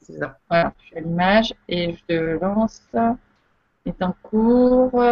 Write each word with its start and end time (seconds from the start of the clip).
c'est 0.00 0.18
ça. 0.18 0.38
Voilà, 0.48 0.72
je 0.80 0.86
suis 0.86 0.96
à 0.96 1.00
l'image 1.00 1.54
et 1.68 1.96
je 2.08 2.38
lance. 2.40 2.82
est 3.86 4.02
en 4.02 4.14
cours. 4.22 5.02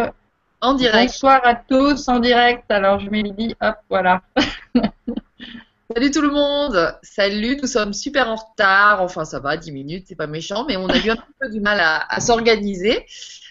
En 0.61 0.73
direct. 0.73 1.11
Bonsoir 1.11 1.41
à 1.43 1.55
tous 1.55 2.07
en 2.07 2.19
direct. 2.19 2.69
Alors 2.69 2.99
je 2.99 3.09
mets 3.09 3.23
hop, 3.61 3.75
voilà. 3.89 4.21
Salut 5.93 6.11
tout 6.11 6.21
le 6.21 6.31
monde. 6.31 6.95
Salut, 7.01 7.57
nous 7.61 7.67
sommes 7.67 7.93
super 7.93 8.27
en 8.27 8.35
retard. 8.35 9.01
Enfin, 9.01 9.23
ça 9.23 9.39
va, 9.39 9.55
10 9.55 9.71
minutes, 9.71 10.05
c'est 10.07 10.15
pas 10.15 10.27
méchant, 10.27 10.65
mais 10.67 10.75
on 10.75 10.87
a 10.87 10.97
eu 10.97 11.09
un 11.09 11.17
peu 11.39 11.49
du 11.49 11.61
mal 11.61 11.79
à, 11.79 12.19
s'organiser. 12.19 13.05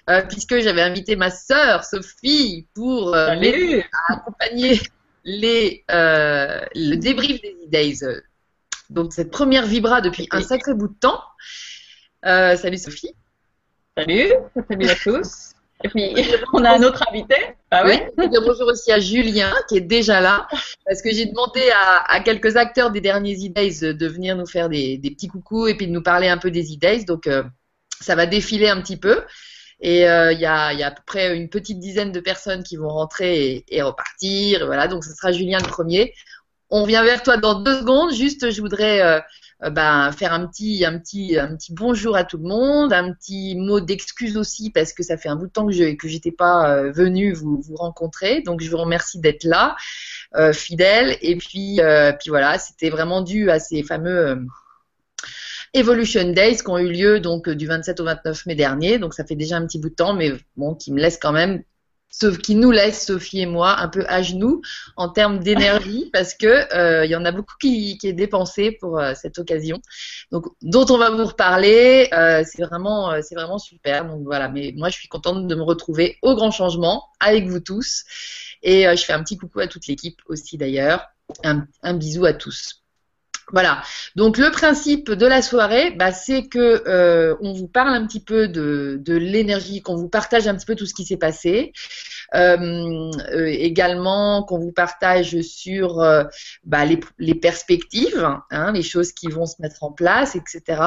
Euh, 0.08 0.22
puisque 0.22 0.60
j'avais 0.60 0.82
invité 0.82 1.16
ma 1.16 1.30
sœur 1.30 1.82
Sophie 1.82 2.68
pour 2.74 3.12
euh, 3.12 3.34
accompagner 4.08 4.80
les, 5.24 5.82
euh, 5.90 6.60
le 6.76 6.94
débrief 6.96 7.40
des 7.40 7.56
E-Days. 7.66 8.04
Donc 8.90 9.12
cette 9.12 9.30
première 9.30 9.66
vibra 9.66 10.00
depuis 10.00 10.28
un 10.30 10.42
sacré 10.42 10.74
bout 10.74 10.88
de 10.88 10.98
temps. 10.98 11.22
salut 12.22 12.78
Sophie. 12.78 13.14
Salut, 13.96 14.32
salut 14.68 14.88
à 14.88 14.94
tous. 14.94 15.56
Et 15.84 15.88
puis, 15.88 16.14
on 16.52 16.64
a 16.64 16.78
un 16.78 16.82
autre 16.82 17.02
invité. 17.10 17.34
Ah 17.70 17.84
oui. 17.86 18.00
bonjour 18.16 18.68
aussi 18.68 18.92
à 18.92 18.98
Julien, 18.98 19.52
qui 19.68 19.76
est 19.76 19.82
déjà 19.82 20.20
là, 20.20 20.48
parce 20.86 21.02
que 21.02 21.10
j'ai 21.10 21.26
demandé 21.26 21.60
à, 22.08 22.20
quelques 22.20 22.56
acteurs 22.56 22.90
des 22.90 23.00
derniers 23.00 23.34
E-Days 23.34 23.94
de 23.94 24.06
venir 24.06 24.36
nous 24.36 24.46
faire 24.46 24.68
des, 24.68 24.98
petits 25.02 25.28
coucous 25.28 25.68
et 25.68 25.74
puis 25.74 25.86
de 25.86 25.92
nous 25.92 26.02
parler 26.02 26.28
un 26.28 26.38
peu 26.38 26.50
des 26.50 26.74
E-Days. 26.74 27.04
Donc, 27.04 27.26
euh, 27.26 27.42
ça 28.00 28.14
va 28.14 28.26
défiler 28.26 28.68
un 28.68 28.80
petit 28.80 28.96
peu. 28.96 29.22
Et 29.80 30.08
euh, 30.08 30.32
il 30.32 30.40
y, 30.40 30.46
a, 30.46 30.68
à 30.68 30.90
peu 30.90 31.02
près 31.04 31.36
une 31.36 31.50
petite 31.50 31.78
dizaine 31.78 32.10
de 32.10 32.20
personnes 32.20 32.62
qui 32.62 32.76
vont 32.76 32.88
rentrer 32.88 33.64
et, 33.68 33.82
repartir. 33.82 34.64
Voilà, 34.64 34.88
donc 34.88 35.04
ce 35.04 35.14
sera 35.14 35.32
Julien 35.32 35.58
le 35.58 35.68
premier. 35.68 36.14
On 36.70 36.84
vient 36.84 37.04
vers 37.04 37.22
toi 37.22 37.36
dans 37.36 37.60
deux 37.60 37.78
secondes. 37.78 38.12
Juste, 38.12 38.50
je 38.50 38.60
voudrais 38.60 39.00
euh, 39.00 39.20
euh, 39.62 39.70
ben, 39.70 40.10
faire 40.10 40.32
un 40.32 40.46
petit, 40.48 40.84
bonjour 41.70 42.16
à 42.16 42.24
tout 42.24 42.38
le 42.38 42.48
monde, 42.48 42.92
un 42.92 43.12
petit 43.12 43.54
mot 43.56 43.80
d'excuse 43.80 44.36
aussi 44.36 44.70
parce 44.70 44.92
que 44.92 45.04
ça 45.04 45.16
fait 45.16 45.28
un 45.28 45.36
bout 45.36 45.46
de 45.46 45.52
temps 45.52 45.66
que 45.66 45.72
je 45.72 45.94
que 45.94 46.08
j'étais 46.08 46.32
pas 46.32 46.70
euh, 46.70 46.90
venue 46.90 47.32
vous, 47.32 47.62
rencontrer. 47.76 48.42
Donc 48.42 48.60
je 48.60 48.70
vous 48.70 48.78
remercie 48.78 49.20
d'être 49.20 49.44
là, 49.44 49.76
fidèle. 50.52 51.16
Et 51.22 51.36
puis, 51.36 51.80
puis 52.18 52.30
voilà, 52.30 52.58
c'était 52.58 52.90
vraiment 52.90 53.22
dû 53.22 53.50
à 53.50 53.60
ces 53.60 53.82
fameux 53.82 54.44
Evolution 55.72 56.32
Days 56.32 56.56
qui 56.56 56.68
ont 56.68 56.78
eu 56.78 56.90
lieu 56.90 57.20
donc 57.20 57.48
du 57.48 57.66
27 57.66 58.00
au 58.00 58.04
29 58.04 58.46
mai 58.46 58.54
dernier. 58.56 58.98
Donc 58.98 59.14
ça 59.14 59.24
fait 59.24 59.36
déjà 59.36 59.56
un 59.56 59.66
petit 59.66 59.78
bout 59.78 59.90
de 59.90 59.94
temps, 59.94 60.14
mais 60.14 60.32
bon, 60.56 60.74
qui 60.74 60.92
me 60.92 61.00
laisse 61.00 61.18
quand 61.18 61.32
même 61.32 61.62
Sauf 62.18 62.38
qui 62.38 62.54
nous 62.54 62.70
laisse, 62.70 63.04
Sophie 63.04 63.40
et 63.40 63.46
moi, 63.46 63.78
un 63.78 63.88
peu 63.88 64.02
à 64.08 64.22
genoux 64.22 64.62
en 64.96 65.10
termes 65.10 65.38
d'énergie 65.38 66.08
parce 66.14 66.32
que 66.32 66.46
euh, 66.74 67.04
il 67.04 67.10
y 67.10 67.14
en 67.14 67.26
a 67.26 67.30
beaucoup 67.30 67.56
qui, 67.60 67.98
qui 67.98 68.08
est 68.08 68.14
dépensé 68.14 68.72
pour 68.72 68.98
euh, 68.98 69.12
cette 69.14 69.38
occasion. 69.38 69.82
Donc, 70.32 70.46
dont 70.62 70.86
on 70.88 70.96
va 70.96 71.10
vous 71.10 71.26
reparler. 71.26 72.08
Euh, 72.14 72.42
c'est 72.46 72.62
vraiment, 72.62 73.20
c'est 73.20 73.34
vraiment 73.34 73.58
super. 73.58 74.06
Donc 74.06 74.22
voilà. 74.24 74.48
Mais 74.48 74.72
moi, 74.74 74.88
je 74.88 74.94
suis 74.94 75.08
contente 75.08 75.46
de 75.46 75.54
me 75.54 75.62
retrouver 75.62 76.16
au 76.22 76.34
grand 76.34 76.50
changement 76.50 77.04
avec 77.20 77.48
vous 77.48 77.60
tous. 77.60 78.04
Et 78.62 78.84
je 78.96 79.04
fais 79.04 79.12
un 79.12 79.22
petit 79.22 79.36
coucou 79.36 79.60
à 79.60 79.66
toute 79.66 79.86
l'équipe 79.86 80.22
aussi 80.26 80.56
d'ailleurs. 80.56 81.06
Un, 81.44 81.66
un 81.82 81.92
bisou 81.92 82.24
à 82.24 82.32
tous. 82.32 82.85
Voilà. 83.52 83.82
Donc 84.16 84.38
le 84.38 84.50
principe 84.50 85.12
de 85.12 85.24
la 85.26 85.40
soirée, 85.40 85.92
bah, 85.92 86.10
c'est 86.10 86.48
que 86.48 86.82
euh, 86.88 87.36
on 87.40 87.52
vous 87.52 87.68
parle 87.68 87.94
un 87.94 88.04
petit 88.06 88.20
peu 88.20 88.48
de, 88.48 89.00
l'énergie, 89.06 89.82
qu'on 89.82 89.96
vous 89.96 90.08
partage 90.08 90.48
un 90.48 90.56
petit 90.56 90.66
peu 90.66 90.74
tout 90.74 90.86
ce 90.86 90.94
qui 90.94 91.04
s'est 91.04 91.16
passé. 91.16 91.72
Euh, 92.34 93.12
euh, 93.30 93.46
également 93.46 94.42
qu'on 94.42 94.58
vous 94.58 94.72
partage 94.72 95.40
sur 95.42 95.98
bah, 96.64 96.84
les, 96.84 96.98
les, 97.18 97.36
perspectives, 97.36 98.28
hein, 98.50 98.72
les 98.72 98.82
choses 98.82 99.12
qui 99.12 99.28
vont 99.28 99.46
se 99.46 99.62
mettre 99.62 99.84
en 99.84 99.92
place, 99.92 100.34
etc. 100.34 100.82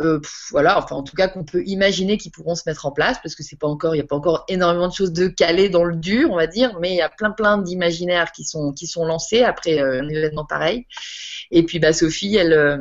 Euh, 0.00 0.20
voilà, 0.50 0.78
enfin 0.78 0.96
en 0.96 1.02
tout 1.02 1.14
cas 1.14 1.28
qu'on 1.28 1.44
peut 1.44 1.62
imaginer 1.66 2.16
qu'ils 2.16 2.32
pourront 2.32 2.54
se 2.54 2.62
mettre 2.64 2.86
en 2.86 2.92
place 2.92 3.18
parce 3.22 3.34
que 3.34 3.42
c'est 3.42 3.58
pas 3.58 3.66
encore, 3.66 3.94
il 3.94 3.98
n'y 3.98 4.04
a 4.04 4.06
pas 4.06 4.16
encore 4.16 4.44
énormément 4.48 4.88
de 4.88 4.94
choses 4.94 5.12
de 5.12 5.28
calées 5.28 5.68
dans 5.68 5.84
le 5.84 5.96
dur, 5.96 6.30
on 6.30 6.36
va 6.36 6.46
dire, 6.46 6.78
mais 6.80 6.92
il 6.92 6.96
y 6.96 7.02
a 7.02 7.10
plein 7.10 7.30
plein 7.30 7.58
d'imaginaires 7.58 8.32
qui 8.32 8.44
sont 8.44 8.72
qui 8.72 8.86
sont 8.86 9.04
lancés 9.04 9.42
après 9.42 9.80
euh, 9.80 10.00
un 10.00 10.08
événement 10.08 10.46
pareil. 10.46 10.86
Et 11.50 11.64
puis 11.64 11.78
bah 11.78 11.92
Sophie, 11.92 12.36
elle 12.36 12.54
euh, 12.54 12.78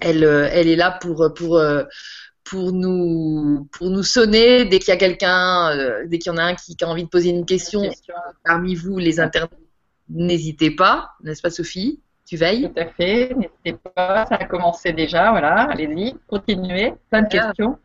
elle 0.00 0.24
elle 0.24 0.68
est 0.68 0.76
là 0.76 0.90
pour 1.00 1.32
pour 1.34 1.62
pour 2.44 2.72
nous 2.72 3.66
pour 3.72 3.88
nous 3.88 4.02
sonner 4.02 4.66
dès 4.66 4.78
qu'il 4.78 4.88
y 4.88 4.92
a 4.92 4.98
quelqu'un, 4.98 6.04
dès 6.06 6.18
qu'il 6.18 6.30
y 6.32 6.34
en 6.34 6.38
a 6.38 6.44
un 6.44 6.54
qui, 6.54 6.76
qui, 6.76 6.84
a 6.84 6.88
envie 6.88 7.04
de 7.04 7.08
poser 7.08 7.30
une 7.30 7.46
question, 7.46 7.82
parmi 8.44 8.74
vous 8.74 8.98
les 8.98 9.20
internautes, 9.20 9.52
n'hésitez 10.10 10.70
pas, 10.70 11.12
n'est-ce 11.22 11.40
pas 11.40 11.50
Sophie? 11.50 12.02
Tu 12.26 12.36
veilles 12.36 12.70
Tout 12.72 12.80
à 12.80 12.86
fait, 12.86 13.34
n'hésitez 13.34 13.78
pas, 13.94 14.26
ça 14.26 14.34
a 14.34 14.44
commencé 14.44 14.92
déjà, 14.92 15.30
voilà, 15.30 15.70
allez-y, 15.70 16.14
continuez, 16.26 16.94
plein 17.10 17.22
de 17.22 17.28
questions. 17.28 17.78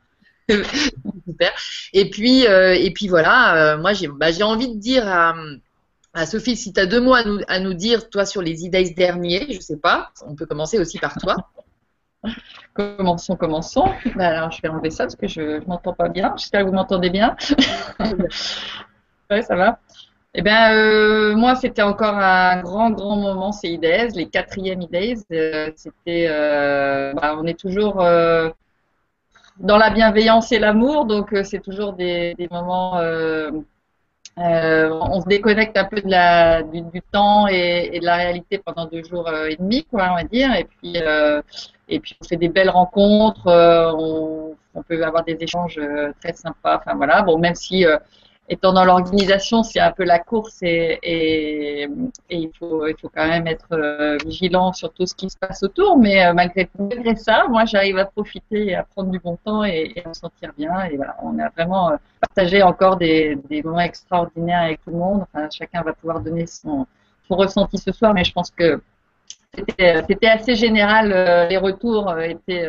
Super. 0.50 1.52
Et 1.94 2.10
puis, 2.10 2.48
euh, 2.48 2.74
et 2.74 2.92
puis 2.92 3.08
voilà, 3.08 3.74
euh, 3.74 3.78
moi 3.78 3.94
j'ai 3.94 4.08
bah, 4.08 4.28
envie 4.42 4.68
de 4.68 4.80
dire 4.80 5.08
à, 5.08 5.34
à 6.14 6.26
Sophie, 6.26 6.58
si 6.58 6.74
tu 6.74 6.80
as 6.80 6.86
deux 6.86 7.00
mots 7.00 7.14
à 7.14 7.24
nous, 7.24 7.40
à 7.48 7.60
nous 7.60 7.74
dire, 7.74 8.10
toi, 8.10 8.26
sur 8.26 8.42
les 8.42 8.66
e 8.66 8.94
derniers, 8.96 9.54
je 9.54 9.60
sais 9.60 9.78
pas, 9.78 10.12
on 10.26 10.36
peut 10.36 10.46
commencer 10.46 10.78
aussi 10.80 11.00
par 11.00 11.16
toi. 11.16 11.36
commençons, 12.74 13.36
commençons. 13.36 13.86
Bah, 14.16 14.28
alors, 14.28 14.52
je 14.52 14.62
vais 14.62 14.70
enlever 14.70 14.90
ça 14.90 15.06
parce 15.06 15.16
que 15.16 15.28
je 15.28 15.60
ne 15.60 15.66
m'entends 15.66 15.94
pas 15.94 16.10
bien. 16.10 16.34
J'espère 16.38 16.62
que 16.62 16.68
vous 16.68 16.74
m'entendez 16.74 17.10
bien. 17.10 17.36
oui, 18.00 19.44
ça 19.44 19.56
va. 19.56 19.80
Eh 20.34 20.42
bien, 20.42 20.74
euh, 20.74 21.36
moi, 21.36 21.56
c'était 21.56 21.82
encore 21.82 22.18
un 22.18 22.62
grand, 22.62 22.92
grand 22.92 23.18
moment, 23.18 23.52
ces 23.52 23.68
IDES, 23.70 24.16
les 24.16 24.28
quatrièmes 24.30 24.82
IDES. 24.82 25.18
Euh, 25.34 25.72
c'était, 25.76 26.28
euh, 26.30 27.12
bah, 27.14 27.36
on 27.38 27.46
est 27.46 27.60
toujours 27.60 27.96
dans 29.58 29.78
la 29.78 29.90
bienveillance 29.90 30.52
et 30.54 30.60
l'amour, 30.60 31.06
donc 31.06 31.36
c'est 31.44 31.62
toujours 31.62 31.94
des, 31.94 32.36
moments. 32.50 32.94
on 34.38 35.22
se 35.22 35.28
déconnecte 35.28 35.78
un 35.78 35.86
peu 35.86 36.02
de 36.02 36.10
la, 36.10 36.64
du, 36.64 37.02
temps 37.12 37.48
et, 37.48 38.00
de 38.00 38.06
la 38.06 38.16
réalité 38.16 38.58
pendant 38.58 38.86
deux 38.86 39.04
jours 39.04 39.30
et 39.50 39.58
demi, 39.58 39.86
on 39.92 39.98
va 39.98 40.24
dire. 40.24 40.56
Et 40.56 40.64
puis, 40.64 40.96
et 41.90 42.00
puis 42.00 42.16
on 42.22 42.26
fait 42.26 42.38
des 42.38 42.50
belles 42.50 42.70
rencontres. 42.70 43.48
On, 43.48 44.56
on, 44.76 44.84
peut 44.84 45.04
avoir 45.04 45.26
des 45.26 45.38
échanges 45.42 45.80
très 46.22 46.34
sympas. 46.34 46.78
Enfin 46.78 46.96
voilà. 46.96 47.22
Bon, 47.22 47.38
même 47.38 47.56
si 47.56 47.86
étant 48.52 48.74
dans 48.74 48.84
l'organisation, 48.84 49.64
c'est 49.64 49.80
un 49.80 49.92
peu 49.92 50.04
la 50.04 50.20
course 50.20 50.58
et, 50.62 51.88
il, 52.30 52.50
faut, 52.60 52.86
il 52.86 52.96
faut 53.00 53.10
quand 53.10 53.26
même 53.28 53.48
être 53.48 53.72
euh, 53.72 54.18
vigilant 54.26 54.74
sur 54.74 54.92
tout 54.94 55.06
ce 55.06 55.16
qui 55.16 55.30
se 55.30 55.38
passe 55.38 55.64
autour. 55.64 55.98
Mais 55.98 56.26
euh, 56.26 56.34
malgré, 56.34 56.70
malgré 56.78 57.16
ça, 57.16 57.46
moi, 57.50 57.64
j'arrive 57.64 57.98
à 57.98 58.06
profiter 58.06 58.68
et 58.68 58.76
à 58.76 58.84
prendre 58.84 59.10
du 59.10 59.20
bon 59.20 59.38
temps 59.38 59.64
et, 59.64 59.94
à 60.04 60.10
me 60.10 60.14
sentir 60.14 60.52
bien. 60.58 60.84
Et 60.84 60.98
voilà, 60.98 61.16
on 61.24 61.40
a 61.40 61.48
vraiment 61.50 61.92
euh, 61.92 61.96
partagé 62.20 62.62
encore 62.62 62.98
des, 62.98 63.38
des, 63.50 63.64
moments 63.64 63.80
extraordinaires 63.80 64.64
avec 64.64 64.84
tout 64.84 64.92
le 64.92 64.98
monde. 64.98 65.26
Enfin, 65.34 65.48
chacun 65.50 65.82
va 65.82 65.94
pouvoir 65.94 66.20
donner 66.20 66.46
son, 66.46 66.86
son 67.30 67.36
ressenti 67.36 67.78
ce 67.78 67.94
soir, 67.94 68.14
mais 68.14 68.26
je 68.26 68.34
pense 68.34 68.52
que 68.52 68.82
c'était 69.56 70.28
assez 70.28 70.56
général. 70.56 71.48
les 71.50 71.58
retours 71.58 72.18
étaient 72.20 72.68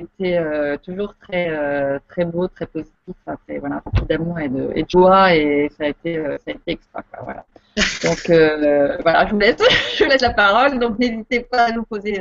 c'était 0.00 0.38
euh, 0.38 0.76
toujours 0.78 1.14
très 1.20 1.48
euh, 1.50 1.98
très 2.08 2.24
beau, 2.24 2.48
très 2.48 2.66
positif. 2.66 3.14
Après, 3.26 3.58
voilà, 3.58 3.80
beaucoup 3.84 4.04
d'amour 4.06 4.38
et 4.40 4.48
de, 4.48 4.72
et 4.74 4.82
de, 4.82 4.88
joie 4.88 5.34
et 5.34 5.70
ça 5.76 5.84
a 5.84 5.88
été 5.88 6.18
euh, 6.18 6.36
ça 6.38 6.50
a 6.50 6.50
été 6.50 6.72
extra. 6.72 7.02
Quoi, 7.02 7.22
voilà. 7.22 7.44
Donc 8.04 9.02
voilà, 9.02 9.26
je 9.26 9.32
vous 9.32 9.38
laisse 9.38 9.56
je 9.96 10.04
vous 10.04 10.10
laisse 10.10 10.22
la 10.22 10.32
parole. 10.32 10.78
Donc 10.78 10.98
n'hésitez 10.98 11.40
pas 11.40 11.66
à 11.66 11.72
nous 11.72 11.84
poser 11.84 12.20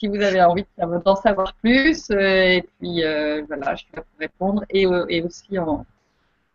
si 0.00 0.08
vous 0.08 0.20
avez 0.20 0.42
envie 0.42 0.66
d'en 0.78 1.16
savoir 1.16 1.54
plus. 1.54 2.10
et 2.10 2.64
puis 2.78 3.02
voilà, 3.46 3.74
je 3.74 3.84
suis 3.84 3.94
là 3.94 4.02
pour 4.02 4.18
répondre 4.18 4.64
et, 4.70 4.86
et 5.08 5.22
aussi 5.22 5.58
en 5.58 5.86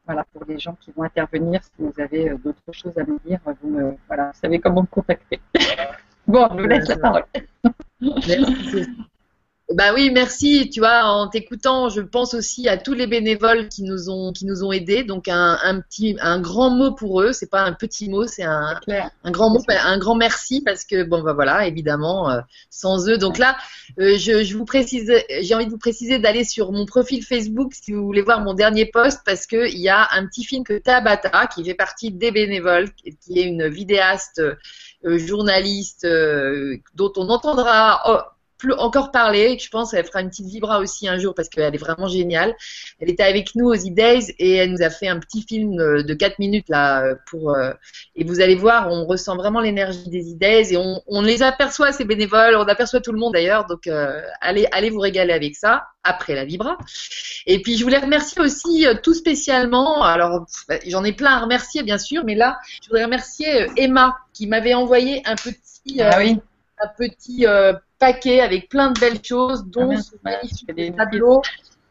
voilà 0.05 0.25
pour 0.33 0.43
les 0.45 0.59
gens 0.59 0.75
qui 0.81 0.91
vont 0.91 1.03
intervenir. 1.03 1.61
Si 1.63 1.71
vous 1.79 1.93
avez 1.99 2.29
d'autres 2.43 2.73
choses 2.73 2.97
à 2.97 3.03
me 3.03 3.17
dire, 3.25 3.39
vous 3.61 3.69
me 3.69 3.95
voilà, 4.07 4.31
vous 4.33 4.39
savez 4.41 4.59
comment 4.59 4.81
me 4.81 4.87
contacter. 4.87 5.39
bon, 6.27 6.47
je 6.51 6.61
vous 6.61 6.67
laisse 6.67 6.87
la 6.89 6.97
parole. 6.97 7.25
Merci. 8.01 8.87
Bah 9.71 9.93
oui, 9.93 10.09
merci. 10.09 10.67
Tu 10.71 10.79
vois, 10.79 11.03
en 11.03 11.27
t'écoutant, 11.27 11.89
je 11.89 12.01
pense 12.01 12.33
aussi 12.33 12.67
à 12.67 12.77
tous 12.77 12.93
les 12.93 13.05
bénévoles 13.05 13.69
qui 13.69 13.83
nous 13.83 14.09
ont 14.09 14.33
qui 14.33 14.47
nous 14.47 14.63
ont 14.63 14.71
aidés. 14.71 15.03
Donc 15.03 15.27
un, 15.27 15.59
un 15.61 15.79
petit, 15.79 16.17
un 16.21 16.39
grand 16.41 16.71
mot 16.71 16.91
pour 16.91 17.21
eux. 17.21 17.33
C'est 17.33 17.51
pas 17.51 17.61
un 17.61 17.73
petit 17.73 18.09
mot, 18.09 18.25
c'est 18.25 18.43
un, 18.43 18.79
un 19.23 19.31
grand 19.31 19.51
mot, 19.51 19.59
un 19.69 19.99
grand 19.99 20.15
merci 20.15 20.61
parce 20.61 20.85
que 20.85 21.03
bon 21.03 21.21
bah 21.21 21.33
voilà, 21.33 21.67
évidemment, 21.67 22.31
euh, 22.31 22.39
sans 22.71 23.07
eux. 23.09 23.19
Donc 23.19 23.37
là, 23.37 23.57
euh, 23.99 24.17
je, 24.17 24.43
je, 24.43 24.57
vous 24.57 24.65
précise, 24.65 25.13
j'ai 25.41 25.53
envie 25.53 25.67
de 25.67 25.71
vous 25.71 25.77
préciser 25.77 26.17
d'aller 26.17 26.45
sur 26.45 26.71
mon 26.71 26.87
profil 26.87 27.23
Facebook 27.23 27.73
si 27.75 27.93
vous 27.93 28.03
voulez 28.03 28.23
voir 28.23 28.41
mon 28.41 28.55
dernier 28.55 28.87
post 28.87 29.21
parce 29.23 29.45
que 29.45 29.69
il 29.69 29.79
y 29.79 29.89
a 29.89 30.07
un 30.13 30.25
petit 30.25 30.45
film 30.45 30.63
que 30.63 30.79
Tabata 30.79 31.45
qui 31.45 31.63
fait 31.63 31.75
partie 31.75 32.11
des 32.11 32.31
bénévoles, 32.31 32.89
qui 32.93 33.39
est 33.39 33.43
une 33.43 33.67
vidéaste, 33.67 34.39
euh, 35.05 35.17
journaliste 35.19 36.07
dont 36.95 37.13
on 37.17 37.29
entendra. 37.29 38.01
Oh, 38.07 38.38
plus 38.59 38.73
encore 38.73 39.11
parlé. 39.11 39.57
Je 39.57 39.69
pense 39.69 39.91
qu'elle 39.91 40.05
fera 40.05 40.21
une 40.21 40.29
petite 40.29 40.45
vibra 40.45 40.79
aussi 40.79 41.07
un 41.07 41.17
jour 41.17 41.33
parce 41.33 41.49
qu'elle 41.49 41.73
est 41.73 41.77
vraiment 41.77 42.07
géniale. 42.07 42.53
Elle 42.99 43.09
était 43.09 43.23
avec 43.23 43.55
nous 43.55 43.65
aux 43.65 43.75
E-Days 43.75 44.35
et 44.37 44.57
elle 44.57 44.71
nous 44.71 44.83
a 44.83 44.91
fait 44.91 45.07
un 45.07 45.19
petit 45.19 45.41
film 45.41 46.03
de 46.03 46.13
4 46.13 46.37
minutes 46.37 46.69
là 46.69 47.15
pour 47.27 47.55
et 48.15 48.23
vous 48.23 48.41
allez 48.41 48.55
voir, 48.55 48.91
on 48.91 49.05
ressent 49.05 49.35
vraiment 49.35 49.61
l'énergie 49.61 50.09
des 50.09 50.33
E-Days 50.33 50.73
et 50.73 50.77
on, 50.77 51.01
on, 51.07 51.21
les 51.21 51.41
aperçoit 51.41 51.91
ces 51.91 52.05
bénévoles, 52.05 52.55
on 52.55 52.67
aperçoit 52.67 52.99
tout 52.99 53.13
le 53.13 53.17
monde 53.17 53.33
d'ailleurs. 53.33 53.65
Donc 53.65 53.89
allez 54.41 54.67
allez 54.71 54.89
vous 54.89 54.99
régaler 54.99 55.33
avec 55.33 55.55
ça 55.55 55.87
après 56.03 56.35
la 56.35 56.45
vibra. 56.45 56.77
Et 57.47 57.61
puis 57.61 57.77
je 57.77 57.83
voulais 57.83 57.97
remercier 57.99 58.41
aussi 58.41 58.85
tout 59.01 59.13
spécialement. 59.13 60.03
Alors 60.03 60.45
j'en 60.85 61.03
ai 61.03 61.13
plein 61.13 61.31
à 61.31 61.39
remercier 61.39 61.81
bien 61.83 61.97
sûr, 61.97 62.23
mais 62.25 62.35
là 62.35 62.59
je 62.83 62.89
voudrais 62.89 63.05
remercier 63.05 63.67
Emma 63.77 64.17
qui 64.33 64.47
m'avait 64.47 64.73
envoyé 64.73 65.21
un 65.25 65.35
petit 65.35 66.01
ah 66.01 66.17
oui 66.19 66.37
un 66.79 66.87
petit 66.87 67.45
euh, 67.45 67.73
paquet 67.99 68.39
avec 68.39 68.69
plein 68.69 68.91
de 68.91 68.99
belles 68.99 69.23
choses, 69.23 69.65
dont 69.65 69.91
ah, 69.91 70.01
ce 70.01 70.15
magnifique 70.23 70.95
tableau. 70.95 71.41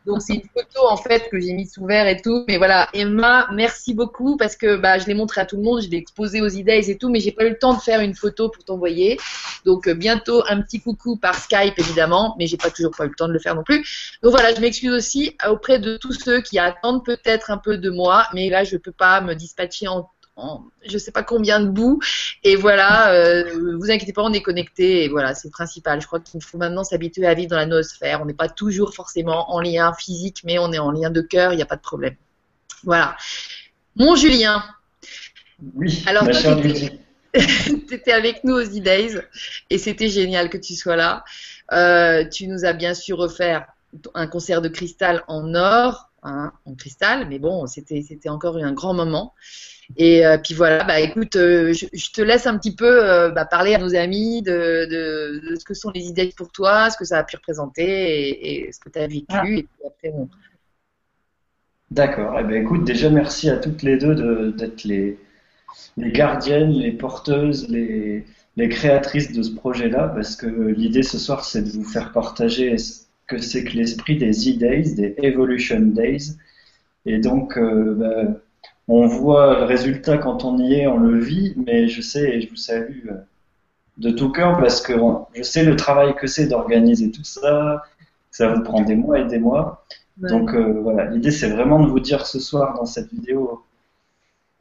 Donc 0.08 0.22
c'est 0.22 0.34
une 0.36 0.48
photo 0.54 0.88
en 0.88 0.96
fait 0.96 1.28
que 1.30 1.38
j'ai 1.38 1.52
mis 1.52 1.66
sous 1.66 1.84
verre 1.84 2.08
et 2.08 2.22
tout. 2.22 2.44
Mais 2.48 2.56
voilà, 2.56 2.88
Emma, 2.94 3.46
merci 3.52 3.92
beaucoup 3.92 4.38
parce 4.38 4.56
que 4.56 4.76
bah, 4.76 4.98
je 4.98 5.06
l'ai 5.06 5.12
montré 5.12 5.42
à 5.42 5.44
tout 5.44 5.56
le 5.56 5.62
monde, 5.62 5.82
je 5.82 5.90
l'ai 5.90 5.98
exposé 5.98 6.40
aux 6.40 6.48
idées 6.48 6.90
et 6.90 6.96
tout, 6.96 7.10
mais 7.10 7.20
j'ai 7.20 7.32
pas 7.32 7.44
eu 7.44 7.50
le 7.50 7.58
temps 7.58 7.74
de 7.74 7.80
faire 7.80 8.00
une 8.00 8.14
photo 8.14 8.48
pour 8.48 8.64
t'envoyer. 8.64 9.18
Donc 9.66 9.86
euh, 9.86 9.92
bientôt 9.92 10.42
un 10.48 10.62
petit 10.62 10.80
coucou 10.80 11.16
par 11.16 11.34
Skype 11.34 11.78
évidemment, 11.78 12.34
mais 12.38 12.46
j'ai 12.46 12.56
pas 12.56 12.70
toujours 12.70 12.92
pas 12.96 13.04
eu 13.04 13.08
le 13.08 13.14
temps 13.14 13.28
de 13.28 13.34
le 13.34 13.38
faire 13.38 13.54
non 13.54 13.64
plus. 13.64 14.18
Donc 14.22 14.32
voilà, 14.32 14.54
je 14.54 14.60
m'excuse 14.62 14.92
aussi 14.92 15.36
auprès 15.46 15.78
de 15.78 15.98
tous 15.98 16.12
ceux 16.12 16.40
qui 16.40 16.58
attendent 16.58 17.04
peut-être 17.04 17.50
un 17.50 17.58
peu 17.58 17.76
de 17.76 17.90
moi, 17.90 18.26
mais 18.32 18.48
là 18.48 18.64
je 18.64 18.78
peux 18.78 18.92
pas 18.92 19.20
me 19.20 19.34
dispatcher 19.34 19.88
en 19.88 20.08
je 20.84 20.90
je 20.90 20.98
sais 20.98 21.12
pas 21.12 21.22
combien 21.22 21.60
de 21.60 21.68
bouts. 21.68 22.00
Et 22.44 22.56
voilà, 22.56 23.12
euh, 23.12 23.76
vous 23.78 23.90
inquiétez 23.90 24.12
pas, 24.12 24.22
on 24.22 24.32
est 24.32 24.42
connecté. 24.42 25.04
Et 25.04 25.08
voilà, 25.08 25.34
c'est 25.34 25.48
le 25.48 25.52
principal. 25.52 26.00
Je 26.00 26.06
crois 26.06 26.20
qu'il 26.20 26.42
faut 26.42 26.58
maintenant 26.58 26.84
s'habituer 26.84 27.26
à 27.26 27.34
vivre 27.34 27.50
dans 27.50 27.56
la 27.56 27.66
noosphère. 27.66 28.20
On 28.22 28.26
n'est 28.26 28.34
pas 28.34 28.48
toujours 28.48 28.94
forcément 28.94 29.52
en 29.52 29.60
lien 29.60 29.92
physique, 29.94 30.42
mais 30.44 30.58
on 30.58 30.72
est 30.72 30.78
en 30.78 30.90
lien 30.90 31.10
de 31.10 31.20
cœur. 31.20 31.52
Il 31.52 31.56
n'y 31.56 31.62
a 31.62 31.66
pas 31.66 31.76
de 31.76 31.82
problème. 31.82 32.16
Voilà. 32.84 33.16
Mon 33.96 34.16
Julien. 34.16 34.64
Oui. 35.74 36.02
Alors 36.06 36.24
tu 36.28 37.94
étais 37.94 38.12
avec 38.12 38.44
nous 38.44 38.54
aux 38.54 38.64
E-Days 38.64 39.20
et 39.70 39.78
c'était 39.78 40.08
génial 40.08 40.50
que 40.50 40.58
tu 40.58 40.74
sois 40.74 40.96
là. 40.96 41.24
Euh, 41.72 42.24
tu 42.28 42.46
nous 42.46 42.64
as 42.64 42.72
bien 42.72 42.94
sûr 42.94 43.18
offert 43.18 43.66
un 44.14 44.26
concert 44.26 44.62
de 44.62 44.68
cristal 44.68 45.24
en 45.28 45.54
or, 45.54 46.10
hein, 46.22 46.52
en 46.64 46.74
cristal, 46.74 47.26
mais 47.28 47.38
bon, 47.38 47.66
c'était 47.66 48.28
encore 48.28 48.56
un 48.56 48.72
grand 48.72 48.94
moment. 48.94 49.34
Et 49.96 50.24
euh, 50.26 50.36
puis 50.38 50.54
voilà, 50.54 50.84
bah 50.84 51.00
écoute, 51.00 51.36
euh, 51.36 51.72
je, 51.72 52.12
te 52.12 52.20
laisse 52.20 52.46
un 52.46 52.58
petit 52.58 52.74
peu 52.74 53.04
euh, 53.04 53.30
bah, 53.30 53.46
parler 53.46 53.74
à 53.74 53.78
nos 53.78 53.94
amis 53.94 54.42
de, 54.42 54.86
de, 54.86 55.50
de, 55.50 55.56
ce 55.56 55.64
que 55.64 55.74
sont 55.74 55.90
les 55.90 56.06
idées 56.06 56.32
pour 56.36 56.52
toi, 56.52 56.90
ce 56.90 56.98
que 56.98 57.06
ça 57.06 57.18
a 57.18 57.24
pu 57.24 57.36
représenter 57.36 57.84
et, 57.84 58.66
et 58.66 58.72
ce 58.72 58.80
que 58.80 58.90
tu 58.90 58.98
as 58.98 59.06
vécu. 59.06 59.24
Ah. 59.30 59.44
Et 59.46 59.62
puis 59.62 59.86
après, 59.86 60.12
on... 60.14 60.28
D'accord. 61.90 62.36
Eh 62.38 62.44
ben, 62.44 62.62
écoute, 62.62 62.84
déjà 62.84 63.08
merci 63.08 63.48
à 63.48 63.56
toutes 63.56 63.82
les 63.82 63.96
deux 63.96 64.52
d'être 64.52 64.84
les, 64.84 65.18
les 65.96 66.12
gardiennes, 66.12 66.72
les 66.72 66.92
porteuses, 66.92 67.66
les, 67.68 68.26
les 68.56 68.68
créatrices 68.68 69.32
de 69.32 69.42
ce 69.42 69.54
projet-là, 69.54 70.08
parce 70.08 70.36
que 70.36 70.46
l'idée 70.46 71.02
ce 71.02 71.18
soir, 71.18 71.44
c'est 71.44 71.62
de 71.62 71.70
vous 71.70 71.84
faire 71.84 72.12
partager 72.12 72.76
ce 72.76 73.04
que 73.26 73.38
c'est 73.38 73.64
que 73.64 73.74
l'esprit 73.74 74.18
des 74.18 74.50
E-Days, 74.50 74.94
des 74.94 75.14
Evolution 75.22 75.80
Days. 75.80 76.36
Et 77.06 77.18
donc, 77.18 77.58
bah, 77.58 78.24
on 78.88 79.06
voit 79.06 79.58
le 79.60 79.64
résultat 79.64 80.18
quand 80.18 80.44
on 80.44 80.58
y 80.58 80.74
est, 80.74 80.86
on 80.86 80.98
le 80.98 81.18
vit, 81.18 81.54
mais 81.56 81.88
je 81.88 82.00
sais 82.00 82.36
et 82.36 82.40
je 82.40 82.48
vous 82.48 82.56
salue 82.56 83.08
euh, 83.10 83.16
de 83.98 84.10
tout 84.10 84.30
cœur 84.32 84.58
parce 84.58 84.80
que 84.80 84.94
je 85.34 85.42
sais 85.42 85.62
le 85.62 85.76
travail 85.76 86.14
que 86.16 86.26
c'est 86.26 86.46
d'organiser 86.46 87.10
tout 87.10 87.24
ça, 87.24 87.84
ça 88.30 88.48
vous 88.48 88.62
prend 88.62 88.82
des 88.82 88.96
mois 88.96 89.20
et 89.20 89.26
des 89.26 89.38
mois. 89.38 89.84
Donc 90.16 90.54
euh, 90.54 90.80
voilà, 90.82 91.04
l'idée 91.04 91.30
c'est 91.30 91.50
vraiment 91.50 91.80
de 91.80 91.88
vous 91.88 92.00
dire 92.00 92.26
ce 92.26 92.40
soir 92.40 92.74
dans 92.74 92.86
cette 92.86 93.12
vidéo 93.12 93.62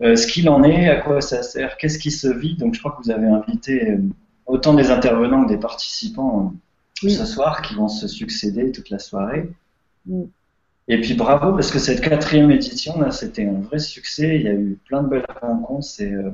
euh, 0.02 0.16
ce 0.16 0.28
qu'il 0.28 0.50
en 0.50 0.64
est, 0.64 0.90
à 0.90 0.98
quoi 0.98 1.22
ça 1.22 1.42
sert, 1.42 1.78
qu'est-ce 1.78 1.98
qui 1.98 2.12
se 2.12 2.28
vit. 2.28 2.56
Donc 2.58 2.76
je 2.76 2.80
crois 2.80 2.92
que 2.92 3.04
vous 3.04 3.12
avez 3.12 3.28
invité 3.28 3.98
autant 4.46 4.74
des 4.74 4.92
intervenants 4.92 5.46
que 5.46 5.50
des 5.50 5.58
participants 5.58 6.54
ce 6.96 7.26
soir 7.26 7.62
qui 7.62 7.76
vont 7.76 7.88
se 7.88 8.08
succéder 8.08 8.72
toute 8.72 8.90
la 8.90 9.00
soirée. 9.00 9.50
Et 10.88 11.02
puis 11.02 11.16
bravo 11.16 11.52
parce 11.52 11.72
que 11.72 11.80
cette 11.80 12.02
quatrième 12.02 12.50
édition 12.52 13.12
c'était 13.12 13.46
un 13.46 13.60
vrai 13.62 13.80
succès. 13.80 14.38
Il 14.38 14.42
y 14.44 14.48
a 14.48 14.54
eu 14.54 14.78
plein 14.86 15.04
de 15.04 15.10
belles 15.10 15.26
rencontres. 15.42 15.88
Et, 16.00 16.14
euh, 16.14 16.32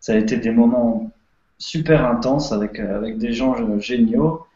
ça 0.00 0.12
a 0.12 0.16
été 0.16 0.36
des 0.36 0.52
moments 0.52 1.10
super 1.58 2.06
intenses 2.06 2.52
avec 2.52 2.78
euh, 2.78 2.96
avec 2.96 3.18
des 3.18 3.32
gens 3.32 3.56
géniaux. 3.80 4.46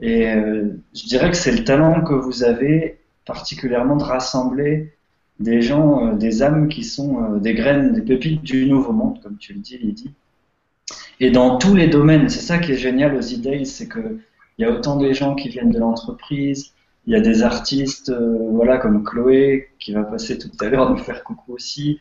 Et 0.00 0.28
euh, 0.28 0.70
je 0.94 1.04
dirais 1.06 1.30
que 1.30 1.36
c'est 1.36 1.52
le 1.52 1.64
talent 1.64 2.02
que 2.02 2.14
vous 2.14 2.42
avez 2.44 2.98
particulièrement 3.26 3.96
de 3.96 4.04
rassembler 4.04 4.94
des 5.40 5.62
gens, 5.62 6.14
des 6.14 6.42
âmes 6.42 6.68
qui 6.68 6.84
sont 6.84 7.36
des 7.38 7.54
graines, 7.54 7.92
des 7.92 8.02
pépites 8.02 8.42
du 8.42 8.66
nouveau 8.66 8.92
monde, 8.92 9.20
comme 9.22 9.36
tu 9.38 9.54
le 9.54 9.60
dis, 9.60 9.78
Lydie. 9.78 10.12
Et 11.18 11.30
dans 11.30 11.58
tous 11.58 11.74
les 11.74 11.88
domaines, 11.88 12.28
c'est 12.28 12.40
ça 12.40 12.58
qui 12.58 12.72
est 12.72 12.76
génial 12.76 13.14
aux 13.14 13.20
idées, 13.20 13.64
c'est 13.64 13.88
que 13.88 14.18
il 14.58 14.62
y 14.62 14.64
a 14.66 14.70
autant 14.70 14.96
des 14.96 15.14
gens 15.14 15.34
qui 15.34 15.48
viennent 15.48 15.70
de 15.70 15.78
l'entreprise, 15.78 16.72
il 17.06 17.12
y 17.12 17.16
a 17.16 17.20
des 17.20 17.42
artistes, 17.42 18.10
euh, 18.10 18.36
voilà, 18.52 18.78
comme 18.78 19.04
Chloé 19.04 19.70
qui 19.78 19.92
va 19.92 20.02
passer 20.02 20.38
tout 20.38 20.50
à 20.60 20.68
l'heure 20.68 20.90
nous 20.90 20.98
faire 20.98 21.24
coucou 21.24 21.54
aussi, 21.54 22.00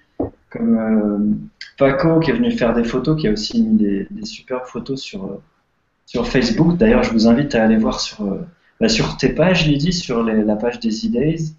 comme 0.50 0.78
euh, 0.78 1.48
Paco 1.78 2.19
qui 2.19 2.31
est 2.31 2.34
venu 2.34 2.51
faire 2.51 2.74
des 2.74 2.84
photos, 2.84 3.19
qui 3.19 3.28
a 3.28 3.31
aussi 3.31 3.62
mis 3.62 3.78
des, 3.78 4.07
des 4.10 4.25
super 4.25 4.68
photos 4.68 5.01
sur 5.01 5.25
euh, 5.25 5.42
sur 6.06 6.28
Facebook. 6.28 6.78
D'ailleurs, 6.78 7.04
je 7.04 7.12
vous 7.12 7.28
invite 7.28 7.56
à 7.56 7.63
aller 7.63 7.78
voir 7.78 8.00
sur 8.00 8.25
bah, 8.80 8.90
sur 8.90 9.16
tes 9.18 9.30
pages, 9.30 9.68
Lydie, 9.68 9.94
sur 9.94 10.24
la 10.24 10.56
page 10.56 10.80
des 10.80 10.90
E-Days. 10.90 11.54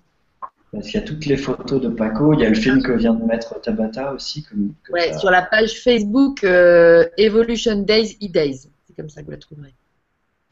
Parce 0.72 0.86
qu'il 0.86 1.00
y 1.00 1.02
a 1.02 1.06
toutes 1.06 1.26
les 1.26 1.36
photos 1.36 1.80
de 1.80 1.88
Paco. 1.88 2.34
Il 2.34 2.40
y 2.40 2.44
a 2.44 2.48
le 2.48 2.54
film 2.54 2.82
que 2.82 2.92
vient 2.92 3.14
de 3.14 3.24
mettre 3.24 3.60
Tabata 3.60 4.12
aussi. 4.12 4.44
Comme, 4.44 4.74
ouais, 4.92 5.16
sur 5.18 5.30
la 5.30 5.42
page 5.42 5.80
Facebook 5.80 6.44
Evolution 6.44 7.82
Days 7.82 8.16
E-Days. 8.22 8.68
C'est 8.86 8.96
comme 8.96 9.08
ça 9.08 9.20
que 9.20 9.26
vous 9.26 9.32
la 9.32 9.38
trouverez. 9.38 9.74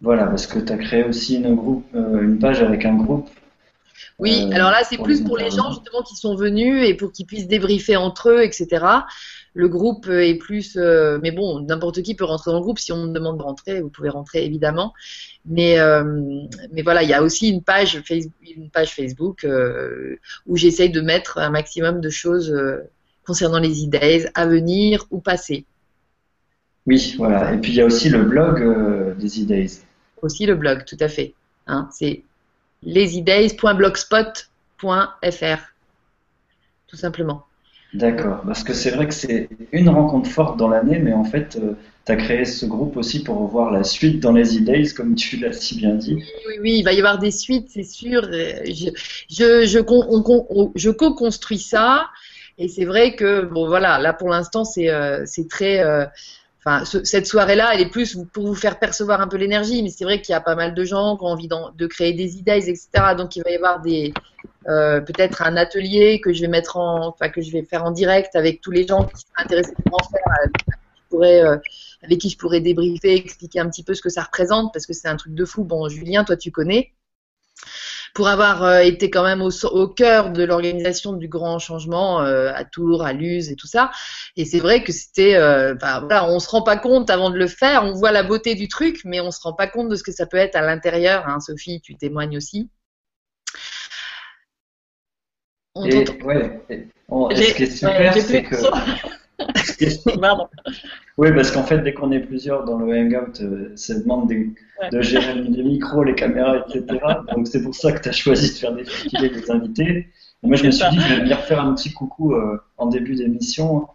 Voilà, 0.00 0.26
parce 0.26 0.46
que 0.46 0.58
tu 0.60 0.72
as 0.72 0.78
créé 0.78 1.04
aussi 1.04 1.36
une, 1.36 1.56
groupe, 1.56 1.84
euh, 1.94 2.22
une 2.22 2.38
page 2.38 2.62
avec 2.62 2.84
un 2.84 2.94
groupe. 2.94 3.28
Oui, 4.20 4.44
euh, 4.44 4.54
alors 4.54 4.70
là, 4.70 4.82
c'est 4.88 4.98
plus 4.98 5.22
pour 5.22 5.36
les 5.36 5.50
gens 5.50 5.70
justement 5.70 6.02
qui 6.02 6.14
sont 6.14 6.36
venus 6.36 6.88
et 6.88 6.94
pour 6.94 7.10
qu'ils 7.10 7.26
puissent 7.26 7.48
débriefer 7.48 7.96
entre 7.96 8.30
eux, 8.30 8.42
etc. 8.42 8.84
Le 9.54 9.68
groupe 9.68 10.08
est 10.08 10.36
plus. 10.36 10.76
Euh, 10.76 11.18
mais 11.20 11.32
bon, 11.32 11.60
n'importe 11.60 12.02
qui 12.02 12.14
peut 12.14 12.24
rentrer 12.24 12.52
dans 12.52 12.58
le 12.58 12.62
groupe. 12.62 12.78
Si 12.78 12.92
on 12.92 13.06
me 13.06 13.12
demande 13.12 13.38
de 13.38 13.42
rentrer, 13.42 13.80
vous 13.80 13.90
pouvez 13.90 14.08
rentrer 14.08 14.44
évidemment. 14.44 14.92
Mais, 15.44 15.78
mais 16.72 16.82
voilà, 16.82 17.02
il 17.02 17.08
y 17.08 17.14
a 17.14 17.22
aussi 17.22 17.48
une 17.48 17.62
page 17.62 18.00
Facebook, 18.04 18.32
une 18.56 18.70
page 18.70 18.94
Facebook 18.94 19.46
où 20.46 20.56
j'essaye 20.56 20.90
de 20.90 21.00
mettre 21.00 21.38
un 21.38 21.50
maximum 21.50 22.00
de 22.00 22.10
choses 22.10 22.54
concernant 23.24 23.58
les 23.58 23.82
idées 23.82 24.26
à 24.34 24.46
venir 24.46 25.06
ou 25.10 25.20
passées. 25.20 25.64
Oui, 26.86 27.14
voilà. 27.18 27.54
Et 27.54 27.58
puis 27.58 27.72
il 27.72 27.76
y 27.76 27.80
a 27.80 27.86
aussi 27.86 28.10
le 28.10 28.24
blog 28.24 29.16
des 29.18 29.40
idées 29.40 29.68
aussi 30.23 30.47
le 30.47 30.55
blog, 30.55 30.85
tout 30.85 30.97
à 31.00 31.09
fait. 31.09 31.35
Hein, 31.67 31.88
c'est 31.93 32.23
lesydays.blogspot.fr, 32.82 35.58
tout 36.87 36.96
simplement. 36.96 37.44
D'accord, 37.94 38.43
parce 38.46 38.65
que 38.65 38.75
c'est 38.75 38.91
vrai 38.91 39.08
que 39.08 39.15
c'est 39.15 39.48
une 39.72 39.89
rencontre 39.89 40.29
forte 40.29 40.58
dans 40.58 40.69
l'année, 40.69 40.98
mais 40.98 41.15
en 41.15 41.25
fait, 41.25 41.56
euh, 41.56 41.72
tu 42.05 42.13
as 42.13 42.17
créé 42.17 42.44
ce 42.44 42.67
groupe 42.67 42.98
aussi 42.98 43.22
pour 43.22 43.46
voir 43.46 43.70
la 43.70 43.82
suite 43.82 44.20
dans 44.20 44.32
les 44.32 44.58
comme 44.94 45.15
tu 45.15 45.39
l'as 45.39 45.55
si 45.55 45.77
bien 45.77 45.94
dit. 45.94 46.15
Oui, 46.15 46.58
oui, 46.60 46.79
il 46.79 46.82
va 46.82 46.93
y 46.93 46.98
avoir 46.98 47.19
des 47.19 47.31
suites, 47.31 47.69
c'est 47.70 47.84
sûr. 47.84 48.29
Je, 48.31 48.91
je, 49.31 49.65
je, 49.65 50.70
je 50.75 50.91
co-construis 50.91 51.58
ça, 51.58 52.08
et 52.58 52.69
c'est 52.69 52.84
vrai 52.84 53.15
que, 53.15 53.43
bon, 53.43 53.67
voilà, 53.67 53.98
là 53.98 54.13
pour 54.13 54.29
l'instant, 54.29 54.65
c'est 54.65 54.91
euh, 54.91 55.25
très. 55.48 55.81
Euh, 55.81 56.05
Cette 57.05 57.27
soirée-là, 57.27 57.70
elle 57.75 57.81
est 57.81 57.91
plus 57.91 58.19
pour 58.32 58.46
vous 58.46 58.55
faire 58.55 58.79
percevoir 58.79 59.20
un 59.20 59.29
peu 59.29 59.37
l'énergie, 59.37 59.82
mais 59.82 59.91
c'est 59.91 60.05
vrai 60.05 60.20
qu'il 60.20 60.32
y 60.32 60.37
a 60.37 60.41
pas 60.41 60.55
mal 60.55 60.75
de 60.75 60.84
gens 60.84 61.17
qui 61.17 61.25
ont 61.25 61.29
envie 61.29 61.48
de 61.48 61.87
créer 61.87 62.13
des 62.13 62.37
idées, 62.37 62.69
etc. 62.69 62.89
Donc 63.17 63.37
il 63.37 63.43
va 63.44 63.51
y 63.51 63.56
avoir 63.56 63.82
euh, 64.69 65.01
peut-être 65.01 65.43
un 65.43 65.56
atelier 65.56 66.20
que 66.20 66.32
je 66.32 66.41
vais 66.41 66.48
mettre 66.48 66.77
en, 66.77 67.08
enfin 67.08 67.29
que 67.29 67.41
je 67.41 67.51
vais 67.53 67.63
faire 67.63 67.84
en 67.84 67.91
direct 67.91 68.34
avec 68.37 68.60
tous 68.60 68.70
les 68.70 68.87
gens 68.87 69.05
qui 69.05 69.20
seraient 69.20 69.44
intéressés 69.44 69.75
pour 69.84 70.01
en 70.01 70.08
faire, 70.08 70.22
euh, 71.15 71.56
avec 72.03 72.19
qui 72.19 72.29
je 72.29 72.37
pourrais 72.37 72.60
débriefer, 72.60 73.15
expliquer 73.15 73.60
un 73.60 73.69
petit 73.69 73.82
peu 73.82 73.94
ce 73.94 74.03
que 74.03 74.10
ça 74.10 74.22
représente, 74.22 74.72
parce 74.72 74.87
que 74.87 74.93
c'est 74.93 75.08
un 75.08 75.17
truc 75.17 75.34
de 75.34 75.44
fou. 75.44 75.65
Bon, 75.65 75.89
Julien, 75.89 76.25
toi 76.25 76.37
tu 76.37 76.51
connais 76.51 76.93
pour 78.15 78.29
avoir 78.29 78.62
euh, 78.62 78.81
été 78.81 79.10
quand 79.10 79.24
même 79.24 79.43
au, 79.43 79.88
cœur 79.88 80.31
de 80.31 80.44
l'organisation 80.44 81.12
du 81.12 81.29
grand 81.29 81.58
changement 81.58 82.22
euh, 82.22 82.53
à 82.55 82.65
Tours, 82.65 83.05
à 83.05 83.12
Luz 83.12 83.50
et 83.50 83.56
tout 83.56 83.67
ça. 83.67 83.91
Et 84.36 84.44
c'est 84.44 84.60
vrai 84.60 84.82
que 84.82 84.93
c'était, 84.93 85.34
euh, 85.34 85.74
bah, 85.74 86.00
voilà, 86.00 86.29
on 86.29 86.38
se 86.38 86.48
rend 86.48 86.62
pas 86.62 86.77
compte 86.77 87.10
avant 87.10 87.31
de 87.31 87.36
le 87.36 87.46
faire, 87.46 87.84
on 87.84 87.93
voit 87.93 88.12
la 88.12 88.22
beauté 88.22 88.55
du 88.55 88.69
truc, 88.69 89.00
mais 89.05 89.20
on 89.20 89.31
se 89.31 89.41
rend 89.41 89.53
pas 89.53 89.67
compte 89.67 89.88
de 89.88 89.96
ce 89.96 90.03
que 90.03 90.12
ça 90.12 90.27
peut 90.27 90.36
être 90.36 90.56
à 90.56 90.62
l'intérieur. 90.62 91.24
Hein. 91.27 91.41
Sophie, 91.41 91.81
tu 91.81 91.96
témoignes 91.96 92.36
aussi. 92.36 92.70
et, 95.84 96.05
ouais, 96.24 96.60
ce 96.69 97.55
qui 97.55 97.62
est 97.62 97.70
super, 97.70 98.15
c'est 98.15 98.43
que 98.43 98.56
oui, 101.18 101.32
parce 101.34 101.50
qu'en 101.50 101.62
fait, 101.62 101.78
dès 101.78 101.94
qu'on 101.94 102.10
est 102.10 102.20
plusieurs 102.20 102.64
dans 102.64 102.78
le 102.78 102.92
Hangout, 102.92 103.40
euh, 103.40 103.72
ça 103.76 103.98
demande 103.98 104.28
de 104.28 105.00
gérer 105.00 105.34
les 105.34 105.62
micros, 105.62 106.02
les 106.02 106.14
caméras, 106.14 106.58
etc. 106.58 106.98
Donc 107.34 107.46
c'est 107.46 107.62
pour 107.62 107.74
ça 107.74 107.92
que 107.92 108.02
tu 108.02 108.08
as 108.08 108.12
choisi 108.12 108.52
de 108.52 108.58
faire 108.58 108.74
défiler 108.74 109.28
les 109.28 109.50
invités. 109.50 110.08
moi, 110.42 110.56
je 110.56 110.66
me 110.66 110.70
suis 110.70 110.88
dit 110.90 110.96
que 110.96 111.02
je 111.02 111.14
vais 111.14 111.20
venir 111.20 111.40
faire 111.40 111.60
un 111.60 111.74
petit 111.74 111.92
coucou 111.92 112.34
euh, 112.34 112.60
en 112.76 112.86
début 112.86 113.14
d'émission. 113.14 113.88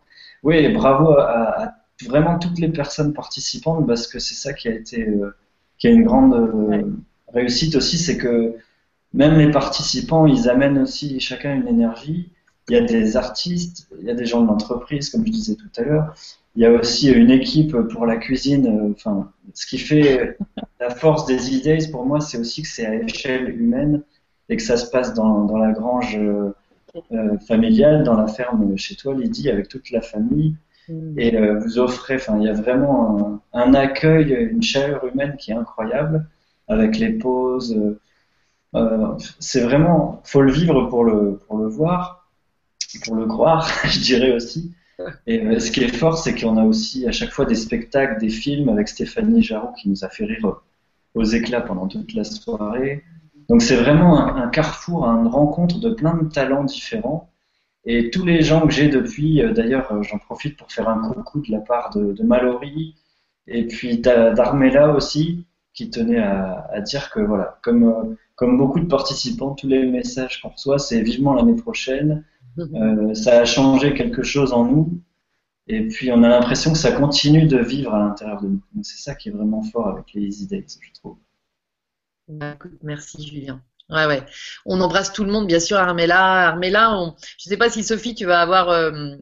Oui, 0.43 0.67
bravo 0.73 1.11
à, 1.11 1.73
vraiment 2.05 2.39
toutes 2.39 2.59
les 2.59 2.69
personnes 2.69 3.13
participantes 3.13 3.85
parce 3.87 4.07
que 4.07 4.19
c'est 4.19 4.35
ça 4.35 4.53
qui 4.53 4.67
a 4.67 4.71
été 4.71 5.07
euh, 5.07 5.35
qui 5.77 5.87
a 5.87 5.91
une 5.91 6.03
grande 6.03 6.95
réussite 7.33 7.75
aussi, 7.75 7.97
c'est 7.97 8.17
que 8.17 8.55
même 9.13 9.37
les 9.37 9.51
participants, 9.51 10.25
ils 10.25 10.49
amènent 10.49 10.79
aussi 10.79 11.19
chacun 11.19 11.53
une 11.53 11.67
énergie. 11.67 12.29
Il 12.69 12.75
y 12.75 12.77
a 12.77 12.81
des 12.81 13.17
artistes, 13.17 13.89
il 13.99 14.05
y 14.05 14.09
a 14.09 14.13
des 14.13 14.25
gens 14.25 14.41
de 14.41 14.47
l'entreprise, 14.47 15.09
comme 15.09 15.25
je 15.25 15.31
disais 15.31 15.55
tout 15.55 15.69
à 15.77 15.83
l'heure. 15.83 16.15
Il 16.55 16.61
y 16.61 16.65
a 16.65 16.71
aussi 16.71 17.11
une 17.11 17.31
équipe 17.31 17.75
pour 17.75 18.05
la 18.05 18.17
cuisine. 18.17 18.93
Enfin, 18.95 19.31
ce 19.53 19.65
qui 19.65 19.77
fait 19.77 20.37
la 20.79 20.89
force 20.89 21.25
des 21.25 21.53
idées, 21.53 21.79
pour 21.91 22.05
moi, 22.05 22.21
c'est 22.21 22.37
aussi 22.37 22.61
que 22.61 22.67
c'est 22.67 22.85
à 22.85 22.95
échelle 22.95 23.49
humaine 23.49 24.03
et 24.49 24.57
que 24.57 24.63
ça 24.63 24.77
se 24.77 24.89
passe 24.89 25.13
dans, 25.13 25.45
dans 25.45 25.57
la 25.57 25.71
grange 25.71 26.17
euh, 27.11 27.37
familiale, 27.39 28.03
dans 28.03 28.15
la 28.15 28.27
ferme 28.27 28.77
chez 28.77 28.95
toi, 28.95 29.15
Lydie, 29.15 29.49
avec 29.49 29.67
toute 29.67 29.89
la 29.89 30.01
famille. 30.01 30.55
Mm. 30.87 31.19
Et 31.19 31.35
euh, 31.35 31.59
vous 31.59 31.79
offrez, 31.79 32.15
enfin, 32.15 32.37
il 32.37 32.45
y 32.45 32.49
a 32.49 32.53
vraiment 32.53 33.41
un, 33.53 33.59
un, 33.59 33.73
accueil, 33.73 34.31
une 34.31 34.61
chaleur 34.61 35.03
humaine 35.05 35.35
qui 35.37 35.51
est 35.51 35.55
incroyable, 35.55 36.27
avec 36.67 36.99
les 36.99 37.13
pauses. 37.13 37.75
Euh, 38.75 39.17
c'est 39.39 39.61
vraiment, 39.61 40.21
faut 40.23 40.41
le 40.41 40.51
vivre 40.51 40.83
pour 40.87 41.03
le, 41.03 41.39
pour 41.47 41.57
le 41.57 41.67
voir, 41.67 42.22
pour 42.99 43.15
le 43.15 43.25
croire, 43.25 43.67
je 43.85 43.99
dirais 43.99 44.33
aussi. 44.33 44.73
Et 45.27 45.45
euh, 45.45 45.59
ce 45.59 45.71
qui 45.71 45.81
est 45.81 45.95
fort, 45.95 46.17
c'est 46.17 46.35
qu'on 46.39 46.57
a 46.57 46.63
aussi 46.63 47.07
à 47.07 47.11
chaque 47.11 47.31
fois 47.31 47.45
des 47.45 47.55
spectacles, 47.55 48.19
des 48.19 48.29
films 48.29 48.69
avec 48.69 48.87
Stéphanie 48.87 49.41
Jarot 49.41 49.73
qui 49.73 49.89
nous 49.89 50.05
a 50.05 50.09
fait 50.09 50.25
rire 50.25 50.61
aux 51.15 51.23
éclats 51.23 51.61
pendant 51.61 51.87
toute 51.87 52.13
la 52.13 52.23
soirée. 52.23 53.03
Donc 53.49 53.61
c'est 53.61 53.75
vraiment 53.75 54.35
un, 54.35 54.47
carrefour, 54.49 55.05
une 55.05 55.27
rencontre 55.27 55.79
de 55.79 55.89
plein 55.89 56.15
de 56.15 56.29
talents 56.29 56.63
différents. 56.63 57.29
Et 57.85 58.11
tous 58.11 58.25
les 58.25 58.41
gens 58.41 58.65
que 58.65 58.71
j'ai 58.71 58.87
depuis, 58.87 59.41
euh, 59.41 59.51
d'ailleurs 59.51 60.03
j'en 60.03 60.17
profite 60.17 60.57
pour 60.57 60.71
faire 60.71 60.87
un 60.87 61.01
coucou 61.01 61.41
de 61.41 61.51
la 61.51 61.59
part 61.59 61.89
de, 61.89 62.13
de 62.13 62.23
Mallory 62.23 62.95
et 63.47 63.67
puis 63.67 63.97
d'Armella 63.97 64.93
aussi, 64.93 65.45
qui 65.73 65.89
tenait 65.89 66.19
à, 66.19 66.67
à, 66.71 66.81
dire 66.81 67.09
que 67.09 67.19
voilà, 67.19 67.57
comme 67.61 68.15
comme 68.35 68.57
beaucoup 68.57 68.79
de 68.79 68.85
participants, 68.85 69.53
tous 69.53 69.67
les 69.67 69.85
messages 69.85 70.41
qu'on 70.41 70.49
reçoit, 70.49 70.79
c'est 70.79 71.01
vivement 71.01 71.33
l'année 71.33 71.55
prochaine. 71.55 72.23
Euh, 72.57 73.13
ça 73.13 73.39
a 73.39 73.45
changé 73.45 73.93
quelque 73.93 74.23
chose 74.23 74.53
en 74.53 74.65
nous. 74.65 75.01
Et 75.67 75.87
puis, 75.87 76.11
on 76.11 76.23
a 76.23 76.29
l'impression 76.29 76.73
que 76.73 76.77
ça 76.77 76.91
continue 76.91 77.47
de 77.47 77.57
vivre 77.57 77.93
à 77.93 77.99
l'intérieur 77.99 78.41
de 78.41 78.47
nous. 78.47 78.61
c'est 78.83 79.01
ça 79.01 79.15
qui 79.15 79.29
est 79.29 79.31
vraiment 79.31 79.63
fort 79.63 79.87
avec 79.87 80.13
les 80.13 80.21
Easy 80.21 80.47
Dates, 80.47 80.77
je 80.81 80.91
trouve. 80.93 81.17
Bah, 82.27 82.57
merci, 82.81 83.25
Julien. 83.25 83.61
Ouais, 83.89 84.05
ouais. 84.05 84.23
On 84.65 84.81
embrasse 84.81 85.13
tout 85.13 85.23
le 85.23 85.31
monde, 85.31 85.47
bien 85.47 85.59
sûr, 85.59 85.77
Armella. 85.77 86.49
Armella, 86.49 87.13
je 87.37 87.47
ne 87.47 87.51
sais 87.51 87.57
pas 87.57 87.69
si 87.69 87.83
Sophie, 87.83 88.15
tu 88.15 88.25
vas 88.25 88.41
avoir 88.41 88.69
euh, 88.69 89.15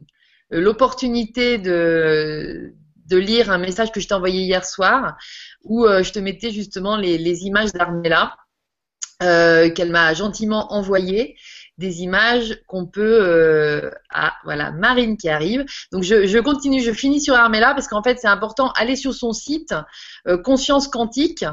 l'opportunité 0.50 1.58
de, 1.58 2.74
lire 3.10 3.50
un 3.50 3.58
message 3.58 3.92
que 3.92 4.00
je 4.00 4.08
t'ai 4.08 4.14
envoyé 4.14 4.42
hier 4.42 4.64
soir, 4.64 5.18
où 5.64 5.84
euh, 5.84 6.02
je 6.02 6.12
te 6.12 6.18
mettais 6.18 6.50
justement 6.50 6.96
les, 6.96 7.44
images 7.44 7.72
d'Armella. 7.72 8.36
Qu'elle 9.20 9.92
m'a 9.92 10.14
gentiment 10.14 10.72
envoyé 10.72 11.36
des 11.82 12.02
images 12.02 12.60
qu'on 12.66 12.86
peut 12.86 13.90
ah 14.10 14.32
voilà 14.44 14.70
Marine 14.70 15.16
qui 15.16 15.28
arrive. 15.28 15.64
Donc 15.90 16.02
je, 16.04 16.26
je, 16.26 16.38
continue 16.38 16.80
je 16.80 16.92
finis 16.92 17.20
sur 17.20 17.34
Armella 17.34 17.74
parce 17.74 17.88
qu'en 17.88 18.02
fait 18.02 18.18
c'est 18.18 18.28
important. 18.28 18.70
Aller 18.72 18.96
sur 18.96 19.12
son 19.12 19.32
site 19.32 19.74
euh, 20.28 20.38
conscience 20.38 20.88
quantique 20.88 21.44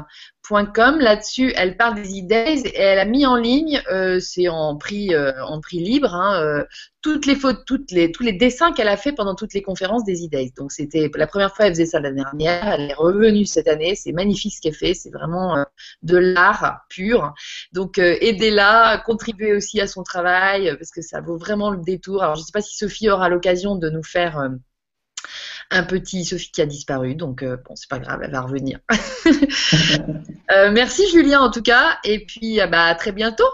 Là-dessus, 0.50 1.52
elle 1.56 1.76
parle 1.76 1.94
des 1.94 2.14
idées 2.14 2.62
et 2.64 2.80
elle 2.80 2.98
a 2.98 3.04
mis 3.04 3.24
en 3.24 3.36
ligne, 3.36 3.80
euh, 3.90 4.18
c'est 4.18 4.48
en 4.48 4.76
prix, 4.76 5.14
euh, 5.14 5.32
en 5.44 5.60
prix 5.60 5.78
libre, 5.78 6.12
hein, 6.12 6.42
euh, 6.42 6.64
toutes 7.02 7.26
les 7.26 7.36
photos, 7.36 7.62
toutes 7.66 7.90
les, 7.92 8.10
tous 8.10 8.24
les 8.24 8.32
dessins 8.32 8.72
qu'elle 8.72 8.88
a 8.88 8.96
fait 8.96 9.12
pendant 9.12 9.36
toutes 9.36 9.54
les 9.54 9.62
conférences 9.62 10.04
des 10.04 10.22
idées. 10.22 10.52
Donc 10.56 10.72
c'était 10.72 11.08
la 11.14 11.26
première 11.28 11.54
fois 11.54 11.66
elle 11.66 11.74
faisait 11.74 11.86
ça 11.86 12.00
l'année 12.00 12.22
dernière, 12.22 12.66
elle 12.68 12.90
est 12.90 12.94
revenue 12.94 13.46
cette 13.46 13.68
année. 13.68 13.94
C'est 13.94 14.12
magnifique 14.12 14.54
ce 14.54 14.60
qu'elle 14.60 14.74
fait, 14.74 14.94
c'est 14.94 15.10
vraiment 15.10 15.64
de 16.02 16.16
l'art 16.16 16.80
pur. 16.88 17.32
Donc 17.72 17.98
aidez-la, 17.98 19.02
contribuez 19.06 19.54
aussi 19.54 19.80
à 19.80 19.86
son 19.86 20.02
travail 20.02 20.76
parce 20.76 20.90
que 20.90 21.00
ça 21.00 21.20
vaut 21.20 21.38
vraiment 21.38 21.70
le 21.70 21.78
détour. 21.78 22.22
Alors 22.22 22.34
je 22.34 22.40
ne 22.40 22.44
sais 22.44 22.52
pas 22.52 22.60
si 22.60 22.76
Sophie 22.76 23.08
aura 23.08 23.28
l'occasion 23.28 23.76
de 23.76 23.88
nous 23.88 24.02
faire 24.02 24.50
un 25.70 25.84
petit 25.84 26.24
Sophie 26.24 26.50
qui 26.50 26.60
a 26.60 26.66
disparu, 26.66 27.14
donc 27.14 27.42
euh, 27.42 27.56
bon, 27.56 27.76
c'est 27.76 27.88
pas 27.88 27.98
grave, 27.98 28.20
elle 28.22 28.32
va 28.32 28.42
revenir. 28.42 28.78
Euh, 30.52 30.72
merci 30.72 31.08
Julien 31.08 31.42
en 31.42 31.50
tout 31.52 31.62
cas, 31.62 31.98
et 32.02 32.26
puis 32.26 32.60
euh, 32.60 32.66
bah, 32.66 32.86
à 32.86 32.96
très 32.96 33.12
bientôt. 33.12 33.44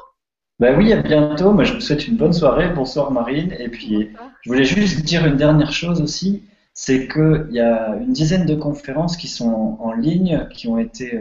Bah 0.58 0.72
oui, 0.74 0.94
à 0.94 1.02
bientôt. 1.02 1.52
Moi, 1.52 1.64
je 1.64 1.74
vous 1.74 1.80
souhaite 1.82 2.08
une 2.08 2.16
bonne 2.16 2.32
soirée. 2.32 2.70
Bonsoir 2.70 3.10
Marine. 3.10 3.54
Et 3.58 3.68
puis, 3.68 4.12
je 4.40 4.48
voulais 4.48 4.64
juste 4.64 5.04
dire 5.04 5.26
une 5.26 5.36
dernière 5.36 5.74
chose 5.74 6.00
aussi, 6.00 6.42
c'est 6.72 7.06
qu'il 7.06 7.48
y 7.50 7.60
a 7.60 7.96
une 7.96 8.14
dizaine 8.14 8.46
de 8.46 8.54
conférences 8.54 9.18
qui 9.18 9.28
sont 9.28 9.76
en 9.78 9.92
ligne, 9.92 10.48
qui 10.54 10.68
ont 10.68 10.78
été 10.78 11.20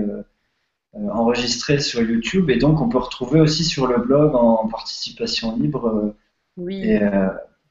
enregistrées 0.94 1.82
sur 1.82 2.02
YouTube, 2.02 2.50
et 2.50 2.56
donc 2.56 2.80
on 2.80 2.88
peut 2.88 3.00
retrouver 3.00 3.42
aussi 3.42 3.66
sur 3.66 3.86
le 3.88 3.98
blog 3.98 4.34
en 4.34 4.70
participation 4.70 5.58
libre. 5.58 6.16
oui 6.56 6.98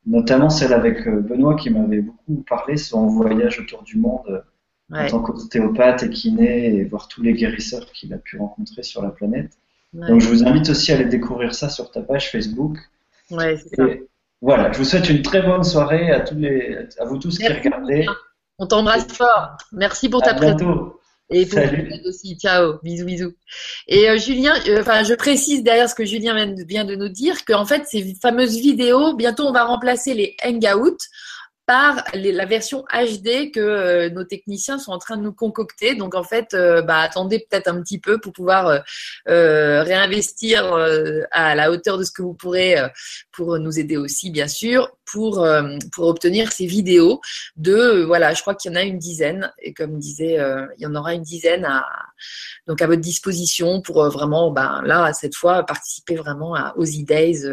notamment 0.06 0.50
celle 0.50 0.72
avec 0.72 1.06
euh, 1.06 1.20
Benoît 1.20 1.56
qui 1.56 1.70
m'avait 1.70 2.00
beaucoup 2.00 2.44
parlé, 2.48 2.76
son 2.76 3.06
voyage 3.06 3.60
autour 3.60 3.82
du 3.82 3.96
monde 3.96 4.44
euh, 4.92 4.96
en 4.96 5.06
tant 5.08 5.20
qu'ostéopathe 5.20 6.02
et 6.02 6.10
kiné 6.10 6.74
et 6.76 6.84
voir 6.84 7.08
tous 7.08 7.22
les 7.22 7.32
guérisseurs 7.32 7.90
qu'il 7.92 8.12
a 8.12 8.18
pu 8.18 8.38
rencontrer 8.38 8.82
sur 8.82 9.02
la 9.02 9.10
planète. 9.10 9.52
Donc 9.92 10.20
je 10.20 10.28
vous 10.28 10.44
invite 10.44 10.68
aussi 10.70 10.90
à 10.92 10.96
aller 10.96 11.04
découvrir 11.04 11.54
ça 11.54 11.68
sur 11.68 11.90
ta 11.90 12.00
page 12.00 12.30
Facebook. 12.32 12.78
Ouais, 13.30 13.56
c'est 13.56 13.76
ça. 13.76 13.84
Voilà, 14.42 14.72
je 14.72 14.78
vous 14.78 14.84
souhaite 14.84 15.08
une 15.08 15.22
très 15.22 15.40
bonne 15.40 15.64
soirée 15.64 16.10
à 16.10 16.20
tous 16.20 16.34
les, 16.34 16.76
à 16.98 17.04
vous 17.04 17.18
tous 17.18 17.38
qui 17.38 17.48
regardez. 17.48 18.04
On 18.58 18.66
t'embrasse 18.66 19.06
fort. 19.06 19.56
Merci 19.72 20.08
pour 20.08 20.20
ta 20.20 20.34
présence. 20.34 20.60
Et 21.30 21.46
pour 21.46 21.60
aussi, 22.06 22.36
ciao, 22.36 22.74
bisous, 22.82 23.06
bisous. 23.06 23.32
Et 23.88 24.10
euh, 24.10 24.18
Julien, 24.18 24.54
euh, 24.68 24.82
enfin, 24.82 25.02
je 25.04 25.14
précise 25.14 25.62
derrière 25.62 25.88
ce 25.88 25.94
que 25.94 26.04
Julien 26.04 26.54
vient 26.68 26.84
de 26.84 26.94
nous 26.94 27.08
dire, 27.08 27.44
qu'en 27.46 27.64
fait, 27.64 27.84
ces 27.86 28.14
fameuses 28.20 28.58
vidéos, 28.58 29.14
bientôt 29.14 29.44
on 29.44 29.52
va 29.52 29.64
remplacer 29.64 30.12
les 30.12 30.36
hangouts 30.44 30.98
par 31.66 32.04
la 32.12 32.44
version 32.44 32.84
HD 32.92 33.50
que 33.50 33.60
euh, 33.60 34.10
nos 34.10 34.24
techniciens 34.24 34.78
sont 34.78 34.92
en 34.92 34.98
train 34.98 35.16
de 35.16 35.22
nous 35.22 35.32
concocter. 35.32 35.94
Donc 35.94 36.14
en 36.14 36.22
fait, 36.22 36.52
euh, 36.52 36.82
bah, 36.82 36.98
attendez 36.98 37.38
peut-être 37.38 37.68
un 37.68 37.80
petit 37.80 37.98
peu 37.98 38.18
pour 38.18 38.32
pouvoir 38.32 38.82
euh, 39.28 39.82
réinvestir 39.82 40.64
à 41.30 41.54
la 41.54 41.70
hauteur 41.70 41.96
de 41.98 42.04
ce 42.04 42.12
que 42.12 42.22
vous 42.22 42.34
pourrez 42.34 42.76
pour 43.32 43.58
nous 43.58 43.78
aider 43.78 43.96
aussi, 43.96 44.30
bien 44.30 44.48
sûr, 44.48 44.90
pour 45.10 45.46
pour 45.92 46.06
obtenir 46.06 46.52
ces 46.52 46.66
vidéos 46.66 47.20
de 47.56 48.02
voilà, 48.02 48.34
je 48.34 48.40
crois 48.42 48.54
qu'il 48.54 48.70
y 48.70 48.74
en 48.74 48.76
a 48.76 48.82
une 48.82 48.98
dizaine 48.98 49.52
et 49.58 49.72
comme 49.72 49.98
disait, 49.98 50.38
il 50.78 50.82
y 50.82 50.86
en 50.86 50.94
aura 50.94 51.14
une 51.14 51.22
dizaine 51.22 51.64
à 51.64 51.86
donc 52.66 52.82
à 52.82 52.86
votre 52.86 53.00
disposition 53.00 53.80
pour 53.82 54.04
vraiment, 54.10 54.50
ben 54.50 54.82
là 54.84 55.12
cette 55.12 55.34
fois 55.34 55.64
participer 55.64 56.16
vraiment 56.16 56.54
à, 56.54 56.74
aux 56.76 56.84
e-days 56.84 57.46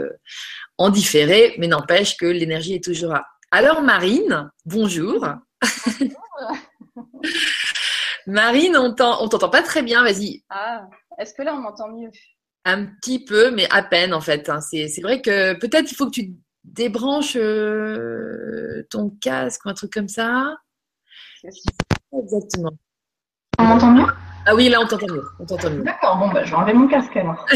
en 0.77 0.89
différé, 0.89 1.55
mais 1.57 1.67
n'empêche 1.67 2.17
que 2.17 2.25
l'énergie 2.25 2.75
est 2.75 2.83
toujours 2.83 3.13
là. 3.13 3.25
Alors 3.53 3.81
Marine, 3.81 4.49
bonjour. 4.65 5.27
Marine, 8.25 8.77
on 8.77 8.93
t'entend 8.93 9.49
pas 9.49 9.61
très 9.61 9.83
bien, 9.83 10.03
vas-y. 10.03 10.41
Ah, 10.49 10.87
est-ce 11.17 11.33
que 11.33 11.41
là 11.41 11.53
on 11.53 11.59
m'entend 11.59 11.89
mieux? 11.89 12.09
Un 12.63 12.85
petit 12.85 13.25
peu, 13.25 13.51
mais 13.51 13.67
à 13.69 13.83
peine 13.83 14.13
en 14.13 14.21
fait. 14.21 14.47
Hein. 14.47 14.61
C'est 14.61 15.01
vrai 15.01 15.21
que 15.21 15.59
peut-être 15.59 15.91
il 15.91 15.95
faut 15.95 16.05
que 16.05 16.11
tu 16.11 16.33
débranches 16.63 17.35
euh, 17.35 18.87
ton 18.89 19.09
casque 19.21 19.65
ou 19.65 19.69
un 19.69 19.73
truc 19.73 19.91
comme 19.91 20.07
ça. 20.07 20.55
Exactement. 22.13 22.71
On 23.59 23.65
m'entend 23.65 23.91
mieux? 23.91 24.07
Ah 24.45 24.55
oui, 24.55 24.69
là, 24.69 24.79
on 24.81 24.87
t'entend 24.87 25.07
mieux. 25.07 25.83
D'accord, 25.83 26.17
bon, 26.17 26.29
bah, 26.29 26.43
je 26.43 26.51
vais 26.51 26.57
enlever 26.57 26.73
mon 26.73 26.87
casque 26.87 27.15
alors. 27.15 27.45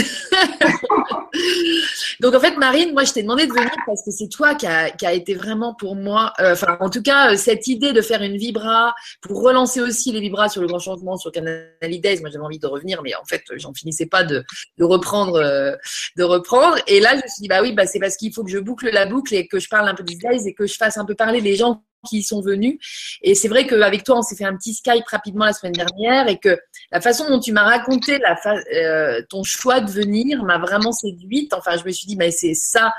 Donc, 2.21 2.35
en 2.35 2.39
fait, 2.39 2.55
Marine, 2.57 2.93
moi, 2.93 3.03
je 3.03 3.13
t'ai 3.13 3.23
demandé 3.23 3.47
de 3.47 3.51
venir 3.51 3.71
parce 3.85 4.03
que 4.03 4.11
c'est 4.11 4.29
toi 4.29 4.55
qui 4.55 4.67
a, 4.67 4.89
qui 4.91 5.05
a, 5.05 5.13
été 5.13 5.33
vraiment 5.33 5.73
pour 5.73 5.95
moi, 5.95 6.33
euh, 6.39 6.53
enfin, 6.53 6.77
en 6.79 6.89
tout 6.89 7.01
cas, 7.01 7.33
euh, 7.33 7.37
cette 7.37 7.67
idée 7.67 7.91
de 7.91 8.01
faire 8.01 8.21
une 8.21 8.37
vibra 8.37 8.93
pour 9.21 9.41
relancer 9.41 9.81
aussi 9.81 10.11
les 10.11 10.19
vibras 10.19 10.49
sur 10.49 10.61
le 10.61 10.67
grand 10.67 10.79
changement 10.79 11.17
sur 11.17 11.31
Canal 11.31 11.67
Days. 11.81 12.21
Moi, 12.21 12.29
j'avais 12.31 12.45
envie 12.45 12.59
de 12.59 12.67
revenir, 12.67 13.01
mais 13.03 13.15
en 13.15 13.25
fait, 13.25 13.43
j'en 13.55 13.73
finissais 13.73 14.05
pas 14.05 14.23
de, 14.23 14.43
de 14.77 14.83
reprendre, 14.83 15.35
euh, 15.35 15.75
de 16.17 16.23
reprendre. 16.23 16.77
Et 16.87 16.99
là, 16.99 17.11
je 17.11 17.23
me 17.23 17.27
suis 17.27 17.41
dit, 17.41 17.47
bah 17.47 17.61
oui, 17.61 17.73
bah, 17.73 17.87
c'est 17.87 17.99
parce 17.99 18.15
qu'il 18.15 18.33
faut 18.33 18.43
que 18.43 18.51
je 18.51 18.59
boucle 18.59 18.89
la 18.91 19.05
boucle 19.05 19.33
et 19.33 19.47
que 19.47 19.59
je 19.59 19.69
parle 19.69 19.87
un 19.87 19.95
peu 19.95 20.03
des 20.03 20.15
Days 20.15 20.47
et 20.47 20.53
que 20.53 20.67
je 20.67 20.75
fasse 20.75 20.97
un 20.97 21.05
peu 21.05 21.15
parler 21.15 21.41
les 21.41 21.55
gens 21.55 21.83
qui 22.07 22.23
sont 22.23 22.41
venus. 22.41 22.77
Et 23.21 23.35
c'est 23.35 23.47
vrai 23.47 23.67
qu'avec 23.67 24.03
toi, 24.03 24.19
on 24.19 24.21
s'est 24.21 24.35
fait 24.35 24.45
un 24.45 24.55
petit 24.55 24.73
Skype 24.73 25.07
rapidement 25.07 25.45
la 25.45 25.53
semaine 25.53 25.73
dernière 25.73 26.27
et 26.27 26.37
que 26.37 26.57
la 26.91 27.01
façon 27.01 27.29
dont 27.29 27.39
tu 27.39 27.51
m'as 27.51 27.63
raconté 27.63 28.19
la 28.19 28.37
euh, 28.73 29.21
ton 29.29 29.43
choix 29.43 29.81
de 29.81 29.91
venir 29.91 30.43
m'a 30.43 30.57
vraiment 30.57 30.91
séduite. 30.91 31.53
Enfin, 31.53 31.75
je 31.77 31.83
me 31.83 31.91
suis 31.91 32.07
dit, 32.07 32.15
mais 32.15 32.31
c'est 32.31 32.53
ça 32.53 32.93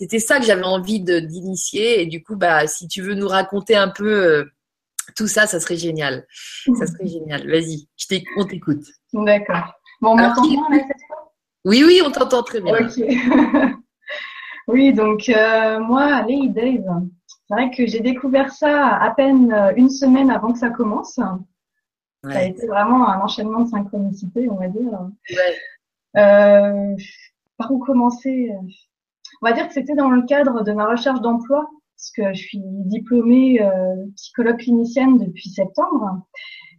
c'était 0.00 0.18
ça 0.18 0.38
que 0.38 0.44
j'avais 0.44 0.64
envie 0.64 1.00
d'initier. 1.00 2.02
Et 2.02 2.06
du 2.06 2.22
coup, 2.22 2.36
bah, 2.36 2.66
si 2.66 2.88
tu 2.88 3.02
veux 3.02 3.14
nous 3.14 3.28
raconter 3.28 3.76
un 3.76 3.88
peu 3.88 4.10
euh, 4.10 4.44
tout 5.16 5.26
ça, 5.26 5.46
ça 5.46 5.60
serait 5.60 5.76
génial. 5.76 6.26
Ça 6.78 6.86
serait 6.86 7.06
génial. 7.06 7.48
Vas-y, 7.48 7.86
on 8.36 8.44
t'écoute. 8.44 8.84
D'accord. 9.12 9.72
Bon, 10.00 10.16
on 10.18 10.42
qui- 10.42 10.58
Oui, 11.64 11.84
oui, 11.84 12.00
on 12.04 12.10
t'entend 12.10 12.42
très 12.42 12.60
bien. 12.60 12.74
Ok. 12.74 12.94
oui, 14.68 14.92
donc 14.92 15.28
euh, 15.28 15.78
moi, 15.80 16.22
les 16.28 16.48
Days, 16.48 16.82
c'est 17.46 17.54
vrai 17.54 17.70
que 17.70 17.86
j'ai 17.86 18.00
découvert 18.00 18.52
ça 18.52 18.96
à 18.96 19.10
peine 19.14 19.52
euh, 19.52 19.72
une 19.76 19.90
semaine 19.90 20.30
avant 20.30 20.52
que 20.52 20.58
ça 20.58 20.70
commence. 20.70 21.14
Ça 21.14 21.38
a 22.24 22.42
été 22.42 22.66
vraiment 22.66 23.06
un 23.08 23.20
enchaînement 23.20 23.60
de 23.60 23.68
synchronicité, 23.68 24.48
on 24.48 24.56
va 24.56 24.68
dire. 24.68 24.98
Ouais. 25.30 26.20
Euh, 26.20 26.96
par 27.58 27.70
où 27.70 27.78
commencer? 27.78 28.50
On 29.42 29.46
va 29.46 29.52
dire 29.52 29.68
que 29.68 29.74
c'était 29.74 29.94
dans 29.94 30.08
le 30.08 30.22
cadre 30.22 30.62
de 30.62 30.72
ma 30.72 30.86
recherche 30.86 31.20
d'emploi, 31.20 31.68
parce 31.96 32.10
que 32.12 32.32
je 32.32 32.42
suis 32.42 32.62
diplômée 32.62 33.60
euh, 33.60 34.06
psychologue 34.16 34.56
clinicienne 34.56 35.18
depuis 35.18 35.50
septembre, 35.50 36.22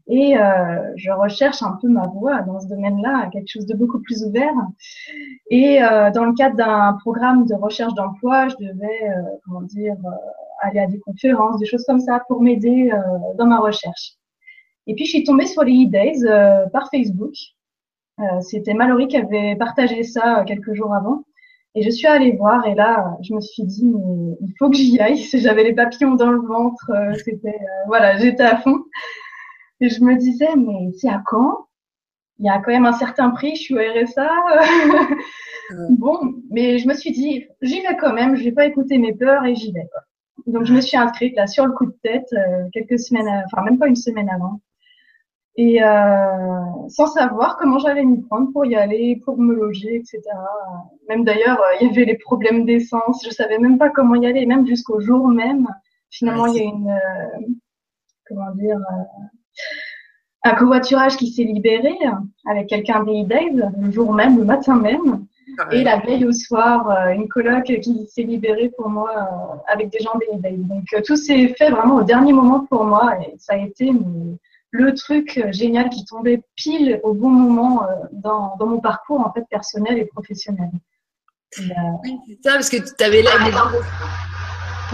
et 0.08 0.38
euh, 0.38 0.94
je 0.96 1.12
recherche 1.12 1.64
un 1.64 1.78
peu 1.82 1.90
ma 1.90 2.08
voie 2.08 2.42
dans 2.42 2.60
ce 2.60 2.68
domaine-là, 2.68 3.30
quelque 3.32 3.48
chose 3.48 3.66
de 3.66 3.76
beaucoup 3.76 4.00
plus 4.00 4.24
ouvert. 4.24 4.54
Et 5.50 5.84
euh, 5.84 6.12
dans 6.12 6.26
le 6.26 6.34
cadre 6.34 6.56
d'un 6.56 6.94
programme 7.02 7.46
de 7.46 7.56
recherche 7.56 7.94
d'emploi, 7.94 8.48
je 8.48 8.56
devais, 8.56 9.10
euh, 9.10 9.22
comment 9.44 9.62
dire, 9.62 9.96
aller 10.62 10.80
à 10.80 10.88
des 10.88 11.00
conférences, 11.00 11.60
des 11.60 11.66
choses 11.66 11.84
comme 11.86 12.00
ça, 12.00 12.22
pour 12.28 12.42
m'aider 12.42 12.92
euh, 12.94 12.98
dans 13.38 13.46
ma 13.48 13.60
recherche. 13.60 14.14
Et 14.88 14.96
puis 14.96 15.06
je 15.06 15.12
suis 15.12 15.24
tombée 15.24 15.46
sur 15.48 15.64
les 15.64 15.86
e-days 15.86 16.26
euh, 16.28 16.68
par 16.70 16.90
Facebook. 16.92 17.34
Euh, 18.20 18.42
C'était 18.42 18.74
Mallory 18.74 19.08
qui 19.08 19.18
avait 19.18 19.56
partagé 19.58 20.04
ça 20.04 20.40
euh, 20.42 20.44
quelques 20.46 20.74
jours 20.74 20.94
avant. 20.94 21.24
Et 21.78 21.82
je 21.84 21.90
suis 21.90 22.08
allée 22.08 22.32
voir 22.38 22.66
et 22.68 22.74
là, 22.76 23.18
je 23.22 23.34
me 23.34 23.42
suis 23.42 23.64
dit, 23.64 23.86
mais 23.86 24.38
il 24.42 24.54
faut 24.58 24.70
que 24.70 24.78
j'y 24.78 25.00
aille. 25.00 25.18
J'avais 25.34 25.64
les 25.64 25.74
papillons 25.74 26.16
dans 26.16 26.32
le 26.32 26.40
ventre. 26.42 26.90
euh, 26.92 27.14
C'était, 27.26 27.50
euh, 27.50 27.84
voilà, 27.88 28.18
j'étais 28.18 28.44
à 28.44 28.58
fond. 28.58 28.78
Et 29.82 29.90
je 29.90 30.04
me 30.04 30.16
disais, 30.18 30.56
mais 30.56 30.92
c'est 30.98 31.10
à 31.10 31.22
quand? 31.26 31.68
Il 32.40 32.46
y 32.46 32.50
a 32.50 32.60
quand 32.60 32.72
même 32.72 32.86
un 32.86 32.94
certain 32.94 33.30
prix. 33.32 33.56
Je 33.56 33.62
suis 33.62 33.76
au 33.76 33.80
RSA. 33.80 34.30
bon, 35.90 36.36
mais 36.50 36.78
je 36.80 36.88
me 36.88 36.94
suis 36.94 37.12
dit, 37.12 37.46
j'y 37.62 37.82
vais 37.82 37.98
quand 37.98 38.14
même. 38.14 38.36
Je 38.36 38.44
vais 38.44 38.52
pas 38.52 38.66
écouter 38.68 38.98
mes 38.98 39.14
peurs 39.14 39.46
et 39.46 39.56
j'y 39.56 39.72
vais. 39.72 39.88
Quoi. 39.92 40.02
Donc 40.48 40.66
je 40.66 40.74
me 40.74 40.82
suis 40.82 40.98
inscrite 40.98 41.36
là 41.36 41.48
sur 41.48 41.66
le 41.66 41.74
coup 41.74 41.86
de 41.86 41.98
tête 42.04 42.28
euh, 42.34 42.68
quelques 42.74 43.00
semaines, 43.00 43.28
enfin 43.46 43.64
même 43.64 43.80
pas 43.80 43.88
une 43.88 43.96
semaine 43.96 44.30
avant 44.30 44.60
et 45.58 45.82
euh, 45.82 46.88
sans 46.90 47.08
savoir 47.08 47.58
comment 47.58 47.80
j'allais 47.80 48.04
m'y 48.04 48.22
prendre 48.22 48.52
pour 48.52 48.66
y 48.66 48.76
aller, 48.76 49.22
pour 49.24 49.38
me 49.38 49.54
loger, 49.54 49.96
etc. 49.96 50.22
Même 51.08 51.24
d'ailleurs, 51.24 51.60
euh, 51.60 51.78
il 51.80 51.88
y 51.88 51.90
avait 51.92 52.06
les 52.06 52.18
problèmes 52.18 52.66
d'essence, 52.66 53.24
je 53.26 53.32
savais 53.32 53.58
même 53.58 53.78
pas 53.78 53.90
comment 53.90 54.16
y 54.16 54.26
aller, 54.26 54.46
même 54.46 54.68
jusqu'au 54.68 55.00
jour 55.00 55.28
même. 55.30 55.68
Finalement, 56.10 56.48
il 56.48 56.56
y 56.56 56.60
a 56.60 56.64
une, 56.64 57.00
comment 58.28 58.52
dire, 58.52 58.80
un 60.44 60.56
covoiturage 60.56 61.18
qui 61.18 61.32
s'est 61.32 61.44
libéré 61.44 61.94
avec 62.46 62.68
quelqu'un 62.68 63.04
des 63.04 63.24
Days 63.24 63.64
le 63.78 63.92
jour 63.92 64.14
même, 64.14 64.38
le 64.38 64.46
matin 64.46 64.76
même. 64.76 65.26
Et 65.72 65.84
la 65.84 65.98
veille 66.00 66.26
au 66.26 66.32
soir, 66.32 66.90
euh, 66.90 67.10
une 67.10 67.28
coloc 67.28 67.64
qui 67.66 68.08
s'est 68.08 68.24
libérée 68.24 68.70
pour 68.78 68.90
moi 68.90 69.12
euh, 69.16 69.58
avec 69.68 69.90
des 69.90 70.00
gens 70.00 70.18
Days. 70.40 70.58
Donc 70.58 70.84
euh, 70.94 71.02
tout 71.06 71.16
s'est 71.16 71.50
fait 71.58 71.70
vraiment 71.70 71.96
au 71.98 72.04
dernier 72.04 72.34
moment 72.34 72.66
pour 72.66 72.84
moi 72.86 73.18
et 73.22 73.36
ça 73.38 73.54
a 73.54 73.58
été 73.58 73.92
mais, 73.92 74.38
le 74.72 74.94
truc 74.94 75.42
génial 75.52 75.90
qui 75.90 76.04
tombait 76.06 76.42
pile 76.56 77.00
au 77.04 77.14
bon 77.14 77.30
moment 77.30 77.88
dans, 78.12 78.56
dans 78.60 78.66
mon 78.68 78.80
parcours 78.80 79.22
en 79.22 79.32
fait 79.32 79.44
personnel 79.50 79.98
et 79.98 80.06
professionnel. 80.06 80.70
Et, 81.58 81.62
euh, 81.64 81.74
Oui, 82.04 82.20
c'est 82.28 82.50
ça, 82.50 82.56
parce 82.56 82.70
que 82.70 82.78
tu 82.78 83.04
avais 83.04 83.22
là 83.22 83.32
des 83.46 83.52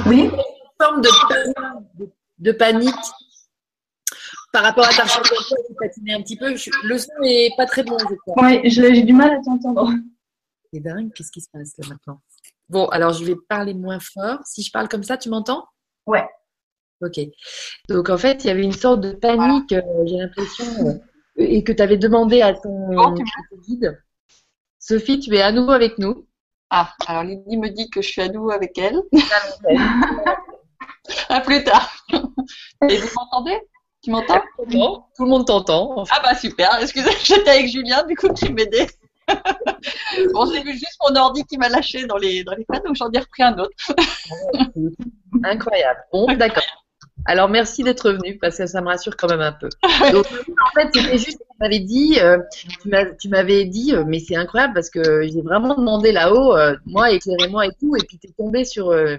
oui, 0.07 0.21
une 0.31 0.31
forme 0.79 1.01
de, 1.01 1.09
de, 1.99 2.09
de 2.39 2.51
panique 2.51 2.93
par 4.53 4.63
rapport 4.63 4.85
à 4.85 4.89
ta 4.89 5.03
recherche 5.03 5.29
tu 5.67 5.73
patinais 5.79 6.13
un 6.13 6.21
petit 6.21 6.37
peu. 6.37 6.55
Je- 6.55 6.69
le 6.83 6.97
son 6.97 7.11
n'est 7.21 7.49
pas 7.57 7.65
très 7.65 7.83
bon, 7.83 7.97
je 7.99 8.15
crois. 8.15 8.51
je- 8.63 8.93
j'ai 8.93 9.03
du 9.03 9.13
mal 9.13 9.31
à 9.31 9.39
t'entendre. 9.43 9.91
C'est 10.73 10.79
dingue, 10.79 11.11
qu'est-ce 11.13 11.31
qui 11.31 11.41
se 11.41 11.49
passe 11.51 11.73
là 11.77 11.87
maintenant? 11.89 12.21
Bon, 12.69 12.87
alors 12.87 13.13
je 13.13 13.25
vais 13.25 13.35
parler 13.49 13.73
moins 13.73 13.99
fort. 13.99 14.39
Si 14.45 14.63
je 14.63 14.71
parle 14.71 14.87
comme 14.87 15.03
ça, 15.03 15.17
tu 15.17 15.29
m'entends? 15.29 15.65
Ouais. 16.05 16.25
Ok. 17.01 17.19
Donc 17.89 18.09
en 18.09 18.17
fait, 18.17 18.43
il 18.43 18.47
y 18.47 18.49
avait 18.51 18.63
une 18.63 18.71
sorte 18.71 19.01
de 19.01 19.11
panique, 19.11 19.73
euh, 19.73 19.81
j'ai 20.05 20.17
l'impression, 20.17 20.65
euh, 20.87 20.93
et 21.37 21.63
que 21.63 21.71
tu 21.73 21.81
avais 21.81 21.97
demandé 21.97 22.41
à 22.41 22.53
ton, 22.53 22.93
Bon, 22.93 23.13
tu 23.15 23.23
à 23.23 23.41
ton 23.49 23.57
guide. 23.61 24.01
Sophie, 24.79 25.19
tu 25.19 25.35
es 25.35 25.41
à 25.41 25.51
nouveau 25.51 25.71
avec 25.71 25.97
nous. 25.97 26.27
Ah, 26.69 26.93
alors 27.05 27.23
Lydie 27.23 27.57
me 27.57 27.69
dit 27.69 27.89
que 27.89 28.01
je 28.01 28.07
suis 28.09 28.21
à 28.21 28.29
nouveau 28.29 28.51
avec 28.51 28.77
elle. 28.77 29.01
À 31.29 31.41
plus 31.41 31.63
tard. 31.63 31.91
Et 32.89 32.97
vous 32.97 33.09
m'entendez? 33.15 33.59
Tu 34.03 34.11
m'entends? 34.11 34.41
Tout 34.57 35.23
le 35.25 35.29
monde 35.29 35.45
t'entend. 35.45 35.97
en 35.99 36.05
fait. 36.05 36.13
Ah 36.15 36.21
bah 36.23 36.35
super, 36.35 36.69
excusez, 36.81 37.11
j'étais 37.23 37.49
avec 37.49 37.67
Julien 37.67 38.03
du 38.05 38.15
coup 38.15 38.31
qui 38.33 38.51
m'aidait. 38.51 38.87
Bon, 40.33 40.45
j'ai 40.51 40.61
vu 40.63 40.73
juste 40.73 40.97
mon 41.07 41.15
ordi 41.15 41.43
qui 41.45 41.57
m'a 41.57 41.69
lâché 41.69 42.05
dans 42.05 42.17
les, 42.17 42.43
dans 42.43 42.53
les 42.53 42.65
donc 42.85 42.95
j'en 42.95 43.11
ai 43.11 43.19
repris 43.19 43.43
un 43.43 43.57
autre. 43.57 43.71
Incroyable. 45.43 45.99
Bon, 46.11 46.25
d'accord. 46.33 46.63
Alors 47.25 47.49
merci 47.49 47.83
d'être 47.83 48.11
venu 48.11 48.37
parce 48.39 48.57
que 48.57 48.65
ça 48.65 48.81
me 48.81 48.87
rassure 48.87 49.15
quand 49.15 49.27
même 49.27 49.41
un 49.41 49.51
peu. 49.51 49.69
En 49.83 50.71
fait, 50.73 50.89
c'était 50.93 51.17
juste, 51.17 51.37
tu 51.39 51.57
m'avais 51.59 51.79
dit, 51.79 52.19
euh, 52.19 52.37
tu 52.51 52.67
tu 53.19 53.29
m'avais 53.29 53.65
dit, 53.65 53.93
euh, 53.93 54.03
mais 54.07 54.19
c'est 54.19 54.35
incroyable 54.35 54.73
parce 54.73 54.89
que 54.89 55.21
j'ai 55.23 55.41
vraiment 55.41 55.75
demandé 55.75 56.11
là-haut, 56.11 56.55
euh, 56.55 56.75
moi 56.85 57.11
éclairez-moi 57.11 57.67
et 57.67 57.71
tout, 57.79 57.95
et 57.95 58.03
puis 58.07 58.17
t'es 58.17 58.31
tombé 58.37 58.65
sur, 58.65 58.89
euh, 58.89 59.17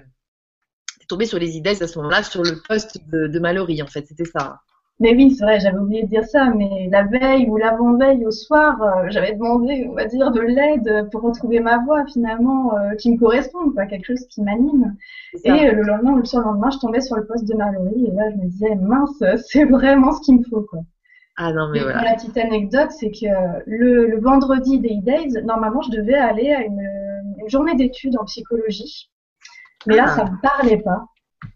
sur 1.27 1.39
les 1.39 1.57
idées 1.57 1.83
à 1.83 1.87
ce 1.87 1.99
moment-là, 1.99 2.23
sur 2.23 2.43
le 2.43 2.61
poste 2.67 2.99
de, 3.13 3.27
de 3.29 3.39
Mallory 3.39 3.83
en 3.83 3.87
fait, 3.87 4.07
c'était 4.07 4.25
ça. 4.25 4.61
Mais 5.01 5.15
oui, 5.17 5.33
c'est 5.33 5.45
vrai, 5.45 5.59
j'avais 5.59 5.79
oublié 5.79 6.05
de 6.05 6.09
dire 6.09 6.25
ça, 6.25 6.51
mais 6.51 6.89
la 6.91 7.03
veille 7.03 7.49
ou 7.49 7.57
l'avant-veille 7.57 8.25
au 8.25 8.31
soir, 8.31 8.81
euh, 8.83 9.07
j'avais 9.09 9.33
demandé, 9.35 9.87
on 9.91 9.95
va 9.95 10.05
dire, 10.07 10.31
de 10.31 10.41
l'aide 10.41 11.09
pour 11.11 11.23
retrouver 11.23 11.59
ma 11.59 11.79
voix 11.79 12.05
finalement, 12.07 12.77
euh, 12.79 12.95
qui 12.95 13.11
me 13.13 13.19
corresponde, 13.19 13.75
quoi, 13.75 13.87
quelque 13.87 14.07
chose 14.07 14.25
qui 14.29 14.43
m'anime. 14.43 14.95
Et 15.45 15.51
euh, 15.51 15.73
le 15.73 15.83
lendemain 15.83 16.13
ou 16.13 16.19
le 16.19 16.25
surlendemain, 16.25 16.71
je 16.71 16.79
tombais 16.79 17.01
sur 17.01 17.17
le 17.17 17.27
poste 17.27 17.47
de 17.49 17.55
Mallory 17.55 18.07
et 18.07 18.11
là, 18.13 18.31
je 18.31 18.37
me 18.37 18.45
disais, 18.47 18.75
mince, 18.77 19.23
c'est 19.49 19.65
vraiment 19.65 20.13
ce 20.13 20.21
qu'il 20.21 20.39
me 20.39 20.45
faut, 20.45 20.63
quoi. 20.63 20.81
Ah 21.37 21.53
non 21.53 21.69
mais 21.71 21.81
Et 21.81 21.83
pour 21.91 21.93
voilà. 21.93 22.03
la 22.03 22.15
petite 22.15 22.37
anecdote, 22.37 22.91
c'est 22.93 23.11
que 23.11 23.27
le, 23.67 24.07
le 24.09 24.21
vendredi 24.21 24.79
des 24.81 24.99
E-Days, 24.99 25.43
normalement, 25.45 25.83
je 25.83 25.91
devais 25.91 26.15
aller 26.15 26.53
à 26.53 26.63
une, 26.65 26.81
une 27.41 27.49
journée 27.49 27.75
d'études 27.75 28.17
en 28.19 28.25
psychologie. 28.25 29.11
Mais 29.87 29.97
là, 29.97 30.07
Ah. 30.07 30.17
ça 30.17 30.25
me 30.25 30.41
parlait 30.43 30.79
pas. 30.83 31.07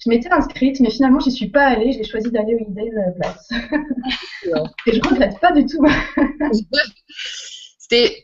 Je 0.04 0.10
m'étais 0.10 0.30
inscrite, 0.30 0.80
mais 0.80 0.90
finalement, 0.90 1.20
j'y 1.20 1.30
suis 1.32 1.48
pas 1.48 1.66
allée. 1.66 1.92
J'ai 1.92 2.04
choisi 2.04 2.30
d'aller 2.30 2.54
E-Days 2.54 2.90
à 2.96 3.06
la 3.06 3.12
place. 3.12 3.48
Et 4.86 4.92
je 4.92 5.00
regrette 5.08 5.38
pas 5.40 5.52
du 5.52 5.64
tout. 5.66 5.84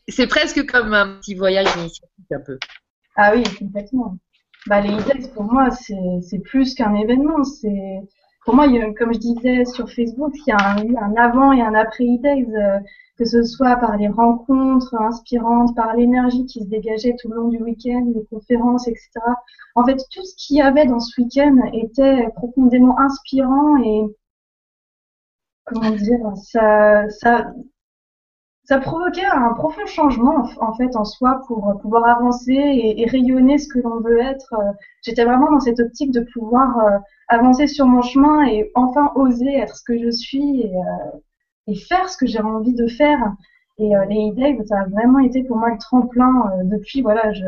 C'est 0.07 0.27
presque 0.29 0.67
comme 0.67 0.93
un 0.95 1.19
petit 1.21 1.35
voyage 1.35 1.69
initiatique 1.77 2.33
un 2.33 2.41
peu. 2.41 2.59
Ah 3.17 3.33
oui, 3.35 3.43
complètement. 3.59 4.17
Bah, 4.67 4.81
les 4.81 4.91
E-Days, 4.91 5.29
pour 5.35 5.45
moi, 5.45 5.71
c'est 5.71 6.39
plus 6.41 6.75
qu'un 6.75 6.95
événement. 6.95 7.43
C'est 7.45 8.01
Pour 8.45 8.55
moi, 8.57 8.67
il 8.67 8.75
y 8.75 8.83
a- 8.83 8.93
comme 8.95 9.13
je 9.15 9.19
disais 9.19 9.65
sur 9.65 9.89
Facebook, 9.89 10.33
il 10.47 10.51
y 10.51 10.53
a 10.53 10.57
un, 10.59 11.17
avant 11.17 11.53
et 11.53 11.63
un 11.63 11.75
après 11.75 12.05
euh, 12.05 12.79
que 13.19 13.25
ce 13.25 13.43
soit 13.43 13.77
par 13.77 13.97
les 13.97 14.09
rencontres 14.09 14.95
inspirantes, 14.95 15.77
par 15.77 15.95
l'énergie 15.95 16.47
qui 16.47 16.61
se 16.61 16.69
dégageait 16.69 17.15
tout 17.21 17.29
le 17.29 17.37
long 17.37 17.49
du 17.49 17.63
week-end, 17.63 18.11
les 18.15 18.25
conférences, 18.27 18.89
etc. 18.89 19.11
En 19.75 19.85
fait, 19.85 19.97
tout 20.11 20.25
ce 20.25 20.35
qu'il 20.37 20.57
y 20.57 20.63
avait 20.63 20.87
dans 20.87 21.01
ce 21.01 21.21
week-end 21.21 21.57
était 21.73 22.29
profondément 22.35 22.99
inspirant 22.99 23.77
et 23.83 24.03
comment 25.65 25.91
dire, 25.91 26.21
ça, 26.37 27.09
ça, 27.11 27.53
ça 28.65 28.79
provoquait 28.79 29.27
un 29.27 29.53
profond 29.55 29.87
changement 29.87 30.49
en 30.61 30.75
fait 30.75 30.97
en 30.97 31.05
soi 31.05 31.41
pour 31.47 31.79
pouvoir 31.83 32.07
avancer 32.07 32.55
et, 32.55 33.07
rayonner 33.07 33.59
ce 33.59 33.69
que 33.69 33.81
l'on 33.81 34.01
veut 34.01 34.21
être. 34.21 34.55
J'étais 35.03 35.25
vraiment 35.25 35.51
dans 35.51 35.61
cette 35.61 35.81
optique 35.81 36.13
de 36.13 36.25
pouvoir 36.33 36.79
euh, 36.79 36.99
avancer 37.29 37.67
sur 37.67 37.87
mon 37.87 38.03
chemin 38.03 38.47
et 38.47 38.71
enfin 38.75 39.13
oser 39.17 39.57
être 39.57 39.77
ce 39.77 39.85
que 39.85 39.99
je 39.99 40.11
suis 40.11 40.63
et, 40.63 40.77
euh, 40.77 41.19
et 41.67 41.75
faire 41.75 42.09
ce 42.09 42.17
que 42.17 42.27
j'ai 42.27 42.41
envie 42.41 42.75
de 42.75 42.87
faire. 42.87 43.19
Et 43.79 43.97
euh, 43.97 44.05
les 44.05 44.31
e 44.31 44.65
ça 44.67 44.81
a 44.81 44.85
vraiment 44.89 45.19
été 45.19 45.43
pour 45.45 45.57
moi 45.57 45.71
le 45.71 45.79
tremplin 45.79 46.51
euh, 46.53 46.65
depuis. 46.65 47.03
Voilà, 47.03 47.33
je, 47.33 47.45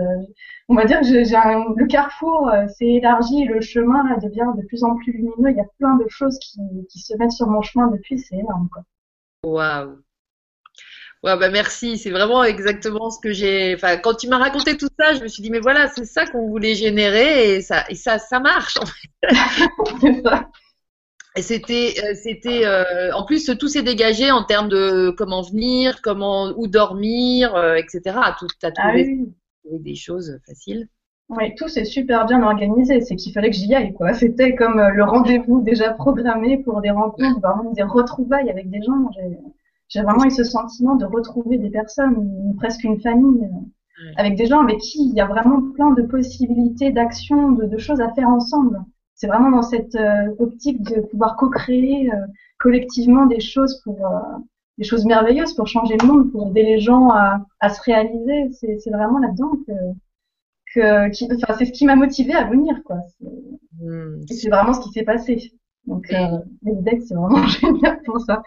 on 0.68 0.74
va 0.74 0.84
dire 0.84 1.00
que 1.00 1.06
j'ai 1.06 1.22
le 1.22 1.86
carrefour 1.86 2.48
euh, 2.48 2.66
s'est 2.68 2.86
élargi 2.86 3.44
le 3.44 3.60
chemin 3.60 4.08
là 4.08 4.16
devient 4.16 4.50
de 4.56 4.66
plus 4.66 4.84
en 4.84 4.96
plus 4.96 5.12
lumineux. 5.12 5.50
Il 5.50 5.56
y 5.56 5.60
a 5.60 5.66
plein 5.78 5.96
de 5.96 6.06
choses 6.08 6.38
qui, 6.38 6.58
qui 6.90 6.98
se 7.00 7.16
mettent 7.18 7.32
sur 7.32 7.46
mon 7.46 7.62
chemin 7.62 7.88
depuis. 7.88 8.18
C'est 8.18 8.36
énorme 8.36 8.68
quoi. 8.72 8.82
Waouh. 9.44 9.98
Ouais, 11.24 11.38
bah 11.38 11.48
merci, 11.48 11.96
c'est 11.96 12.10
vraiment 12.10 12.44
exactement 12.44 13.10
ce 13.10 13.18
que 13.18 13.32
j'ai. 13.32 13.74
Enfin, 13.74 13.96
quand 13.96 14.14
tu 14.14 14.28
m'as 14.28 14.36
raconté 14.36 14.76
tout 14.76 14.90
ça, 14.98 15.14
je 15.14 15.22
me 15.22 15.28
suis 15.28 15.42
dit, 15.42 15.50
mais 15.50 15.58
voilà, 15.58 15.88
c'est 15.88 16.04
ça 16.04 16.26
qu'on 16.26 16.48
voulait 16.48 16.74
générer 16.74 17.54
et 17.54 17.62
ça, 17.62 17.84
et 17.88 17.94
ça, 17.94 18.18
ça 18.18 18.40
marche. 18.40 18.76
en 18.76 18.84
fait. 18.84 19.08
C'est 20.02 20.22
ça. 20.22 20.50
C'était, 21.36 21.94
euh, 22.04 22.14
c'était, 22.14 22.64
euh, 22.64 23.12
en 23.14 23.24
plus, 23.24 23.50
tout 23.58 23.68
s'est 23.68 23.82
dégagé 23.82 24.30
en 24.30 24.44
termes 24.44 24.68
de 24.68 25.10
comment 25.18 25.42
venir, 25.42 26.00
comment, 26.00 26.52
où 26.56 26.68
dormir, 26.68 27.54
euh, 27.56 27.74
etc. 27.74 28.16
Tout, 28.38 28.46
t'as 28.60 28.70
Ah 28.76 28.92
oui. 28.94 29.32
des 29.64 29.96
choses 29.96 30.38
faciles. 30.46 30.88
Oui, 31.30 31.54
tout 31.56 31.68
s'est 31.68 31.84
super 31.84 32.26
bien 32.26 32.42
organisé. 32.42 33.00
C'est 33.00 33.16
qu'il 33.16 33.32
fallait 33.32 33.50
que 33.50 33.56
j'y 33.56 33.74
aille, 33.74 33.94
quoi. 33.94 34.12
C'était 34.12 34.54
comme 34.54 34.78
euh, 34.78 34.90
le 34.90 35.04
rendez-vous 35.04 35.62
déjà 35.62 35.92
programmé 35.92 36.58
pour 36.58 36.80
des 36.80 36.90
rencontres, 36.90 37.40
vraiment 37.40 37.72
des 37.72 37.82
retrouvailles 37.82 38.50
avec 38.50 38.70
des 38.70 38.82
gens. 38.82 39.08
J'ai 39.88 40.02
vraiment 40.02 40.24
eu 40.24 40.30
ce 40.30 40.44
sentiment 40.44 40.96
de 40.96 41.06
retrouver 41.06 41.58
des 41.58 41.70
personnes, 41.70 42.54
presque 42.58 42.84
une 42.84 43.00
famille, 43.00 43.44
euh, 43.44 44.12
avec 44.16 44.36
des 44.36 44.46
gens 44.46 44.62
avec 44.62 44.78
qui 44.78 45.08
il 45.08 45.14
y 45.14 45.20
a 45.20 45.26
vraiment 45.26 45.62
plein 45.72 45.92
de 45.92 46.02
possibilités 46.02 46.90
d'action, 46.90 47.52
de, 47.52 47.66
de, 47.66 47.78
choses 47.78 48.00
à 48.00 48.12
faire 48.12 48.28
ensemble. 48.28 48.82
C'est 49.14 49.26
vraiment 49.26 49.50
dans 49.50 49.62
cette 49.62 49.94
euh, 49.94 50.34
optique 50.38 50.82
de 50.82 51.00
pouvoir 51.02 51.36
co-créer 51.36 52.10
collectivement 52.58 53.26
des 53.26 53.40
choses 53.40 53.80
pour 53.84 54.08
des 54.78 54.84
choses 54.84 55.04
merveilleuses 55.04 55.54
pour 55.54 55.68
changer 55.68 55.96
le 56.00 56.06
monde, 56.06 56.32
pour 56.32 56.48
aider 56.48 56.62
les 56.62 56.80
gens 56.80 57.10
à, 57.10 57.46
à 57.60 57.68
se 57.68 57.80
réaliser. 57.82 58.50
C'est 58.52 58.90
vraiment 58.90 59.18
là-dedans 59.18 59.52
que 59.66 59.72
enfin, 60.80 61.54
c'est 61.58 61.66
ce 61.66 61.72
qui 61.72 61.84
m'a 61.84 61.96
motivé 61.96 62.34
à 62.34 62.44
venir, 62.44 62.74
quoi. 62.84 62.98
C'est 63.20 63.28
hmm. 63.80 64.50
vraiment 64.50 64.72
ce 64.72 64.80
qui 64.80 64.90
s'est 64.90 65.04
passé. 65.04 65.52
Donc, 65.86 66.06
euh, 66.12 66.38
les 66.62 67.00
c'est 67.00 67.14
vraiment 67.14 67.46
génial 67.60 68.00
pour 68.04 68.20
ça. 68.20 68.42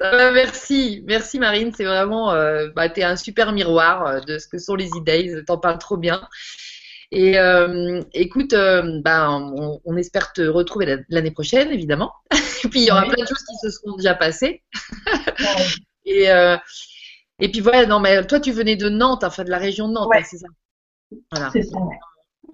Merci, 0.00 1.02
merci 1.08 1.40
Marine, 1.40 1.72
c'est 1.74 1.84
vraiment, 1.84 2.30
euh, 2.32 2.68
bah, 2.76 2.88
t'es 2.88 3.02
un 3.02 3.16
super 3.16 3.50
miroir 3.50 4.06
euh, 4.06 4.20
de 4.20 4.38
ce 4.38 4.46
que 4.46 4.58
sont 4.58 4.76
les 4.76 4.88
e-days, 4.90 5.44
t'en 5.44 5.58
parles 5.58 5.78
trop 5.78 5.96
bien. 5.96 6.20
Et 7.10 7.38
euh, 7.38 8.02
écoute, 8.12 8.52
euh, 8.52 9.00
bah, 9.02 9.30
on, 9.30 9.80
on, 9.84 9.96
espère 9.96 10.32
te 10.32 10.42
retrouver 10.42 10.98
l'année 11.08 11.30
prochaine, 11.30 11.70
évidemment. 11.70 12.12
et 12.64 12.68
puis 12.68 12.80
il 12.80 12.86
y 12.86 12.90
aura 12.90 13.02
plein 13.02 13.22
de 13.22 13.28
choses 13.28 13.44
qui 13.48 13.56
se 13.62 13.70
seront 13.70 13.96
déjà 13.96 14.14
passées. 14.14 14.62
et, 16.04 16.30
euh, 16.30 16.56
et 17.38 17.50
puis 17.50 17.60
voilà, 17.60 17.86
non 17.86 18.00
mais 18.00 18.26
toi 18.26 18.40
tu 18.40 18.52
venais 18.52 18.76
de 18.76 18.90
Nantes, 18.90 19.24
enfin 19.24 19.44
de 19.44 19.50
la 19.50 19.58
région 19.58 19.88
de 19.88 19.94
Nantes, 19.94 20.10
hein, 20.14 20.22
c'est 20.28 20.36
ça? 20.36 20.48
Voilà. 21.32 21.50
C'est 21.50 21.62
ça. 21.62 21.78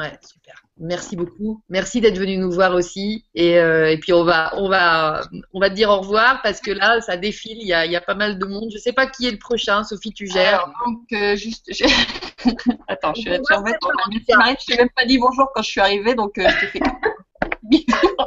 Ouais, 0.00 0.12
super. 0.22 0.54
Merci 0.78 1.14
beaucoup. 1.14 1.62
Merci 1.68 2.00
d'être 2.00 2.18
venu 2.18 2.36
nous 2.36 2.50
voir 2.50 2.74
aussi. 2.74 3.24
Et, 3.34 3.58
euh, 3.58 3.90
et, 3.90 3.98
puis 3.98 4.12
on 4.12 4.24
va, 4.24 4.52
on 4.56 4.68
va, 4.68 5.22
on 5.52 5.60
va 5.60 5.70
te 5.70 5.74
dire 5.74 5.88
au 5.88 6.00
revoir 6.00 6.42
parce 6.42 6.60
que 6.60 6.72
là, 6.72 7.00
ça 7.00 7.16
défile. 7.16 7.58
Il 7.60 7.68
y 7.68 7.72
a, 7.72 7.86
il 7.86 7.92
y 7.92 7.96
a 7.96 8.00
pas 8.00 8.16
mal 8.16 8.38
de 8.38 8.44
monde. 8.44 8.70
Je 8.72 8.78
sais 8.78 8.92
pas 8.92 9.06
qui 9.06 9.28
est 9.28 9.30
le 9.30 9.38
prochain. 9.38 9.84
Sophie, 9.84 10.12
tu 10.12 10.26
gères. 10.26 10.66
donc 10.84 11.00
euh, 11.12 11.36
juste, 11.36 11.70
attends, 12.88 13.14
je 13.14 13.20
suis 13.20 13.30
là. 13.30 13.38
Je 13.38 14.66
t'ai 14.66 14.76
même 14.76 14.88
pas 14.94 15.04
dit 15.04 15.18
bonjour 15.18 15.50
quand 15.54 15.62
je 15.62 15.70
suis 15.70 15.80
arrivée, 15.80 16.14
donc 16.14 16.38
euh, 16.38 16.48
je 16.48 16.60
t'ai 16.60 16.66
fait. 16.66 16.80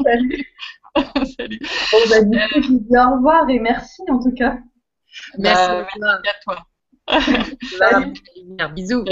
Salut. 0.03 0.53
Salut. 1.37 1.59
Bon, 1.91 1.97
bah, 2.09 2.21
du 2.23 2.37
coup, 2.37 2.61
je 2.61 2.69
dis 2.69 2.97
au 2.97 3.15
revoir 3.15 3.49
et 3.49 3.59
merci 3.59 4.01
en 4.09 4.19
tout 4.19 4.33
cas. 4.33 4.57
Merci, 5.37 5.69
bah, 5.99 6.19
merci 6.23 6.29
à 6.29 6.33
toi. 6.43 6.57
Bisous. 8.73 9.05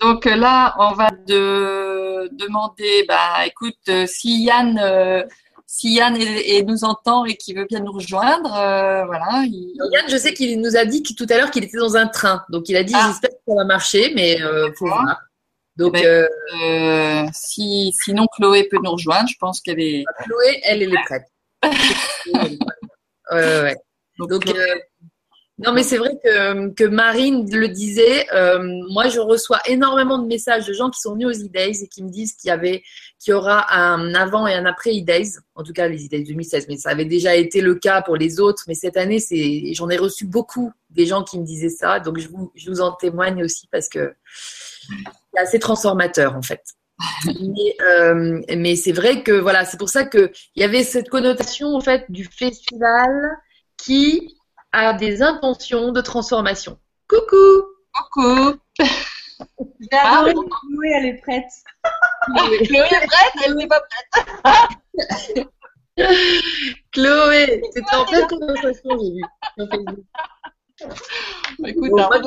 Donc 0.00 0.26
euh, 0.26 0.36
là, 0.36 0.74
on 0.78 0.92
va 0.92 1.10
de, 1.10 2.28
demander, 2.36 3.04
bah, 3.08 3.46
écoute, 3.46 3.76
euh, 3.88 4.06
si 4.06 4.44
Yann, 4.44 4.78
euh, 4.78 5.24
si 5.66 5.94
Yann 5.94 6.16
et, 6.16 6.62
nous 6.62 6.84
entend 6.84 7.24
et 7.24 7.36
qui 7.36 7.52
veut 7.52 7.66
bien 7.66 7.80
nous 7.80 7.92
rejoindre, 7.92 8.48
voilà. 8.48 9.44
Yann, 9.44 10.04
je 10.08 10.16
sais 10.16 10.32
qu'il 10.32 10.60
nous 10.60 10.76
a 10.76 10.84
dit 10.84 11.02
tout 11.02 11.26
à 11.28 11.36
l'heure 11.36 11.50
qu'il 11.50 11.64
était 11.64 11.78
dans 11.78 11.96
un 11.96 12.06
train, 12.06 12.44
donc 12.50 12.68
il 12.68 12.76
a 12.76 12.84
dit 12.84 12.94
ah. 12.96 13.08
j'espère 13.08 13.30
que 13.30 13.36
ça 13.48 13.54
va 13.54 13.64
marcher, 13.64 14.12
mais 14.14 14.38
faut 14.78 14.86
voir. 14.86 15.18
Donc, 15.76 15.98
eh 15.98 16.02
ben, 16.02 17.30
si, 17.34 17.92
sinon 18.02 18.26
Chloé 18.34 18.66
peut 18.70 18.78
nous 18.82 18.92
rejoindre, 18.92 19.28
je 19.28 19.36
pense 19.38 19.60
qu'elle 19.60 19.80
est. 19.80 20.04
Chloé, 20.24 20.60
elle, 20.64 20.82
elle 20.82 20.94
est 20.94 21.04
prête. 21.04 21.24
ouais, 23.32 23.62
ouais. 23.62 23.76
Donc, 24.18 24.44
non, 25.58 25.72
mais 25.72 25.82
c'est 25.82 25.96
vrai 25.96 26.10
que, 26.22 26.68
que 26.74 26.84
Marine 26.84 27.50
le 27.50 27.68
disait. 27.68 28.26
Euh, 28.32 28.58
moi, 28.90 29.08
je 29.08 29.20
reçois 29.20 29.60
énormément 29.66 30.18
de 30.18 30.26
messages 30.26 30.66
de 30.66 30.74
gens 30.74 30.90
qui 30.90 31.00
sont 31.00 31.14
venus 31.14 31.28
aux 31.28 31.46
E-Days 31.46 31.82
et 31.82 31.88
qui 31.88 32.02
me 32.02 32.10
disent 32.10 32.34
qu'il 32.34 32.48
y 32.48 32.50
avait, 32.50 32.82
qu'il 33.18 33.32
y 33.32 33.34
aura 33.34 33.74
un 33.74 34.14
avant 34.14 34.46
et 34.46 34.54
un 34.54 34.66
après 34.66 34.90
E-Days. 34.90 35.38
En 35.54 35.62
tout 35.62 35.72
cas, 35.72 35.88
les 35.88 36.06
E-Days 36.06 36.24
2016, 36.24 36.66
mais 36.68 36.76
ça 36.76 36.90
avait 36.90 37.04
déjà 37.04 37.34
été 37.34 37.60
le 37.60 37.74
cas 37.74 38.02
pour 38.02 38.16
les 38.16 38.40
autres. 38.40 38.64
Mais 38.68 38.74
cette 38.74 38.96
année, 38.96 39.18
c'est, 39.18 39.72
j'en 39.72 39.88
ai 39.88 39.96
reçu 39.96 40.26
beaucoup 40.26 40.72
des 40.90 41.06
gens 41.06 41.22
qui 41.24 41.38
me 41.38 41.44
disaient 41.44 41.68
ça. 41.68 42.00
Donc, 42.00 42.18
je 42.18 42.28
vous, 42.28 42.52
je 42.54 42.70
vous 42.70 42.80
en 42.80 42.92
témoigne 42.92 43.42
aussi 43.42 43.68
parce 43.70 43.88
que 43.88 44.14
c'est 45.34 45.40
assez 45.40 45.58
transformateur 45.58 46.36
en 46.36 46.42
fait. 46.42 46.62
mais, 47.26 47.76
euh, 47.82 48.40
mais 48.56 48.74
c'est 48.74 48.92
vrai 48.92 49.22
que 49.22 49.32
voilà, 49.32 49.64
c'est 49.64 49.76
pour 49.76 49.90
ça 49.90 50.04
que 50.04 50.30
il 50.54 50.62
y 50.62 50.64
avait 50.64 50.82
cette 50.82 51.10
connotation 51.10 51.74
en 51.74 51.80
fait 51.80 52.06
du 52.08 52.24
festival 52.24 53.10
qui 53.76 54.36
a 54.72 54.94
des 54.94 55.22
intentions 55.22 55.92
de 55.92 56.00
transformation. 56.00 56.78
Coucou 57.08 57.64
Coucou 57.92 58.58
J'ai 59.58 59.98
adoré 59.98 60.34
ah, 60.36 60.56
Chloé, 60.70 60.90
elle 60.94 61.06
est 61.06 61.20
prête. 61.22 61.50
Chloé 62.66 62.80
est 62.80 63.06
prête, 63.06 63.32
elle 63.44 63.54
n'est 63.54 63.66
pas 63.66 63.80
prête. 63.80 65.48
Chloé, 66.92 67.62
c'était 67.72 67.94
en 67.94 68.04
pleine 68.04 68.26
conversation, 68.26 68.90
j'ai 68.90 69.12
vu. 69.12 69.22
Écoute, 71.64 71.90
bon, 71.90 72.02
hein. 72.02 72.20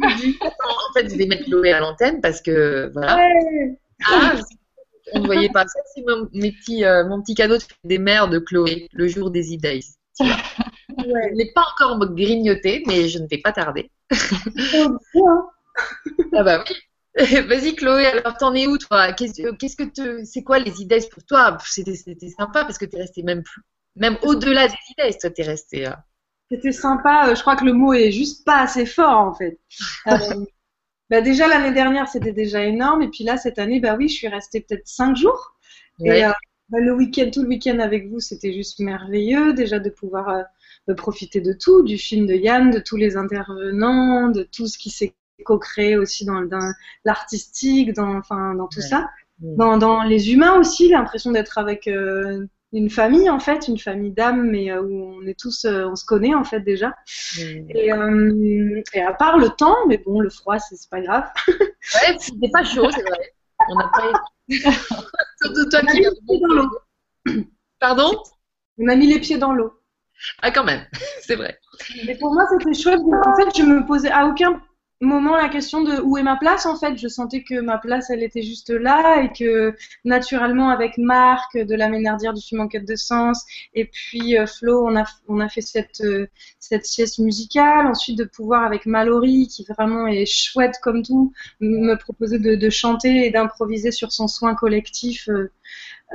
en 0.00 0.92
fait, 0.94 1.08
je 1.08 1.16
vais 1.16 1.26
mettre 1.26 1.44
Chloé 1.44 1.72
à 1.72 1.80
l'antenne 1.80 2.20
parce 2.20 2.40
que 2.40 2.90
voilà. 2.92 3.16
Ouais. 3.16 3.76
Ah, 4.06 4.34
on 5.14 5.20
ne 5.20 5.26
voyait 5.26 5.48
pas 5.48 5.66
ça. 5.66 5.80
C'est 5.94 6.04
mon, 6.06 6.26
petits, 6.26 6.84
euh, 6.84 7.04
mon 7.04 7.20
petit 7.20 7.34
cadeau 7.34 7.56
des 7.82 7.98
mères 7.98 8.28
de 8.28 8.38
Chloé, 8.38 8.88
le 8.92 9.08
jour 9.08 9.30
des 9.30 9.54
e-days. 9.54 9.96
Je 10.20 11.34
n'ai 11.34 11.50
pas 11.52 11.64
encore 11.74 11.98
grignoté, 12.14 12.84
mais 12.86 13.08
je 13.08 13.18
ne 13.18 13.26
vais 13.26 13.38
pas 13.38 13.52
tarder. 13.52 13.90
ah 16.34 16.42
bah 16.42 16.64
oui. 16.68 16.76
Vas-y 17.48 17.74
Chloé, 17.74 18.06
alors 18.06 18.36
t'en 18.36 18.54
es 18.54 18.66
où 18.66 18.78
toi? 18.78 19.12
Qu'est-ce 19.12 19.76
que 19.76 20.24
c'est 20.24 20.42
quoi 20.42 20.58
les 20.58 20.80
idées 20.80 21.00
pour 21.10 21.24
toi? 21.24 21.58
C'était 21.64 21.94
sympa 21.94 22.64
parce 22.64 22.78
que 22.78 22.84
tu 22.84 22.96
es 22.96 23.00
resté 23.00 23.22
même 23.22 23.42
plus, 23.42 23.62
même 23.96 24.16
au-delà 24.22 24.68
des 24.68 24.74
idées, 24.90 25.18
toi 25.18 25.30
t'es 25.30 25.42
resté. 25.42 25.88
Euh. 25.88 25.92
C'était 26.50 26.72
sympa. 26.72 27.28
Euh, 27.28 27.34
je 27.34 27.40
crois 27.40 27.56
que 27.56 27.64
le 27.64 27.72
mot 27.72 27.92
est 27.92 28.12
juste 28.12 28.44
pas 28.44 28.60
assez 28.62 28.86
fort 28.86 29.18
en 29.18 29.34
fait. 29.34 29.58
Euh, 30.06 30.44
bah 31.10 31.20
déjà 31.20 31.48
l'année 31.48 31.74
dernière 31.74 32.08
c'était 32.08 32.32
déjà 32.32 32.62
énorme 32.64 33.02
et 33.02 33.08
puis 33.08 33.24
là 33.24 33.36
cette 33.36 33.58
année 33.58 33.80
bah 33.80 33.96
oui 33.98 34.08
je 34.08 34.14
suis 34.14 34.28
restée 34.28 34.60
peut-être 34.60 34.86
cinq 34.86 35.16
jours 35.16 35.56
et 36.04 36.22
bah, 36.22 36.78
le 36.80 36.94
week-end 36.94 37.28
tout 37.32 37.42
le 37.42 37.48
week-end 37.48 37.80
avec 37.80 38.08
vous 38.08 38.20
c'était 38.20 38.52
juste 38.52 38.78
merveilleux 38.78 39.52
déjà 39.52 39.80
de 39.80 39.90
pouvoir 39.90 40.44
de 40.88 40.94
profiter 40.94 41.40
de 41.40 41.52
tout, 41.52 41.82
du 41.82 41.98
film 41.98 42.26
de 42.26 42.34
Yann, 42.34 42.70
de 42.70 42.78
tous 42.78 42.96
les 42.96 43.16
intervenants, 43.16 44.28
de 44.28 44.42
tout 44.42 44.66
ce 44.66 44.78
qui 44.78 44.90
s'est 44.90 45.14
co-créé 45.42 45.96
aussi 45.96 46.24
dans, 46.24 46.42
l'artistique, 47.04 47.92
dans, 47.94 48.16
enfin, 48.16 48.54
dans 48.54 48.68
tout 48.68 48.80
ça. 48.80 49.08
Dans, 49.40 49.78
dans, 49.78 50.02
les 50.02 50.32
humains 50.32 50.58
aussi, 50.58 50.88
l'impression 50.88 51.30
d'être 51.32 51.56
avec 51.56 51.88
euh, 51.88 52.46
une 52.72 52.90
famille 52.90 53.30
en 53.30 53.40
fait, 53.40 53.68
une 53.68 53.78
famille 53.78 54.12
d'âmes, 54.12 54.50
mais 54.50 54.70
euh, 54.70 54.82
où 54.82 55.14
on 55.18 55.26
est 55.26 55.38
tous, 55.38 55.64
euh, 55.64 55.86
on 55.86 55.96
se 55.96 56.04
connaît 56.04 56.34
en 56.34 56.44
fait 56.44 56.60
déjà. 56.60 56.94
Et, 57.38 57.86
et, 57.86 59.00
à 59.00 59.12
part 59.14 59.38
le 59.38 59.48
temps, 59.48 59.76
mais 59.88 59.98
bon, 59.98 60.20
le 60.20 60.28
froid, 60.28 60.58
c'est 60.58 60.76
pas 60.90 61.00
grave. 61.00 61.24
ouais, 61.48 62.16
c'était 62.18 62.50
pas 62.50 62.64
chaud, 62.64 62.90
c'est 62.90 63.02
vrai. 63.02 63.34
On 63.68 63.76
n'a 63.76 63.90
pas. 63.92 64.22
Surtout 65.42 65.68
toi 65.70 65.80
qui. 65.82 66.02
Dans 66.02 66.54
l'eau. 66.54 66.70
Pardon? 67.78 68.12
On 68.78 68.88
a 68.88 68.96
mis 68.96 69.06
les 69.06 69.20
pieds 69.20 69.38
dans 69.38 69.52
l'eau. 69.52 69.72
Ah, 70.42 70.50
quand 70.50 70.64
même, 70.64 70.84
c'est 71.22 71.36
vrai. 71.36 71.58
Mais 72.06 72.16
pour 72.16 72.32
moi, 72.32 72.46
c'était 72.50 72.74
chouette. 72.74 73.00
En 73.00 73.36
fait, 73.36 73.56
je 73.56 73.62
me 73.62 73.86
posais 73.86 74.10
à 74.10 74.26
aucun 74.26 74.60
moment 75.00 75.36
la 75.36 75.48
question 75.48 75.82
de 75.82 76.00
où 76.00 76.18
est 76.18 76.22
ma 76.22 76.36
place 76.36 76.66
en 76.66 76.76
fait. 76.76 76.96
Je 76.96 77.08
sentais 77.08 77.42
que 77.42 77.60
ma 77.60 77.78
place 77.78 78.10
elle 78.10 78.22
était 78.22 78.42
juste 78.42 78.70
là 78.70 79.22
et 79.22 79.32
que 79.32 79.74
naturellement 80.04 80.68
avec 80.68 80.98
Marc 80.98 81.56
de 81.56 81.74
la 81.74 81.88
Ménardière 81.88 82.34
du 82.34 82.42
film 82.42 82.60
Enquête 82.60 82.86
de 82.86 82.96
sens 82.96 83.44
et 83.74 83.86
puis 83.86 84.38
euh, 84.38 84.46
Flo 84.46 84.86
on 84.86 84.96
a 84.96 85.04
on 85.28 85.40
a 85.40 85.48
fait 85.48 85.62
cette 85.62 86.02
euh, 86.02 86.26
cette 86.58 86.84
sieste 86.84 87.18
musicale. 87.18 87.86
Ensuite 87.86 88.18
de 88.18 88.24
pouvoir 88.24 88.64
avec 88.64 88.86
Mallory 88.86 89.48
qui 89.48 89.64
vraiment 89.64 90.06
est 90.06 90.26
chouette 90.26 90.76
comme 90.82 91.02
tout 91.02 91.32
me 91.60 91.94
proposer 91.94 92.38
de, 92.38 92.70
chanter 92.70 93.26
et 93.26 93.30
d'improviser 93.30 93.90
sur 93.90 94.12
son 94.12 94.28
soin 94.28 94.54
collectif. 94.54 95.28
Euh, 95.28 95.50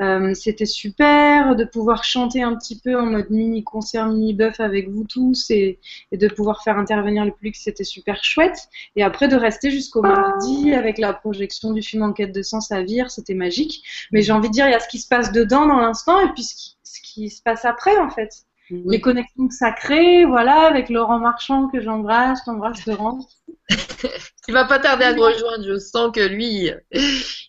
euh, 0.02 0.34
c'était 0.34 0.66
super 0.66 1.56
de 1.56 1.64
pouvoir 1.64 2.04
chanter 2.04 2.44
un 2.44 2.56
petit 2.56 2.80
peu 2.80 3.00
en 3.00 3.06
mode 3.06 3.30
mini 3.30 3.64
concert, 3.64 4.08
mini 4.08 4.34
buff 4.34 4.60
avec 4.60 4.90
vous 4.90 5.06
tous 5.06 5.50
et, 5.50 5.80
de 6.12 6.28
pouvoir 6.28 6.64
faire 6.64 6.78
intervenir 6.78 7.26
le 7.26 7.32
public, 7.32 7.56
c'était 7.56 7.84
super 7.84 8.24
chouette. 8.24 8.68
Et 8.96 9.04
après 9.04 9.28
de 9.28 9.36
rester 9.36 9.72
jusqu'au 9.72 10.02
mardi 10.02 10.74
avec 10.74 10.98
la 10.98 11.14
projection 11.14 11.72
du 11.72 11.82
film 11.82 12.04
Enquête 12.04 12.34
de 12.34 12.42
sens 12.42 12.72
à 12.72 12.84
Vire, 12.84 13.10
c'était 13.10 13.34
magique. 13.34 13.84
Mais 14.12 14.22
j'ai 14.22 14.32
envie 14.32 14.50
de 14.50 14.54
dire, 14.54 14.68
il 14.68 14.72
y 14.72 14.76
a 14.76 14.80
ce 14.80 14.88
qui 14.88 15.00
se 15.00 15.08
passe 15.08 15.32
dedans 15.32 15.66
dans 15.66 15.80
l'instant 15.80 16.20
et 16.20 16.32
puis 16.34 16.44
ce 16.44 17.00
qui 17.02 17.30
se 17.30 17.42
passe 17.42 17.66
après 17.66 17.98
en 17.98 18.10
fait. 18.10 18.45
Les 18.70 19.00
connexions 19.00 19.48
que 19.48 19.54
ça 19.54 19.72
crée, 19.72 20.26
voilà, 20.26 20.68
avec 20.68 20.90
Laurent 20.90 21.20
Marchand 21.20 21.68
que 21.68 21.82
j'embrasse, 21.82 22.40
j'embrasse 22.46 22.86
Laurent. 22.86 23.20
qui 24.46 24.52
va 24.52 24.66
pas 24.66 24.80
tarder 24.80 25.06
à 25.06 25.14
nous 25.14 25.24
rejoindre. 25.24 25.64
Je 25.66 25.78
sens 25.78 26.12
que 26.12 26.26
lui, 26.26 26.72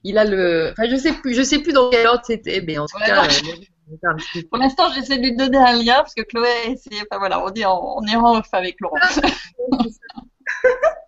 il 0.05 0.19
a 0.19 0.25
le. 0.25 0.73
Enfin, 0.73 0.89
je 0.91 0.97
sais 0.97 1.13
plus, 1.13 1.35
je 1.35 1.43
sais 1.43 1.61
plus 1.61 1.73
dans 1.73 1.91
quel 1.91 2.07
ordre 2.07 2.25
c'était, 2.25 2.61
mais 2.61 2.79
en 2.79 2.87
tout 2.87 2.99
cas. 2.99 3.25
Euh, 3.25 4.43
Pour 4.51 4.59
l'instant, 4.59 4.91
j'essaie 4.93 5.19
de 5.19 5.23
lui 5.23 5.37
donner 5.37 5.59
un 5.59 5.75
lien 5.75 5.97
parce 5.97 6.15
que 6.15 6.23
Chloé 6.23 6.49
a 6.49 6.71
essayé. 6.71 7.03
Enfin 7.03 7.19
voilà, 7.19 7.45
on 7.45 7.51
dit 7.51 7.65
on, 7.65 8.03
est 8.03 8.17
en 8.17 8.39
off 8.39 8.49
avec 8.53 8.77
Laurent. 8.81 8.97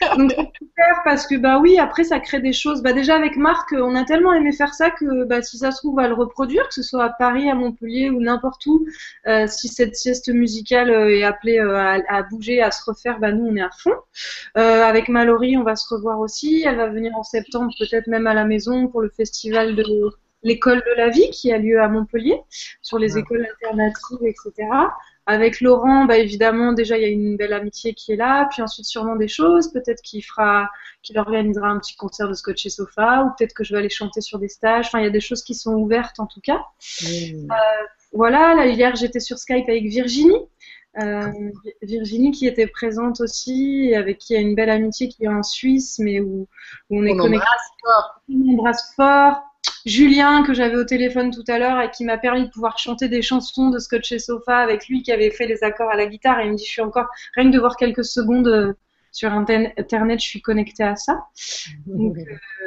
Donc 0.18 0.30
super 0.30 0.76
super 0.76 1.02
parce 1.04 1.26
que 1.26 1.36
bah 1.36 1.58
oui, 1.58 1.78
après 1.78 2.04
ça 2.04 2.20
crée 2.20 2.40
des 2.40 2.52
choses. 2.52 2.82
Bah 2.82 2.92
déjà 2.92 3.16
avec 3.16 3.36
Marc, 3.36 3.72
on 3.72 3.94
a 3.94 4.04
tellement 4.04 4.32
aimé 4.32 4.52
faire 4.52 4.74
ça 4.74 4.90
que 4.90 5.24
bah 5.24 5.42
si 5.42 5.58
ça 5.58 5.70
se 5.70 5.78
trouve 5.78 5.94
on 5.94 5.96
va 5.96 6.08
le 6.08 6.14
reproduire, 6.14 6.66
que 6.68 6.74
ce 6.74 6.82
soit 6.82 7.04
à 7.04 7.10
Paris, 7.10 7.48
à 7.50 7.54
Montpellier 7.54 8.10
ou 8.10 8.20
n'importe 8.20 8.64
où. 8.66 8.86
Euh, 9.26 9.46
si 9.46 9.68
cette 9.68 9.96
sieste 9.96 10.28
musicale 10.28 10.90
euh, 10.90 11.16
est 11.16 11.22
appelée 11.22 11.58
euh, 11.58 11.76
à, 11.76 11.98
à, 12.08 12.22
bouger, 12.22 12.60
à 12.62 12.70
se 12.70 12.84
refaire, 12.84 13.18
bah 13.18 13.32
nous 13.32 13.46
on 13.46 13.56
est 13.56 13.62
à 13.62 13.70
fond. 13.78 13.94
Euh, 14.56 14.82
avec 14.82 15.08
Mallory, 15.08 15.56
on 15.56 15.62
va 15.62 15.76
se 15.76 15.92
revoir 15.92 16.20
aussi. 16.20 16.64
Elle 16.66 16.76
va 16.76 16.88
venir 16.88 17.12
en 17.16 17.22
septembre, 17.22 17.72
peut-être 17.78 18.06
même 18.06 18.26
à 18.26 18.34
la 18.34 18.44
maison 18.44 18.88
pour 18.88 19.00
le 19.00 19.08
festival 19.08 19.76
de 19.76 19.84
l'école 20.42 20.82
de 20.86 20.96
la 20.96 21.08
vie 21.08 21.30
qui 21.30 21.52
a 21.52 21.58
lieu 21.58 21.80
à 21.80 21.88
Montpellier 21.88 22.40
sur 22.82 22.98
les 22.98 23.18
écoles 23.18 23.46
alternatives, 23.46 24.22
etc. 24.22 24.68
Avec 25.28 25.60
Laurent, 25.60 26.04
bah 26.04 26.18
évidemment, 26.18 26.72
déjà 26.72 26.96
il 26.96 27.02
y 27.02 27.04
a 27.04 27.08
une 27.08 27.36
belle 27.36 27.52
amitié 27.52 27.94
qui 27.94 28.12
est 28.12 28.16
là, 28.16 28.48
puis 28.50 28.62
ensuite 28.62 28.86
sûrement 28.86 29.16
des 29.16 29.26
choses. 29.26 29.72
Peut-être 29.72 30.00
qu'il 30.00 30.24
fera, 30.24 30.70
qu'il 31.02 31.18
organisera 31.18 31.68
un 31.68 31.80
petit 31.80 31.96
concert 31.96 32.28
de 32.28 32.34
Scotch 32.34 32.64
et 32.64 32.70
Sofa, 32.70 33.24
ou 33.24 33.30
peut-être 33.36 33.52
que 33.52 33.64
je 33.64 33.72
vais 33.72 33.80
aller 33.80 33.88
chanter 33.88 34.20
sur 34.20 34.38
des 34.38 34.48
stages. 34.48 34.86
Enfin, 34.86 35.00
il 35.00 35.04
y 35.04 35.08
a 35.08 35.10
des 35.10 35.20
choses 35.20 35.42
qui 35.42 35.54
sont 35.54 35.74
ouvertes 35.74 36.20
en 36.20 36.26
tout 36.26 36.40
cas. 36.40 36.64
Mmh. 37.02 37.50
Euh, 37.50 37.54
voilà. 38.12 38.54
Là 38.54 38.66
hier 38.66 38.94
j'étais 38.94 39.20
sur 39.20 39.38
Skype 39.38 39.68
avec 39.68 39.84
Virginie. 39.86 40.40
Euh, 41.02 41.30
Virginie 41.82 42.30
qui 42.30 42.46
était 42.46 42.68
présente 42.68 43.20
aussi, 43.20 43.94
avec 43.94 44.18
qui 44.18 44.32
il 44.32 44.36
y 44.36 44.38
a 44.38 44.42
une 44.42 44.54
belle 44.54 44.70
amitié 44.70 45.08
qui 45.08 45.24
est 45.24 45.28
en 45.28 45.42
Suisse, 45.42 45.98
mais 45.98 46.20
où, 46.20 46.46
où 46.88 46.98
on 46.98 47.04
est 47.04 47.16
connecté. 47.16 47.46
On 48.28 48.52
embrasse 48.52 48.94
fort. 48.94 49.42
Julien 49.84 50.42
que 50.42 50.52
j'avais 50.52 50.76
au 50.76 50.84
téléphone 50.84 51.30
tout 51.30 51.44
à 51.48 51.58
l'heure 51.58 51.80
et 51.80 51.90
qui 51.90 52.04
m'a 52.04 52.18
permis 52.18 52.44
de 52.44 52.50
pouvoir 52.50 52.78
chanter 52.78 53.08
des 53.08 53.22
chansons 53.22 53.70
de 53.70 53.78
Scotch 53.78 54.12
et 54.12 54.18
Sofa 54.18 54.58
avec 54.58 54.88
lui 54.88 55.02
qui 55.02 55.12
avait 55.12 55.30
fait 55.30 55.46
les 55.46 55.62
accords 55.62 55.90
à 55.90 55.96
la 55.96 56.06
guitare 56.06 56.40
et 56.40 56.46
il 56.46 56.52
me 56.52 56.56
dit 56.56 56.64
je 56.64 56.70
suis 56.70 56.82
encore 56.82 57.06
rien 57.36 57.50
que 57.50 57.54
de 57.54 57.60
voir 57.60 57.76
quelques 57.76 58.04
secondes 58.04 58.48
euh, 58.48 58.72
sur 59.12 59.32
internet 59.32 60.20
je 60.20 60.26
suis 60.26 60.42
connectée 60.42 60.82
à 60.82 60.96
ça. 60.96 61.26
Donc 61.86 62.16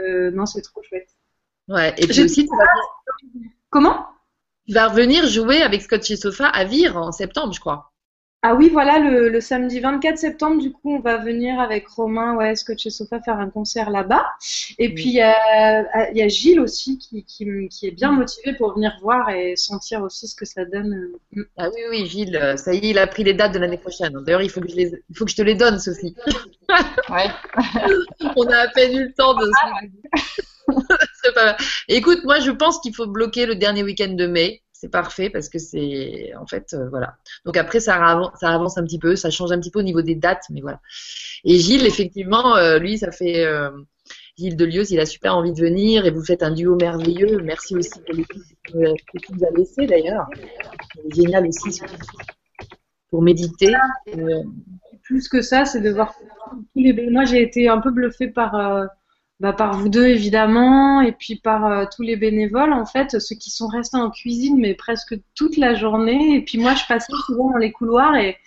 euh, 0.02 0.32
non 0.32 0.46
c'est 0.46 0.62
trop 0.62 0.82
chouette. 0.82 1.10
Ouais 1.68 1.94
et 1.98 2.08
puis 2.08 2.24
aussi 2.24 2.48
tu 2.48 2.58
vas... 2.58 2.66
comment? 3.70 4.08
Tu 4.68 4.74
vas 4.74 4.88
revenir 4.88 5.28
jouer 5.28 5.62
avec 5.62 5.82
Scotch 5.82 6.10
et 6.12 6.16
Sofa 6.16 6.48
à 6.48 6.64
Vire 6.64 6.96
en 6.96 7.12
septembre 7.12 7.54
je 7.54 7.60
crois 7.60 7.89
ah 8.42 8.56
oui, 8.56 8.70
voilà, 8.70 9.00
le, 9.00 9.28
le, 9.28 9.42
samedi 9.42 9.82
24 9.82 10.18
septembre, 10.18 10.62
du 10.62 10.72
coup, 10.72 10.96
on 10.96 11.00
va 11.02 11.18
venir 11.18 11.60
avec 11.60 11.90
Romain, 11.90 12.38
ouais, 12.38 12.56
Scotch 12.56 12.86
et 12.86 12.90
Sofa, 12.90 13.20
faire 13.20 13.38
un 13.38 13.50
concert 13.50 13.90
là-bas. 13.90 14.26
Et 14.78 14.94
puis, 14.94 15.08
il 15.08 15.16
y, 15.16 15.22
a, 15.22 16.12
y 16.14 16.22
a 16.22 16.28
Gilles 16.30 16.62
aussi 16.62 16.98
qui, 16.98 17.26
qui, 17.26 17.46
qui, 17.70 17.88
est 17.88 17.92
bien 17.92 18.14
motivé 18.14 18.54
pour 18.54 18.76
venir 18.76 18.94
voir 19.02 19.30
et 19.30 19.58
sentir 19.58 20.04
aussi 20.04 20.30
ce 20.30 20.36
que 20.36 20.46
ça 20.46 20.64
donne. 20.64 21.10
Ah 21.58 21.68
oui, 21.76 21.82
oui, 21.90 22.06
Gilles, 22.06 22.38
euh, 22.38 22.56
ça 22.56 22.74
y 22.74 22.78
est, 22.78 22.90
il 22.92 22.98
a 22.98 23.08
pris 23.08 23.26
les 23.26 23.34
dates 23.34 23.52
de 23.52 23.60
l'année 23.60 23.78
prochaine. 23.78 24.14
D'ailleurs, 24.26 24.42
il, 24.42 24.50
faut 24.50 24.62
que 24.62 24.70
je 24.70 24.76
les, 24.76 24.92
il 25.10 25.18
faut 25.18 25.26
que 25.26 25.32
je 25.32 25.36
te 25.36 25.42
les 25.42 25.56
donne, 25.56 25.80
Sophie. 25.80 26.16
Ouais. 27.10 27.26
on 28.36 28.46
a 28.46 28.58
à 28.58 28.68
peine 28.68 28.96
eu 28.96 29.04
le 29.06 29.14
temps 29.14 29.34
de... 29.34 29.50
pas... 31.34 31.58
Écoute, 31.88 32.24
moi, 32.24 32.40
je 32.40 32.52
pense 32.52 32.80
qu'il 32.80 32.94
faut 32.94 33.08
bloquer 33.08 33.48
le 33.48 33.56
dernier 33.56 33.82
week-end 33.82 34.14
de 34.14 34.28
mai 34.28 34.62
c'est 34.80 34.90
parfait 34.90 35.30
parce 35.30 35.50
que 35.50 35.60
c'est 35.60 36.34
en 36.40 36.48
fait 36.48 36.74
euh, 36.74 36.88
voilà. 36.90 37.18
Donc 37.44 37.58
après 37.58 37.82
ça 37.82 37.96
avance, 37.96 38.32
ça 38.40 38.50
avance 38.50 38.78
un 38.78 38.84
petit 38.84 38.98
peu, 38.98 39.18
ça 39.18 39.30
change 39.30 39.52
un 39.52 39.60
petit 39.60 39.72
peu 39.72 39.80
au 39.80 39.84
niveau 39.84 40.02
des 40.02 40.16
dates, 40.16 40.46
mais 40.50 40.62
voilà. 40.62 40.80
Et 41.44 41.60
Gilles 41.60 41.86
effectivement, 41.86 42.56
euh, 42.56 42.80
lui 42.80 42.98
ça 42.98 43.12
fait 43.12 43.46
euh, 43.46 43.72
Gilles 44.38 44.56
Delieuse, 44.56 44.92
il 44.92 45.02
a 45.02 45.06
super 45.06 45.36
envie 45.36 45.52
de 45.52 45.60
venir 45.60 46.06
et 46.06 46.12
vous 46.12 46.24
faites 46.24 46.44
un 46.44 46.52
duo 46.52 46.78
merveilleux. 46.78 47.42
Merci 47.44 47.76
aussi 47.76 48.00
pour 48.06 48.16
l'équipe 48.16 48.42
que 48.64 49.18
tu 49.18 49.34
nous 49.34 49.46
as 49.46 49.52
laissé 49.58 49.86
d'ailleurs. 49.86 50.28
Génial 51.14 51.48
aussi 51.48 51.82
pour 53.10 53.22
méditer. 53.22 53.74
Plus 55.04 55.28
que 55.28 55.42
ça, 55.42 55.66
c'est 55.66 55.82
de 55.82 55.90
voir 55.90 56.14
tous 56.74 56.82
les. 56.82 57.10
Moi 57.10 57.26
j'ai 57.26 57.42
été 57.42 57.68
un 57.68 57.80
peu 57.80 57.92
bluffée 57.92 58.30
par 58.30 58.88
bah, 59.40 59.54
par 59.54 59.78
vous 59.78 59.88
deux 59.88 60.08
évidemment, 60.08 61.00
et 61.02 61.14
puis 61.14 61.36
par 61.38 61.66
euh, 61.66 61.86
tous 61.96 62.02
les 62.02 62.18
bénévoles 62.18 62.74
en 62.74 62.86
fait, 62.86 63.20
ceux 63.20 63.36
qui 63.36 63.50
sont 63.52 63.68
restés 63.68 63.98
en 63.98 64.10
cuisine 64.10 64.58
mais 64.60 64.74
presque 64.76 65.16
toute 65.34 65.56
la 65.58 65.76
journée. 65.76 66.36
Et 66.36 66.42
puis 66.44 66.58
moi, 66.58 66.76
je 66.76 66.84
passais 66.88 67.14
souvent 67.26 67.52
dans 67.52 67.58
les 67.58 67.72
couloirs 67.72 68.16
et 68.18 68.38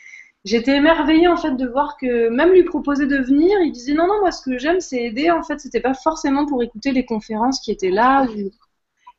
j'étais 0.44 0.76
émerveillée 0.76 1.28
en 1.28 1.36
fait 1.36 1.52
de 1.56 1.66
voir 1.66 1.96
que 1.98 2.28
même 2.28 2.50
lui 2.52 2.64
proposer 2.64 3.06
de 3.06 3.16
venir, 3.16 3.58
il 3.62 3.72
disait 3.72 3.94
non 3.94 4.06
non 4.06 4.20
moi 4.20 4.32
ce 4.32 4.42
que 4.42 4.58
j'aime 4.58 4.80
c'est 4.80 5.02
aider. 5.02 5.30
En 5.30 5.42
fait, 5.42 5.58
c'était 5.60 5.80
pas 5.80 5.94
forcément 5.94 6.44
pour 6.46 6.62
écouter 6.62 6.92
les 6.92 7.06
conférences 7.06 7.60
qui 7.60 7.70
étaient 7.72 7.90
là. 7.90 8.26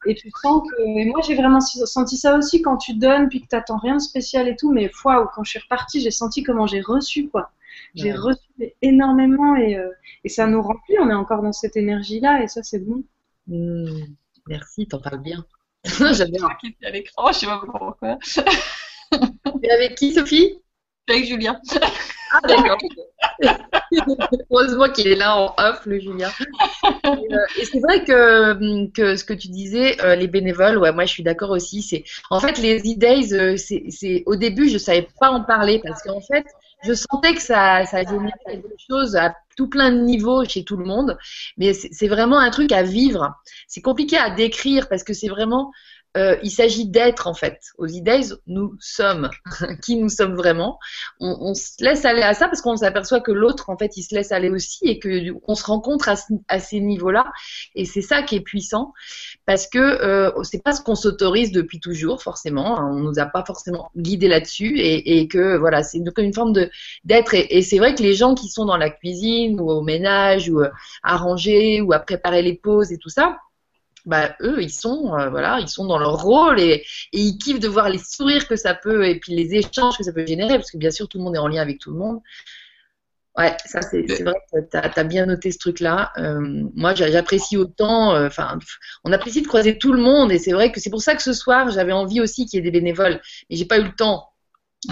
Et 0.06 0.16
tu 0.16 0.30
sens 0.42 0.62
que 0.70 0.82
et 0.82 1.06
moi 1.06 1.22
j'ai 1.26 1.36
vraiment 1.36 1.62
senti 1.62 2.18
ça 2.18 2.38
aussi 2.38 2.62
quand 2.62 2.78
tu 2.78 2.94
donnes 2.94 3.30
puis 3.30 3.42
que 3.42 3.48
t'attends 3.48 3.78
rien 3.78 3.96
de 3.96 4.02
spécial 4.02 4.48
et 4.48 4.56
tout. 4.56 4.72
Mais 4.72 4.90
foi, 4.90 5.32
quand 5.34 5.44
je 5.44 5.52
suis 5.52 5.60
repartie, 5.60 6.02
j'ai 6.02 6.12
senti 6.12 6.44
comment 6.44 6.68
j'ai 6.68 6.82
reçu 6.82 7.30
quoi. 7.30 7.52
J'ai 7.96 8.14
reçu 8.14 8.42
énormément 8.82 9.56
et, 9.56 9.78
euh, 9.78 9.90
et, 10.24 10.30
ça 10.30 10.48
nous 10.48 10.62
remplit. 10.62 10.98
On 11.00 11.10
est 11.10 11.14
encore 11.14 11.42
dans 11.42 11.52
cette 11.52 11.78
énergie-là 11.78 12.44
et 12.44 12.48
ça, 12.48 12.64
c'est 12.64 12.80
bon. 12.80 13.04
Mmh. 13.48 14.06
Merci, 14.48 14.88
t'en 14.88 15.00
parles 15.00 15.22
bien. 15.22 15.46
J'adore. 15.84 16.58
qui 16.60 16.68
était 16.68 16.86
à 16.86 16.90
l'écran, 16.92 17.32
je 17.32 17.40
sais 17.40 17.46
pas 17.46 17.62
pourquoi. 17.66 18.18
Et 19.62 19.72
avec 19.72 19.96
qui, 19.96 20.14
Sophie? 20.14 20.60
Avec 21.08 21.26
Julien. 21.26 21.60
Ah, 22.32 22.40
d'accord. 22.48 22.78
Heureusement 24.50 24.90
qu'il 24.90 25.08
est 25.08 25.16
là 25.16 25.38
en 25.38 25.54
off, 25.58 25.86
le 25.86 26.00
Julien. 26.00 26.32
Et, 26.84 27.08
euh, 27.08 27.38
et 27.60 27.66
c'est 27.66 27.80
vrai 27.80 28.04
que, 28.04 28.90
que 28.92 29.16
ce 29.16 29.24
que 29.24 29.34
tu 29.34 29.50
disais, 29.50 30.02
euh, 30.02 30.16
les 30.16 30.28
bénévoles, 30.28 30.78
ouais, 30.78 30.92
moi 30.92 31.06
je 31.06 31.12
suis 31.12 31.24
d'accord 31.24 31.52
aussi. 31.52 31.82
C'est 31.82 32.04
en 32.30 32.40
fait 32.40 32.58
les 32.58 32.80
e-days, 32.80 33.58
c'est 33.58 34.24
au 34.26 34.36
début 34.36 34.70
je 34.70 34.78
savais 34.78 35.08
pas 35.20 35.30
en 35.30 35.44
parler 35.44 35.80
parce 35.84 36.02
qu'en 36.02 36.22
fait 36.22 36.46
je 36.86 36.94
sentais 36.94 37.34
que 37.36 37.42
ça, 37.42 37.86
ça 37.86 38.04
générait 38.04 38.32
quelque 38.46 38.76
chose 38.90 39.16
à 39.16 39.36
tout 39.56 39.68
plein 39.70 39.92
de 39.92 40.00
niveaux 40.00 40.44
chez 40.46 40.64
tout 40.64 40.78
le 40.78 40.86
monde, 40.86 41.18
mais 41.58 41.74
c'est 41.74 42.08
vraiment 42.08 42.40
un 42.40 42.50
truc 42.50 42.72
à 42.72 42.84
vivre. 42.84 43.34
C'est 43.68 43.82
compliqué 43.82 44.18
à 44.18 44.30
décrire 44.30 44.90
parce 44.90 45.04
que 45.04 45.14
c'est 45.14 45.30
vraiment 45.30 45.72
euh, 46.16 46.38
il 46.44 46.52
s'agit 46.52 46.88
d'être 46.88 47.28
en 47.28 47.34
fait. 47.34 47.60
Aux 47.78 47.88
e 47.88 48.38
nous 48.48 48.76
sommes 48.80 49.30
qui 49.84 49.96
nous 49.96 50.10
sommes 50.10 50.36
vraiment. 50.36 50.80
On, 51.20 51.38
on, 51.42 51.54
se 51.56 51.84
laisse 51.84 52.06
aller 52.06 52.22
à 52.22 52.34
ça 52.34 52.48
parce 52.48 52.62
qu'on 52.62 52.76
s'aperçoit 52.76 53.22
que 53.22 53.32
l'autre 53.32 53.70
en 53.70 53.78
fait 53.78 53.98
il 53.98 54.04
se 54.04 54.14
laisse 54.14 54.32
aller 54.32 54.50
aussi 54.50 54.86
et 54.86 55.00
que 55.00 55.34
on 55.48 55.56
se 55.56 55.66
rencontre 55.66 56.10
à, 56.10 56.16
à 56.48 56.60
ces 56.60 56.80
niveaux-là. 56.80 57.26
Et 57.76 57.86
c'est 57.86 58.02
ça 58.02 58.22
qui 58.22 58.36
est 58.36 58.42
puissant 58.42 58.94
parce 59.46 59.68
que 59.68 59.80
euh, 59.80 60.32
c'est 60.44 60.64
pas 60.64 60.74
ce 60.74 60.82
qu'on 60.82 60.96
s'autorise 60.96 61.52
depuis 61.52 61.80
toujours 61.80 62.22
forcément. 62.22 62.78
On 62.80 63.00
nous 63.00 63.20
a 63.20 63.26
pas 63.26 63.44
forcément 63.46 63.90
guidé 63.98 64.28
là-dessus 64.28 64.80
et, 64.80 65.20
et, 65.20 65.28
que 65.28 65.58
voilà 65.58 65.84
c'est 65.84 65.98
une 65.98 66.34
forme 66.34 66.54
de 66.54 66.70
d'être. 67.06 67.34
Et, 67.34 67.58
et 67.58 67.62
c'est 67.64 67.80
vrai 67.80 67.96
que 67.96 68.04
les 68.04 68.14
gens 68.14 68.36
qui 68.36 68.50
sont 68.50 68.66
dans 68.66 68.78
la 68.78 68.90
cuisine 68.92 69.60
ou 69.60 69.70
au 69.72 69.82
ménage 69.82 70.50
ou 70.50 70.62
euh, 70.62 70.70
à 71.02 71.18
ranger 71.18 71.82
ou 71.82 71.94
à 71.94 72.00
préparer 72.00 72.44
les 72.44 72.56
pauses 72.56 72.92
et 72.92 72.98
tout 72.98 73.10
ça 73.10 73.38
bah, 74.06 74.36
eux, 74.42 74.62
ils 74.62 74.72
sont, 74.72 75.14
euh, 75.18 75.30
voilà, 75.30 75.60
ils 75.60 75.70
sont 75.70 75.86
dans 75.86 75.98
leur 75.98 76.22
rôle 76.22 76.60
et, 76.60 76.86
et, 77.14 77.20
ils 77.20 77.38
kiffent 77.38 77.60
de 77.60 77.68
voir 77.68 77.90
les 77.90 78.00
sourires 78.00 78.48
que 78.48 78.56
ça 78.56 78.74
peut 78.74 79.08
et 79.08 79.20
puis 79.20 79.34
les 79.34 79.56
échanges 79.56 79.98
que 79.98 80.04
ça 80.04 80.12
peut 80.12 80.26
générer, 80.26 80.56
parce 80.56 80.72
que 80.72 80.78
bien 80.78 80.92
sûr, 80.92 81.08
tout 81.08 81.18
le 81.18 81.24
monde 81.24 81.36
est 81.36 81.40
en 81.40 81.48
lien 81.48 81.62
avec 81.62 81.80
tout 81.80 81.92
le 81.92 81.98
monde. 81.98 82.20
Ouais, 83.36 83.56
ça, 83.66 83.82
c'est 83.82 84.06
vrai 84.24 84.36
tu 84.52 84.78
as, 84.78 85.04
bien 85.04 85.26
noté 85.26 85.52
ce 85.52 85.58
truc-là. 85.58 86.12
Euh, 86.18 86.40
moi, 86.76 86.94
j'apprécie 86.94 87.58
autant, 87.58 88.14
euh, 88.14 88.28
enfin, 88.28 88.60
on 89.04 89.12
apprécie 89.12 89.42
de 89.42 89.48
croiser 89.48 89.80
tout 89.80 89.92
le 89.92 90.02
monde 90.02 90.32
et 90.32 90.38
c'est 90.38 90.52
vrai 90.52 90.72
que 90.72 90.80
c'est 90.80 90.92
pour 90.92 91.02
ça 91.02 91.16
que 91.16 91.24
ce 91.24 91.34
soir, 91.34 91.72
j'avais 91.72 91.94
envie 91.94 92.22
aussi 92.22 92.46
qu'il 92.46 92.58
y 92.58 92.60
ait 92.60 92.64
des 92.64 92.78
bénévoles, 92.78 93.20
mais 93.50 93.56
j'ai 93.56 93.66
pas 93.66 93.80
eu 93.80 93.84
le 93.84 93.96
temps 93.96 94.30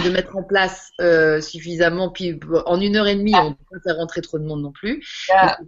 de 0.04 0.10
mettre 0.10 0.36
en 0.36 0.42
place 0.42 0.90
euh, 1.02 1.40
suffisamment. 1.40 2.10
Puis 2.10 2.40
en 2.66 2.82
une 2.82 2.96
heure 2.96 3.08
et 3.08 3.16
demie, 3.16 3.36
on 3.36 3.52
ne 3.52 3.54
peut 3.54 3.66
pas 3.72 3.80
faire 3.84 3.98
rentrer 3.98 4.22
trop 4.22 4.40
de 4.40 4.46
monde 4.46 4.64
non 4.64 4.72
plus. 4.72 5.06
Ah. 5.32 5.60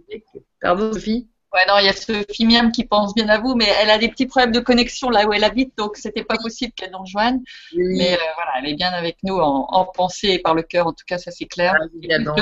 Pardon, 0.60 0.92
Sophie 0.92 1.28
Ouais, 1.54 1.60
non, 1.68 1.78
il 1.78 1.86
y 1.86 1.88
a 1.88 1.92
Sophie 1.92 2.46
Miam 2.46 2.72
qui 2.72 2.84
pense 2.84 3.14
bien 3.14 3.28
à 3.28 3.38
vous, 3.38 3.54
mais 3.54 3.68
elle 3.80 3.90
a 3.90 3.98
des 3.98 4.08
petits 4.08 4.26
problèmes 4.26 4.50
de 4.50 4.58
connexion 4.58 5.08
là 5.08 5.24
où 5.24 5.32
elle 5.32 5.44
habite, 5.44 5.72
donc 5.78 5.96
c'était 5.96 6.24
pas 6.24 6.36
possible 6.36 6.72
qu'elle 6.72 6.90
nous 6.90 6.98
rejoigne. 6.98 7.40
Mais 7.76 8.14
euh, 8.14 8.16
voilà, 8.34 8.50
elle 8.58 8.70
est 8.70 8.74
bien 8.74 8.90
avec 8.90 9.18
nous 9.22 9.36
en, 9.36 9.68
en 9.70 9.84
pensée 9.84 10.30
et 10.30 10.40
par 10.40 10.54
le 10.56 10.62
cœur, 10.62 10.88
en 10.88 10.92
tout 10.92 11.04
cas, 11.06 11.16
ça 11.16 11.30
c'est 11.30 11.44
clair. 11.44 11.76
Ah, 11.80 12.14
a 12.14 12.18
dans 12.18 12.34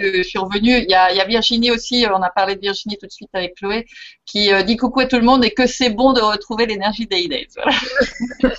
je, 0.00 0.16
je, 0.16 0.22
suis 0.22 0.38
revenue, 0.38 0.78
il 0.78 0.90
y, 0.90 0.94
a, 0.94 1.12
il 1.12 1.18
y, 1.18 1.20
a, 1.20 1.26
Virginie 1.26 1.70
aussi, 1.70 2.06
on 2.10 2.22
a 2.22 2.30
parlé 2.30 2.54
de 2.54 2.60
Virginie 2.60 2.96
tout 2.96 3.06
de 3.06 3.12
suite 3.12 3.28
avec 3.34 3.56
Chloé, 3.56 3.84
qui 4.24 4.50
euh, 4.50 4.62
dit 4.62 4.78
coucou 4.78 5.00
à 5.00 5.06
tout 5.06 5.16
le 5.16 5.24
monde 5.24 5.44
et 5.44 5.50
que 5.50 5.66
c'est 5.66 5.90
bon 5.90 6.14
de 6.14 6.22
retrouver 6.22 6.64
l'énergie 6.64 7.06
des 7.06 7.28
Days. 7.28 7.48
Voilà. 7.56 8.54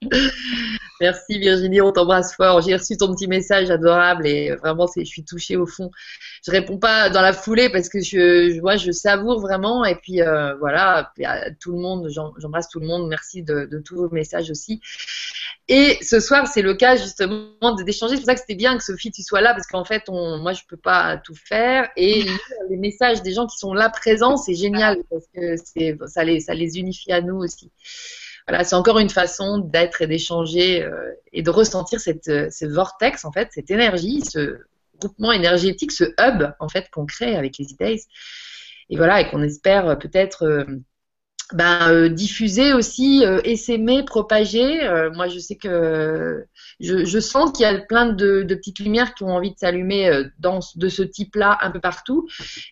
Merci 1.04 1.38
Virginie, 1.38 1.82
on 1.82 1.92
t'embrasse 1.92 2.34
fort. 2.34 2.62
J'ai 2.62 2.74
reçu 2.74 2.96
ton 2.96 3.14
petit 3.14 3.28
message 3.28 3.70
adorable 3.70 4.26
et 4.26 4.54
vraiment, 4.54 4.86
je 4.96 5.04
suis 5.04 5.22
touchée 5.22 5.54
au 5.54 5.66
fond. 5.66 5.90
Je 6.46 6.50
réponds 6.50 6.78
pas 6.78 7.10
dans 7.10 7.20
la 7.20 7.34
foulée 7.34 7.68
parce 7.68 7.90
que 7.90 8.00
je, 8.00 8.58
moi, 8.62 8.76
je 8.76 8.90
savoure 8.90 9.38
vraiment. 9.38 9.84
Et 9.84 9.96
puis 9.96 10.22
euh, 10.22 10.54
voilà, 10.54 11.12
tout 11.60 11.72
le 11.72 11.78
monde, 11.78 12.08
j'embrasse 12.38 12.70
tout 12.70 12.80
le 12.80 12.86
monde. 12.86 13.06
Merci 13.10 13.42
de, 13.42 13.68
de, 13.70 13.78
tous 13.80 13.96
vos 13.96 14.08
messages 14.08 14.50
aussi. 14.50 14.80
Et 15.68 15.98
ce 16.00 16.20
soir, 16.20 16.46
c'est 16.46 16.62
le 16.62 16.72
cas 16.72 16.96
justement 16.96 17.74
d'échanger. 17.84 18.14
C'est 18.14 18.22
pour 18.22 18.24
ça 18.24 18.34
que 18.34 18.40
c'était 18.40 18.54
bien 18.54 18.78
que 18.78 18.82
Sophie, 18.82 19.10
tu 19.10 19.22
sois 19.22 19.42
là 19.42 19.52
parce 19.52 19.66
qu'en 19.66 19.84
fait, 19.84 20.04
on, 20.08 20.38
moi, 20.38 20.54
je 20.54 20.62
peux 20.66 20.78
pas 20.78 21.18
tout 21.18 21.34
faire. 21.34 21.90
Et 21.98 22.24
les 22.70 22.78
messages 22.78 23.20
des 23.20 23.34
gens 23.34 23.46
qui 23.46 23.58
sont 23.58 23.74
là 23.74 23.90
présents, 23.90 24.38
c'est 24.38 24.54
génial 24.54 24.96
parce 25.10 25.26
que 25.34 26.06
ça 26.06 26.24
les, 26.24 26.40
ça 26.40 26.54
les 26.54 26.78
unifie 26.78 27.12
à 27.12 27.20
nous 27.20 27.36
aussi 27.36 27.70
voilà, 28.46 28.64
c'est 28.64 28.74
encore 28.74 28.98
une 28.98 29.10
façon 29.10 29.58
d'être 29.58 30.02
et 30.02 30.06
d'échanger 30.06 30.82
euh, 30.82 31.12
et 31.32 31.42
de 31.42 31.50
ressentir 31.50 32.00
cette, 32.00 32.28
euh, 32.28 32.50
ce 32.50 32.66
vortex, 32.66 33.24
en 33.24 33.32
fait, 33.32 33.48
cette 33.52 33.70
énergie, 33.70 34.20
ce, 34.22 34.58
groupement 35.00 35.32
énergétique, 35.32 35.92
ce 35.92 36.04
hub 36.18 36.52
en 36.60 36.68
fait 36.68 36.88
qu'on 36.90 37.06
crée 37.06 37.36
avec 37.36 37.58
les 37.58 37.72
idées. 37.72 38.00
Et 38.90 38.96
voilà, 38.96 39.20
et 39.20 39.30
qu'on 39.30 39.42
espère 39.42 39.98
peut-être 39.98 40.66
ben, 41.52 41.90
euh, 41.90 42.08
diffuser 42.08 42.72
aussi, 42.72 43.24
euh, 43.24 43.40
essaimer, 43.44 44.02
propager. 44.04 44.82
Euh, 44.84 45.10
moi, 45.12 45.28
je 45.28 45.38
sais 45.38 45.56
que 45.56 46.46
je, 46.80 47.20
sens 47.20 47.52
qu'il 47.52 47.64
y 47.64 47.68
a 47.68 47.78
plein 47.78 48.06
de, 48.06 48.42
petites 48.48 48.78
lumières 48.78 49.14
qui 49.14 49.24
ont 49.24 49.30
envie 49.30 49.52
de 49.52 49.58
s'allumer 49.58 50.08
euh, 50.08 50.24
de 50.76 50.88
ce 50.88 51.02
type-là 51.02 51.58
un 51.60 51.70
peu 51.70 51.80
partout. 51.80 52.26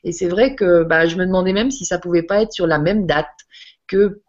Et 0.05 0.13
c'est 0.13 0.29
vrai 0.29 0.55
que 0.55 0.85
ben, 0.85 1.07
je 1.07 1.17
me 1.17 1.27
demandais 1.27 1.53
même 1.53 1.71
si 1.71 1.85
ça 1.85 1.99
pouvait 1.99 2.23
pas 2.23 2.43
être 2.43 2.53
sur 2.53 2.67
la 2.67 2.79
même 2.79 3.07
date 3.07 3.29
que 3.87 4.23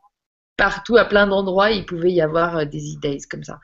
partout, 0.57 0.97
à 0.97 1.05
plein 1.05 1.27
d'endroits, 1.27 1.71
il 1.71 1.85
pouvait 1.85 2.11
y 2.11 2.21
avoir 2.21 2.65
des 2.65 2.85
idées 2.85 3.19
comme 3.29 3.43
ça. 3.43 3.59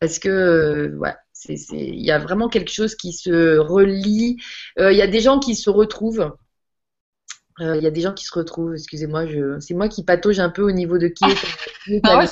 Parce 0.00 0.18
que, 0.18 0.94
ouais, 0.96 1.14
il 1.48 2.04
y 2.04 2.10
a 2.10 2.18
vraiment 2.18 2.48
quelque 2.48 2.72
chose 2.72 2.94
qui 2.94 3.12
se 3.12 3.58
relie. 3.58 4.36
Il 4.78 4.96
y 4.96 5.02
a 5.02 5.06
des 5.06 5.20
gens 5.20 5.38
qui 5.38 5.54
se 5.54 5.70
retrouvent 5.70 6.32
euh, 7.60 7.76
il 7.76 7.82
y 7.82 7.86
a 7.86 7.90
des 7.90 8.00
gens 8.00 8.14
qui 8.14 8.24
se 8.24 8.32
retrouvent, 8.34 8.74
excusez-moi, 8.74 9.26
je... 9.26 9.60
c'est 9.60 9.74
moi 9.74 9.88
qui 9.88 10.04
patauge 10.04 10.40
un 10.40 10.48
peu 10.48 10.62
au 10.62 10.70
niveau 10.70 10.98
de 10.98 11.08
qui 11.08 11.24
est. 11.24 12.00
ah, 12.04 12.24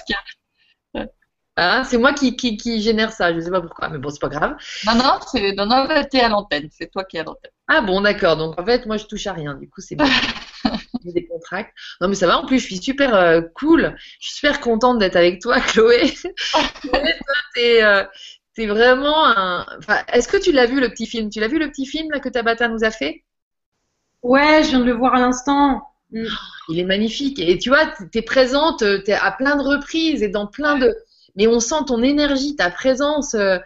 ah, 1.57 1.85
c'est 1.89 1.99
moi 1.99 2.15
qui, 2.15 2.37
qui, 2.37 2.57
qui, 2.57 2.81
génère 2.81 3.13
ça, 3.13 3.31
je 3.33 3.37
ne 3.37 3.41
sais 3.41 3.51
pas 3.51 3.61
pourquoi, 3.61 3.89
mais 3.91 3.99
bon, 3.99 4.09
c'est 4.09 4.21
pas 4.21 4.29
grave. 4.29 4.57
Non, 4.87 4.95
non, 4.95 5.19
c'est 5.31 5.53
non, 5.53 5.67
non, 5.67 5.87
t'es 6.11 6.21
à 6.21 6.29
l'antenne, 6.29 6.69
c'est 6.73 6.91
toi 6.91 7.05
qui 7.05 7.19
es 7.19 7.21
à 7.21 7.25
l'antenne. 7.25 7.53
Ah 7.73 7.83
bon, 7.83 8.01
d'accord, 8.01 8.37
donc 8.37 8.59
en 8.61 8.65
fait, 8.65 8.85
moi 8.87 8.97
je 8.97 9.07
touche 9.07 9.29
à 9.29 9.33
rien, 9.33 9.55
du 9.55 9.69
coup 9.71 9.81
c'est 9.81 9.95
bon. 9.95 10.05
J'ai 11.05 11.13
des 11.13 11.25
contracts. 11.25 11.73
Non, 12.01 12.09
mais 12.09 12.17
ça 12.17 12.27
va, 12.27 12.41
en 12.41 12.45
plus, 12.45 12.59
je 12.59 12.65
suis 12.65 12.79
super 12.79 13.15
euh, 13.15 13.43
cool, 13.55 13.95
je 14.19 14.27
suis 14.27 14.35
super 14.39 14.59
contente 14.59 14.99
d'être 14.99 15.15
avec 15.15 15.41
toi, 15.41 15.61
Chloé. 15.69 16.13
t'es 17.55 17.85
euh, 17.85 18.05
vraiment 18.59 19.25
un. 19.25 19.65
Enfin, 19.79 19.99
Est-ce 20.13 20.27
que 20.27 20.37
tu 20.37 20.51
l'as 20.51 20.67
vu 20.67 20.81
le 20.81 20.89
petit 20.89 21.07
film? 21.07 21.31
Tu 21.31 21.39
l'as 21.39 21.47
vu 21.47 21.61
le 21.61 21.71
petit 21.71 21.87
film 21.87 22.11
là, 22.11 22.19
que 22.19 22.29
Tabata 22.29 22.67
nous 22.67 22.83
a 22.83 22.91
fait? 22.91 23.23
Ouais, 24.23 24.65
je 24.65 24.71
viens 24.71 24.81
de 24.81 24.85
le 24.85 24.93
voir 24.93 25.15
à 25.15 25.21
l'instant. 25.21 25.81
Mm. 26.11 26.25
Il 26.71 26.81
est 26.81 26.85
magnifique. 26.85 27.39
Et 27.39 27.57
tu 27.57 27.69
vois, 27.69 27.87
tu 27.87 28.19
es 28.19 28.23
présente 28.23 28.83
es 28.83 29.13
à 29.13 29.31
plein 29.31 29.55
de 29.55 29.63
reprises 29.63 30.25
et 30.25 30.29
dans 30.29 30.49
plein 30.49 30.77
de. 30.77 30.93
Mais 31.37 31.47
on 31.47 31.61
sent 31.61 31.85
ton 31.87 32.03
énergie, 32.03 32.57
ta 32.57 32.69
présence. 32.69 33.35
Euh, 33.35 33.59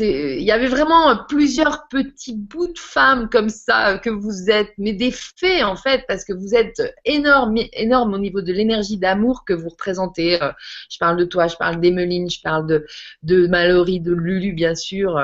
il 0.00 0.42
y 0.42 0.50
avait 0.50 0.68
vraiment 0.68 1.24
plusieurs 1.28 1.86
petits 1.88 2.36
bouts 2.36 2.72
de 2.72 2.78
femmes 2.78 3.28
comme 3.28 3.50
ça 3.50 3.98
que 3.98 4.10
vous 4.10 4.50
êtes, 4.50 4.72
mais 4.78 4.92
des 4.92 5.10
faits 5.10 5.64
en 5.64 5.76
fait, 5.76 6.04
parce 6.08 6.24
que 6.24 6.32
vous 6.32 6.54
êtes 6.54 6.80
énorme, 7.04 7.56
énorme 7.72 8.14
au 8.14 8.18
niveau 8.18 8.40
de 8.40 8.52
l'énergie 8.52 8.98
d'amour 8.98 9.44
que 9.44 9.52
vous 9.52 9.68
représentez. 9.68 10.42
Euh, 10.42 10.52
je 10.90 10.98
parle 10.98 11.16
de 11.16 11.24
toi, 11.24 11.46
je 11.46 11.56
parle 11.56 11.80
d'Emeline, 11.80 12.30
je 12.30 12.40
parle 12.40 12.66
de, 12.66 12.86
de 13.22 13.46
Mallory, 13.46 14.00
de 14.00 14.12
Lulu 14.12 14.52
bien 14.52 14.74
sûr 14.74 15.18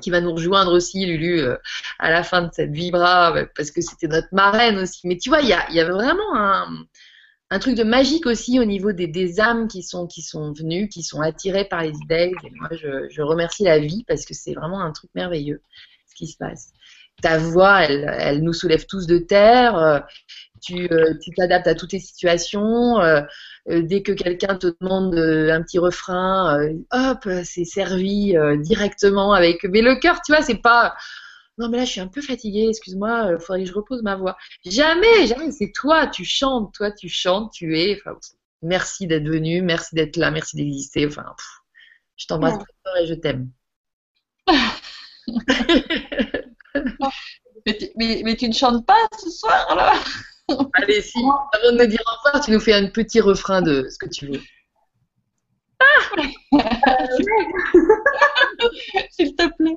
qui 0.00 0.10
va 0.10 0.20
nous 0.20 0.32
rejoindre 0.32 0.72
aussi, 0.72 1.04
Lulu, 1.06 1.40
euh, 1.40 1.56
à 1.98 2.10
la 2.10 2.22
fin 2.22 2.42
de 2.42 2.50
cette 2.52 2.70
vibra, 2.70 3.34
parce 3.56 3.70
que 3.70 3.80
c'était 3.80 4.06
notre 4.06 4.28
marraine 4.32 4.78
aussi. 4.78 5.06
Mais 5.08 5.16
tu 5.16 5.28
vois, 5.28 5.40
il 5.40 5.46
y 5.46 5.74
y 5.74 5.80
a, 5.80 5.90
vraiment 5.90 6.36
un, 6.36 6.68
un, 7.50 7.58
truc 7.58 7.74
de 7.74 7.84
magique 7.84 8.26
aussi 8.26 8.60
au 8.60 8.64
niveau 8.64 8.92
des, 8.92 9.06
des, 9.06 9.40
âmes 9.40 9.68
qui 9.68 9.82
sont, 9.82 10.06
qui 10.06 10.22
sont 10.22 10.52
venues, 10.52 10.88
qui 10.88 11.02
sont 11.02 11.20
attirées 11.20 11.64
par 11.66 11.82
les 11.82 11.94
idées. 12.04 12.32
Et 12.44 12.50
moi, 12.58 12.68
je, 12.72 13.08
je 13.10 13.22
remercie 13.22 13.64
la 13.64 13.78
vie 13.78 14.04
parce 14.06 14.24
que 14.24 14.34
c'est 14.34 14.54
vraiment 14.54 14.80
un 14.80 14.92
truc 14.92 15.10
merveilleux 15.14 15.62
ce 16.08 16.14
qui 16.14 16.26
se 16.26 16.36
passe. 16.36 16.72
Ta 17.22 17.38
voix, 17.38 17.82
elle, 17.82 18.14
elle 18.18 18.42
nous 18.42 18.52
soulève 18.52 18.86
tous 18.86 19.06
de 19.06 19.18
terre. 19.18 19.76
Euh, 19.76 20.00
tu 20.60 20.88
euh, 20.92 21.14
t'adaptes 21.36 21.66
à 21.66 21.74
toutes 21.74 21.92
les 21.92 22.00
situations. 22.00 23.00
Euh, 23.00 23.22
dès 23.66 24.02
que 24.02 24.12
quelqu'un 24.12 24.56
te 24.56 24.68
demande 24.80 25.14
un 25.14 25.62
petit 25.62 25.78
refrain, 25.78 26.58
hop, 26.90 27.28
c'est 27.44 27.64
servi 27.64 28.34
directement 28.60 29.32
avec. 29.32 29.64
Mais 29.64 29.82
le 29.82 29.96
cœur, 29.96 30.20
tu 30.24 30.32
vois, 30.32 30.42
c'est 30.42 30.62
pas. 30.62 30.96
Non, 31.58 31.68
mais 31.68 31.78
là, 31.78 31.84
je 31.84 31.90
suis 31.90 32.00
un 32.00 32.06
peu 32.06 32.22
fatiguée, 32.22 32.68
excuse-moi, 32.68 33.32
il 33.32 33.40
faudrait 33.40 33.64
que 33.64 33.68
je 33.68 33.74
repose 33.74 34.02
ma 34.02 34.14
voix. 34.14 34.36
Jamais, 34.64 35.26
jamais, 35.26 35.50
c'est 35.50 35.72
toi, 35.72 36.06
tu 36.06 36.24
chantes, 36.24 36.72
toi, 36.72 36.92
tu 36.92 37.08
chantes, 37.08 37.50
tu 37.52 37.76
es. 37.76 38.00
Enfin, 38.00 38.16
merci 38.62 39.08
d'être 39.08 39.28
venu, 39.28 39.60
merci 39.60 39.96
d'être 39.96 40.16
là, 40.16 40.30
merci 40.30 40.56
d'exister. 40.56 41.06
Enfin, 41.06 41.34
je 42.16 42.26
t'embrasse 42.26 42.58
très 42.58 42.72
fort 42.84 42.96
et 43.00 43.06
je 43.06 43.14
t'aime. 43.14 43.50
mais, 47.66 48.22
mais, 48.24 48.36
tu 48.36 48.48
ne 48.48 48.54
chantes 48.54 48.86
pas 48.86 49.08
ce 49.20 49.30
soir, 49.30 49.74
là 49.74 49.94
Allez, 50.74 51.02
si, 51.02 51.18
avant 51.18 51.72
de 51.72 51.78
me 51.78 51.86
dire 51.86 52.00
au 52.06 52.10
revoir, 52.24 52.44
tu 52.44 52.52
nous 52.52 52.60
fais 52.60 52.72
un 52.72 52.86
petit 52.88 53.20
refrain 53.20 53.62
de 53.62 53.88
ce 53.90 53.98
que 53.98 54.08
tu 54.08 54.28
veux. 54.28 54.40
Ah 55.80 55.84
S'il 59.10 59.34
te 59.34 59.48
plaît. 59.56 59.76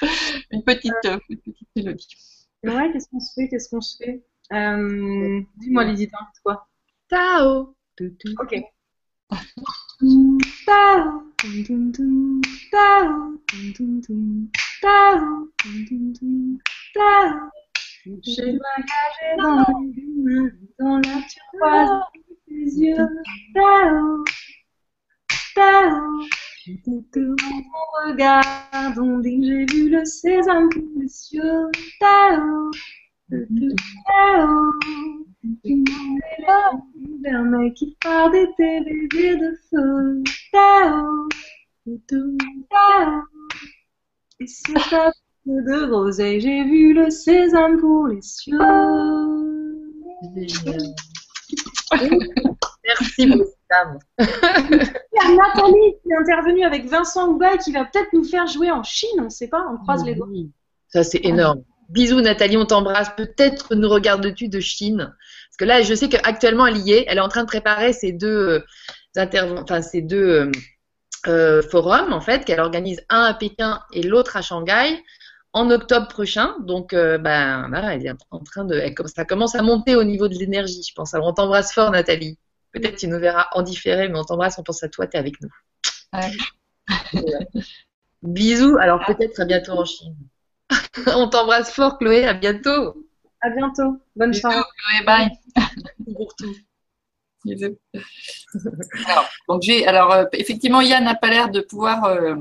une 0.50 0.62
petite, 0.64 0.92
une 1.28 1.38
petite 1.38 1.68
mélodie. 1.76 2.08
Ouais, 2.64 2.90
qu'est-ce 2.92 3.08
qu'on 3.08 3.20
se 3.20 3.32
fait 3.34 3.48
Qu'est-ce 3.48 3.68
qu'on 3.68 3.80
se 3.80 3.96
fait? 3.96 4.22
Euh, 4.52 5.40
Dis-moi, 5.56 5.84
Lydie, 5.84 6.10
toi. 6.42 6.66
Tao. 7.08 7.76
Ok. 8.40 8.62
Tao. 10.66 11.22
Tao. 12.70 13.40
Tao. 14.82 15.52
Tao. 16.94 17.50
J'ai 18.22 18.58
voyagé 18.58 19.36
dans 19.38 19.64
les 19.94 20.50
dans 20.78 20.96
la 20.98 21.22
turquoise 21.26 22.00
des 22.48 22.78
yeux. 22.80 23.08
Tao, 23.54 24.24
Tao. 25.54 26.20
J'étais 26.66 27.04
devant 27.12 27.34
mon 27.50 28.10
regard, 28.10 28.42
ondine, 28.96 29.44
j'ai 29.44 29.66
vu 29.66 29.90
le 29.90 30.02
sésame 30.06 30.70
pour 30.70 30.82
les 30.98 31.08
cieux. 31.08 31.68
Tao, 32.00 32.70
Tao. 33.28 34.72
Tu 35.62 35.74
m'en 35.74 36.16
es 36.16 36.40
là, 36.40 36.72
vers 37.22 37.42
mec 37.42 37.74
qui 37.74 37.94
part 38.00 38.30
d'été, 38.30 38.80
bébé 38.80 39.36
de 39.36 39.54
feu. 39.70 40.22
Tao, 40.52 41.28
Tao. 42.70 43.22
Et 44.40 44.46
c'est 44.46 44.78
ça 44.78 45.12
de 45.44 45.86
groseille, 45.86 46.40
j'ai 46.40 46.64
vu 46.64 46.94
le 46.94 47.10
sésame 47.10 47.78
pour 47.78 48.06
les 48.06 48.22
cieux. 48.22 48.56
Merci 52.84 53.26
beaucoup, 53.26 53.53
Il 54.18 54.26
y 54.26 55.18
a 55.18 55.34
Nathalie 55.34 55.94
qui 56.02 56.10
est 56.10 56.16
intervenue 56.16 56.64
avec 56.64 56.86
Vincent 56.86 57.28
Houba 57.28 57.56
qui 57.58 57.72
va 57.72 57.84
peut-être 57.84 58.12
nous 58.12 58.24
faire 58.24 58.46
jouer 58.46 58.70
en 58.70 58.82
Chine, 58.82 59.18
on 59.18 59.24
ne 59.24 59.28
sait 59.30 59.48
pas, 59.48 59.64
on 59.72 59.78
croise 59.78 60.04
les 60.04 60.14
doigts. 60.14 60.28
Ça, 60.88 61.02
c'est 61.02 61.24
énorme. 61.24 61.62
Bisous 61.88 62.20
Nathalie, 62.20 62.56
on 62.56 62.66
t'embrasse. 62.66 63.10
Peut-être 63.16 63.74
nous 63.74 63.88
regardes-tu 63.88 64.48
de 64.48 64.60
Chine? 64.60 65.14
Parce 65.54 65.56
que 65.58 65.64
là, 65.64 65.82
je 65.82 65.94
sais 65.94 66.08
qu'actuellement, 66.08 66.66
elle 66.66 66.78
y 66.78 66.92
est. 66.92 67.04
Elle 67.08 67.18
est 67.18 67.22
en 67.22 67.28
train 67.28 67.42
de 67.42 67.48
préparer 67.48 67.92
ces 67.92 68.12
deux, 68.12 68.64
euh, 69.16 69.60
enfin, 69.60 69.82
ces 69.82 70.02
deux 70.02 70.28
euh, 70.28 70.52
euh, 71.26 71.62
forums, 71.62 72.12
en 72.12 72.20
fait, 72.20 72.44
qu'elle 72.44 72.60
organise 72.60 73.02
un 73.08 73.22
à 73.22 73.34
Pékin 73.34 73.80
et 73.92 74.02
l'autre 74.02 74.36
à 74.36 74.42
Shanghai 74.42 75.02
en 75.52 75.70
octobre 75.70 76.08
prochain. 76.08 76.54
Donc, 76.60 76.92
euh, 76.92 77.16
ben, 77.18 77.68
là, 77.68 77.94
elle 77.94 78.06
est 78.06 78.12
en 78.30 78.40
train 78.40 78.64
de. 78.64 78.82
ça 79.06 79.24
commence 79.24 79.54
à 79.54 79.62
monter 79.62 79.96
au 79.96 80.04
niveau 80.04 80.28
de 80.28 80.34
l'énergie, 80.34 80.82
je 80.86 80.94
pense. 80.94 81.14
Alors, 81.14 81.28
on 81.28 81.32
t'embrasse 81.32 81.72
fort, 81.72 81.90
Nathalie. 81.90 82.38
Peut-être 82.74 82.96
tu 82.96 83.06
nous 83.06 83.20
verras 83.20 83.46
en 83.52 83.62
différé, 83.62 84.08
mais 84.08 84.18
on 84.18 84.24
t'embrasse, 84.24 84.58
on 84.58 84.64
pense 84.64 84.82
à 84.82 84.88
toi, 84.88 85.06
tu 85.06 85.16
es 85.16 85.20
avec 85.20 85.36
nous. 85.40 85.48
Bisous, 88.22 88.76
alors 88.78 89.00
peut-être 89.06 89.40
à 89.40 89.44
bientôt 89.44 89.72
en 89.72 89.84
Chine. 89.84 90.16
on 91.14 91.28
t'embrasse 91.28 91.70
fort, 91.72 91.98
Chloé, 91.98 92.26
à 92.26 92.34
bientôt. 92.34 93.06
À 93.40 93.50
bientôt. 93.50 94.00
Bonne 94.16 94.34
soirée. 94.34 94.56
Chloé, 94.56 95.04
bye. 95.06 95.30
Pour 96.16 96.34
tout. 96.34 96.52
alors, 99.06 99.28
donc 99.48 99.62
j'ai, 99.62 99.86
alors 99.86 100.12
euh, 100.12 100.24
effectivement, 100.32 100.80
Yann 100.80 101.04
n'a 101.04 101.14
pas 101.14 101.28
l'air 101.28 101.50
de 101.50 101.60
pouvoir 101.60 102.04
euh, 102.04 102.34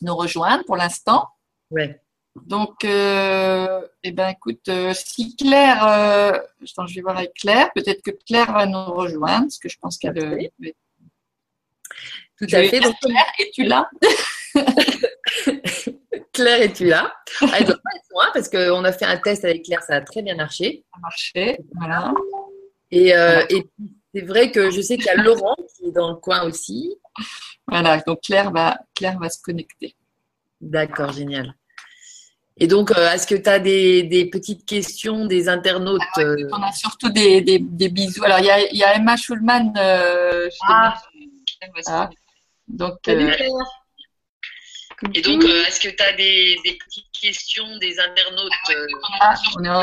nous 0.00 0.16
rejoindre 0.16 0.64
pour 0.64 0.76
l'instant. 0.76 1.28
Ouais. 1.70 2.00
Donc, 2.34 2.84
euh, 2.84 3.82
eh 4.02 4.10
ben, 4.10 4.30
écoute, 4.30 4.66
euh, 4.68 4.94
si 4.94 5.36
Claire, 5.36 5.86
euh, 5.86 6.32
je 6.62 6.94
vais 6.94 7.02
voir 7.02 7.18
avec 7.18 7.34
Claire, 7.34 7.70
peut-être 7.74 8.02
que 8.02 8.10
Claire 8.26 8.52
va 8.52 8.64
nous 8.66 8.84
rejoindre, 8.84 9.44
parce 9.44 9.58
que 9.58 9.68
je 9.68 9.78
pense 9.78 9.98
qu'elle. 9.98 10.18
Euh, 10.18 10.48
Tout 12.38 12.46
à 12.52 12.62
fait. 12.64 12.80
Donc, 12.80 12.96
Claire, 13.00 13.32
es-tu 13.38 13.64
là? 13.64 13.90
Claire, 16.32 16.62
es-tu 16.62 16.86
là? 16.86 17.14
Ah, 17.42 17.46
Elle 17.58 17.66
doit 17.66 17.76
pas 17.76 17.90
être 17.96 18.08
loin, 18.10 18.26
parce 18.32 18.48
qu'on 18.48 18.84
a 18.84 18.92
fait 18.92 19.04
un 19.04 19.18
test 19.18 19.44
avec 19.44 19.64
Claire, 19.64 19.82
ça 19.82 19.96
a 19.96 20.00
très 20.00 20.22
bien 20.22 20.34
marché. 20.34 20.84
Ça 20.90 20.98
a 20.98 21.00
marché, 21.00 21.58
voilà. 21.74 22.14
Et, 22.90 23.14
euh, 23.14 23.44
et 23.50 23.68
c'est 24.14 24.22
vrai 24.22 24.50
que 24.50 24.70
je 24.70 24.80
sais 24.80 24.96
qu'il 24.96 25.06
y 25.06 25.10
a 25.10 25.16
Laurent 25.16 25.56
qui 25.76 25.86
est 25.86 25.92
dans 25.92 26.08
le 26.10 26.16
coin 26.16 26.44
aussi. 26.44 26.96
Voilà, 27.66 27.98
donc 28.06 28.22
Claire 28.22 28.50
va, 28.50 28.78
Claire 28.94 29.18
va 29.18 29.28
se 29.28 29.40
connecter. 29.40 29.94
D'accord, 30.60 31.12
génial. 31.12 31.54
Et 32.62 32.68
donc, 32.68 32.92
euh, 32.92 33.10
est-ce 33.10 33.26
que 33.26 33.34
tu 33.34 33.50
as 33.50 33.58
des, 33.58 34.04
des, 34.04 34.26
petites 34.26 34.64
questions 34.64 35.26
des 35.26 35.48
internautes 35.48 36.00
euh? 36.18 36.36
On 36.52 36.62
a 36.62 36.70
surtout 36.70 37.08
des, 37.08 37.40
des, 37.40 37.58
des, 37.58 37.88
bisous. 37.88 38.22
Alors, 38.22 38.38
il 38.38 38.44
y 38.44 38.50
a, 38.50 38.72
y 38.72 38.84
a, 38.84 38.94
Emma 38.94 39.16
Schulman. 39.16 39.74
Euh, 39.76 40.48
ah. 40.68 40.94
ah. 41.88 42.08
Donc, 42.68 42.98
Et 43.08 43.16
donc, 45.22 45.42
euh, 45.42 45.64
est-ce 45.66 45.80
que 45.80 45.88
tu 45.88 46.02
as 46.04 46.12
des, 46.12 46.56
des, 46.64 46.78
petites 46.78 47.10
questions 47.10 47.78
des 47.78 47.98
internautes 47.98 48.52
euh, 48.70 48.86
ah, 49.20 49.34
on 49.56 49.64
est 49.64 49.68
en... 49.68 49.82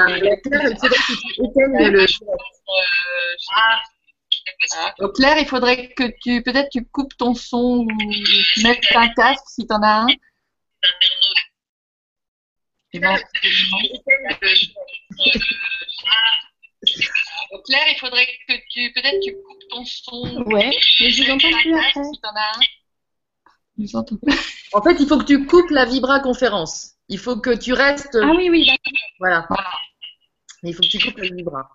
Au 5.00 5.10
clair, 5.10 5.38
il 5.38 5.48
faudrait 5.48 5.90
que 5.90 6.04
tu 6.22 6.42
peut-être 6.44 6.70
tu 6.70 6.86
coupes 6.86 7.18
ton 7.18 7.36
son 7.36 7.80
ou 7.80 7.88
mettes 8.64 8.86
un 8.96 9.10
casque 9.10 9.44
si 9.50 9.68
tu 9.68 9.74
en 9.74 9.84
as 9.84 10.04
un. 10.04 10.08
Et 12.94 13.00
bon, 13.00 13.16
Au 17.52 17.62
clair, 17.64 17.82
il 17.90 17.98
faudrait 18.00 18.26
que 18.48 18.54
tu 18.70 18.92
peut-être 18.94 19.20
tu 19.22 19.34
coupes 19.34 19.64
ton 19.70 19.86
son. 19.86 20.44
Ouais, 20.44 20.72
mais 21.00 21.10
je 21.10 21.24
vous 21.24 21.32
entends 21.32 21.58
plus 21.60 21.76
après. 21.76 22.04
Si 22.04 22.22
t'en 22.22 22.30
as 22.30 22.58
un. 22.58 22.62
Je 23.78 23.84
vous 23.84 23.96
entends 23.96 24.16
En 24.74 24.82
fait, 24.84 24.96
il 25.00 25.08
faut 25.08 25.18
que 25.18 25.26
tu 25.26 25.46
coupes 25.46 25.70
la 25.72 25.86
Vibra 25.86 26.20
conférence. 26.20 26.94
Il 27.08 27.18
faut 27.18 27.38
que 27.38 27.56
tu 27.56 27.74
restes. 27.74 28.18
Ah 28.22 28.32
oui, 28.36 28.50
oui, 28.50 28.66
d'accord. 28.66 29.00
Voilà. 29.20 29.48
Il 30.64 30.74
faut 30.74 30.82
que 30.82 30.88
tu 30.88 31.00
coupes 31.00 31.18
la 31.18 31.30
Vibra. 31.36 31.70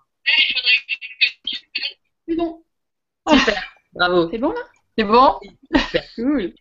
C'est 2.27 2.35
bon. 2.35 2.63
Super. 3.29 3.63
Bravo. 3.93 4.29
C'est 4.31 4.37
bon 4.37 4.51
là? 4.51 4.61
C'est 4.97 5.03
bon? 5.03 5.39
Super. 5.75 6.03
Cool. 6.15 6.53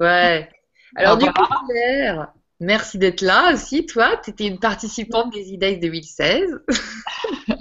Ouais. 0.00 0.50
Alors, 0.96 1.14
Au 1.14 1.18
du 1.18 1.26
revoir. 1.26 1.48
coup, 1.48 1.66
Claire, 1.68 2.32
merci 2.62 2.98
d'être 2.98 3.20
là 3.20 3.52
aussi. 3.52 3.84
Toi, 3.86 4.18
tu 4.24 4.30
étais 4.30 4.46
une 4.46 4.58
participante 4.58 5.32
des 5.32 5.50
IDEX 5.52 5.80
2016. 5.80 6.60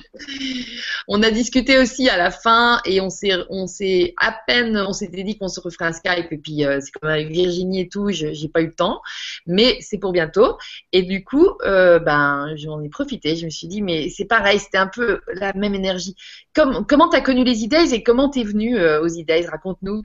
on 1.08 1.22
a 1.24 1.32
discuté 1.32 1.78
aussi 1.80 2.10
à 2.10 2.18
la 2.18 2.32
fin 2.32 2.80
et 2.86 3.02
on 3.02 3.10
s'est, 3.10 3.32
on 3.50 3.68
s'est 3.68 4.14
à 4.18 4.36
peine, 4.48 4.78
on 4.78 4.94
s'était 4.94 5.24
dit 5.24 5.38
qu'on 5.38 5.48
se 5.48 5.60
referait 5.60 5.86
un 5.86 5.94
Skype 5.94 6.32
et 6.32 6.38
puis 6.38 6.66
euh, 6.66 6.80
c'est 6.82 6.92
comme 6.92 7.10
avec 7.10 7.30
Virginie 7.30 7.82
et 7.82 7.90
tout, 7.90 8.10
je- 8.12 8.34
j'ai 8.34 8.48
pas 8.48 8.62
eu 8.62 8.68
le 8.68 8.74
temps, 8.74 9.02
mais 9.48 9.78
c'est 9.82 9.98
pour 9.98 10.12
bientôt. 10.12 10.58
Et 10.94 11.02
du 11.04 11.24
coup, 11.24 11.48
euh, 11.64 12.00
ben, 12.00 12.54
j'en 12.56 12.82
ai 12.82 12.90
profité. 12.90 13.36
Je 13.36 13.46
me 13.46 13.50
suis 13.50 13.68
dit, 13.68 13.82
mais 13.82 14.10
c'est 14.10 14.26
pareil, 14.26 14.60
c'était 14.60 14.78
un 14.78 14.88
peu 14.88 15.22
la 15.34 15.54
même 15.54 15.76
énergie. 15.76 16.16
Comme, 16.54 16.86
comment 16.86 17.10
t'as 17.10 17.22
connu 17.22 17.44
les 17.44 17.64
IDEX 17.64 17.92
et 17.94 18.04
comment 18.04 18.30
t'es 18.30 18.44
venue 18.44 18.78
euh, 18.78 19.02
aux 19.02 19.08
IDEX 19.08 19.50
Raconte-nous. 19.50 20.04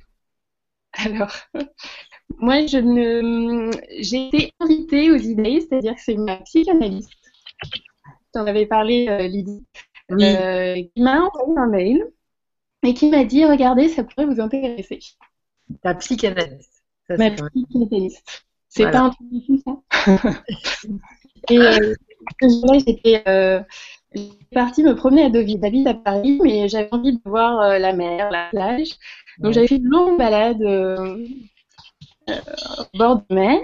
Alors, 0.96 1.32
moi, 2.38 2.66
je 2.66 2.78
ne, 2.78 3.70
j'ai 4.00 4.28
été 4.28 4.52
invitée 4.60 5.10
aux 5.10 5.16
idées, 5.16 5.60
c'est-à-dire 5.60 5.94
que 5.94 6.00
c'est 6.00 6.16
ma 6.16 6.36
psychanalyste. 6.38 7.10
Tu 8.32 8.40
en 8.40 8.46
avais 8.46 8.66
parlé, 8.66 9.06
euh, 9.08 9.26
Lydie, 9.26 9.64
euh, 10.12 10.74
qui 10.74 11.02
m'a 11.02 11.20
envoyé 11.22 11.58
un 11.58 11.66
mail 11.66 12.04
et 12.82 12.94
qui 12.94 13.10
m'a 13.10 13.24
dit, 13.24 13.44
regardez, 13.44 13.88
ça 13.88 14.04
pourrait 14.04 14.26
vous 14.26 14.40
intéresser. 14.40 15.00
Ta 15.82 15.94
psychanalyste. 15.94 16.82
Ça, 17.08 17.16
Ma 17.16 17.30
psychanalyste. 17.30 18.44
C'est 18.68 18.82
Voilà. 18.82 18.98
pas 18.98 19.04
un 19.06 19.10
truc 19.10 19.28
du 19.30 19.46
tout, 19.46 19.62
ça. 19.64 19.82
Et 21.50 21.58
euh, 21.58 21.94
jour-là, 22.42 22.78
j'étais 22.86 23.22
euh, 23.28 23.62
j'étais 24.16 24.54
partie 24.54 24.82
me 24.82 24.94
promener 24.94 25.24
à 25.24 25.30
Deauville. 25.30 25.58
J'habite 25.62 25.86
à 25.86 25.94
Paris, 25.94 26.38
mais 26.42 26.68
j'avais 26.68 26.88
envie 26.92 27.12
de 27.12 27.20
voir 27.24 27.60
euh, 27.60 27.78
la 27.78 27.92
mer, 27.92 28.30
la 28.30 28.48
plage. 28.50 28.90
Donc 29.38 29.52
j'avais 29.52 29.66
fait 29.66 29.76
une 29.76 29.88
longue 29.88 30.18
balade 30.18 30.62
euh, 30.62 31.24
euh, 32.30 32.34
au 32.78 32.98
bord 32.98 33.22
de 33.28 33.34
mer. 33.34 33.60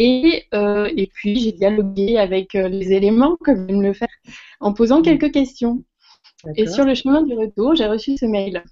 Et, 0.00 0.46
et 0.52 1.10
puis 1.12 1.40
j'ai 1.40 1.50
dialogué 1.50 2.18
avec 2.18 2.52
les 2.52 2.92
éléments, 2.92 3.36
comme 3.44 3.66
j'aime 3.68 3.82
le 3.82 3.92
faire, 3.92 4.06
en 4.60 4.72
posant 4.72 5.02
quelques 5.02 5.32
questions. 5.32 5.82
Et 6.56 6.68
sur 6.68 6.84
le 6.84 6.94
chemin 6.94 7.22
du 7.22 7.34
retour, 7.34 7.74
j'ai 7.74 7.86
reçu 7.86 8.16
ce 8.16 8.24
mail. 8.24 8.62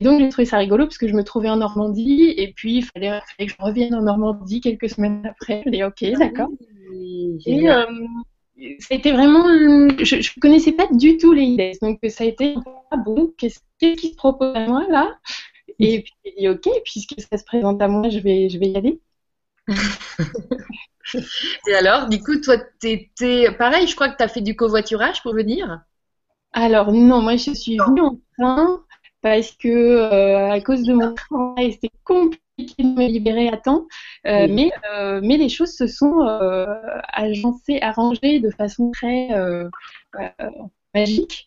Et 0.00 0.04
donc 0.04 0.20
j'ai 0.20 0.28
trouvé 0.28 0.46
ça 0.46 0.58
rigolo 0.58 0.84
parce 0.86 0.98
que 0.98 1.08
je 1.08 1.14
me 1.14 1.24
trouvais 1.24 1.48
en 1.48 1.56
Normandie 1.56 2.34
et 2.36 2.52
puis 2.52 2.78
il 2.78 2.84
fallait, 2.84 3.08
fallait 3.36 3.48
que 3.48 3.52
je 3.52 3.64
revienne 3.64 3.94
en 3.94 4.02
Normandie 4.02 4.60
quelques 4.60 4.88
semaines 4.88 5.26
après. 5.26 5.62
Et 5.72 5.84
ok, 5.84 6.04
d'accord. 6.18 6.48
Oui, 6.90 7.38
Et 7.46 7.68
euh, 7.68 7.86
ça 8.80 8.94
a 8.94 8.96
été 8.96 9.12
vraiment, 9.12 9.44
je, 9.98 10.20
je 10.20 10.40
connaissais 10.40 10.72
pas 10.72 10.86
du 10.92 11.16
tout 11.18 11.32
les 11.32 11.44
idées, 11.44 11.72
donc 11.82 11.98
ça 12.08 12.24
a 12.24 12.26
été 12.26 12.54
ah 12.90 12.96
bon, 12.96 13.32
qu'est-ce 13.38 13.60
qui 13.78 14.10
se 14.10 14.16
propose 14.16 14.54
à 14.54 14.66
moi 14.66 14.86
là? 14.88 15.18
Et 15.80 16.02
puis 16.02 16.12
j'ai 16.24 16.34
dit 16.38 16.48
ok, 16.48 16.68
puisque 16.84 17.14
ça 17.20 17.38
se 17.38 17.44
présente 17.44 17.80
à 17.82 17.88
moi, 17.88 18.08
je 18.08 18.18
vais, 18.18 18.48
je 18.48 18.58
vais 18.58 18.68
y 18.68 18.76
aller. 18.76 19.00
Et 21.66 21.74
alors, 21.74 22.08
du 22.08 22.22
coup, 22.22 22.40
toi, 22.40 22.56
t'étais 22.80 23.50
pareil, 23.52 23.86
je 23.86 23.94
crois 23.94 24.08
que 24.08 24.16
tu 24.16 24.22
as 24.22 24.28
fait 24.28 24.40
du 24.40 24.56
covoiturage 24.56 25.22
pour 25.22 25.34
venir? 25.34 25.80
Alors 26.52 26.92
non, 26.92 27.22
moi 27.22 27.36
je 27.36 27.52
suis 27.52 27.78
venue 27.78 28.02
en 28.02 28.18
train 28.38 28.84
parce 29.22 29.52
que 29.52 29.68
euh, 29.68 30.50
à 30.50 30.60
cause 30.60 30.82
de 30.82 30.92
mon 30.92 31.14
travail, 31.14 31.72
c'était 31.72 31.90
compliqué 32.04 32.41
de 32.58 32.84
me 32.84 33.06
libérer 33.06 33.48
à 33.48 33.56
temps. 33.56 33.86
Euh, 34.26 34.46
Oui. 34.46 34.52
mais, 34.54 34.70
euh, 34.94 35.20
mais 35.22 35.36
les 35.36 35.48
choses 35.48 35.72
se 35.72 35.86
sont 35.86 36.20
euh, 36.26 36.66
agencées, 37.12 37.80
arrangées 37.80 38.40
de 38.40 38.50
façon 38.50 38.90
très 38.90 39.28
magique, 40.94 41.44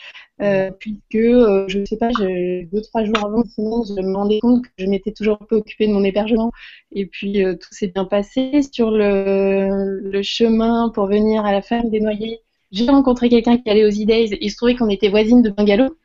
puisque 0.80 0.99
je 1.14 1.84
sais 1.86 1.97
pas, 1.97 2.10
deux 2.12 2.82
trois 2.82 3.03
jours 3.03 3.24
avant 3.26 3.43
sinon 3.43 3.84
je 3.84 4.01
me 4.01 4.16
rendais 4.16 4.39
compte 4.39 4.64
que 4.66 4.70
je 4.80 4.86
m'étais 4.88 5.12
toujours 5.12 5.38
un 5.41 5.45
peu 5.45 5.56
occupée 5.58 5.88
de 5.88 5.93
mon 5.93 6.03
hébergement, 6.03 6.51
et 6.91 7.06
puis 7.06 7.43
tout 7.43 7.68
s'est 7.72 7.88
bien 7.88 8.06
passé 8.06 8.62
sur 8.72 8.91
le, 8.91 9.99
le 10.01 10.22
chemin 10.24 10.89
pour 10.93 11.08
venir 11.08 11.45
à 11.45 11.51
la 11.51 11.62
ferme 11.62 11.89
des 11.89 11.99
Noyers. 12.01 12.41
J'ai 12.72 12.88
rencontré 12.89 13.30
quelqu'un 13.30 13.58
qui 13.58 13.70
allait 13.70 13.86
aux 13.86 13.89
E-Days 13.89 14.34
et 14.34 14.43
il 14.43 14.49
se 14.49 14.58
trouvait 14.58 14.76
qu'on 14.76 14.89
était 14.89 15.10
voisines 15.10 15.41
de 15.43 15.49
bungalow. 15.51 15.95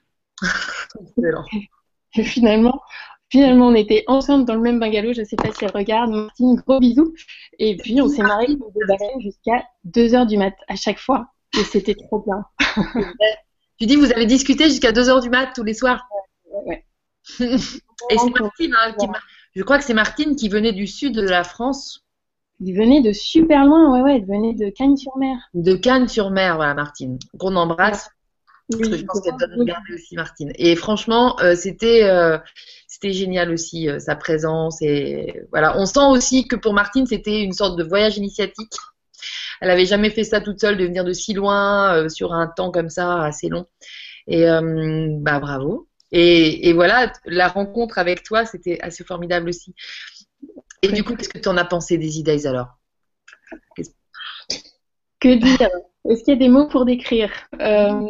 Finalement, 2.25 2.81
finalement, 3.31 3.69
on 3.69 3.75
était 3.75 4.05
ensemble 4.07 4.45
dans 4.45 4.55
le 4.55 4.61
même 4.61 4.79
bungalow. 4.79 5.13
Je 5.13 5.25
sais 5.25 5.37
pas 5.37 5.53
si 5.53 5.65
elle 5.65 5.73
regarde. 5.73 6.11
Martine, 6.11 6.57
gros 6.57 6.81
bisous. 6.81 7.15
Et 7.59 7.77
puis, 7.77 8.01
on 8.01 8.09
s'est 8.09 8.23
marré 8.23 8.47
jusqu'à 9.21 9.65
2 9.85 10.15
heures 10.15 10.27
du 10.27 10.37
mat 10.37 10.55
à 10.69 10.77
chaque 10.77 10.99
fois. 10.99 11.29
Et 11.59 11.65
c'était 11.65 11.95
trop 11.95 12.25
bien. 12.25 12.45
Tu 13.81 13.87
dis, 13.87 13.97
vous 13.97 14.13
avez 14.13 14.27
discuté 14.27 14.65
jusqu'à 14.65 14.93
2h 14.93 15.23
du 15.23 15.31
mat 15.31 15.53
tous 15.55 15.65
les 15.65 15.73
soirs. 15.73 16.07
Ouais. 16.67 16.85
Et 17.41 18.19
c'est 18.19 18.39
Martine, 18.39 18.75
hein, 18.75 18.93
qui 18.99 19.07
je 19.57 19.63
crois 19.63 19.79
que 19.79 19.85
c'est 19.85 19.95
Martine 19.95 20.37
qui 20.37 20.49
venait 20.49 20.73
du 20.73 20.87
sud 20.87 21.15
de 21.15 21.23
la 21.23 21.43
France, 21.43 22.05
Il 22.61 22.77
venait 22.77 23.01
de 23.01 23.13
super 23.13 23.65
loin. 23.65 23.91
Ouais, 23.93 24.03
ouais, 24.03 24.19
il 24.19 24.27
venait 24.27 24.55
de 24.55 24.71
Cagnes-sur-Mer. 24.71 25.37
de 25.55 25.75
Cannes-sur-Mer, 25.75 26.57
voilà, 26.57 26.75
Martine, 26.75 27.19
qu'on 27.39 27.57
embrasse. 27.57 28.11
Que 28.71 28.97
je 28.97 29.05
pense 29.05 29.21
qu'elle 29.21 29.37
doit 29.37 29.49
nous 29.49 29.61
regarder 29.61 29.95
aussi, 29.95 30.15
Martine. 30.15 30.53
Et 30.55 30.77
franchement, 30.77 31.39
euh, 31.41 31.57
c'était 31.57 32.05
euh, 32.05 32.39
c'était 32.87 33.13
génial 33.13 33.51
aussi, 33.51 33.89
euh, 33.89 33.99
sa 33.99 34.15
présence. 34.15 34.81
Et 34.81 35.43
voilà, 35.51 35.77
on 35.79 35.87
sent 35.87 36.07
aussi 36.09 36.47
que 36.47 36.57
pour 36.57 36.73
Martine, 36.73 37.07
c'était 37.07 37.41
une 37.41 37.53
sorte 37.53 37.77
de 37.77 37.83
voyage 37.83 38.17
initiatique. 38.17 38.73
Elle 39.61 39.71
avait 39.71 39.87
jamais 39.87 40.11
fait 40.11 40.25
ça 40.25 40.41
toute 40.41 40.61
seule, 40.61 40.77
de 40.77 40.85
venir 40.85 41.05
de 41.05 41.13
si 41.13 41.35
loin, 41.35 42.09
sur 42.09 42.33
un 42.33 42.47
temps 42.47 42.71
comme 42.71 42.89
ça, 42.89 43.23
assez 43.23 43.49
long. 43.49 43.67
Et 44.27 44.47
bah 45.19 45.41
bravo. 45.41 45.89
Et, 46.13 46.69
et 46.69 46.73
voilà, 46.73 47.13
la 47.27 47.49
rencontre 47.49 47.99
avec 47.99 48.23
toi, 48.23 48.47
c'était 48.47 48.81
assez 48.81 49.05
formidable 49.05 49.49
aussi. 49.49 49.75
Et 50.83 50.89
du 50.89 51.05
coup, 51.05 51.15
qu'est-ce 51.15 51.29
que 51.29 51.39
tu 51.39 51.49
en 51.49 51.57
as 51.57 51.65
pensé 51.65 51.99
des 51.99 52.21
E-Days 52.21 52.47
alors? 52.47 52.69
Que 55.21 55.35
dire? 55.35 55.69
Est-ce 56.09 56.25
qu'il 56.25 56.33
y 56.33 56.37
a 56.37 56.39
des 56.39 56.49
mots 56.49 56.67
pour 56.67 56.87
décrire? 56.87 57.31
Euh, 57.61 58.07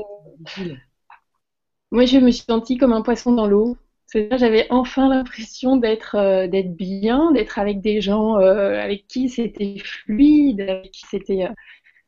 Moi, 1.90 2.04
je 2.06 2.18
me 2.18 2.30
suis 2.30 2.44
sentie 2.44 2.78
comme 2.78 2.92
un 2.92 3.02
poisson 3.02 3.32
dans 3.32 3.46
l'eau. 3.46 3.76
J'avais 4.12 4.66
enfin 4.70 5.08
l'impression 5.08 5.76
d'être 5.76 6.16
euh, 6.16 6.48
d'être 6.48 6.74
bien, 6.74 7.30
d'être 7.32 7.58
avec 7.60 7.80
des 7.80 8.00
gens 8.00 8.38
euh, 8.40 8.80
avec 8.80 9.06
qui 9.06 9.28
c'était 9.28 9.78
fluide, 9.78 10.62
avec 10.62 10.90
qui 10.90 11.06
c'était 11.06 11.44
euh, 11.44 11.54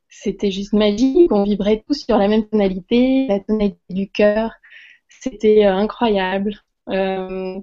c'était 0.09 0.51
juste 0.51 0.73
magique. 0.73 1.31
On 1.33 1.45
vibrait 1.45 1.85
tous 1.87 2.05
sur 2.05 2.19
la 2.19 2.29
même 2.29 2.49
tonalité, 2.49 3.27
la 3.29 3.41
tonalité 3.41 3.81
du 3.91 4.11
cœur. 4.11 4.53
C'était 5.09 5.65
incroyable. 5.65 6.55
Euh, 6.93 7.61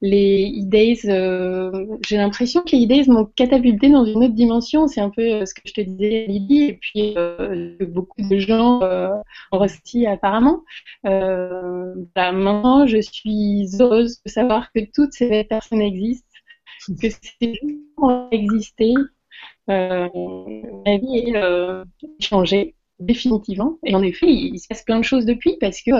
les 0.00 0.62
E-Days, 0.62 1.00
euh, 1.06 1.96
j'ai 2.06 2.16
l'impression 2.16 2.62
que 2.62 2.76
les 2.76 2.84
E-Days 2.84 3.08
m'ont 3.08 3.24
catapulté 3.24 3.88
dans 3.88 4.04
une 4.04 4.22
autre 4.24 4.34
dimension. 4.34 4.86
C'est 4.86 5.00
un 5.00 5.10
peu 5.10 5.22
euh, 5.22 5.46
ce 5.46 5.54
que 5.54 5.62
je 5.64 5.72
te 5.74 5.80
disais, 5.80 6.26
Lydie, 6.28 6.62
et 6.64 6.72
puis 6.74 7.14
euh, 7.16 7.76
beaucoup 7.80 8.22
de 8.22 8.38
gens 8.38 8.80
ont 8.80 9.58
ressenti 9.58 10.06
apparemment. 10.06 10.62
Bah, 11.02 12.32
maintenant, 12.32 12.86
je 12.86 13.00
suis 13.00 13.66
heureuse 13.80 14.22
de 14.24 14.30
savoir 14.30 14.70
que 14.72 14.80
toutes 14.94 15.12
ces 15.12 15.44
personnes 15.44 15.82
existent, 15.82 16.28
que 17.00 17.08
juste 17.08 17.42
pour 17.96 18.28
exister. 18.30 18.94
Euh, 19.70 20.08
ma 20.86 20.96
vie 20.96 21.18
est 21.18 22.22
changée 22.22 22.74
définitivement. 23.00 23.78
Et 23.84 23.94
en 23.94 24.02
effet, 24.02 24.26
il, 24.26 24.54
il 24.54 24.58
se 24.58 24.68
passe 24.68 24.82
plein 24.84 24.98
de 24.98 25.04
choses 25.04 25.24
depuis 25.26 25.56
parce 25.60 25.82
que 25.82 25.90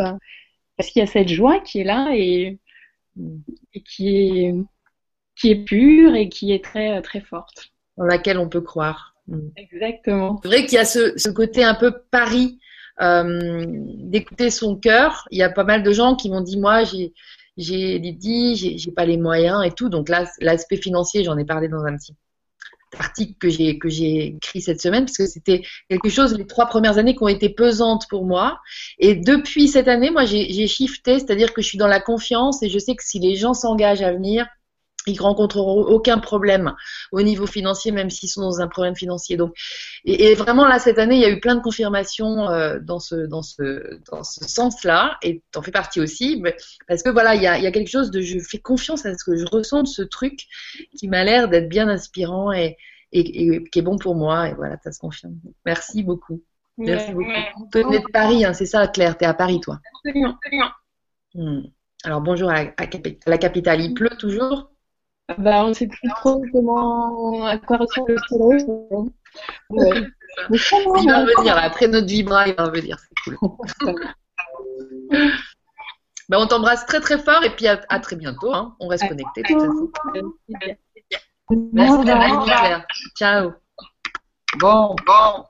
parce 0.77 0.91
qu'il 0.91 1.01
y 1.01 1.03
a 1.03 1.07
cette 1.07 1.29
joie 1.29 1.59
qui 1.61 1.81
est 1.81 1.85
là 1.85 2.11
et, 2.15 2.59
et 3.75 3.83
qui 3.83 4.09
est 4.09 4.55
qui 5.37 5.51
est 5.51 5.65
pure 5.65 6.15
et 6.15 6.29
qui 6.29 6.53
est 6.53 6.65
très 6.65 7.01
très 7.03 7.21
forte. 7.21 7.71
Dans 7.97 8.05
laquelle 8.05 8.39
on 8.39 8.49
peut 8.49 8.61
croire. 8.61 9.15
Mm. 9.27 9.49
Exactement. 9.57 10.41
C'est 10.43 10.49
vrai 10.49 10.67
qu'il 10.67 10.75
y 10.75 10.79
a 10.79 10.85
ce, 10.85 11.17
ce 11.17 11.31
côté 11.31 11.65
un 11.65 11.75
peu 11.75 11.93
pari 12.11 12.59
euh, 13.01 13.65
d'écouter 13.67 14.51
son 14.51 14.77
cœur. 14.77 15.27
Il 15.31 15.39
y 15.39 15.43
a 15.43 15.51
pas 15.51 15.65
mal 15.65 15.83
de 15.83 15.93
gens 15.93 16.17
qui 16.17 16.31
m'ont 16.31 16.41
dit 16.41 16.59
moi 16.59 16.85
j'ai 16.85 17.13
j'ai 17.57 17.99
dit 17.99 18.55
j'ai 18.57 18.79
j'ai 18.79 18.93
pas 18.93 19.05
les 19.05 19.17
moyens 19.17 19.65
et 19.65 19.71
tout. 19.71 19.89
Donc 19.89 20.09
là 20.09 20.25
l'aspect 20.41 20.77
financier 20.77 21.25
j'en 21.25 21.39
ai 21.39 21.45
parlé 21.45 21.69
dans 21.69 21.85
un 21.85 21.97
petit 21.97 22.15
article 22.99 23.35
que 23.39 23.49
j'ai 23.49 23.79
que 23.79 23.89
j'ai 23.89 24.37
écrit 24.37 24.61
cette 24.61 24.81
semaine 24.81 25.05
parce 25.05 25.17
que 25.17 25.27
c'était 25.27 25.63
quelque 25.89 26.09
chose 26.09 26.37
les 26.37 26.47
trois 26.47 26.67
premières 26.67 26.99
années 26.99 27.15
qui 27.15 27.23
ont 27.23 27.29
été 27.29 27.49
pesantes 27.49 28.07
pour 28.09 28.25
moi. 28.25 28.61
Et 28.99 29.15
depuis 29.15 29.69
cette 29.69 29.89
année 29.89 30.11
moi 30.11 30.25
j'ai 30.25 30.67
shifté 30.67 31.19
c'est-à-dire 31.19 31.53
que 31.53 31.63
je 31.63 31.67
suis 31.67 31.79
dans 31.79 31.87
la 31.87 32.01
confiance 32.01 32.63
et 32.63 32.69
je 32.69 32.79
sais 32.79 32.95
que 32.95 33.05
si 33.05 33.19
les 33.19 33.37
gens 33.37 33.55
s'engagent 33.55 34.03
à 34.03 34.13
venir 34.13 34.47
ils 35.09 35.21
rencontreront 35.21 35.83
aucun 35.83 36.19
problème 36.19 36.75
au 37.13 37.23
niveau 37.23 37.47
financier, 37.47 37.93
même 37.93 38.11
s'ils 38.11 38.29
sont 38.29 38.43
dans 38.43 38.61
un 38.61 38.69
problème 38.69 38.97
financier. 38.97 39.37
Donc, 39.37 39.55
et, 40.05 40.35
vraiment 40.35 40.67
là 40.67 40.79
cette 40.79 40.99
année, 40.99 41.17
il 41.17 41.21
y 41.21 41.25
a 41.25 41.31
eu 41.31 41.41
plein 41.41 41.55
de 41.55 41.63
confirmations 41.63 42.49
euh, 42.49 42.79
dans 42.81 42.99
ce 42.99 43.27
dans 43.27 43.43
ce 43.43 43.99
dans 44.11 44.23
ce 44.23 44.45
sens-là, 44.47 45.17
et 45.23 45.43
t'en 45.53 45.63
fais 45.63 45.71
partie 45.71 46.01
aussi, 46.01 46.43
parce 46.87 47.03
que 47.03 47.11
voilà, 47.11 47.35
il 47.35 47.43
y 47.43 47.47
a, 47.47 47.59
il 47.59 47.65
y 47.65 47.67
a 47.67 47.73
quelque 47.73 47.91
chose 47.91 48.11
de, 48.11 48.21
je 48.21 48.39
fais 48.39 48.59
confiance 48.59 49.07
à 49.07 49.15
ce 49.17 49.25
que 49.25 49.37
je 49.37 49.47
ressens 49.47 49.83
de 49.83 49.89
ce 49.89 50.03
truc 50.03 50.47
qui 50.97 51.09
m'a 51.09 51.25
l'air 51.25 51.49
d'être 51.49 51.69
bien 51.69 51.89
inspirant 51.89 52.53
et, 52.53 52.77
et, 53.13 53.65
qui 53.71 53.79
est 53.79 53.83
bon 53.83 53.99
pour 53.99 54.15
moi, 54.15 54.49
et 54.49 54.55
voilà, 54.55 54.77
ça 54.83 54.93
se 54.93 54.99
confirme. 54.99 55.35
Merci 55.65 56.03
beaucoup. 56.03 56.43
Merci 56.77 57.13
beaucoup. 57.13 57.31
Tu 57.73 57.79
es 57.79 57.83
de 57.83 58.13
Paris, 58.13 58.45
hein, 58.45 58.53
c'est 58.53 58.67
ça, 58.67 58.87
Claire, 58.87 59.19
tu 59.19 59.25
es 59.25 59.27
à 59.27 59.35
Paris, 59.35 59.61
toi. 59.61 59.81
Absolument, 59.97 60.37
absolument. 60.37 60.71
Hmm. 61.35 61.69
Alors 62.05 62.21
bonjour 62.21 62.49
à, 62.49 62.59
à 62.59 62.87
la 63.27 63.39
capitale, 63.39 63.81
il 63.81 63.93
pleut 63.93 64.17
toujours? 64.19 64.71
Bah, 65.37 65.65
on 65.65 65.69
ne 65.69 65.73
sait 65.75 65.87
plus 65.87 66.09
trop 66.17 66.43
comment, 66.53 67.45
à 67.45 67.59
quoi 67.59 67.77
ressemble 67.77 68.13
le 68.13 68.19
soleil. 68.29 68.65
Ouais. 69.69 70.07
il 70.51 71.11
va 71.11 71.21
revenir, 71.21 71.59
après 71.59 71.89
notre 71.89 72.07
vibra, 72.07 72.49
il 72.49 72.55
va 72.55 72.65
revenir, 72.65 72.97
c'est 72.99 73.37
cool. 73.37 73.51
bah, 76.29 76.39
on 76.41 76.47
t'embrasse 76.47 76.87
très 76.87 77.01
très 77.01 77.19
fort 77.19 77.45
et 77.45 77.51
puis 77.51 77.67
à, 77.67 77.77
très 78.01 78.17
bientôt. 78.17 78.55
Hein. 78.55 78.75
On 78.81 78.89
reste 78.89 79.07
connectés 79.07 79.43
de 79.43 79.49
toute 79.49 79.61
façon. 79.61 79.91
Merci, 81.73 82.05
Claire. 82.05 82.87
Ciao. 83.17 83.53
Bon, 84.59 84.97
bon. 85.07 85.45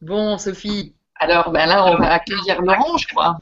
Bon, 0.00 0.38
Sophie. 0.38 0.94
Alors, 1.16 1.50
ben 1.50 1.66
là, 1.66 1.86
on 1.86 1.96
va 1.96 2.12
accueillir 2.14 2.60
Laurent, 2.62 2.96
je 2.98 3.08
crois. 3.08 3.38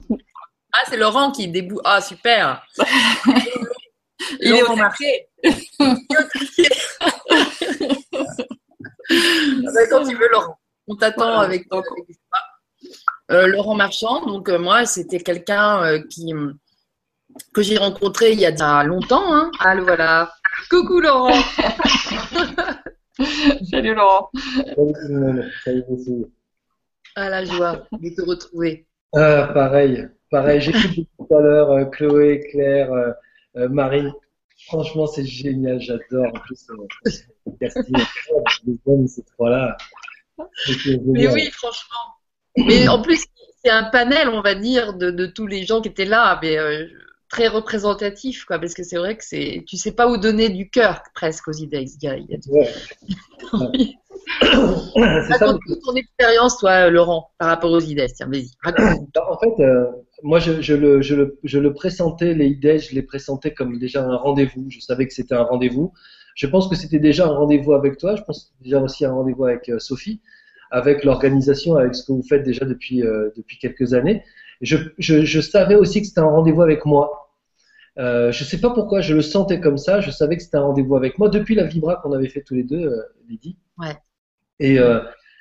Ah, 0.73 0.83
c'est 0.87 0.97
Laurent 0.97 1.33
qui 1.33 1.49
déboule. 1.49 1.81
Ah, 1.85 2.01
super. 2.01 2.65
Il 4.41 4.55
est 4.55 4.63
remarqué. 4.63 5.29
Quand 9.91 10.05
tu 10.05 10.15
veux, 10.17 10.29
Laurent. 10.31 10.57
On 10.89 10.97
t'attend 10.97 11.41
avec 11.41 11.69
ton 11.69 11.83
euh, 13.31 13.47
Laurent 13.47 13.75
Marchand, 13.75 14.27
donc 14.27 14.49
euh, 14.49 14.59
moi, 14.59 14.85
c'était 14.85 15.21
quelqu'un 15.21 15.83
euh, 15.85 16.01
qui 16.11 16.35
que 17.55 17.63
j'ai 17.63 17.79
rencontré 17.79 18.33
il 18.33 18.41
y 18.41 18.47
a 18.47 18.51
déjà 18.51 18.83
longtemps. 18.85 19.33
Hein. 19.33 19.51
Allô, 19.61 19.85
voilà. 19.85 20.31
Coucou 20.69 21.01
Laurent. 21.01 21.33
Salut 23.71 23.95
Laurent. 23.95 24.29
Salut 25.65 25.85
aussi. 25.89 26.27
Ah 27.15 27.29
la 27.29 27.45
joie 27.45 27.87
de 27.93 28.09
te 28.15 28.23
retrouver. 28.23 28.87
Ah, 29.15 29.51
pareil, 29.55 30.09
pareil. 30.31 30.61
J'écoute 30.61 31.07
tout 31.19 31.35
à 31.35 31.41
l'heure 31.41 31.91
Chloé, 31.91 32.41
Claire, 32.51 32.91
Marine. 33.55 34.13
Franchement, 34.67 35.07
c'est 35.07 35.25
génial, 35.25 35.81
j'adore. 35.81 36.27
En 36.35 36.41
plus, 36.41 36.67
euh, 36.71 37.11
le 37.47 37.53
casting, 37.61 37.97
les 38.67 39.09
ces 39.09 39.23
trois-là. 39.25 39.77
Mais 41.05 41.29
oui, 41.29 41.51
franchement. 41.51 42.17
Mais 42.57 42.89
en 42.89 43.01
plus, 43.03 43.25
c'est 43.65 43.71
un 43.71 43.85
panel, 43.85 44.29
on 44.29 44.41
va 44.43 44.55
dire, 44.55 44.95
de, 44.95 45.11
de, 45.11 45.27
tous 45.27 45.47
les 45.47 45.65
gens 45.65 45.81
qui 45.81 45.89
étaient 45.89 46.05
là, 46.05 46.39
mais 46.43 46.59
euh, 46.59 46.87
très 47.29 47.49
représentatif, 47.49 48.45
quoi, 48.45 48.59
parce 48.59 48.75
que 48.75 48.83
c'est 48.83 48.99
vrai 48.99 49.17
que 49.17 49.25
c'est, 49.25 49.65
tu 49.67 49.77
sais 49.77 49.93
pas 49.93 50.09
où 50.09 50.19
donner 50.19 50.49
du 50.51 50.69
cœur 50.69 51.03
presque 51.15 51.49
aux 51.49 51.53
idées. 51.53 51.85
Il 51.85 52.05
y 52.05 52.09
a, 52.09 52.17
il 52.17 52.27
y 52.29 52.35
a 52.35 52.39
ouais. 52.53 52.69
raconte 55.31 55.61
ton 55.85 55.95
expérience, 55.95 56.59
toi, 56.59 56.91
Laurent, 56.91 57.31
par 57.39 57.49
rapport 57.49 57.71
aux 57.71 57.81
idées. 57.81 58.07
Tiens, 58.15 58.29
vas-y, 58.29 58.51
En 58.65 59.39
fait, 59.39 59.63
euh, 59.63 59.87
moi, 60.23 60.39
je, 60.39 60.61
je, 60.61 60.75
le, 60.75 61.03
je, 61.03 61.15
le, 61.15 61.39
je, 61.43 61.59
le, 61.59 61.75
pressentais, 61.75 62.35
les 62.35 62.47
idées, 62.47 62.79
je 62.79 62.95
les 62.95 63.03
pressentais 63.03 63.53
comme 63.53 63.79
déjà 63.79 64.05
un 64.05 64.17
rendez-vous. 64.17 64.67
Je 64.71 64.81
savais 64.81 65.07
que 65.07 65.13
c'était 65.13 65.35
un 65.35 65.43
rendez-vous. 65.43 65.93
Je 66.35 66.47
pense 66.47 66.69
que 66.69 66.77
c'était 66.77 66.99
déjà 66.99 67.27
un 67.27 67.35
rendez-vous 67.35 67.73
avec 67.73 67.99
toi. 67.99 68.17
Je 68.17 68.23
pense 68.23 68.39
que 68.39 68.49
c'était 68.49 68.65
déjà 68.65 68.81
aussi 68.81 69.05
un 69.05 69.13
rendez-vous 69.13 69.45
avec 69.45 69.69
euh, 69.69 69.79
Sophie, 69.79 70.21
avec 70.71 71.05
l'organisation, 71.05 71.77
avec 71.77 71.95
ce 71.95 72.05
que 72.05 72.13
vous 72.13 72.23
faites 72.23 72.45
déjà 72.45 72.65
depuis, 72.65 73.03
euh, 73.03 73.31
depuis 73.37 73.59
quelques 73.59 73.95
années. 73.95 74.23
Je, 74.61 75.41
savais 75.41 75.75
aussi 75.75 76.01
que 76.01 76.07
c'était 76.07 76.21
un 76.21 76.27
rendez-vous 76.27 76.63
avec 76.63 76.87
moi. 76.87 77.31
Euh, 77.99 78.33
je 78.33 78.45
sais 78.45 78.61
pas 78.61 78.71
pourquoi, 78.71 79.01
je 79.01 79.15
le 79.15 79.23
sentais 79.23 79.61
comme 79.61 79.77
ça. 79.77 80.01
Je 80.01 80.11
savais 80.11 80.37
que 80.37 80.43
c'était 80.43 80.57
un 80.57 80.63
rendez-vous 80.63 80.97
avec 80.97 81.19
moi 81.19 81.29
depuis 81.29 81.57
la 81.57 81.65
vibra 81.65 81.97
qu'on 81.97 82.13
avait 82.13 82.29
fait 82.29 82.43
tous 82.43 82.55
les 82.55 82.63
deux, 82.63 83.05
Lydie. 83.29 83.57
Ouais. 83.77 83.97
Et, 84.61 84.77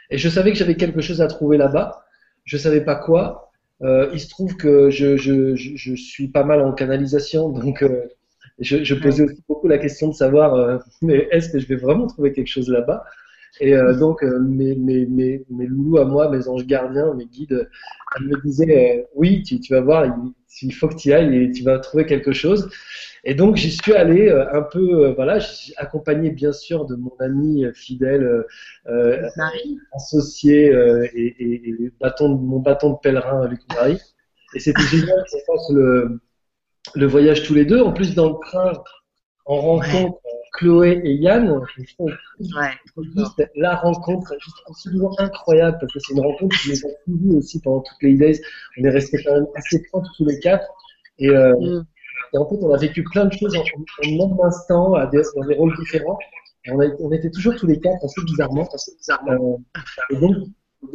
et 0.10 0.18
je 0.18 0.28
savais 0.28 0.52
que 0.52 0.58
j'avais 0.58 0.76
quelque 0.76 1.02
chose 1.02 1.22
à 1.22 1.28
trouver 1.28 1.58
là-bas. 1.58 2.04
Je 2.46 2.58
savais 2.58 2.82
pas 2.82 2.96
quoi. 2.96 3.51
Euh, 3.84 4.10
il 4.14 4.20
se 4.20 4.30
trouve 4.30 4.56
que 4.58 4.90
je, 4.90 5.18
je, 5.18 5.56
je, 5.56 5.96
suis 5.96 6.28
pas 6.28 6.44
mal 6.44 6.62
en 6.62 6.72
canalisation, 6.72 7.50
donc 7.50 7.82
euh, 7.82 8.04
je, 8.60 8.84
je, 8.84 8.96
posais 8.96 9.24
aussi 9.24 9.42
beaucoup 9.50 9.68
la 9.68 9.80
question 9.80 10.10
de 10.10 10.14
savoir 10.14 10.54
euh, 10.54 10.78
mais 11.02 11.28
est-ce 11.32 11.50
que 11.50 11.60
je 11.60 11.68
vais 11.68 11.78
vraiment 11.78 12.06
trouver 12.08 12.32
quelque 12.32 12.48
chose 12.48 12.70
là-bas? 12.70 13.04
Et 13.60 13.76
donc 14.00 14.24
mes, 14.24 14.76
mes, 14.76 15.06
mes, 15.06 15.44
mes, 15.50 15.66
loulous 15.68 15.98
à 15.98 16.06
moi, 16.06 16.30
mes 16.30 16.48
anges 16.48 16.66
gardiens, 16.66 17.14
mes 17.14 17.26
guides, 17.26 17.70
elles 18.16 18.28
me 18.28 18.42
disaient 18.42 19.06
oui, 19.14 19.44
tu, 19.44 19.60
tu 19.60 19.74
vas 19.74 19.82
voir, 19.82 20.06
il, 20.06 20.34
il 20.62 20.74
faut 20.74 20.88
que 20.88 20.95
tu 20.95 21.10
y 21.10 21.14
ailles 21.14 21.43
et 21.43 21.52
tu 21.52 21.64
vas 21.64 21.80
trouver 21.80 22.06
quelque 22.06 22.32
chose. 22.34 22.70
Et 23.24 23.36
donc 23.36 23.56
j'y 23.56 23.72
suis 23.72 23.93
allé 23.93 24.30
euh, 24.30 24.52
un 24.54 24.64
peu, 24.64 25.06
euh, 25.06 25.14
voilà, 25.14 25.39
accompagné 25.78 26.32
bien 26.32 26.52
sûr 26.52 26.86
de 26.86 26.95
mon 26.95 27.16
ami 27.20 27.66
fidèle, 27.74 28.45
euh, 28.88 29.30
associé 29.93 30.74
et, 31.14 31.36
et, 31.39 31.91
bâton, 31.99 32.30
mon 32.30 32.60
bâton 32.60 32.93
de 32.93 32.97
pèlerin 32.97 33.47
Luc 33.47 33.62
Marie. 33.74 33.99
Et 34.56 34.60
c'était 34.60 34.82
génial 34.84 35.24
qu'on 35.32 35.54
fasse 35.54 35.72
le, 35.72 36.20
le 36.95 37.06
voyage 37.06 37.43
tous 37.43 37.54
les 37.54 37.66
deux. 37.66 37.82
En 37.82 37.93
plus 37.93 38.16
dans 38.16 38.30
le 38.30 38.36
train, 38.45 38.74
en 39.45 39.56
rencontre 39.58 40.20
Chloé 40.54 41.02
et 41.04 41.14
Yann. 41.16 41.49
Ouais. 41.49 42.72
La 43.56 43.76
rencontre, 43.76 44.34
juste 44.39 44.58
absolument 44.68 45.12
incroyable 45.20 45.78
parce 45.80 45.93
que 45.93 45.99
c'est 45.99 46.14
une 46.14 46.22
rencontre 46.22 46.56
qui 46.58 46.70
nous 46.70 46.76
a 46.76 46.89
suivis 47.04 47.38
aussi 47.38 47.62
pendant 47.62 47.82
toutes 47.82 48.02
les 48.02 48.16
days. 48.16 48.39
On 48.78 48.84
est 48.84 48.89
restés 48.89 49.24
quand 49.24 49.34
même 49.34 49.47
assez 49.56 49.82
proches 49.84 50.08
tous 50.18 50.26
les 50.26 50.39
quatre. 50.39 50.68
Et, 51.20 51.30
euh, 51.30 51.56
mm. 51.56 51.86
et, 52.34 52.38
en 52.38 52.49
fait, 52.49 52.58
on 52.62 52.74
a 52.74 52.78
vécu 52.78 53.04
plein 53.04 53.26
de 53.26 53.34
choses 53.34 53.56
en, 53.56 53.62
en 53.62 54.28
même 54.28 54.38
instant, 54.43 54.93
à 54.93 55.08
des, 55.08 55.22
dans 55.36 55.45
des 55.45 55.56
rôles 55.56 55.76
différents. 55.78 56.20
Et 56.66 56.72
on, 56.72 56.80
a, 56.82 56.86
on 56.99 57.12
était 57.12 57.32
toujours 57.32 57.56
tous 57.56 57.68
les 57.68 57.80
quatre 57.80 58.04
assez 58.04 58.22
bizarrement. 58.24 58.68
Assez 58.74 58.91
bizarrement. 58.97 59.62
Euh, 59.72 60.16
et 60.16 60.20
donc, 60.20 60.36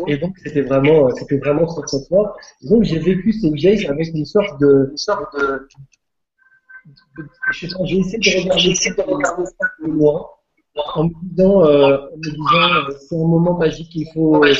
et 0.07 0.19
donc 0.19 0.37
c'était 0.39 0.63
vraiment, 0.63 1.11
c'était 1.15 1.39
vraiment 1.39 1.67
très 1.67 1.83
très 1.83 1.99
fort. 2.09 2.37
Donc 2.63 2.83
j'ai 2.83 2.99
vécu 2.99 3.33
ces 3.33 3.51
days 3.51 3.87
avec 3.87 4.09
une 4.09 4.25
sorte 4.25 4.61
de, 4.61 4.89
une 4.91 4.97
sorte 4.97 5.33
de, 5.39 5.69
j'ai 7.53 7.67
essayé 7.67 8.19
de 8.19 9.03
regarder 9.03 9.47
ça 9.47 9.67
plus 9.79 9.91
loin 9.91 10.27
en 10.95 11.05
me 11.05 11.11
disant, 11.23 11.65
euh, 11.65 11.97
en 11.97 12.17
me 12.17 12.23
disant 12.23 12.75
euh, 12.75 12.97
c'est 13.01 13.15
un 13.15 13.27
moment 13.27 13.57
magique, 13.57 13.95
il 13.95 14.07
faut, 14.13 14.45
euh, 14.45 14.55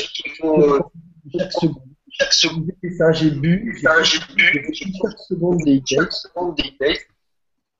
chaque 1.37 1.51
seconde. 1.51 1.75
Chaque 2.09 2.33
seconde. 2.33 2.71
Ça, 2.97 3.11
j'ai 3.11 3.31
bu, 3.31 3.77
j'ai 3.79 4.19
bu, 4.35 4.73
chaque 4.73 5.19
seconde 5.19 5.57
des 5.63 5.75
idées. 5.75 6.99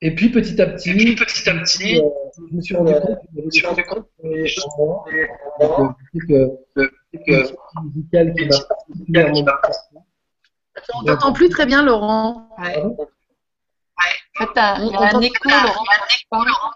Et 0.00 0.14
puis 0.14 0.30
petit 0.30 0.60
à 0.62 0.66
petit, 0.66 0.92
puis, 0.92 1.16
petit, 1.16 1.48
à 1.48 1.54
petit 1.54 2.00
euh, 2.00 2.08
je 2.50 2.54
me 2.54 2.60
suis 2.60 2.76
rendu 2.76 2.92
compte, 2.94 3.18
je 3.36 3.42
me 3.42 3.50
suis 3.50 3.66
rendu 3.66 3.84
compte 3.84 4.06
que 4.22 4.60
en 5.60 5.76
moi, 5.78 5.96
que, 6.12 6.50
que, 7.12 7.52
musical 7.82 8.32
qui 8.34 8.46
m'a 8.46 8.60
particulièrement. 8.60 9.44
On 10.94 11.04
t'entend 11.04 11.32
plus 11.32 11.48
très 11.48 11.66
bien, 11.66 11.82
Laurent. 11.84 12.48
Ouais. 12.58 12.80
En 14.40 14.44
fait, 14.46 14.52
t'as 14.54 14.78
il 14.80 14.92
y 14.92 14.94
a 14.94 15.16
un 15.16 15.20
écho, 15.20 15.48
Laurent. 15.48 16.72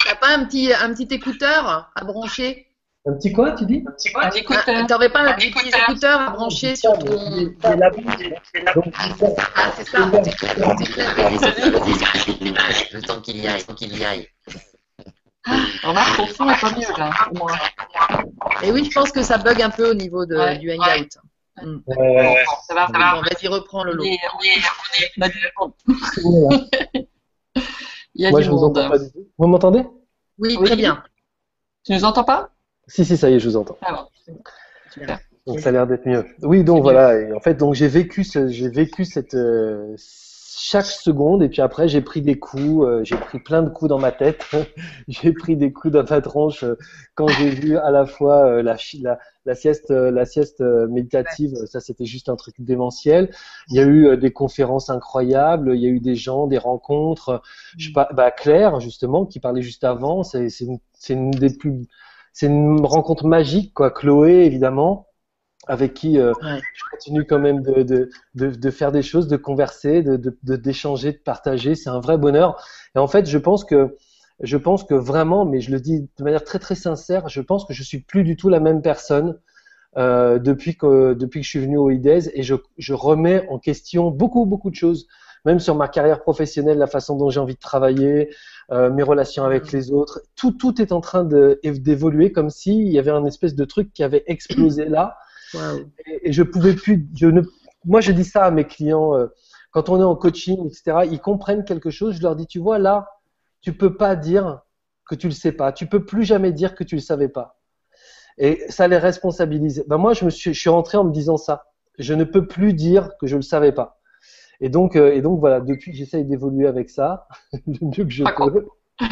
T'as 0.04 0.14
pas 0.16 0.28
un 0.36 0.44
petit, 0.44 0.72
un 0.72 0.92
petit 0.92 1.14
écouteur 1.14 1.90
à 1.94 2.04
brancher? 2.04 2.66
Un 3.06 3.14
petit 3.14 3.32
quoi, 3.32 3.52
tu 3.52 3.64
dis? 3.66 3.82
Un 3.86 3.92
petit 3.92 4.12
quoi 4.12 4.24
Un 4.26 4.30
écouteur. 4.30 4.86
T'aurais 4.86 5.08
pas 5.10 5.20
un 5.20 5.32
petit 5.34 5.48
écouteur 5.48 6.20
à 6.20 6.30
brancher 6.30 6.76
sur 6.76 6.96
ton. 6.98 7.52
C'est 7.62 7.76
la 7.76 7.90
Ah, 9.56 9.72
c'est 9.76 9.88
ça. 9.88 9.98
Le 12.92 13.00
temps 13.02 13.20
qu'il 13.20 13.38
y 13.38 13.46
aille, 13.48 13.58
le 13.60 13.64
temps 13.66 13.74
qu'il 13.74 13.96
y 13.98 14.04
aille. 14.04 14.28
Ton 15.44 16.26
son 16.28 16.50
est 16.50 16.60
pas 16.60 16.70
mieux 16.70 16.86
là. 16.98 17.10
Et 18.62 18.70
oui, 18.70 18.84
je 18.84 18.90
pense 18.92 19.10
que 19.10 19.22
ça 19.22 19.38
bug 19.38 19.60
un 19.62 19.70
peu 19.70 19.90
au 19.90 19.94
niveau 19.94 20.24
de, 20.26 20.36
Ouais. 20.36 20.58
du 20.58 20.70
hangout. 20.72 21.08
Ouais. 21.86 22.44
Ça 22.66 22.74
va, 22.74 22.86
ça 22.86 22.92
va. 22.98 23.14
Bon, 23.14 23.20
vas-y, 23.22 23.48
reprends 23.48 23.84
le 23.84 23.92
On 23.92 23.96
lot. 23.96 24.04
est, 24.04 24.18
on 24.38 24.42
est, 24.42 24.50
on 24.58 25.02
est, 25.02 25.10
on 25.18 25.22
a 25.22 25.28
du 25.28 25.38
monde. 25.58 25.72
Voilà. 26.22 26.64
Il 28.14 28.22
y 28.22 28.26
a 28.26 28.30
Moi, 28.30 28.40
du 28.40 28.46
je 28.46 28.50
vous 28.50 28.56
monde. 28.58 28.74
pas 28.74 28.98
du 28.98 29.10
tout. 29.10 29.26
Vous 29.38 29.46
m'entendez? 29.46 29.84
Oui, 30.38 30.56
Oui. 30.60 30.66
très 30.66 30.76
bien. 30.76 31.02
Tu 31.84 31.92
nous 31.92 32.04
entends 32.04 32.24
pas? 32.24 32.50
Si, 32.86 33.04
si, 33.04 33.16
ça 33.16 33.30
y 33.30 33.34
est, 33.34 33.40
je 33.40 33.48
vous 33.48 33.56
entends. 33.56 33.76
Ah 33.82 33.92
bon. 34.26 34.34
Super. 34.92 35.18
Donc 35.46 35.60
ça 35.60 35.70
a 35.70 35.72
l'air 35.72 35.86
d'être 35.86 36.06
mieux. 36.06 36.24
Oui, 36.42 36.62
donc 36.62 36.82
voilà. 36.82 37.18
Et 37.18 37.32
en 37.32 37.40
fait, 37.40 37.54
donc 37.54 37.74
j'ai 37.74 37.88
vécu, 37.88 38.22
ce, 38.22 38.48
j'ai 38.48 38.68
vécu 38.68 39.04
cette, 39.04 39.34
euh, 39.34 39.94
chaque 40.58 40.86
seconde. 40.86 41.42
Et 41.42 41.48
puis 41.48 41.62
après, 41.62 41.88
j'ai 41.88 42.00
pris 42.00 42.22
des 42.22 42.38
coups, 42.38 42.84
euh, 42.84 43.00
j'ai 43.04 43.16
pris 43.16 43.38
plein 43.38 43.62
de 43.62 43.70
coups 43.70 43.88
dans 43.88 43.98
ma 43.98 44.12
tête, 44.12 44.44
j'ai 45.08 45.32
pris 45.32 45.56
des 45.56 45.72
coups 45.72 45.92
dans 45.92 46.04
ma 46.08 46.20
tronche 46.20 46.64
euh, 46.64 46.76
quand 47.14 47.28
j'ai 47.28 47.50
vu 47.50 47.76
à 47.76 47.90
la 47.90 48.06
fois 48.06 48.46
euh, 48.46 48.62
la, 48.62 48.76
la, 49.00 49.18
la 49.44 49.54
sieste, 49.54 49.90
euh, 49.90 50.10
la 50.10 50.24
sieste 50.24 50.60
euh, 50.60 50.86
méditative. 50.88 51.54
Ça, 51.66 51.80
c'était 51.80 52.04
juste 52.04 52.28
un 52.28 52.36
truc 52.36 52.54
démentiel. 52.58 53.30
Il 53.68 53.76
y 53.76 53.80
a 53.80 53.84
eu 53.84 54.06
euh, 54.06 54.16
des 54.16 54.32
conférences 54.32 54.90
incroyables, 54.90 55.74
il 55.74 55.82
y 55.82 55.86
a 55.86 55.90
eu 55.90 56.00
des 56.00 56.14
gens, 56.14 56.46
des 56.46 56.58
rencontres. 56.58 57.42
Je 57.78 57.88
sais 57.88 57.92
pas, 57.92 58.08
bah, 58.12 58.30
Claire 58.30 58.80
justement 58.80 59.26
qui 59.26 59.40
parlait 59.40 59.62
juste 59.62 59.84
avant, 59.84 60.22
c'est 60.22 60.48
une, 60.60 60.78
c'est 60.92 61.14
une 61.14 61.30
des 61.30 61.56
plus, 61.56 61.86
c'est 62.32 62.46
une 62.46 62.84
rencontre 62.84 63.26
magique 63.26 63.74
quoi. 63.74 63.90
Chloé 63.90 64.44
évidemment 64.44 65.06
avec 65.66 65.94
qui 65.94 66.18
euh, 66.18 66.32
Ouais. 66.42 66.60
je 66.74 66.82
continue 66.90 67.24
quand 67.24 67.38
même 67.38 67.62
de, 67.62 67.82
de, 67.82 68.10
de, 68.34 68.48
de 68.50 68.70
faire 68.70 68.92
des 68.92 69.02
choses, 69.02 69.28
de 69.28 69.36
converser, 69.36 70.02
d'échanger, 70.42 71.12
de, 71.12 71.18
partager. 71.18 71.74
C'est 71.74 71.90
un 71.90 72.00
vrai 72.00 72.18
bonheur. 72.18 72.62
Et 72.96 72.98
en 72.98 73.06
fait, 73.06 73.26
je 73.26 73.38
pense 73.38 73.64
que 73.64 73.96
je 74.40 74.56
pense 74.56 74.82
que 74.84 74.94
vraiment, 74.94 75.44
mais 75.44 75.60
je 75.60 75.70
le 75.70 75.80
dis 75.80 76.08
de 76.18 76.24
manière 76.24 76.42
très 76.44 76.58
très 76.58 76.74
sincère, 76.74 77.28
je 77.28 77.40
pense 77.40 77.64
que 77.64 77.72
je 77.74 77.82
suis 77.82 78.00
plus 78.00 78.24
du 78.24 78.36
tout 78.36 78.48
la 78.48 78.58
même 78.60 78.82
personne 78.82 79.38
euh, 79.98 80.38
depuis 80.38 80.76
que 80.76 81.14
depuis 81.14 81.40
que 81.40 81.44
je 81.44 81.50
suis 81.50 81.60
venu 81.60 81.76
au 81.78 81.90
IDES 81.90 82.30
et 82.34 82.42
je, 82.42 82.54
je 82.78 82.94
remets 82.94 83.46
en 83.50 83.58
question 83.58 84.10
beaucoup 84.10 84.46
beaucoup 84.46 84.70
de 84.70 84.74
choses, 84.74 85.06
même 85.44 85.60
sur 85.60 85.74
ma 85.76 85.86
carrière 85.88 86.22
professionnelle, 86.22 86.78
la 86.78 86.86
façon 86.86 87.16
dont 87.16 87.30
j'ai 87.30 87.40
envie 87.40 87.54
de 87.54 87.60
travailler, 87.60 88.30
euh, 88.72 88.90
mes 88.90 89.02
relations 89.02 89.44
avec 89.44 89.70
les 89.70 89.92
autres. 89.92 90.20
Tout 90.34 90.52
tout 90.52 90.80
est 90.80 90.92
en 90.92 91.00
train 91.00 91.24
d'évoluer 91.24 92.32
comme 92.32 92.50
s'il 92.50 92.88
y 92.88 92.98
avait 92.98 93.10
un 93.10 93.24
espèce 93.26 93.54
de 93.54 93.64
truc 93.64 93.92
qui 93.92 94.02
avait 94.02 94.24
explosé 94.26 94.86
là 94.86 95.18
Waouh. 95.54 95.90
et, 96.06 96.28
et 96.28 96.32
je 96.32 96.42
pouvais 96.42 96.74
plus. 96.74 97.08
Je 97.14 97.26
ne, 97.26 97.42
moi, 97.84 98.00
je 98.00 98.12
dis 98.12 98.24
ça 98.24 98.44
à 98.44 98.50
mes 98.50 98.64
clients 98.64 99.16
euh, 99.16 99.26
quand 99.70 99.88
on 99.88 99.98
est 100.00 100.04
en 100.04 100.16
coaching, 100.16 100.66
etc. 100.66 101.08
Ils 101.10 101.20
comprennent 101.20 101.64
quelque 101.64 101.90
chose. 101.90 102.16
Je 102.16 102.22
leur 102.22 102.36
dis, 102.36 102.46
tu 102.46 102.58
vois, 102.58 102.78
là, 102.78 103.08
tu 103.60 103.72
peux 103.72 103.96
pas 103.96 104.16
dire 104.16 104.60
que 105.06 105.14
tu 105.14 105.28
le 105.28 105.32
sais 105.32 105.52
pas. 105.52 105.72
Tu 105.72 105.86
peux 105.86 106.04
plus 106.04 106.24
jamais 106.24 106.52
dire 106.52 106.74
que 106.74 106.84
tu 106.84 106.94
le 106.94 107.00
savais 107.00 107.28
pas. 107.28 107.58
Et 108.38 108.62
ça 108.68 108.88
les 108.88 108.98
responsabilise. 108.98 109.84
Ben 109.88 109.98
moi, 109.98 110.14
je 110.14 110.24
me 110.24 110.30
suis, 110.30 110.54
je 110.54 110.60
suis 110.60 110.70
rentré 110.70 110.96
en 110.98 111.04
me 111.04 111.12
disant 111.12 111.36
ça. 111.36 111.64
Je 111.98 112.14
ne 112.14 112.24
peux 112.24 112.46
plus 112.46 112.72
dire 112.72 113.10
que 113.20 113.26
je 113.26 113.36
le 113.36 113.42
savais 113.42 113.72
pas. 113.72 114.00
Et 114.60 114.68
donc, 114.68 114.96
euh, 114.96 115.12
et 115.12 115.20
donc 115.20 115.40
voilà. 115.40 115.60
Depuis, 115.60 115.92
j'essaye 115.92 116.24
d'évoluer 116.24 116.66
avec 116.66 116.88
ça 116.88 117.26
le 117.66 117.86
mieux 117.86 118.04
que 118.04 118.10
je 118.10 118.24
peux. 118.24 118.66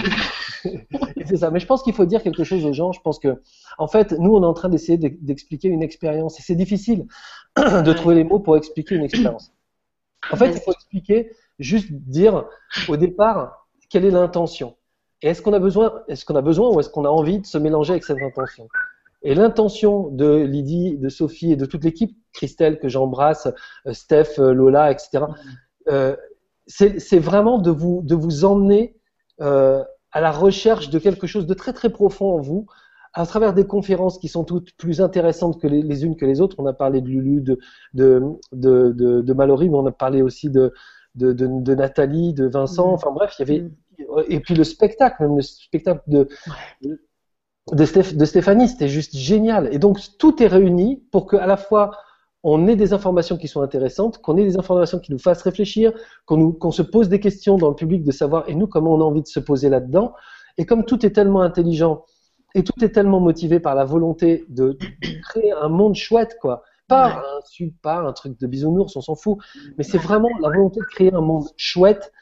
C'est 1.26 1.36
ça. 1.36 1.50
Mais 1.50 1.60
je 1.60 1.66
pense 1.66 1.82
qu'il 1.82 1.94
faut 1.94 2.06
dire 2.06 2.22
quelque 2.22 2.44
chose 2.44 2.64
aux 2.64 2.72
gens. 2.72 2.92
Je 2.92 3.00
pense 3.00 3.18
que, 3.18 3.40
en 3.78 3.86
fait, 3.88 4.12
nous, 4.12 4.34
on 4.34 4.42
est 4.42 4.46
en 4.46 4.54
train 4.54 4.68
d'essayer 4.68 4.98
d'e- 4.98 5.16
d'expliquer 5.20 5.68
une 5.68 5.82
expérience. 5.82 6.38
Et 6.38 6.42
c'est 6.42 6.54
difficile 6.54 7.06
de 7.56 7.92
trouver 7.92 8.14
les 8.16 8.24
mots 8.24 8.40
pour 8.40 8.56
expliquer 8.56 8.94
une 8.96 9.04
expérience. 9.04 9.52
En 10.32 10.36
fait, 10.36 10.50
il 10.52 10.60
faut 10.60 10.72
expliquer, 10.72 11.30
juste 11.58 11.88
dire 11.92 12.46
au 12.88 12.96
départ 12.96 13.68
quelle 13.88 14.04
est 14.04 14.10
l'intention. 14.10 14.76
Et 15.22 15.28
est-ce 15.28 15.42
qu'on 15.42 15.52
a 15.52 15.58
besoin, 15.58 16.02
est-ce 16.08 16.24
qu'on 16.24 16.36
a 16.36 16.42
besoin 16.42 16.70
ou 16.70 16.80
est-ce 16.80 16.88
qu'on 16.90 17.04
a 17.04 17.08
envie 17.10 17.40
de 17.40 17.46
se 17.46 17.58
mélanger 17.58 17.92
avec 17.92 18.04
cette 18.04 18.22
intention? 18.22 18.68
Et 19.22 19.34
l'intention 19.34 20.08
de 20.08 20.36
Lydie, 20.44 20.96
de 20.96 21.08
Sophie 21.10 21.52
et 21.52 21.56
de 21.56 21.66
toute 21.66 21.84
l'équipe, 21.84 22.16
Christelle 22.32 22.78
que 22.78 22.88
j'embrasse, 22.88 23.48
euh, 23.86 23.92
Steph, 23.92 24.38
euh, 24.38 24.52
Lola, 24.54 24.90
etc. 24.90 25.24
euh, 25.88 26.16
c'est 26.66 27.00
c'est 27.00 27.18
vraiment 27.18 27.58
de 27.58 27.70
vous 27.70 28.00
de 28.02 28.14
vous 28.14 28.44
emmener 28.44 28.96
euh, 29.40 29.84
à 30.12 30.20
la 30.20 30.30
recherche 30.30 30.90
de 30.90 30.98
quelque 30.98 31.26
chose 31.26 31.46
de 31.46 31.54
très 31.54 31.72
très 31.72 31.90
profond 31.90 32.34
en 32.34 32.40
vous, 32.40 32.66
à 33.12 33.26
travers 33.26 33.54
des 33.54 33.66
conférences 33.66 34.18
qui 34.18 34.28
sont 34.28 34.44
toutes 34.44 34.72
plus 34.76 35.00
intéressantes 35.00 35.60
que 35.60 35.66
les, 35.66 35.82
les 35.82 36.04
unes 36.04 36.16
que 36.16 36.26
les 36.26 36.40
autres. 36.40 36.56
On 36.58 36.66
a 36.66 36.72
parlé 36.72 37.00
de 37.00 37.08
Lulu, 37.08 37.40
de 37.40 37.58
de 37.94 38.22
de, 38.52 38.92
de, 38.92 39.20
de 39.20 39.32
Mallory, 39.32 39.68
mais 39.68 39.78
on 39.78 39.86
a 39.86 39.92
parlé 39.92 40.22
aussi 40.22 40.50
de 40.50 40.72
de, 41.16 41.32
de, 41.32 41.48
de 41.48 41.74
Nathalie, 41.74 42.34
de 42.34 42.46
Vincent. 42.46 42.88
Mhm. 42.88 42.94
Enfin 42.94 43.10
bref, 43.12 43.34
il 43.38 43.48
y 43.48 43.50
avait 43.50 43.70
et 44.28 44.40
puis 44.40 44.54
le 44.54 44.64
spectacle, 44.64 45.22
même 45.22 45.36
le 45.36 45.42
spectacle 45.42 46.02
de 46.06 46.28
de, 47.72 47.84
Stéph- 47.84 48.16
de 48.16 48.24
Stéphanie, 48.24 48.68
c'était 48.68 48.88
juste 48.88 49.16
génial. 49.16 49.68
Et 49.72 49.78
donc 49.78 49.98
tout 50.18 50.42
est 50.42 50.46
réuni 50.46 51.02
pour 51.12 51.26
que 51.26 51.36
à 51.36 51.46
la 51.46 51.56
fois 51.56 51.92
on 52.42 52.66
ait 52.66 52.76
des 52.76 52.92
informations 52.92 53.36
qui 53.36 53.48
sont 53.48 53.60
intéressantes, 53.60 54.18
qu'on 54.18 54.36
ait 54.36 54.44
des 54.44 54.56
informations 54.56 54.98
qui 54.98 55.12
nous 55.12 55.18
fassent 55.18 55.42
réfléchir, 55.42 55.92
qu'on 56.24 56.70
se 56.70 56.82
pose 56.82 57.08
des 57.08 57.20
questions 57.20 57.58
dans 57.58 57.68
le 57.68 57.74
public 57.74 58.02
de 58.02 58.12
savoir 58.12 58.48
et 58.48 58.54
nous 58.54 58.66
comment 58.66 58.94
on 58.94 59.00
a 59.00 59.04
envie 59.04 59.22
de 59.22 59.28
se 59.28 59.40
poser 59.40 59.68
là-dedans. 59.68 60.14
Et 60.56 60.64
comme 60.64 60.84
tout 60.84 61.04
est 61.04 61.10
tellement 61.10 61.42
intelligent 61.42 62.04
et 62.54 62.64
tout 62.64 62.84
est 62.84 62.90
tellement 62.90 63.20
motivé 63.20 63.60
par 63.60 63.74
la 63.74 63.84
volonté 63.84 64.44
de, 64.48 64.76
créer 65.22 65.52
un 65.52 65.68
monde 65.68 65.94
chouette, 65.94 66.38
quoi. 66.40 66.62
Pas 66.88 67.22
un 67.22 67.66
pas 67.82 67.98
un 67.98 68.12
truc 68.12 68.40
de 68.40 68.46
bisounours, 68.48 68.96
on 68.96 69.00
s'en 69.00 69.14
fout. 69.14 69.38
Mais 69.78 69.84
c'est 69.84 69.98
vraiment 69.98 70.30
la 70.40 70.48
volonté 70.48 70.80
de 70.80 70.86
créer 70.86 71.14
un 71.14 71.20
monde 71.20 71.44
chouette 71.56 72.12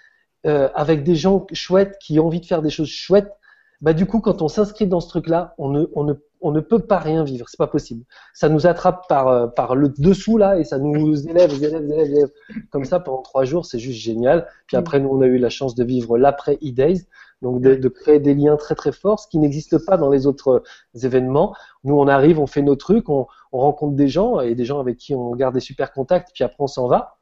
euh, 0.46 0.68
avec 0.74 1.04
des 1.04 1.14
gens 1.14 1.46
chouettes 1.52 1.96
qui 2.00 2.20
ont 2.20 2.26
envie 2.26 2.40
de 2.40 2.46
faire 2.46 2.60
des 2.60 2.68
choses 2.68 2.88
chouettes. 2.88 3.32
Bah 3.80 3.94
du 3.94 4.04
coup, 4.04 4.20
quand 4.20 4.42
on 4.42 4.48
s'inscrit 4.48 4.86
dans 4.86 5.00
ce 5.00 5.08
truc-là, 5.08 5.54
on 5.56 5.70
ne, 5.70 5.86
on 5.94 6.04
ne, 6.04 6.12
on 6.40 6.52
ne 6.52 6.60
peut 6.60 6.78
pas 6.78 6.98
rien 6.98 7.24
vivre. 7.24 7.48
C'est 7.48 7.58
pas 7.58 7.66
possible. 7.66 8.04
Ça 8.32 8.48
nous 8.48 8.66
attrape 8.66 9.08
par, 9.08 9.28
euh, 9.28 9.46
par 9.46 9.74
le 9.74 9.88
dessous 9.88 10.38
là 10.38 10.58
et 10.58 10.64
ça 10.64 10.78
nous 10.78 11.28
élève, 11.28 11.52
élève, 11.52 11.84
élève, 11.84 12.10
élève. 12.10 12.30
Comme 12.70 12.84
ça 12.84 13.00
pendant 13.00 13.22
trois 13.22 13.44
jours, 13.44 13.66
c'est 13.66 13.78
juste 13.78 14.00
génial. 14.00 14.46
Puis 14.66 14.76
après, 14.76 15.00
nous, 15.00 15.08
on 15.08 15.20
a 15.20 15.26
eu 15.26 15.38
la 15.38 15.50
chance 15.50 15.74
de 15.74 15.84
vivre 15.84 16.18
l'après 16.18 16.54
E-Days, 16.56 17.06
donc 17.42 17.60
de, 17.60 17.74
de 17.74 17.88
créer 17.88 18.20
des 18.20 18.34
liens 18.34 18.56
très 18.56 18.74
très 18.74 18.92
forts, 18.92 19.20
ce 19.20 19.28
qui 19.28 19.38
n'existe 19.38 19.84
pas 19.84 19.96
dans 19.96 20.10
les 20.10 20.26
autres 20.26 20.48
euh, 20.48 21.04
événements. 21.04 21.54
Nous, 21.84 21.98
on 21.98 22.08
arrive, 22.08 22.40
on 22.40 22.46
fait 22.46 22.62
nos 22.62 22.76
trucs, 22.76 23.08
on, 23.08 23.26
on 23.52 23.58
rencontre 23.60 23.96
des 23.96 24.08
gens 24.08 24.40
et 24.40 24.54
des 24.54 24.64
gens 24.64 24.80
avec 24.80 24.96
qui 24.96 25.14
on 25.14 25.34
garde 25.34 25.54
des 25.54 25.60
super 25.60 25.92
contacts. 25.92 26.30
Puis 26.34 26.44
après, 26.44 26.58
on 26.60 26.66
s'en 26.66 26.86
va. 26.88 27.18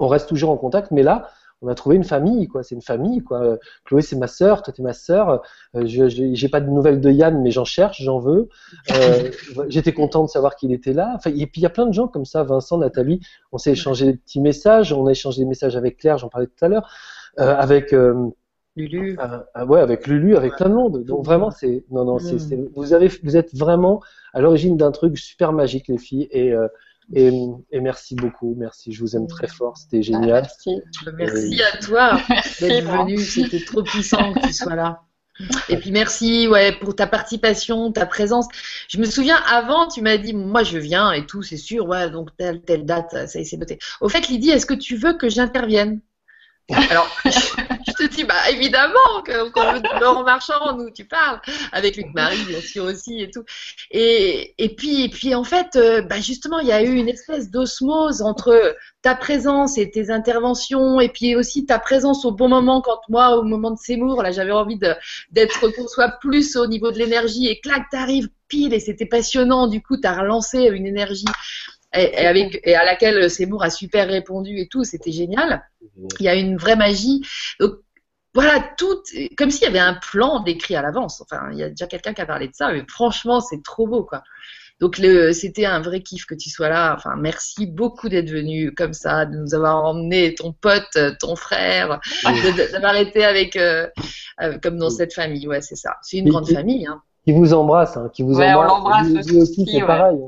On 0.00 0.08
reste 0.08 0.28
toujours 0.28 0.50
en 0.50 0.56
contact, 0.56 0.90
mais 0.90 1.02
là, 1.04 1.28
on 1.62 1.68
a 1.68 1.74
trouvé 1.74 1.96
une 1.96 2.04
famille, 2.04 2.46
quoi. 2.48 2.62
C'est 2.62 2.74
une 2.74 2.82
famille, 2.82 3.20
quoi. 3.22 3.42
Euh, 3.42 3.56
Chloé, 3.84 4.02
c'est 4.02 4.16
ma 4.16 4.26
sœur, 4.26 4.62
toi, 4.62 4.72
t'es 4.72 4.82
ma 4.82 4.92
sœur. 4.92 5.42
Euh, 5.74 5.86
je 5.86 6.08
j'ai 6.08 6.48
pas 6.48 6.60
de 6.60 6.68
nouvelles 6.68 7.00
de 7.00 7.10
Yann, 7.10 7.40
mais 7.42 7.50
j'en 7.50 7.64
cherche, 7.64 8.02
j'en 8.02 8.18
veux. 8.18 8.48
Euh, 8.90 9.30
J'étais 9.68 9.92
content 9.92 10.22
de 10.24 10.28
savoir 10.28 10.56
qu'il 10.56 10.72
était 10.72 10.92
là. 10.92 11.12
Enfin, 11.16 11.30
et 11.30 11.46
puis 11.46 11.60
il 11.60 11.62
y 11.62 11.66
a 11.66 11.70
plein 11.70 11.86
de 11.86 11.92
gens 11.94 12.06
comme 12.08 12.24
ça, 12.26 12.42
Vincent, 12.42 12.76
Nathalie. 12.78 13.20
On 13.52 13.58
s'est 13.58 13.72
échangé 13.72 14.06
des 14.06 14.14
petits 14.18 14.40
messages. 14.40 14.92
On 14.92 15.06
a 15.06 15.10
échangé 15.12 15.40
des 15.42 15.48
messages 15.48 15.76
avec 15.76 15.96
Claire, 15.96 16.18
j'en 16.18 16.28
parlais 16.28 16.46
tout 16.48 16.64
à 16.64 16.68
l'heure, 16.68 16.88
euh, 17.38 17.54
avec 17.56 17.94
Lulu. 18.76 19.16
euh, 19.56 19.64
ouais, 19.66 19.80
avec 19.80 20.06
Lulu, 20.08 20.36
avec 20.36 20.56
plein 20.56 20.68
de 20.68 20.74
monde. 20.74 21.04
Donc 21.04 21.24
vraiment, 21.24 21.50
c'est 21.52 21.84
non, 21.90 22.04
non, 22.04 22.18
c'est 22.18 22.34
Mm. 22.34 22.38
c'est- 22.40 22.68
vous 22.74 22.92
avez, 22.92 23.08
vous 23.22 23.36
êtes 23.36 23.54
vraiment 23.56 24.00
à 24.32 24.40
l'origine 24.40 24.76
d'un 24.76 24.90
truc 24.90 25.16
super 25.16 25.52
magique, 25.52 25.86
les 25.88 25.98
filles. 25.98 26.26
Et 26.32 26.52
euh, 26.52 26.66
et, 27.12 27.30
et 27.70 27.80
merci 27.80 28.14
beaucoup, 28.14 28.54
merci. 28.58 28.92
Je 28.92 29.00
vous 29.00 29.16
aime 29.16 29.26
très 29.26 29.48
fort. 29.48 29.76
C'était 29.76 30.02
génial. 30.02 30.42
Merci. 30.42 30.82
Merci 31.16 31.62
à 31.62 31.78
toi 31.78 32.20
d'être 32.60 32.84
venu. 32.84 33.18
C'était 33.18 33.64
trop 33.64 33.82
puissant 33.82 34.32
que 34.32 34.46
tu 34.46 34.52
sois 34.52 34.74
là. 34.74 35.02
Et 35.68 35.76
puis 35.78 35.90
merci 35.90 36.46
ouais 36.46 36.78
pour 36.78 36.94
ta 36.94 37.08
participation, 37.08 37.90
ta 37.90 38.06
présence. 38.06 38.46
Je 38.88 38.98
me 38.98 39.04
souviens 39.04 39.36
avant, 39.50 39.88
tu 39.88 40.00
m'as 40.00 40.16
dit 40.16 40.32
moi 40.32 40.62
je 40.62 40.78
viens 40.78 41.10
et 41.12 41.26
tout, 41.26 41.42
c'est 41.42 41.56
sûr. 41.56 41.86
Ouais, 41.88 42.08
donc 42.08 42.30
telle 42.36 42.62
telle 42.62 42.84
date, 42.84 43.10
ça 43.10 43.38
y 43.38 43.42
est, 43.42 43.44
c'est 43.44 43.56
noté. 43.56 43.78
Au 44.00 44.08
fait, 44.08 44.28
Lydie, 44.28 44.50
est-ce 44.50 44.66
que 44.66 44.74
tu 44.74 44.96
veux 44.96 45.14
que 45.14 45.28
j'intervienne? 45.28 46.00
Alors, 46.70 47.10
je 47.26 47.92
te 47.92 48.14
dis 48.14 48.24
bah 48.24 48.50
évidemment 48.50 49.22
qu'on 49.26 49.72
veut 49.72 49.80
de 49.80 50.00
Laurent 50.00 50.24
Marchand, 50.24 50.76
nous 50.78 50.90
tu 50.90 51.04
parles 51.04 51.40
avec 51.72 51.96
Luc 51.96 52.06
Marie 52.14 52.42
bien 52.44 52.60
sûr 52.60 52.84
aussi 52.84 53.20
et 53.20 53.30
tout. 53.30 53.44
Et 53.90 54.54
puis 54.76 55.04
et 55.04 55.08
puis 55.10 55.34
en 55.34 55.44
fait, 55.44 55.76
euh, 55.76 56.00
bah 56.00 56.20
justement, 56.20 56.60
il 56.60 56.68
y 56.68 56.72
a 56.72 56.82
eu 56.82 56.94
une 56.94 57.08
espèce 57.08 57.50
d'osmose 57.50 58.22
entre 58.22 58.74
ta 59.04 59.14
présence 59.14 59.76
et 59.76 59.90
tes 59.90 60.10
interventions, 60.10 60.98
et 60.98 61.10
puis 61.10 61.36
aussi 61.36 61.66
ta 61.66 61.78
présence 61.78 62.24
au 62.24 62.32
bon 62.32 62.48
moment 62.48 62.80
quand 62.80 63.00
moi, 63.10 63.36
au 63.36 63.42
moment 63.42 63.70
de 63.70 63.78
Seymour, 63.78 64.22
là, 64.22 64.32
j'avais 64.32 64.50
envie 64.50 64.78
d'être 65.30 65.60
qu'on 65.60 65.86
soit 65.86 66.08
plus 66.20 66.56
au 66.56 66.66
niveau 66.66 66.90
de 66.90 66.98
l'énergie, 66.98 67.46
et 67.46 67.60
clac, 67.60 67.82
t'arrives 67.90 68.30
pile, 68.48 68.72
et 68.72 68.80
c'était 68.80 69.04
passionnant, 69.04 69.66
du 69.66 69.82
coup, 69.82 69.98
t'as 69.98 70.18
relancé 70.18 70.68
une 70.68 70.86
énergie 70.86 71.26
et, 71.96 72.22
et 72.22 72.26
avec, 72.26 72.60
et 72.64 72.74
à 72.74 72.84
laquelle 72.84 73.30
Seymour 73.30 73.62
a 73.62 73.70
super 73.70 74.08
répondu 74.08 74.58
et 74.58 74.68
tout, 74.68 74.84
c'était 74.84 75.12
génial. 75.12 75.64
Il 76.20 76.24
y 76.24 76.28
a 76.28 76.34
une 76.34 76.56
vraie 76.56 76.76
magie. 76.76 77.22
Donc, 77.60 77.74
voilà, 78.34 78.64
tout, 78.76 79.00
comme 79.36 79.50
s'il 79.50 79.62
y 79.62 79.66
avait 79.68 79.78
un 79.78 79.94
plan 79.94 80.40
décrit 80.42 80.74
à 80.74 80.82
l'avance. 80.82 81.20
Enfin, 81.20 81.50
il 81.52 81.58
y 81.58 81.62
a 81.62 81.68
déjà 81.68 81.86
quelqu'un 81.86 82.14
qui 82.14 82.20
a 82.20 82.26
parlé 82.26 82.48
de 82.48 82.54
ça, 82.54 82.72
mais 82.72 82.84
franchement, 82.88 83.40
c'est 83.40 83.62
trop 83.62 83.86
beau, 83.86 84.04
quoi. 84.04 84.22
Donc 84.80 84.98
le, 84.98 85.32
c'était 85.32 85.66
un 85.66 85.80
vrai 85.80 86.00
kiff 86.02 86.26
que 86.26 86.34
tu 86.34 86.50
sois 86.50 86.68
là. 86.68 86.96
Enfin, 86.96 87.14
merci 87.16 87.64
beaucoup 87.68 88.08
d'être 88.08 88.28
venu 88.28 88.74
comme 88.74 88.92
ça, 88.92 89.24
de 89.24 89.36
nous 89.36 89.54
avoir 89.54 89.84
emmené 89.84 90.34
ton 90.34 90.52
pote, 90.52 90.98
ton 91.20 91.36
frère, 91.36 92.00
de- 92.24 92.72
d'avoir 92.72 92.96
été 92.96 93.24
avec, 93.24 93.54
euh, 93.54 93.86
euh, 94.42 94.58
comme 94.60 94.76
dans 94.78 94.90
cette 94.90 95.14
famille. 95.14 95.46
Ouais, 95.46 95.60
c'est 95.60 95.76
ça. 95.76 95.94
C'est 96.02 96.16
une 96.16 96.26
Et- 96.26 96.30
grande 96.30 96.48
famille. 96.48 96.86
Hein. 96.88 97.00
Qui 97.24 97.32
vous 97.32 97.54
embrasse, 97.54 97.96
hein, 97.96 98.10
qui 98.12 98.22
vous 98.22 98.38
Ouais, 98.38 98.52
on 98.52 98.58
embrasse. 98.58 98.68
l'embrasse 98.68 99.06
Lui- 99.06 99.12
lui 99.14 99.20
aussi, 99.40 99.62
aussi, 99.62 99.66
c'est 99.72 99.80
ouais. 99.80 99.86
pareil. 99.86 100.18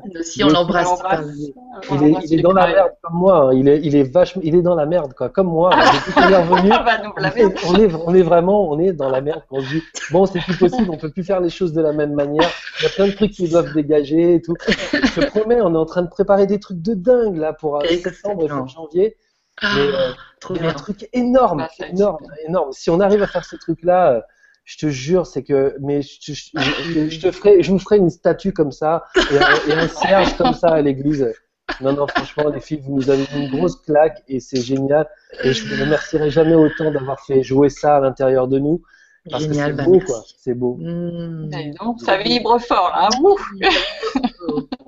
On 0.42 0.49
l'embrasse. 0.49 0.86
On 0.86 0.90
l'embrasse. 0.92 1.26
Il 1.36 1.53
On 1.90 1.94
est, 1.97 2.09
l'embrasse, 2.09 2.24
il 2.30 2.38
est 2.38 2.42
dans 2.42 2.53
la 2.55 2.66
merde 2.68 2.90
comme 3.03 3.16
moi. 3.18 3.36
hein. 3.36 3.51
Il 3.53 3.68
est, 3.68 3.80
il 3.82 3.97
est 3.97 4.03
vachement, 4.11 4.40
il 4.42 4.55
est 4.55 4.62
dans 4.62 4.74
la 4.74 4.86
merde 4.86 5.12
quoi, 5.12 5.28
comme 5.28 5.49
moi. 5.49 5.70
Depuis 5.76 6.12
qu'il 6.14 6.32
est 6.32 6.36
revenu, 6.36 6.70
Ah 6.72 6.82
bah, 6.82 6.92
on 7.14 7.74
est, 7.74 7.94
on 8.07 8.14
est, 8.14 8.22
on 8.22 8.24
vraiment, 8.24 8.70
on 8.70 8.78
est 8.78 8.92
dans 8.94 9.11
la 9.11 9.20
merde. 9.20 9.42
On 9.51 9.61
se 9.61 9.68
dit, 9.68 9.82
bon, 10.11 10.24
c'est 10.24 10.40
plus 10.40 10.57
possible, 10.57 10.88
on 10.90 10.97
peut 10.97 11.11
plus 11.11 11.22
faire 11.22 11.40
les 11.40 11.51
choses 11.51 11.74
de 11.74 11.82
la 11.82 11.92
même 11.92 12.14
manière. 12.14 12.49
Il 12.80 12.84
y 12.84 12.86
a 12.86 12.88
plein 12.88 13.09
de 13.09 13.12
trucs 13.12 13.32
qui 13.32 13.47
doivent 13.47 13.74
dégager 13.74 14.36
et 14.36 14.40
tout. 14.40 14.55
Je 14.92 15.20
te 15.20 15.26
promets, 15.26 15.61
on 15.61 15.74
est 15.74 15.78
en 15.78 15.84
train 15.84 16.01
de 16.03 16.09
préparer 16.09 16.47
des 16.47 16.59
trucs 16.61 16.80
de 16.80 16.94
dingue 16.94 17.36
là 17.36 17.53
pour 17.53 17.76
euh, 17.76 17.80
septembre 17.84 18.40
et 18.40 18.44
Excellent. 18.47 18.66
fin 18.66 18.66
janvier. 18.68 19.16
Ah, 19.61 19.66
Mais, 19.76 19.82
euh, 19.82 20.11
trop 20.40 20.55
Il 20.55 20.57
y 20.57 20.61
a 20.61 20.62
bien. 20.62 20.70
un 20.70 20.74
truc 20.74 21.09
énorme, 21.12 21.61
Ah, 21.61 21.68
être 21.78 21.90
énorme, 21.92 22.24
énorme. 22.49 22.72
Si 22.72 22.88
on 22.88 23.01
arrive 23.01 23.22
à 23.22 23.26
faire 23.26 23.44
ce 23.44 23.57
truc-là, 23.57 24.12
euh, 24.12 24.20
je 24.66 24.76
te 24.78 24.88
jure, 24.90 25.26
c'est 25.26 25.42
que, 25.44 25.76
mais 25.80 26.02
je, 26.02 26.18
te- 26.20 26.32
je- 26.32 26.92
je- 26.92 27.08
je 27.08 27.20
te 27.20 27.30
ferai, 27.30 27.62
je 27.62 27.70
vous 27.70 27.78
ferai 27.78 27.96
une 27.96 28.10
statue 28.10 28.52
comme 28.52 28.72
ça 28.72 29.04
et 29.32 29.38
un, 29.38 29.68
et 29.68 29.72
un 29.72 29.88
cierge 29.88 30.36
comme 30.36 30.52
ça 30.54 30.68
à 30.68 30.82
l'église. 30.82 31.32
Non, 31.80 31.92
non, 31.92 32.06
franchement, 32.06 32.48
les 32.50 32.60
filles, 32.60 32.80
vous 32.82 32.96
nous 32.96 33.08
avez 33.10 33.24
mis 33.34 33.44
une 33.46 33.50
grosse 33.56 33.76
claque 33.76 34.22
et 34.28 34.40
c'est 34.40 34.60
génial. 34.60 35.08
Et 35.44 35.52
je 35.52 35.64
vous 35.66 35.80
remercierai 35.82 36.30
jamais 36.30 36.54
autant 36.54 36.90
d'avoir 36.90 37.20
fait 37.24 37.42
jouer 37.42 37.68
ça 37.70 37.96
à 37.96 38.00
l'intérieur 38.00 38.48
de 38.48 38.58
nous 38.58 38.82
parce 39.30 39.42
Génial, 39.44 39.72
que 39.72 39.76
bah 39.76 39.82
c'est 39.84 39.88
beau, 39.90 39.92
merci. 39.98 40.06
quoi. 40.12 40.22
C'est 40.38 40.54
beau. 40.54 40.76
Mmh. 40.80 41.50
Donc, 41.80 42.00
ça 42.00 42.16
vibre 42.18 42.58
fort 42.60 42.92
là. 42.94 43.08
Ouh, 43.22 43.36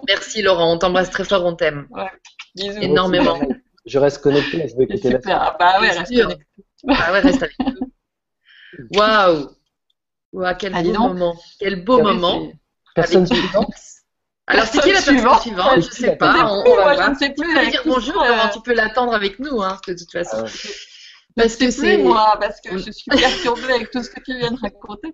Merci 0.07 0.43
Laurent, 0.43 0.73
on 0.75 0.79
t'embrasse 0.79 1.11
très 1.11 1.25
fort, 1.25 1.45
on 1.45 1.55
t'aime. 1.55 1.87
bisous. 2.55 2.79
Énormément. 2.81 3.39
Je 3.87 3.99
reste 3.99 4.23
connecté, 4.23 4.69
je 4.69 4.77
vais 4.77 4.85
écouter 4.85 5.11
la. 5.11 5.19
Ah, 5.27 5.57
bah 5.59 5.81
ouais, 5.81 5.91
reste 5.91 6.15
connecté. 6.15 6.45
Ah 6.89 7.13
ouais, 7.13 7.21
reste 7.21 7.43
avec 7.43 7.57
nous. 7.61 7.93
Waouh 8.99 9.49
Waouh, 10.33 10.55
quel 10.59 10.75
Ah, 10.75 10.83
beau 10.83 10.93
moment. 10.93 11.37
Quel 11.59 11.85
beau 11.85 11.97
Oui, 11.97 12.03
moment. 12.03 12.53
Personne 12.95 13.27
suivante 13.27 13.75
Alors, 14.51 14.65
c'est 14.67 14.81
qui 14.81 14.89
la 14.89 14.95
Personne 14.95 15.17
suivante. 15.19 15.43
suivante 15.43 15.75
Je 15.77 15.81
Je 15.83 15.91
sais 15.91 16.17
pas. 16.17 16.33
Sais 16.35 16.41
On, 16.43 16.63
plus, 16.63 16.71
on 16.73 16.77
va 16.77 16.85
moi, 16.85 16.95
voir. 16.95 17.07
je 17.07 17.11
ne 17.11 17.17
sais 17.17 17.29
Tu 17.29 17.35
plus. 17.43 17.53
peux 17.53 17.59
avec 17.59 17.71
dire 17.71 17.83
bonjour, 17.87 18.23
euh, 18.23 18.49
tu 18.53 18.61
peux 18.63 18.75
l'attendre 18.75 19.15
avec 19.15 19.39
nous, 19.41 19.63
hein, 19.63 19.79
de 19.87 19.93
toute 19.95 20.11
façon. 20.11 20.37
Ah 20.39 20.43
ouais. 20.45 20.51
Parce 21.37 21.57
que 21.57 21.67
Je 21.67 21.71
sais 21.71 21.81
c'est. 21.83 21.95
plus, 21.97 22.03
moi, 22.05 22.37
parce 22.41 22.61
que 22.61 22.79
je 22.79 22.91
suis 22.91 23.11
perturbée 23.11 23.73
avec 23.75 23.91
tout 23.91 24.03
ce 24.03 24.11
que 24.11 24.21
tu 24.21 24.37
viens 24.39 24.51
de 24.51 24.59
raconter. 24.61 25.13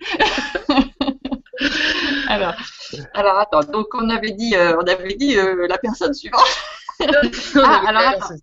alors, 2.28 2.54
alors, 3.14 3.38
attends. 3.38 3.60
Donc, 3.64 3.88
on 3.94 4.08
avait 4.10 4.30
dit, 4.32 4.54
euh, 4.56 4.76
on 4.76 4.86
avait 4.86 5.14
dit 5.14 5.36
euh, 5.36 5.66
la 5.68 5.78
personne 5.78 6.14
suivante. 6.14 6.40
Ah, 7.62 7.82
alors, 7.88 8.02
attends. 8.02 8.34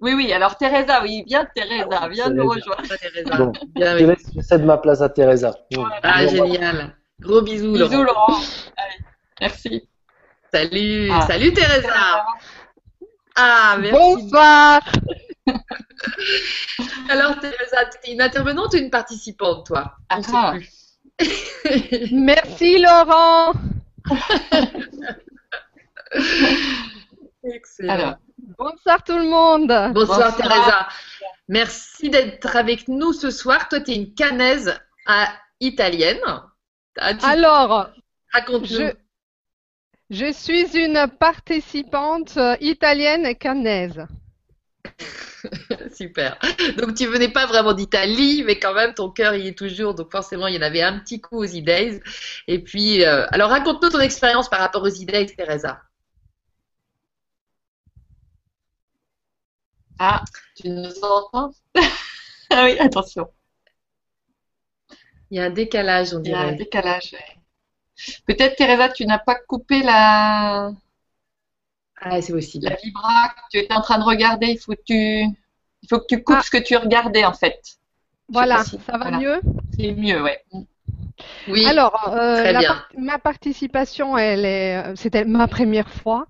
Oui, 0.00 0.12
oui. 0.14 0.32
Alors, 0.32 0.56
Teresa, 0.58 1.02
oui, 1.02 1.22
viens, 1.26 1.46
Teresa, 1.54 2.08
viens 2.08 2.28
nous 2.30 2.46
rejoindre. 2.48 2.82
Teresa. 2.98 3.36
Bon, 3.36 3.52
Bien 3.74 3.96
je, 3.98 4.04
avec- 4.04 4.18
laisse, 4.18 4.26
je 4.36 4.40
cède 4.42 4.64
ma 4.64 4.76
place 4.78 5.00
à 5.00 5.08
Teresa. 5.08 5.54
Ah, 6.02 6.26
génial. 6.26 6.96
Gros 7.20 7.42
bisous, 7.42 7.72
Bisous, 7.72 7.90
Laurent. 7.90 8.04
Laurent. 8.04 8.40
Allez, 8.76 8.98
merci. 9.40 9.88
Salut, 10.52 11.10
Ah. 11.12 11.20
salut 11.26 11.52
Teresa. 11.52 12.24
Ah, 13.36 13.76
merci. 13.80 13.92
Bonsoir. 13.98 14.80
Alors, 17.08 17.38
Teresa, 17.40 17.84
tu 17.86 18.10
es 18.10 18.14
une 18.14 18.20
intervenante 18.22 18.74
ou 18.74 18.76
une 18.76 18.90
participante, 18.90 19.66
toi? 19.66 19.92
On 20.10 20.22
sait 20.22 20.30
Ah. 20.34 20.52
plus. 20.54 20.70
Merci 22.12 22.78
Laurent. 22.78 23.52
Excellent. 27.44 27.92
Alors, 27.92 28.14
Bonsoir 28.58 29.02
tout 29.04 29.16
le 29.18 29.28
monde. 29.28 29.68
Bonsoir, 29.94 30.30
Bonsoir. 30.32 30.36
Teresa. 30.36 30.88
Merci 31.48 32.08
d'être 32.10 32.56
avec 32.56 32.88
nous 32.88 33.12
ce 33.12 33.30
soir. 33.30 33.68
Toi, 33.68 33.80
tu 33.80 33.90
es 33.92 33.96
une 33.96 34.14
canaise 34.14 34.78
à- 35.06 35.32
italienne. 35.60 36.20
Ah, 36.98 37.12
Alors, 37.22 37.90
Raconte-nous. 38.32 38.66
je, 38.66 38.92
je 40.10 40.32
suis 40.32 40.76
une 40.76 41.06
participante 41.18 42.36
euh, 42.36 42.56
italienne 42.60 43.26
et 43.26 43.34
canaise. 43.34 44.06
Super. 45.94 46.38
Donc, 46.78 46.94
tu 46.94 47.06
venais 47.06 47.28
pas 47.28 47.46
vraiment 47.46 47.74
d'Italie, 47.74 48.42
mais 48.46 48.58
quand 48.58 48.72
même, 48.74 48.94
ton 48.94 49.10
cœur 49.10 49.34
y 49.34 49.48
est 49.48 49.58
toujours. 49.58 49.94
Donc, 49.94 50.10
forcément, 50.10 50.46
il 50.46 50.54
y 50.54 50.58
en 50.58 50.62
avait 50.62 50.82
un 50.82 50.98
petit 51.00 51.20
coup 51.20 51.38
aux 51.38 51.44
E-Days. 51.44 52.00
Et 52.48 52.60
puis, 52.60 53.04
euh, 53.04 53.26
alors, 53.30 53.50
raconte-nous 53.50 53.90
ton 53.90 54.00
expérience 54.00 54.48
par 54.48 54.60
rapport 54.60 54.82
aux 54.82 54.88
E-Days, 54.88 55.34
Teresa. 55.36 55.82
Ah, 59.98 60.24
tu 60.56 60.68
nous 60.68 60.92
entends? 61.02 61.52
Ah 62.50 62.64
oui, 62.66 62.78
attention. 62.78 63.28
Il 65.30 65.38
y 65.38 65.40
a 65.40 65.44
un 65.44 65.50
décalage, 65.50 66.14
on 66.14 66.22
Il 66.22 66.30
y 66.30 66.34
a 66.34 66.38
un 66.38 66.44
dirait. 66.44 66.56
décalage. 66.56 67.16
Peut-être, 68.26 68.54
Teresa, 68.56 68.90
tu 68.90 69.06
n'as 69.06 69.18
pas 69.18 69.34
coupé 69.34 69.82
la, 69.82 70.70
Ah, 72.00 72.20
c'est 72.20 72.32
possible. 72.32 72.66
la 72.68 72.76
vibra 72.76 73.28
que 73.30 73.40
tu 73.50 73.58
étais 73.58 73.74
en 73.74 73.80
train 73.80 73.98
de 73.98 74.04
regarder. 74.04 74.46
Il 74.48 74.58
faut 74.58 74.72
que 74.72 74.82
tu, 74.86 74.94
il 74.94 75.88
faut 75.88 75.98
que 75.98 76.06
tu 76.08 76.22
coupes 76.22 76.36
Ah. 76.38 76.42
ce 76.42 76.50
que 76.50 76.58
tu 76.62 76.76
regardais, 76.76 77.24
en 77.24 77.32
fait. 77.32 77.60
Voilà, 78.28 78.62
si- 78.64 78.78
ça 78.86 78.92
va 78.92 78.98
voilà. 79.10 79.18
mieux? 79.18 79.40
C'est 79.76 79.92
mieux, 79.92 80.22
ouais. 80.22 80.44
Oui. 81.48 81.64
Alors, 81.66 82.08
euh, 82.12 82.36
Très 82.42 82.52
la 82.52 82.58
bien. 82.60 82.68
part- 82.68 82.88
ma 82.96 83.18
participation, 83.18 84.16
elle 84.18 84.44
est, 84.44 84.94
c'était 84.96 85.24
ma 85.24 85.48
première 85.48 85.88
fois. 85.90 86.26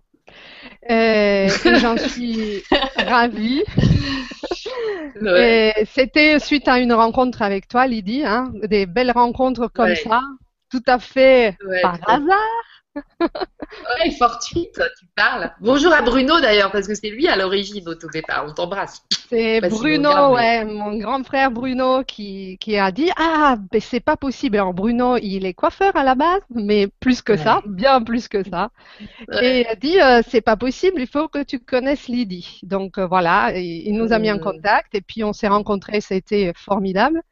Euh, 0.91 1.49
et 1.65 1.75
j'en 1.81 1.97
suis 1.97 2.63
ravie. 2.97 3.63
Ouais. 5.21 5.75
C'était 5.93 6.39
suite 6.39 6.69
à 6.69 6.79
une 6.79 6.93
rencontre 6.93 7.43
avec 7.43 7.69
toi, 7.69 7.87
Lydie, 7.87 8.25
hein, 8.25 8.53
des 8.65 8.87
belles 8.87 9.11
rencontres 9.13 9.69
comme 9.69 9.87
Ouais. 9.87 9.97
ça, 9.97 10.21
tout 10.71 10.83
à 10.87 10.99
fait 10.99 11.57
Ouais, 11.67 11.81
par 11.83 11.99
hasard. 12.07 12.39
Ouais, 13.21 14.11
fortuite, 14.13 14.81
tu 14.99 15.07
parles. 15.17 15.53
Bonjour 15.61 15.93
à 15.93 16.03
Bruno 16.03 16.41
d'ailleurs, 16.41 16.71
parce 16.71 16.87
que 16.87 16.95
c'est 16.95 17.11
lui 17.11 17.27
à 17.27 17.37
l'origine 17.37 17.89
au 17.89 17.95
tout 17.95 18.09
départ. 18.09 18.45
On 18.49 18.53
t'embrasse. 18.53 19.03
C'est 19.29 19.61
si 19.63 19.69
Bruno, 19.69 20.35
ouais, 20.35 20.65
mon 20.65 20.97
grand 20.99 21.25
frère 21.25 21.51
Bruno 21.51 22.05
qui, 22.05 22.57
qui 22.61 22.79
a 22.79 22.93
dit 22.93 23.11
Ah, 23.17 23.57
ben 23.73 23.81
c'est 23.81 24.01
pas 24.01 24.17
possible. 24.17 24.57
Alors, 24.59 24.75
Bruno, 24.75 25.17
il 25.17 25.45
est 25.45 25.55
coiffeur 25.55 25.97
à 25.97 26.05
la 26.05 26.15
base, 26.15 26.43
mais 26.55 26.87
plus 27.01 27.21
que 27.23 27.37
ça, 27.37 27.63
bien 27.67 28.01
plus 28.03 28.29
que 28.29 28.45
ça. 28.49 28.71
Ouais. 29.29 29.45
Et 29.45 29.61
il 29.63 29.67
a 29.67 29.75
dit 29.75 30.01
euh, 30.01 30.23
C'est 30.29 30.41
pas 30.43 30.57
possible, 30.57 31.01
il 31.01 31.09
faut 31.09 31.29
que 31.29 31.43
tu 31.43 31.59
connaisses 31.59 32.07
Lydie. 32.07 32.61
Donc 32.63 32.99
euh, 32.99 33.07
voilà, 33.07 33.53
et 33.57 33.83
il 33.87 33.95
nous 33.97 34.13
a 34.13 34.19
mis 34.19 34.31
en 34.31 34.37
Mm. 34.37 34.41
contact, 34.41 34.95
et 34.95 35.01
puis 35.01 35.25
on 35.25 35.33
s'est 35.33 35.49
rencontrés, 35.49 36.01
c'était 36.01 36.53
formidable. 36.57 37.23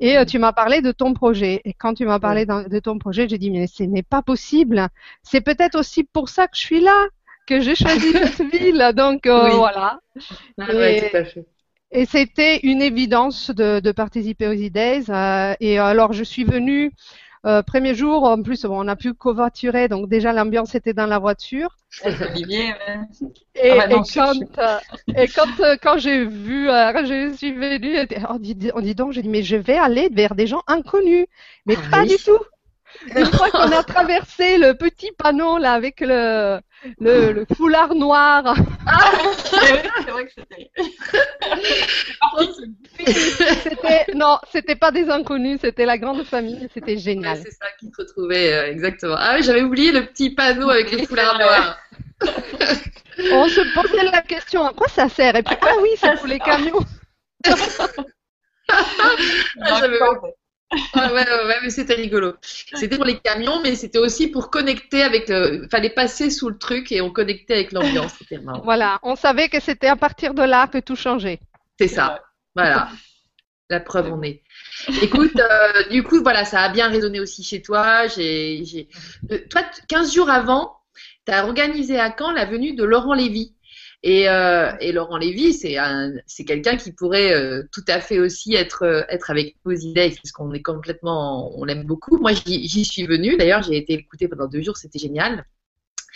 Et 0.00 0.18
euh, 0.18 0.24
tu 0.24 0.38
m'as 0.38 0.52
parlé 0.52 0.82
de 0.82 0.92
ton 0.92 1.14
projet. 1.14 1.60
Et 1.64 1.72
quand 1.72 1.94
tu 1.94 2.04
m'as 2.04 2.18
parlé 2.18 2.44
de 2.46 2.78
ton 2.80 2.98
projet, 2.98 3.28
j'ai 3.28 3.38
dit 3.38 3.50
Mais 3.50 3.66
ce 3.66 3.82
n'est 3.82 4.02
pas 4.02 4.22
possible. 4.22 4.88
C'est 5.22 5.40
peut-être 5.40 5.78
aussi 5.78 6.04
pour 6.04 6.28
ça 6.28 6.46
que 6.48 6.56
je 6.56 6.60
suis 6.60 6.80
là, 6.80 7.06
que 7.46 7.60
j'ai 7.60 7.74
choisi 7.74 8.12
cette 8.12 8.42
ville. 8.50 8.92
Donc 8.94 9.26
euh, 9.26 9.44
Oui. 9.50 9.56
voilà. 9.56 9.98
Ah 10.58 10.66
ouais, 10.74 10.98
Et- 10.98 11.10
tout 11.10 11.16
à 11.16 11.24
fait. 11.24 11.46
Et 11.92 12.04
c'était 12.04 12.58
une 12.64 12.82
évidence 12.82 13.50
de, 13.50 13.78
de 13.78 13.92
participer 13.92 14.48
aux 14.48 14.52
E-Days. 14.54 15.04
euh, 15.08 15.54
et 15.60 15.78
alors, 15.78 16.12
je 16.12 16.24
suis 16.24 16.42
venue, 16.42 16.90
euh, 17.44 17.62
premier 17.62 17.94
jour, 17.94 18.24
en 18.24 18.42
plus, 18.42 18.64
bon, 18.64 18.80
on 18.80 18.84
n'a 18.84 18.96
pu 18.96 19.14
covoiturer, 19.14 19.88
donc 19.88 20.08
déjà 20.08 20.32
l'ambiance 20.32 20.74
était 20.74 20.94
dans 20.94 21.06
la 21.06 21.18
voiture. 21.18 21.76
Olivier. 22.04 22.74
Et, 23.54 23.70
Ah 23.70 23.76
bah 23.76 23.88
non, 23.88 24.02
et 24.02 24.08
quand, 24.12 24.34
euh, 24.58 24.78
et 25.16 25.28
quand, 25.28 25.60
euh, 25.60 25.76
quand 25.80 25.98
j'ai 25.98 26.24
vu, 26.24 26.68
euh, 26.68 26.92
quand 26.92 27.04
je 27.06 27.32
suis 27.34 27.52
venue, 27.52 27.96
on 28.28 28.38
dit, 28.38 28.70
on 28.74 28.80
dit 28.80 28.94
donc, 28.94 29.12
j'ai 29.12 29.22
dit, 29.22 29.28
mais 29.28 29.42
je 29.42 29.56
vais 29.56 29.78
aller 29.78 30.08
vers 30.12 30.34
des 30.34 30.46
gens 30.46 30.62
inconnus. 30.66 31.26
Mais 31.66 31.76
Ah 31.76 31.88
pas 31.90 32.02
oui. 32.02 32.08
du 32.08 32.16
tout. 32.22 32.38
Une 33.16 33.26
fois 33.26 33.50
qu'on 33.50 33.70
a 33.72 33.82
traversé 33.82 34.58
le 34.58 34.74
petit 34.74 35.10
panneau 35.16 35.58
là 35.58 35.72
avec 35.72 36.00
le, 36.00 36.58
le, 37.00 37.32
le 37.32 37.46
foulard 37.56 37.94
noir, 37.94 38.54
c'est 39.50 40.10
vrai 40.10 40.26
que 40.26 40.32
c'était. 43.62 44.06
non, 44.14 44.38
c'était 44.52 44.76
pas 44.76 44.90
des 44.90 45.08
inconnus, 45.08 45.58
c'était 45.62 45.86
la 45.86 45.98
grande 45.98 46.24
famille, 46.24 46.68
c'était 46.74 46.92
Ouais, 46.92 46.98
génial. 46.98 47.38
c'est 47.42 47.50
ça 47.52 47.66
qui 47.78 47.90
te 47.90 48.02
retrouvait, 48.02 48.52
euh, 48.52 48.70
exactement. 48.70 49.16
Ah 49.18 49.34
oui, 49.36 49.42
j'avais 49.42 49.62
oublié 49.62 49.92
le 49.92 50.06
petit 50.06 50.30
panneau 50.30 50.70
avec 50.70 50.90
les 50.90 51.06
foulards 51.06 51.38
noirs. 51.38 51.78
On 53.32 53.48
se 53.48 53.74
posait 53.74 54.04
la 54.10 54.22
question 54.22 54.66
à 54.66 54.72
quoi 54.72 54.88
ça 54.88 55.08
sert? 55.08 55.36
Et 55.36 55.42
puis 55.42 55.56
ah 55.60 55.74
oui, 55.82 55.90
c'est 55.98 56.14
pour 56.16 56.26
les 56.26 56.38
camions. 56.38 56.80
Ah, 58.68 59.78
j'avais- 59.78 59.98
Ah 60.02 60.10
ouais, 60.72 61.12
ouais, 61.12 61.46
ouais, 61.46 61.56
mais 61.62 61.70
c'était 61.70 61.94
rigolo. 61.94 62.34
C'était 62.42 62.96
pour 62.96 63.04
les 63.04 63.18
camions, 63.18 63.60
mais 63.62 63.76
c'était 63.76 63.98
aussi 63.98 64.28
pour 64.28 64.50
connecter 64.50 65.02
avec 65.02 65.28
le. 65.28 65.66
Fallait 65.70 65.90
passer 65.90 66.30
sous 66.30 66.48
le 66.50 66.58
truc 66.58 66.90
et 66.92 67.00
on 67.00 67.10
connectait 67.10 67.54
avec 67.54 67.72
l'ambiance. 67.72 68.12
C'était 68.18 68.38
marrant. 68.38 68.62
Voilà, 68.64 68.98
on 69.02 69.14
savait 69.16 69.48
que 69.48 69.60
c'était 69.60 69.86
à 69.86 69.96
partir 69.96 70.34
de 70.34 70.42
là 70.42 70.66
que 70.66 70.78
tout 70.78 70.96
changeait. 70.96 71.40
C'est 71.78 71.88
ça. 71.88 72.20
Voilà. 72.54 72.88
La 73.68 73.80
preuve 73.80 74.12
en 74.12 74.22
est. 74.22 74.42
Écoute, 75.02 75.32
euh, 75.40 75.88
du 75.90 76.04
coup, 76.04 76.22
voilà, 76.22 76.44
ça 76.44 76.60
a 76.60 76.68
bien 76.68 76.88
résonné 76.88 77.18
aussi 77.20 77.42
chez 77.42 77.62
toi. 77.62 78.06
J'ai, 78.06 78.64
j'ai... 78.64 78.88
euh, 79.32 79.38
Toi, 79.50 79.62
t- 79.64 79.82
15 79.88 80.14
jours 80.14 80.30
avant, 80.30 80.76
tu 81.26 81.32
as 81.32 81.44
organisé 81.44 81.98
à 81.98 82.14
Caen 82.16 82.30
la 82.32 82.44
venue 82.44 82.74
de 82.76 82.84
Laurent 82.84 83.14
Lévy. 83.14 83.55
Et, 84.02 84.28
euh, 84.28 84.72
et 84.80 84.92
Laurent 84.92 85.16
Lévy, 85.16 85.52
c'est 85.52 85.78
un, 85.78 86.12
c'est 86.26 86.44
quelqu'un 86.44 86.76
qui 86.76 86.92
pourrait 86.92 87.32
euh, 87.34 87.62
tout 87.72 87.84
à 87.88 88.00
fait 88.00 88.18
aussi 88.18 88.54
être, 88.54 88.84
euh, 88.84 89.02
être 89.08 89.30
avec 89.30 89.56
nous 89.64 89.72
aux 89.72 89.76
idées, 89.76 90.10
parce 90.10 90.32
qu'on 90.32 90.52
est 90.52 90.62
complètement, 90.62 91.58
on 91.58 91.64
l'aime 91.64 91.84
beaucoup. 91.84 92.18
Moi, 92.18 92.32
j'y, 92.32 92.84
suis 92.84 93.06
venue. 93.06 93.36
D'ailleurs, 93.36 93.62
j'ai 93.62 93.76
été 93.76 93.94
écoutée 93.94 94.28
pendant 94.28 94.46
deux 94.46 94.62
jours, 94.62 94.76
c'était 94.76 94.98
génial. 94.98 95.44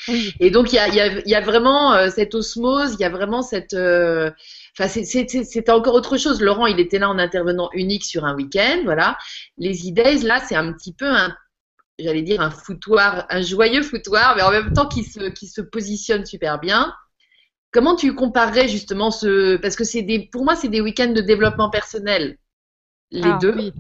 Oui. 0.09 0.33
Et 0.41 0.51
donc, 0.51 0.73
il 0.73 0.77
y 0.77 0.79
a, 0.79 0.89
y, 0.89 1.01
a, 1.01 1.21
y 1.27 1.35
a 1.35 1.41
vraiment 1.41 1.93
euh, 1.95 2.09
cette 2.11 2.35
osmose, 2.35 2.95
il 2.95 3.01
y 3.01 3.05
a 3.05 3.11
vraiment 3.11 3.43
cette. 3.43 3.75
Enfin, 3.75 4.89
c'était 4.89 5.73
encore 5.73 5.95
autre 5.95 6.17
chose. 6.17 6.41
Laurent, 6.41 6.67
il 6.67 6.81
était 6.81 6.99
là 6.99 7.11
en 7.11 7.19
intervenant 7.19 7.71
unique 7.75 8.05
sur 8.05 8.25
un 8.25 8.35
week-end, 8.35 8.83
voilà. 8.85 9.19
Les 9.59 9.89
E-Days, 9.89 10.23
là, 10.23 10.41
c'est 10.47 10.55
un 10.55 10.73
petit 10.73 10.95
peu 10.95 11.07
un, 11.07 11.35
j'allais 11.99 12.23
dire 12.23 12.41
un 12.41 12.51
foutoir, 12.51 13.27
un 13.31 13.43
joyeux 13.43 13.83
foutoir, 13.83 14.37
mais 14.37 14.43
en 14.43 14.51
même 14.51 14.73
temps 14.73 14.87
qui 14.87 15.05
se, 15.05 15.29
qui 15.31 15.47
se 15.47 15.61
positionne 15.61 16.25
super 16.25 16.59
bien. 16.59 16.95
Comment 17.73 17.97
tu 17.97 18.15
comparerais 18.15 18.69
justement 18.69 19.11
ce, 19.11 19.57
parce 19.57 19.77
que 19.77 19.85
c'est 19.85 20.03
des, 20.03 20.29
pour 20.33 20.45
moi, 20.45 20.57
c'est 20.57 20.69
des 20.69 20.81
week-ends 20.81 21.13
de 21.13 21.21
développement 21.21 21.71
personnel, 21.71 22.39
les 23.11 23.33
Ah, 23.33 23.39
deux. 23.41 23.57
Oui, 23.57 23.73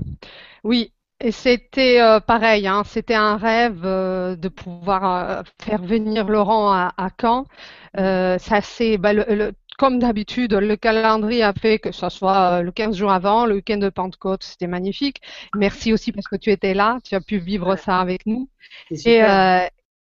oui. 0.64 0.92
Et 1.22 1.32
c'était 1.32 2.00
euh, 2.00 2.20
pareil, 2.20 2.66
hein, 2.66 2.82
c'était 2.84 3.14
un 3.14 3.36
rêve 3.36 3.82
euh, 3.84 4.36
de 4.36 4.48
pouvoir 4.48 5.40
euh, 5.40 5.42
faire 5.62 5.82
venir 5.82 6.28
Laurent 6.28 6.72
à, 6.72 6.94
à 6.96 7.10
Caen. 7.20 7.46
Ça 7.96 8.60
c'est 8.62 8.96
bah, 8.98 9.12
le- 9.12 9.24
le- 9.28 9.52
comme 9.78 9.98
d'habitude, 9.98 10.52
le 10.54 10.76
calendrier 10.76 11.42
a 11.42 11.52
fait 11.54 11.78
que 11.78 11.92
ce 11.92 12.08
soit 12.10 12.62
le 12.62 12.70
15 12.72 12.96
jours 12.96 13.12
avant, 13.12 13.46
le 13.46 13.56
week-end 13.56 13.78
de 13.78 13.88
Pentecôte, 13.88 14.42
c'était 14.44 14.66
magnifique. 14.66 15.22
Merci 15.54 15.92
aussi 15.92 16.12
parce 16.12 16.28
que 16.28 16.36
tu 16.36 16.50
étais 16.50 16.74
là, 16.74 16.98
tu 17.04 17.14
as 17.14 17.20
pu 17.22 17.38
vivre 17.38 17.76
ça 17.76 17.98
avec 18.00 18.26
nous. 18.26 18.48
Et, 19.04 19.22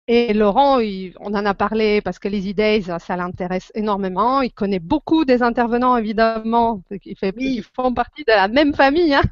et 0.08 0.34
Laurent, 0.34 0.80
il- 0.80 1.14
on 1.20 1.34
en 1.34 1.46
a 1.46 1.54
parlé 1.56 2.02
parce 2.02 2.20
que 2.20 2.28
les 2.28 2.54
Days, 2.54 2.84
ça 3.00 3.16
l'intéresse 3.16 3.72
énormément. 3.76 4.42
Il 4.42 4.52
connaît 4.54 4.80
beaucoup 4.80 5.26
des 5.26 5.42
intervenants, 5.42 5.98
évidemment, 5.98 6.82
qui, 7.02 7.16
fait, 7.16 7.34
Oui. 7.38 7.56
qui 7.58 7.66
font 7.76 7.94
partie 7.94 8.24
de 8.24 8.32
la 8.32 8.48
même 8.48 8.74
famille. 8.76 9.14
Hein. 9.16 9.24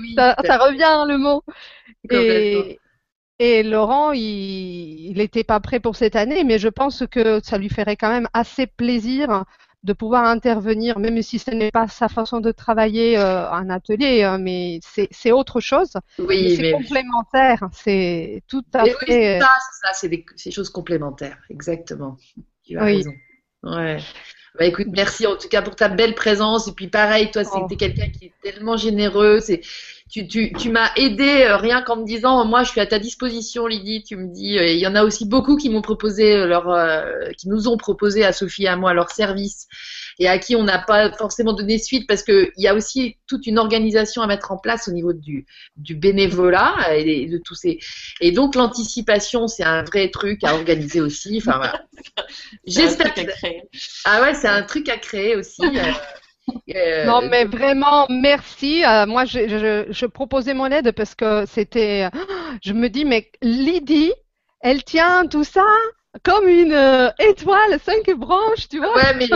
Oui, 0.00 0.14
Ça, 0.16 0.36
ça 0.44 0.58
revient 0.58 1.04
le 1.08 1.18
mot. 1.18 1.42
Et 3.38 3.62
Laurent, 3.62 4.12
il 4.12 5.12
n'était 5.16 5.44
pas 5.44 5.60
prêt 5.60 5.78
pour 5.80 5.94
cette 5.96 6.16
année, 6.16 6.42
mais 6.42 6.58
je 6.58 6.68
pense 6.68 7.04
que 7.10 7.40
ça 7.42 7.58
lui 7.58 7.68
ferait 7.68 7.96
quand 7.96 8.08
même 8.08 8.28
assez 8.32 8.66
plaisir 8.66 9.44
de 9.86 9.92
pouvoir 9.94 10.24
intervenir, 10.26 10.98
même 10.98 11.22
si 11.22 11.38
ce 11.38 11.50
n'est 11.52 11.70
pas 11.70 11.88
sa 11.88 12.08
façon 12.08 12.40
de 12.40 12.52
travailler 12.52 13.18
euh, 13.18 13.50
en 13.50 13.70
atelier, 13.70 14.22
hein, 14.24 14.38
mais 14.38 14.80
c'est 14.82 15.08
c'est 15.12 15.32
autre 15.32 15.60
chose. 15.60 15.94
Mais 16.18 16.24
Oui, 16.24 16.56
c'est 16.56 16.62
mais 16.62 16.72
complémentaire, 16.72 17.68
c'est 17.72 18.42
tout 18.48 18.64
à 18.74 18.84
Mais 18.84 18.94
oui, 19.02 19.06
c'est 19.08 19.22
fait. 19.22 19.40
ça, 19.40 19.48
c'est 19.80 19.86
ça, 19.86 19.92
c'est 19.94 20.08
des, 20.08 20.24
c'est 20.36 20.50
des 20.50 20.54
choses 20.54 20.70
complémentaires, 20.70 21.38
exactement. 21.50 22.16
Tu 22.64 22.78
as 22.78 22.84
Oui. 22.84 22.96
raison. 22.96 23.12
Ouais. 23.62 23.98
Bah 24.58 24.64
écoute, 24.66 24.88
merci 24.90 25.26
en 25.26 25.36
tout 25.36 25.48
cas 25.48 25.62
pour 25.62 25.76
ta 25.76 25.88
belle 25.88 26.14
présence. 26.14 26.68
Et 26.68 26.72
puis 26.72 26.88
pareil, 26.88 27.30
toi, 27.30 27.42
Oh. 27.44 27.66
c'était 27.68 27.76
quelqu'un 27.76 28.08
qui 28.10 28.26
est 28.26 28.34
tellement 28.42 28.76
généreux. 28.76 29.40
C'est, 29.40 29.60
tu, 30.10 30.28
tu, 30.28 30.52
tu 30.52 30.70
m'as 30.70 30.90
aidé 30.96 31.42
euh, 31.42 31.56
rien 31.56 31.82
qu'en 31.82 31.96
me 31.96 32.06
disant, 32.06 32.44
moi, 32.44 32.62
je 32.62 32.70
suis 32.70 32.80
à 32.80 32.86
ta 32.86 32.98
disposition, 32.98 33.66
Lydie. 33.66 34.04
Tu 34.04 34.16
me 34.16 34.32
dis, 34.32 34.56
euh, 34.58 34.66
il 34.66 34.78
y 34.78 34.86
en 34.86 34.94
a 34.94 35.02
aussi 35.02 35.26
beaucoup 35.26 35.56
qui 35.56 35.68
m'ont 35.68 35.82
proposé 35.82 36.32
euh, 36.34 36.46
leur, 36.46 36.70
euh, 36.70 37.30
qui 37.36 37.48
nous 37.48 37.66
ont 37.66 37.76
proposé 37.76 38.24
à 38.24 38.32
Sophie 38.32 38.64
et 38.64 38.68
à 38.68 38.76
moi 38.76 38.94
leur 38.94 39.10
service 39.10 39.66
et 40.18 40.28
à 40.28 40.38
qui 40.38 40.56
on 40.56 40.62
n'a 40.62 40.78
pas 40.78 41.12
forcément 41.12 41.52
donné 41.52 41.78
suite 41.78 42.06
parce 42.06 42.22
que 42.22 42.50
il 42.56 42.62
y 42.62 42.68
a 42.68 42.74
aussi 42.74 43.16
toute 43.26 43.46
une 43.46 43.58
organisation 43.58 44.22
à 44.22 44.26
mettre 44.26 44.50
en 44.50 44.56
place 44.56 44.88
au 44.88 44.92
niveau 44.92 45.12
du, 45.12 45.44
du 45.76 45.94
bénévolat 45.94 46.96
et 46.96 47.26
de 47.26 47.38
tous 47.38 47.54
ces 47.54 47.78
et 48.20 48.32
donc 48.32 48.54
l'anticipation 48.54 49.46
c'est 49.46 49.64
un 49.64 49.82
vrai 49.82 50.10
truc 50.10 50.42
à 50.44 50.54
organiser 50.54 51.00
aussi. 51.00 51.36
Enfin 51.38 51.58
voilà. 51.58 51.84
J'espère 52.66 53.12
que 53.12 53.20
ah 54.06 54.22
ouais 54.22 54.32
c'est 54.32 54.48
un 54.48 54.62
truc 54.62 54.88
à 54.88 54.96
créer 54.96 55.36
aussi 55.36 55.62
euh, 56.74 57.04
Non, 57.06 57.22
mais 57.28 57.44
vraiment, 57.44 58.06
merci. 58.08 58.84
Euh, 58.84 59.06
moi, 59.06 59.24
je 59.24 60.06
proposais 60.06 60.54
mon 60.54 60.66
aide 60.66 60.92
parce 60.92 61.14
que 61.14 61.44
c'était. 61.46 62.08
Je 62.62 62.72
me 62.72 62.88
dis, 62.88 63.04
mais 63.04 63.30
Lydie, 63.42 64.12
elle 64.60 64.82
tient 64.82 65.26
tout 65.26 65.44
ça? 65.44 65.64
Comme 66.22 66.48
une 66.48 66.72
euh, 66.72 67.10
étoile, 67.18 67.78
cinq 67.80 68.10
branches, 68.16 68.68
tu 68.68 68.78
vois. 68.78 68.94
ouais 68.94 69.14
mais 69.14 69.26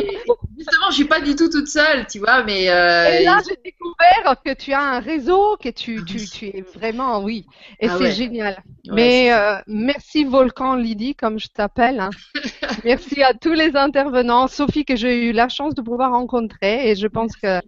justement 0.57 0.91
je 0.91 0.95
suis 0.95 1.05
pas 1.05 1.21
du 1.21 1.35
tout 1.37 1.49
toute 1.51 1.69
seule 1.69 2.07
tu 2.07 2.19
vois 2.19 2.45
mais 2.45 2.69
euh, 2.71 3.11
Et 3.11 3.19
là, 3.23 3.39
j'ai 3.49 3.57
découvert 3.65 4.37
que 4.45 4.53
tu 4.55 4.73
as 4.73 4.81
un 4.83 5.01
réseau, 5.01 5.57
que 5.57 5.71
tu, 5.71 6.05
tu, 6.05 6.29
tu 6.29 6.47
es 6.49 6.61
vraiment, 6.61 7.23
oui. 7.23 7.49
Et 7.79 7.89
Ah 7.89 7.99
c'est 7.99 8.11
ouais. 8.11 8.11
génial. 8.11 8.63
ouais, 8.89 9.11
Mais 9.17 9.33
euh, 9.33 9.59
merci 9.67 10.25
Volcan 10.25 10.75
Lydie, 10.77 11.15
comme 11.15 11.39
je 11.39 11.49
t'appelle. 11.49 11.99
hein. 12.01 12.15
merci 12.85 13.23
à 13.23 13.35
tous 13.35 13.53
les 13.55 13.77
intervenants. 13.77 14.49
Sophie, 14.49 14.85
que 14.85 14.97
j'ai 14.97 15.29
eu 15.29 15.33
la 15.33 15.49
chance 15.49 15.75
de 15.75 15.83
pouvoir 15.83 16.13
rencontrer. 16.13 16.91
Et 16.91 16.97
je 16.97 17.07
pense 17.09 17.37
que 17.37 17.61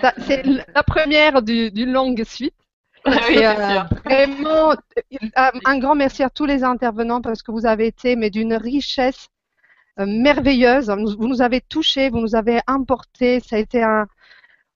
ça- 0.00 0.14
c'est 0.18 0.44
la 0.44 0.82
première 0.84 1.42
du- 1.42 1.70
d'une 1.72 1.92
longue 1.92 2.24
suite. 2.24 2.54
oui, 3.06 3.12
Et, 3.30 3.36
c'est 3.38 3.46
euh, 3.46 3.72
sûr. 3.72 3.88
vraiment, 4.04 4.70
euh, 4.72 5.50
un 5.64 5.78
grand 5.78 5.94
merci 5.94 6.22
à 6.22 6.30
tous 6.30 6.44
les 6.46 6.64
intervenants 6.64 7.20
parce 7.20 7.42
que 7.42 7.50
vous 7.52 7.66
avez 7.66 7.86
été 7.86 8.16
mais 8.16 8.30
d'une 8.30 8.54
richesse 8.54 9.28
euh, 9.98 10.06
merveilleuse. 10.06 10.90
Vous 10.90 11.28
nous 11.28 11.42
avez 11.42 11.60
touchés, 11.60 12.10
vous 12.10 12.20
nous 12.20 12.34
avez 12.34 12.60
emportés. 12.66 13.40
Ça 13.40 13.56
a 13.56 13.58
été 13.58 13.82
un 13.82 14.06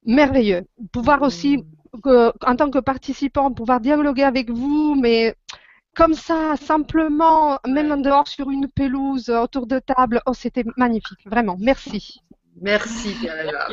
merveilleux. 0.04 0.62
Pouvoir 0.92 1.22
aussi, 1.22 1.64
que- 2.02 2.32
en 2.46 2.56
tant 2.56 2.70
que 2.70 2.78
participant, 2.78 3.52
pouvoir 3.52 3.80
dialoguer 3.80 4.24
avec 4.24 4.50
vous, 4.50 4.94
mais 4.94 5.34
comme 5.94 6.14
ça, 6.14 6.56
simplement, 6.56 7.58
même 7.66 7.92
en 7.92 7.96
dehors 7.98 8.26
sur 8.26 8.50
une 8.50 8.68
pelouse, 8.68 9.30
autour 9.30 9.66
de 9.66 9.78
table. 9.78 10.20
Oh, 10.26 10.34
c'était 10.34 10.64
magnifique, 10.76 11.20
vraiment. 11.26 11.56
Merci. 11.60 12.20
merci 12.60 13.16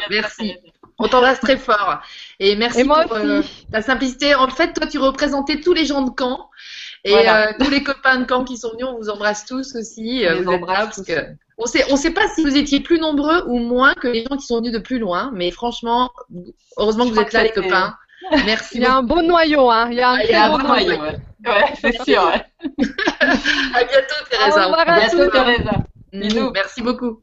merci 0.10 0.58
on 1.02 1.08
t'embrasse 1.08 1.40
très 1.40 1.58
fort 1.58 2.00
et 2.40 2.56
merci 2.56 2.82
Et 2.82 2.84
moi 2.84 3.04
pour 3.04 3.18
euh, 3.18 3.42
ta 3.72 3.82
simplicité 3.82 4.36
en 4.36 4.48
fait 4.50 4.74
toi 4.74 4.88
tu 4.88 4.98
représentais 5.00 5.60
tous 5.60 5.74
les 5.74 5.86
gens 5.86 6.02
de 6.02 6.12
Caen 6.18 6.50
et 7.04 7.12
Voilà. 7.12 7.50
euh, 7.50 7.54
tous 7.60 7.70
les 7.70 7.84
copains 7.84 8.20
de 8.20 8.26
Caen 8.30 8.44
qui 8.44 8.58
sont 8.58 8.72
venus 8.72 8.86
on 8.88 8.98
vous 8.98 9.10
embrasse 9.10 9.46
tous 9.46 9.76
aussi 9.76 10.24
On 10.24 10.30
euh, 10.30 10.34
les 10.36 10.42
vous 10.44 10.52
embrasse 10.52 10.96
tous. 10.96 11.04
que 11.04 11.20
on 11.58 11.66
sait 11.66 11.86
on 11.92 11.96
sait 11.96 12.12
pas 12.12 12.28
si 12.34 12.44
vous 12.44 12.56
étiez 12.56 12.80
plus 12.80 13.00
nombreux 13.00 13.44
ou 13.48 13.58
moins 13.60 13.94
que 13.96 14.08
les 14.08 14.24
gens 14.30 14.38
qui 14.38 14.46
sont 14.46 14.58
venus 14.58 14.72
de 14.72 14.80
plus 14.80 15.00
loin 15.00 15.32
mais 15.34 15.52
franchement 15.52 16.10
heureusement 16.78 17.06
que 17.06 17.12
vous 17.14 17.20
êtes 17.20 17.34
là 17.34 17.44
les 17.44 17.52
copains 17.52 17.96
merci 18.46 18.76
Il 18.78 18.82
y 18.82 18.86
a 18.86 18.96
un 18.96 19.04
bon 19.04 19.24
noyau, 19.28 19.70
hein. 19.72 19.88
Il 19.92 19.98
y 19.98 20.02
a 20.02 20.10
un 20.12 20.20
y 20.20 20.34
un 20.34 20.50
bon 20.50 20.60
noyau. 20.60 20.96
noyau. 20.98 21.02
Ouais, 21.44 21.52
ouais, 21.52 21.74
c'est 21.82 22.04
sûr. 22.04 22.24
Ouais. 22.24 22.46
à 23.20 23.84
bientôt 23.84 24.16
Teresa 24.30 24.68
Au 24.68 24.70
revoir 24.70 24.88
À 24.88 24.94
à 24.94 25.00
bientôt, 25.00 25.26
tous. 25.26 25.32
Teresa. 25.32 25.72
Bisous. 26.14 26.52
merci 26.54 26.82
beaucoup 26.84 27.20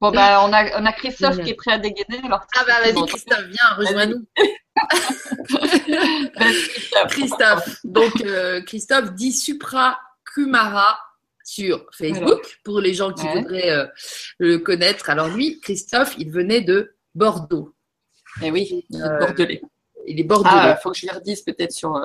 Bon, 0.00 0.10
bah, 0.10 0.44
on 0.44 0.52
a, 0.52 0.78
on 0.80 0.84
a 0.84 0.92
Christophe 0.92 1.40
qui 1.42 1.50
est 1.50 1.54
prêt 1.54 1.72
à 1.72 1.78
dégainer. 1.78 2.20
Alors, 2.24 2.44
ah 2.56 2.64
bah 2.66 2.80
vas-y 2.82 3.06
Christophe 3.06 3.44
viens 3.46 3.74
rejoins-nous 3.76 4.26
Christophe. 6.36 7.08
Christophe. 7.08 7.76
Donc, 7.84 8.20
euh, 8.22 8.60
Christophe 8.62 9.12
dit 9.14 9.32
Supra 9.32 9.98
Kumara 10.34 10.98
sur 11.44 11.86
Facebook 11.96 12.58
pour 12.64 12.80
les 12.80 12.92
gens 12.92 13.12
qui 13.12 13.24
Ouais. 13.26 13.34
voudraient 13.40 13.70
euh, 13.70 13.86
le 14.38 14.58
connaître. 14.58 15.08
Alors, 15.10 15.28
lui, 15.28 15.60
Christophe, 15.60 16.14
il 16.18 16.30
venait 16.30 16.60
de 16.60 16.94
Bordeaux. 17.14 17.74
Eh 18.42 18.50
oui, 18.50 18.84
il 18.90 18.96
est 18.96 19.02
Euh, 19.02 19.18
bordelais. 19.18 19.62
Il 20.06 20.20
est 20.20 20.24
bordelais. 20.24 20.50
Ah, 20.54 20.76
faut 20.76 20.90
que 20.90 20.98
je 20.98 21.06
lui 21.06 21.10
redise 21.14 21.40
peut-être 21.42 21.72
sur. 21.72 21.96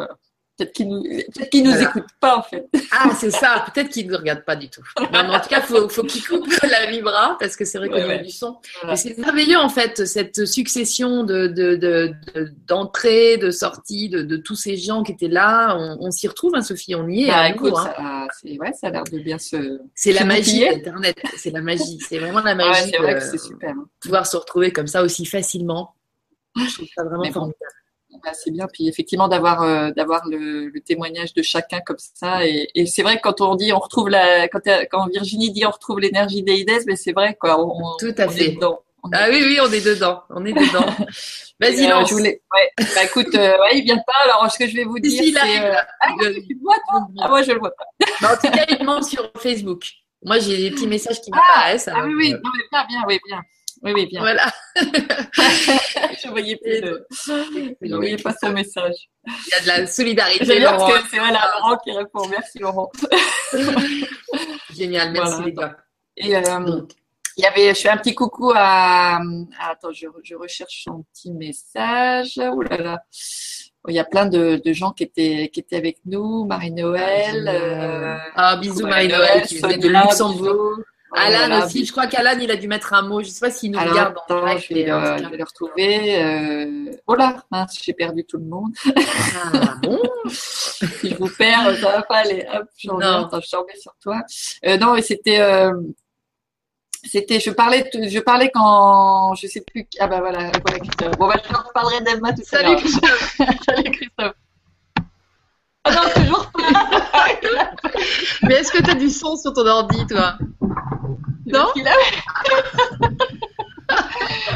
Peut-être 0.62 0.74
qu'il 0.74 0.88
nous, 0.90 1.04
qu'il 1.52 1.64
nous 1.64 1.72
Voilà. 1.72 1.90
écoute 1.90 2.06
pas 2.20 2.38
en 2.38 2.44
fait. 2.44 2.68
Ah, 2.92 3.10
c'est 3.18 3.32
ça. 3.32 3.66
Peut-être 3.74 3.90
qu'il 3.90 4.06
ne 4.08 4.12
nous 4.12 4.18
regarde 4.18 4.44
pas 4.46 4.56
du 4.56 4.70
tout. 4.70 4.84
Non, 5.00 5.08
mais 5.12 5.20
en 5.36 5.40
tout 5.40 5.50
cas, 5.50 5.62
faut, 5.62 5.90
faut 5.90 6.04
qu'il 6.04 6.24
coupe 6.26 6.48
la 6.64 6.86
vibra 6.92 7.36
parce 7.40 7.56
que 7.56 7.66
c'est 7.66 7.78
vrai 7.80 7.90
Ouais, 7.90 8.06
ouais. 8.06 8.22
du 8.24 8.30
son. 8.32 8.58
Voilà. 8.82 8.96
C'est 8.96 9.18
merveilleux 9.18 9.58
en 9.58 9.70
fait 9.70 10.06
cette 10.06 10.46
succession 10.46 11.24
de 11.24 11.48
de- 11.48 11.76
de- 11.76 12.14
de- 12.36 12.52
d'entrées, 12.68 13.38
de, 13.38 13.50
sorties, 13.52 14.10
de, 14.10 14.38
tous 14.38 14.56
ces 14.56 14.78
gens 14.78 15.04
qui 15.04 15.12
étaient 15.14 15.28
là. 15.28 15.76
On, 15.78 15.98
on 16.08 16.12
s'y 16.12 16.28
retrouve, 16.28 16.54
hein, 16.56 16.62
Sophie. 16.62 16.94
On 16.96 17.08
y 17.08 17.24
est. 17.24 17.28
Bah, 17.28 17.50
écoute, 17.50 17.74
hein. 17.76 17.92
ça, 17.98 18.28
c'est, 18.42 18.60
ouais, 18.60 18.72
ça 18.80 18.88
a 18.88 18.92
l'air 18.92 19.04
de 19.04 19.20
bien 19.20 19.38
se. 19.40 19.80
C'est 19.96 20.14
la 20.14 20.26
magie 20.26 20.60
d'Internet. 20.62 21.18
C'est 21.38 21.52
la 21.52 21.62
magie. 21.62 22.00
C'est 22.08 22.20
vraiment 22.20 22.42
la 22.42 22.52
Ouais, 22.52 22.56
magie 22.56 22.92
c'est 22.92 22.98
vrai 22.98 23.16
de 23.16 23.20
que 23.20 23.26
c'est 23.26 23.38
super. 23.40 23.72
hein. 23.72 23.86
pouvoir 24.00 24.26
se 24.28 24.38
retrouver 24.38 24.72
comme 24.72 24.88
ça 24.88 25.02
aussi 25.04 25.26
facilement. 25.26 25.96
Je 26.56 26.74
trouve 26.74 26.88
ça 26.96 27.04
vraiment 27.04 27.24
bon. 27.24 27.32
formidable. 27.32 27.72
Bah, 28.24 28.32
c'est 28.34 28.52
bien. 28.52 28.68
Puis 28.72 28.88
effectivement, 28.88 29.28
d'avoir 29.28 29.62
euh, 29.64 29.92
d'avoir 29.92 30.26
le, 30.28 30.68
le 30.70 30.80
témoignage 30.82 31.34
de 31.34 31.42
chacun 31.42 31.80
comme 31.86 31.98
ça. 31.98 32.46
Et, 32.46 32.68
et 32.76 32.86
c'est 32.86 33.04
vrai 33.04 33.18
que 33.18 33.22
quand 33.22 33.42
on 33.42 33.56
dit 33.56 33.72
on 33.74 33.80
retrouve 33.80 34.10
la 34.10 34.48
quand, 34.48 34.60
elle- 34.66 34.88
quand 34.90 35.08
Virginie 35.08 35.52
dit 35.52 35.66
on 35.66 35.72
retrouve 35.72 36.00
l'énergie 36.00 36.44
des 36.44 36.54
IDES, 36.60 36.84
mais 36.88 36.96
c'est 36.96 37.14
vrai 37.14 37.36
quoi. 37.40 37.60
On, 37.60 37.96
Tout 38.00 38.14
à 38.18 38.28
on 38.28 38.30
fait. 38.30 38.46
Est 38.46 38.52
dedans. 38.56 38.80
Est 39.06 39.10
Ah 39.16 39.28
oui, 39.30 39.42
oui, 39.44 39.58
on 39.62 39.72
est 39.72 39.84
dedans. 39.86 40.22
On 40.30 40.46
est 40.46 40.54
dedans. 40.54 40.86
Vas-y, 41.60 41.86
euh, 41.86 41.90
lance. 41.90 42.10
je 42.10 42.16
voulais... 42.16 42.42
ouais. 42.56 42.86
Bah 42.96 43.04
écoute, 43.04 43.34
euh, 43.36 43.58
ouais, 43.60 43.78
il 43.78 43.84
vient 43.84 43.98
pas. 43.98 44.14
Alors 44.24 44.52
ce 44.52 44.58
que 44.58 44.68
je 44.68 44.76
vais 44.76 44.84
vous 44.84 45.00
dire, 45.00 45.12
si, 45.24 45.32
c'est. 45.34 45.60
euh. 45.64 45.74
Ah, 46.02 46.08
Le- 46.20 46.34
tu 46.46 46.54
le 46.54 46.60
vois 46.62 46.76
toi 46.90 47.08
Ah 47.22 47.28
moi 47.28 47.42
je 47.44 47.52
le 47.52 47.60
vois 47.60 47.72
pas. 47.72 47.86
Bah, 48.22 48.34
en 48.34 48.36
tout 48.36 48.52
cas, 48.52 48.66
il 48.70 48.78
demande 48.80 49.04
sur 49.04 49.32
Facebook. 49.38 49.84
Moi, 50.24 50.38
j'ai 50.40 50.56
des 50.58 50.70
petits 50.72 50.86
messages 50.88 51.20
qui 51.22 51.32
Ah, 51.34 51.38
m'apparaissent. 51.38 51.88
Ah 51.88 51.96
alors, 51.96 52.06
oui 52.08 52.14
oui, 52.16 52.34
euh, 52.34 52.38
non, 52.44 52.52
mais 52.56 52.64
bien 52.72 52.86
bien, 52.88 53.04
oui 53.08 53.20
bien, 53.28 53.42
oui 53.84 53.92
oui 53.96 54.06
bien. 54.08 54.20
Voilà. 54.22 54.46
je 54.76 56.30
voyais 56.30 56.56
plus 56.58 56.82
je 57.82 57.96
voyais 57.96 58.18
pas 58.18 58.34
son 58.42 58.52
message. 58.52 59.10
Il 59.26 59.32
y 59.52 59.56
a 59.56 59.62
de 59.62 59.68
la 59.82 59.88
solidarité. 59.88 60.46
J'aime 60.46 60.60
bien 60.60 60.72
Laurent. 60.72 60.90
parce 60.90 61.04
que 61.04 61.10
c'est 61.10 61.20
voilà, 61.20 61.42
Laurent 61.60 61.78
qui 61.78 61.92
répond. 61.92 62.28
Merci 62.30 62.60
Laurent. 62.60 62.90
Génial. 64.76 65.12
Merci, 65.12 65.32
Voilà. 65.34 65.46
les 65.46 65.54
gars. 65.54 65.78
Et 66.18 66.36
euh, 66.36 66.82
il 67.38 67.44
y 67.44 67.46
avait, 67.48 67.74
je 67.74 67.80
fais 67.82 67.90
un 67.90 67.98
petit 67.98 68.14
coucou 68.14 68.52
à, 68.54 69.16
à- 69.18 69.72
attends, 69.72 69.92
je, 69.94 70.08
je 70.24 70.36
recherche 70.36 70.84
son 70.84 71.04
petit 71.14 71.32
message. 71.32 72.40
Oh 72.40 72.62
là 72.62 72.78
là. 72.78 73.04
Il 73.88 73.96
y 73.96 74.00
a 74.00 74.04
plein 74.04 74.28
de, 74.28 74.62
de 74.64 74.74
gens 74.74 74.92
qui 74.92 75.04
étaient, 75.04 75.50
qui 75.52 75.60
étaient 75.62 75.78
avec 75.78 75.98
nous. 76.06 76.46
Marie-Noël. 76.46 77.48
euh, 77.48 78.16
Ah, 78.36 78.58
bisous 78.58 78.86
Marie-Noël, 78.86 79.42
qui 79.44 79.58
venait 79.60 79.78
de 79.78 79.88
Luxembourg. 79.88 80.76
bisous. 80.78 80.84
Alan 81.14 81.48
Voilà, 81.48 81.66
aussi, 81.66 81.86
je 81.86 81.92
crois 81.92 82.08
qu'Alan 82.08 82.40
il 82.40 82.50
a 82.52 82.56
dû 82.56 82.68
mettre 82.68 82.94
un 82.94 83.02
mot. 83.02 83.22
Je 83.22 83.30
sais 83.30 83.40
pas 83.40 83.52
s'il 83.52 83.72
nous 83.72 83.80
Alors, 83.80 83.94
regarde 83.94 84.18
en 84.18 84.22
attends, 84.22 84.58
je 84.58 84.74
vais, 84.74 84.86
mais 84.86 85.18
tout 85.18 85.24
je 85.24 85.30
vais 85.30 85.38
le 85.38 85.44
retrouver. 85.44 86.24
Euh... 86.24 86.92
Oh 87.08 87.16
là, 87.16 87.44
mince, 87.52 87.78
j'ai 87.84 87.94
perdu 87.94 88.24
tout 88.24 88.38
le 88.38 88.46
monde. 88.46 88.74
Ah 88.86 89.76
bon 89.84 90.00
si 90.30 91.10
je 91.10 91.16
vous 91.16 91.30
perds, 91.38 91.76
ça 91.82 91.92
va 91.92 92.02
pas 92.04 92.18
aller. 92.18 92.46
Hop, 92.54 92.68
je 92.78 92.88
Non. 92.88 92.96
reviens. 92.96 93.26
Attends, 93.26 93.42
je 93.42 93.50
te 93.50 93.56
remets 93.56 93.76
sur 93.78 93.94
toi. 94.02 94.22
Euh, 94.66 94.78
non, 94.78 94.96
et 94.96 95.02
c'était. 95.02 95.40
Euh... 95.42 95.74
c'était, 97.04 97.40
je 97.40 97.52
parlais, 97.52 97.90
je 97.94 98.20
parlais 98.20 98.50
quand, 98.54 99.34
je 99.36 99.48
sais 99.48 99.62
plus, 99.62 99.88
ah 100.00 100.08
bah 100.08 100.20
voilà, 100.20 100.52
voilà 100.66 100.80
Christophe. 100.80 101.18
Bon 101.18 101.28
bah 101.28 101.36
je 101.46 101.52
leur 101.52 101.72
parlerai 101.74 102.02
d'Emma 102.02 102.32
tout 102.34 102.42
à 102.56 102.62
l'heure. 102.64 102.80
Salut 102.80 102.84
Christophe. 102.84 103.38
Salut 103.66 103.92
Christophe. 103.92 104.36
Ah 105.84 105.92
non, 105.92 106.02
toujours 106.24 106.52
pas. 106.52 106.60
Mais 108.44 108.56
est-ce 108.56 108.72
que 108.72 108.84
tu 108.84 108.90
as 108.92 108.96
du 108.96 109.10
son 109.10 109.36
sur 109.36 109.54
ton 109.54 109.66
ordi, 109.66 110.06
toi? 110.08 110.36
Non? 111.48 111.68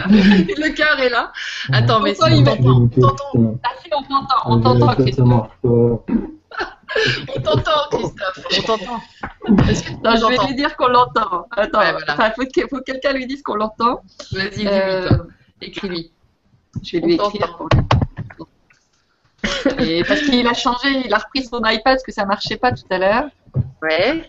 Le 0.08 0.74
cœur 0.74 1.00
est 1.00 1.10
là. 1.10 1.32
Attends, 1.74 2.00
mais 2.00 2.14
si, 2.16 2.22
il 2.32 2.44
t'entend, 2.44 2.82
on 2.84 2.88
t'entend, 2.88 3.58
Ah 3.64 3.70
si, 3.84 3.90
on 3.94 4.04
t'entend, 4.04 4.36
on 4.46 4.60
t'entend 4.62 4.88
ça 4.90 4.96
Christophe. 4.96 5.50
on 5.64 7.42
t'entend, 7.42 7.90
Christophe. 7.92 8.46
On 8.58 8.62
t'entend. 8.62 9.00
Que 9.46 9.74
je 10.18 10.26
vais 10.28 10.48
lui 10.48 10.56
dire 10.56 10.76
qu'on 10.78 10.88
l'entend. 10.88 11.48
Attends, 11.52 11.80
Ouais, 11.80 11.92
voilà. 11.92 12.14
enfin, 12.14 12.32
faut 12.36 12.44
que, 12.46 12.62
faut 12.70 12.78
que 12.78 12.84
quelqu'un 12.84 13.14
lui 13.14 13.26
dise 13.28 13.42
qu'on 13.44 13.56
l'entend. 13.56 14.02
Vas-y, 14.32 14.68
Euh, 14.68 15.08
toi. 15.10 15.18
Écris-lui. 15.62 16.12
Je 16.84 16.98
vais 16.98 17.06
lui 17.06 17.14
écrire 17.16 17.32
t'entend. 17.32 17.54
pour 17.58 17.68
lui. 17.74 17.80
Et 19.80 20.04
parce 20.04 20.22
qu'il 20.22 20.46
a 20.48 20.54
changé, 20.54 20.88
il 21.06 21.14
a 21.14 21.18
repris 21.18 21.44
son 21.44 21.58
iPad 21.60 21.82
parce 21.84 22.04
que 22.04 22.12
ça 22.12 22.26
marchait 22.26 22.58
pas 22.58 22.72
tout 22.72 22.84
à 22.90 22.98
l'heure. 22.98 23.26
Ouais. 23.82 24.24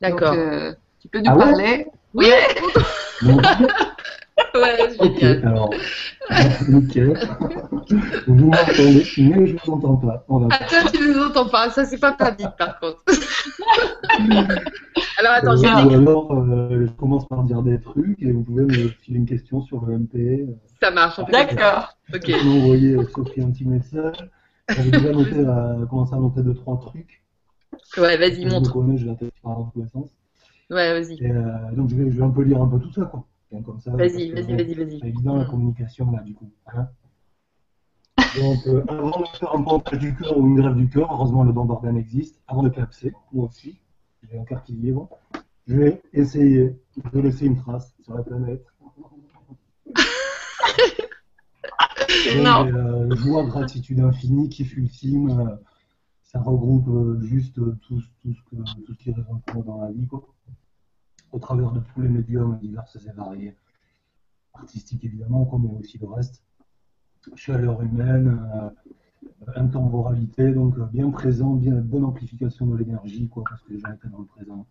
D'accord. 0.00 0.32
Euh, 0.34 0.72
tu 1.00 1.08
peux 1.08 1.18
nous 1.20 1.30
Ah 1.30 1.36
parler 1.36 1.86
Oui, 2.14 2.26
Donc, 3.22 3.40
ouais, 4.54 4.96
ok, 4.98 5.18
génial. 5.20 5.46
alors, 5.46 5.70
nickel. 6.68 7.18
Vous 8.26 8.34
m'entendez, 8.34 9.06
mais 9.18 9.46
je 9.46 9.56
vous 9.64 9.72
entends 9.72 9.96
pas. 9.96 10.24
On 10.28 10.38
va 10.40 10.48
Ah, 10.50 10.64
toi, 10.68 10.90
tu 10.92 11.08
nous 11.08 11.22
entends 11.24 11.48
pas. 11.48 11.70
Ça, 11.70 11.84
c'est 11.84 11.98
pas 11.98 12.12
pratique, 12.12 12.50
par 12.58 12.78
contre. 12.80 13.02
Alors, 15.18 15.32
attends, 15.32 15.52
Euh, 15.52 15.56
je 15.56 15.88
vais 15.88 15.96
ou 15.96 16.00
alors, 16.00 16.32
euh, 16.32 16.86
je 16.86 16.92
commence 16.92 17.26
par 17.26 17.42
dire 17.44 17.62
des 17.62 17.80
trucs 17.80 18.20
et 18.20 18.30
vous 18.32 18.42
pouvez 18.42 18.64
me 18.64 18.88
filer 18.88 19.18
une 19.18 19.26
question 19.26 19.62
sur 19.62 19.84
le 19.86 19.94
MP. 19.98 20.16
euh, 20.16 20.46
Ça 20.82 20.90
marche. 20.90 21.18
D'accord. 21.30 21.96
Ok. 22.14 22.28
Vous 22.30 22.48
m'envoyez 22.50 22.94
euh, 22.96 23.04
Sophie 23.14 23.40
un 23.40 23.50
petit 23.50 23.64
message. 23.64 24.16
J'avais 24.68 24.90
déjà 24.90 25.12
noté, 25.12 25.36
euh, 25.36 25.86
commencé 25.86 26.14
à 26.14 26.18
noter 26.18 26.42
deux, 26.42 26.54
trois 26.54 26.78
trucs. 26.78 27.22
Ouais, 27.98 28.16
vas-y, 28.16 28.46
montre. 28.46 28.72
connais, 28.72 28.96
je 28.98 29.06
par 29.42 29.70
tous 29.72 29.82
les 29.82 29.88
sens. 29.88 30.08
Ouais, 30.70 31.00
vas-y. 31.00 31.24
Euh, 31.24 31.72
donc, 31.76 31.90
je 31.90 31.96
vais, 31.96 32.10
je 32.10 32.16
vais 32.18 32.24
un 32.24 32.30
peu 32.30 32.42
lire 32.42 32.60
un 32.60 32.68
peu 32.68 32.78
tout 32.80 32.92
ça, 32.92 33.04
quoi. 33.04 33.24
Comme 33.64 33.80
ça, 33.80 33.92
Vas-y, 33.92 34.32
vas-y, 34.32 34.54
vas-y, 34.54 34.74
vas-y. 34.74 35.00
C'est 35.00 35.06
évident 35.06 35.36
la 35.36 35.44
communication 35.44 36.10
là 36.10 36.20
du 36.22 36.34
coup. 36.34 36.50
hein. 36.66 36.88
Donc 38.38 38.66
euh, 38.66 38.84
avant 38.88 39.20
de 39.20 39.26
faire 39.38 39.54
un 39.54 39.62
pontage 39.62 39.98
du 39.98 40.14
cœur 40.14 40.36
ou 40.36 40.46
une 40.46 40.56
grève 40.56 40.74
du 40.74 40.88
cœur, 40.88 41.10
heureusement 41.10 41.42
le 41.42 41.52
don 41.52 41.64
d'organes 41.64 41.96
existe, 41.96 42.38
avant 42.48 42.62
de 42.62 42.68
clapser, 42.68 43.14
moi 43.32 43.46
aussi, 43.46 43.78
j'ai 44.28 44.38
un 44.38 44.44
cœur 44.44 44.62
qui 44.64 44.74
y 44.74 44.88
est 44.88 44.92
bon, 44.92 45.08
je 45.66 45.76
vais 45.76 46.02
essayer 46.12 46.76
de 47.14 47.20
laisser 47.20 47.46
une 47.46 47.56
trace 47.56 47.94
sur 48.02 48.14
la 48.14 48.22
planète. 48.22 48.66
Non. 52.42 52.66
Et, 52.66 52.72
euh, 52.72 53.14
joie, 53.16 53.44
gratitude 53.44 54.00
infinie, 54.00 54.48
kiff 54.48 54.76
ultime, 54.76 55.30
euh, 55.30 55.56
ça 56.22 56.40
regroupe 56.40 56.88
euh, 56.88 57.20
juste 57.22 57.58
euh, 57.58 57.76
tout, 57.82 58.02
tout, 58.22 58.32
ce 58.32 58.40
que, 58.50 58.56
tout 58.84 58.94
ce 58.94 58.98
qui 58.98 59.12
résonne 59.12 59.40
pour 59.46 59.64
dans 59.64 59.80
la 59.80 59.90
vie, 59.90 60.06
quoi. 60.06 60.26
Au 61.32 61.38
travers 61.38 61.72
de 61.72 61.80
tous 61.80 62.00
les 62.00 62.08
médiums 62.08 62.58
divers 62.58 62.84
et 62.94 63.12
variés 63.12 63.56
artistique 64.54 65.04
évidemment, 65.04 65.44
comme 65.44 65.66
aussi 65.76 65.98
le 65.98 66.06
reste. 66.06 66.42
Chaleur 67.34 67.82
humaine, 67.82 68.40
intemporalité, 69.54 70.52
donc 70.52 70.78
bien 70.90 71.10
présent, 71.10 71.54
bien 71.54 71.74
bonne 71.74 72.04
amplification 72.04 72.66
de 72.66 72.76
l'énergie, 72.76 73.28
quoi, 73.28 73.44
parce 73.48 73.60
que 73.62 73.72
les 73.72 73.80
gens 73.80 73.92
étaient 73.92 74.08
dans 74.08 74.20
le 74.20 74.24
présent. 74.24 74.66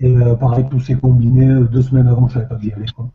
Et 0.00 0.16
euh, 0.16 0.34
pareil, 0.34 0.66
tout 0.70 0.80
s'est 0.80 0.96
combiné. 0.96 1.46
Deux 1.70 1.82
semaines 1.82 2.06
avant, 2.06 2.28
je 2.28 2.34
savais 2.34 2.48
pas 2.48 2.56
que 2.56 2.62
j'y 2.62 2.72
allais, 2.72 2.86
quoi. 2.94 3.10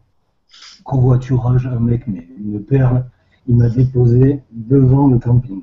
Covoiturage, 0.83 1.67
un 1.67 1.79
mec, 1.79 2.07
mais 2.07 2.27
une 2.37 2.61
perle, 2.63 3.05
il 3.47 3.55
m'a 3.55 3.69
déposé 3.69 4.41
devant 4.51 5.07
le 5.07 5.19
camping. 5.19 5.61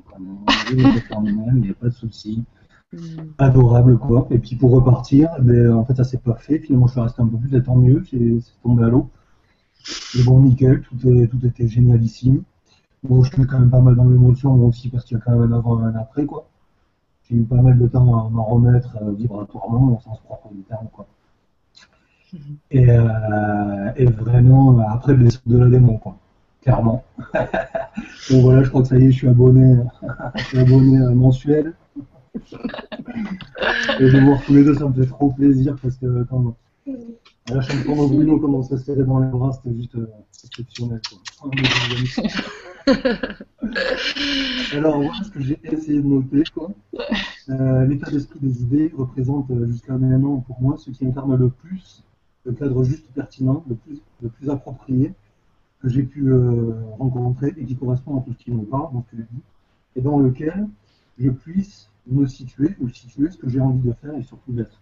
Il 0.71 0.77
n'y 0.77 1.69
a 1.69 1.73
pas 1.73 1.87
de 1.87 1.93
souci. 1.93 2.43
Adorable, 3.37 3.97
quoi. 3.97 4.27
Et 4.31 4.39
puis 4.39 4.55
pour 4.55 4.71
repartir, 4.71 5.29
ben, 5.39 5.73
en 5.73 5.85
fait, 5.85 5.95
ça 5.95 6.03
s'est 6.03 6.17
pas 6.17 6.35
fait. 6.35 6.59
Finalement, 6.59 6.87
je 6.87 6.93
suis 6.93 7.01
resté 7.01 7.21
un 7.21 7.27
peu 7.27 7.37
plus, 7.37 7.55
et 7.55 7.63
tant 7.63 7.75
mieux, 7.75 8.03
c'est 8.09 8.39
tombé 8.63 8.83
à 8.83 8.89
l'eau. 8.89 9.09
Mais 10.15 10.23
bon, 10.23 10.41
nickel, 10.41 10.81
tout, 10.81 11.07
est, 11.07 11.27
tout 11.27 11.45
était 11.45 11.67
génialissime. 11.67 12.43
Bon, 13.03 13.23
je 13.23 13.31
suis 13.31 13.47
quand 13.47 13.59
même 13.59 13.69
pas 13.69 13.81
mal 13.81 13.95
dans 13.95 14.05
l'émotion, 14.05 14.55
moi 14.55 14.67
aussi, 14.67 14.89
parce 14.89 15.05
qu'il 15.05 15.17
y 15.17 15.19
a 15.19 15.23
quand 15.23 15.31
même 15.31 15.51
un 15.51 15.57
avant 15.57 15.81
et 15.81 15.85
un 15.85 15.95
après, 15.95 16.25
quoi. 16.25 16.47
J'ai 17.23 17.37
eu 17.37 17.43
pas 17.43 17.61
mal 17.61 17.79
de 17.79 17.87
temps 17.87 18.27
à 18.27 18.29
m'en 18.29 18.43
remettre 18.43 18.97
euh, 19.01 19.11
vibratoirement, 19.13 19.97
au 19.97 19.99
sens 20.01 20.19
propre 20.19 20.49
du 20.53 20.61
terme, 20.63 20.87
quoi. 20.91 21.07
Et, 22.69 22.89
euh, 22.89 23.91
et 23.95 24.05
vraiment, 24.05 24.79
après, 24.89 25.13
le 25.13 25.27
de 25.45 25.57
la 25.57 25.69
démon, 25.69 25.97
quoi. 25.97 26.17
Clairement. 26.61 27.03
Donc 28.29 28.41
voilà, 28.41 28.63
je 28.63 28.69
crois 28.69 28.83
que 28.83 28.87
ça 28.87 28.97
y 28.97 29.05
est, 29.05 29.11
je 29.11 29.17
suis 29.17 29.27
abonné, 29.27 29.77
abonné 30.55 30.99
euh, 30.99 31.11
mensuel. 31.11 31.73
Et 32.35 34.03
de 34.03 34.19
voir 34.25 34.41
tous 34.45 34.53
les 34.53 34.63
deux, 34.63 34.75
ça 34.75 34.87
me 34.87 34.93
fait 34.93 35.09
trop 35.09 35.31
plaisir 35.31 35.75
parce 35.81 35.97
que 35.97 36.23
quand 36.23 36.55
à 37.49 37.55
la 37.55 37.61
chanson 37.61 38.07
de 38.07 38.15
Bruno 38.15 38.39
commence 38.39 38.71
à 38.71 38.77
se 38.77 38.85
serrer 38.85 39.03
dans 39.03 39.19
les 39.19 39.27
bras, 39.27 39.51
c'était 39.51 39.75
juste 39.75 39.95
euh, 39.95 40.07
exceptionnel. 40.45 41.01
Quoi. 41.09 41.51
Alors 44.73 44.97
voilà 44.97 45.23
ce 45.23 45.31
que 45.31 45.41
j'ai 45.41 45.59
essayé 45.63 46.01
de 46.01 46.07
noter. 46.07 46.43
quoi. 46.53 46.69
L'état 47.87 48.09
d'esprit 48.11 48.39
des 48.39 48.61
idées 48.61 48.93
représente 48.95 49.47
jusqu'à 49.67 49.93
maintenant 49.97 50.37
pour 50.37 50.61
moi 50.61 50.77
ce 50.77 50.91
qui 50.91 51.05
incarne 51.05 51.35
le 51.35 51.49
plus 51.49 52.03
le 52.45 52.53
cadre 52.53 52.83
juste 52.83 53.05
pertinent, 53.13 53.63
le 53.69 53.75
plus, 53.75 54.49
approprié 54.49 55.13
que 55.81 55.89
j'ai 55.89 56.03
pu 56.03 56.31
euh, 56.31 56.73
rencontrer 56.99 57.53
et 57.57 57.65
qui 57.65 57.75
correspond 57.75 58.19
à 58.19 58.21
tout 58.21 58.33
ce 58.33 58.43
qui 58.43 58.51
me 58.51 58.63
parle, 58.63 58.93
dans 58.93 59.03
ce 59.03 59.11
que 59.11 59.17
j'ai 59.17 59.27
dit, 59.31 59.41
et 59.95 60.01
dans 60.01 60.19
lequel 60.19 60.67
je 61.17 61.29
puisse 61.29 61.89
me 62.07 62.25
situer 62.25 62.75
ou 62.79 62.89
situer 62.89 63.29
ce 63.29 63.37
que 63.37 63.49
j'ai 63.49 63.61
envie 63.61 63.87
de 63.87 63.93
faire 63.93 64.15
et 64.15 64.23
surtout 64.23 64.51
d'être. 64.51 64.79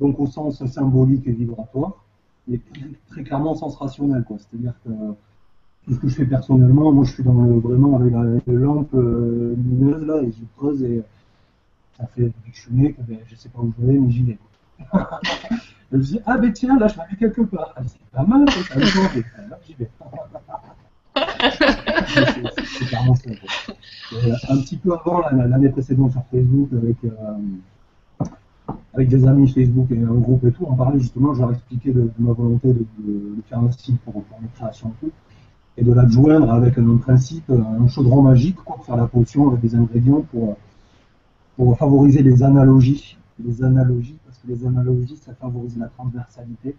Donc 0.00 0.18
au 0.18 0.26
sens 0.26 0.64
symbolique 0.66 1.26
et 1.26 1.32
vibratoire, 1.32 2.04
mais 2.48 2.60
très, 3.08 3.22
clairement 3.22 3.52
au 3.52 3.56
sens 3.56 3.76
rationnel. 3.76 4.24
C'est-à-dire 4.28 4.74
que 4.84 4.90
tout 5.84 5.94
ce 5.94 5.98
que 6.00 6.08
je 6.08 6.16
fais 6.16 6.26
personnellement, 6.26 6.92
moi 6.92 7.04
je 7.04 7.12
suis 7.12 7.22
dans 7.22 7.32
vraiment 7.32 7.96
avec 7.96 8.12
la, 8.12 8.52
lampe 8.52 8.94
euh, 8.94 9.54
lumineuse 9.56 10.06
là, 10.06 10.22
et 10.22 10.32
je 10.32 10.44
creuse 10.56 10.82
et 10.82 11.02
ça 11.96 12.06
fait 12.06 12.24
depuis 12.24 12.52
que 12.52 12.58
je 12.58 12.70
ben, 12.70 13.18
je 13.26 13.36
sais 13.36 13.48
pas 13.48 13.60
où 13.60 13.72
je 13.78 13.86
vais, 13.86 13.98
mais 13.98 14.10
j'y 14.10 14.22
vais. 14.22 14.38
je 15.92 15.96
me 15.98 16.02
dis, 16.02 16.20
ah 16.26 16.38
ben 16.38 16.52
tiens, 16.52 16.78
là 16.78 16.88
je 16.88 16.96
l'avais 16.98 17.16
quelque 17.16 17.42
part. 17.42 17.74
Ah, 17.76 17.82
c'est 17.86 18.00
pas 18.12 18.24
mal, 18.24 18.48
ça, 18.50 18.60
ça 18.74 18.78
me 18.78 18.84
changer. 18.84 19.24
Là, 19.50 19.58
j'y 19.66 19.74
vais. 19.74 19.90
C'est- 22.08 22.86
clairement 22.86 23.14
ça. 23.14 23.30
un 24.50 24.56
petit 24.58 24.76
peu 24.76 24.92
avant, 24.94 25.20
l'année 25.30 25.68
précédente 25.68 26.12
sur 26.12 26.22
Facebook, 26.30 26.68
avec, 26.72 26.96
euh, 27.04 28.26
avec 28.94 29.08
des 29.08 29.26
amis 29.26 29.48
Facebook 29.50 29.88
et 29.90 29.98
un 29.98 30.14
groupe 30.14 30.44
et 30.44 30.52
tout, 30.52 30.64
on 30.68 30.74
parlait 30.74 30.98
justement, 31.00 31.34
je 31.34 31.40
leur 31.40 31.52
expliquais 31.52 31.90
de, 31.92 32.02
de 32.02 32.12
ma 32.18 32.32
volonté 32.32 32.68
de, 32.68 32.86
de- 32.98 33.36
de 33.36 33.42
faire 33.48 33.58
un 33.58 33.70
site 33.72 34.00
pour, 34.00 34.14
pour 34.24 34.38
et 34.42 34.46
tout, 35.00 35.10
et 35.76 35.82
de 35.84 35.92
l'adjoindre 35.92 36.52
avec 36.52 36.78
un 36.78 36.96
principe, 36.96 37.50
un 37.50 37.86
chaudron 37.88 38.22
magique, 38.22 38.56
quoi, 38.56 38.76
pour 38.76 38.84
faire 38.86 38.96
la 38.96 39.06
potion 39.06 39.48
avec 39.48 39.60
des 39.60 39.74
ingrédients 39.74 40.22
pour, 40.30 40.56
pour 41.56 41.76
favoriser 41.78 42.22
les 42.22 42.42
analogies. 42.42 43.16
Les 43.44 43.62
analogies, 43.62 44.18
parce 44.24 44.38
que 44.38 44.48
les 44.48 44.66
analogies, 44.66 45.16
ça 45.16 45.34
favorise 45.34 45.76
la 45.78 45.88
transversalité. 45.88 46.76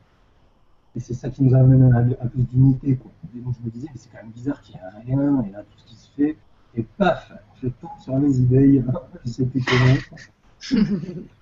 Et 0.96 1.00
c'est 1.00 1.14
ça 1.14 1.30
qui 1.30 1.44
nous 1.44 1.56
amène 1.56 1.92
à, 2.22 2.28
plus 2.28 2.44
d'unité. 2.44 3.00
Et 3.36 3.40
donc 3.40 3.56
je 3.60 3.66
me 3.66 3.72
disais, 3.72 3.88
mais 3.92 3.98
c'est 3.98 4.10
quand 4.12 4.22
même 4.22 4.32
bizarre 4.32 4.62
qu'il 4.62 4.76
n'y 4.76 4.82
a 4.82 4.90
rien, 4.90 5.44
et 5.44 5.52
là 5.52 5.64
tout 5.64 5.78
ce 5.78 5.86
qui 5.86 5.96
se 5.96 6.10
fait, 6.12 6.38
et 6.76 6.84
paf, 6.98 7.32
je 7.62 7.68
tombe 7.68 8.00
sur 8.00 8.18
les 8.20 8.42
idées, 8.42 8.84
je 9.26 9.30
sais 9.30 9.46
plus 9.46 9.64
comment. 9.64 10.88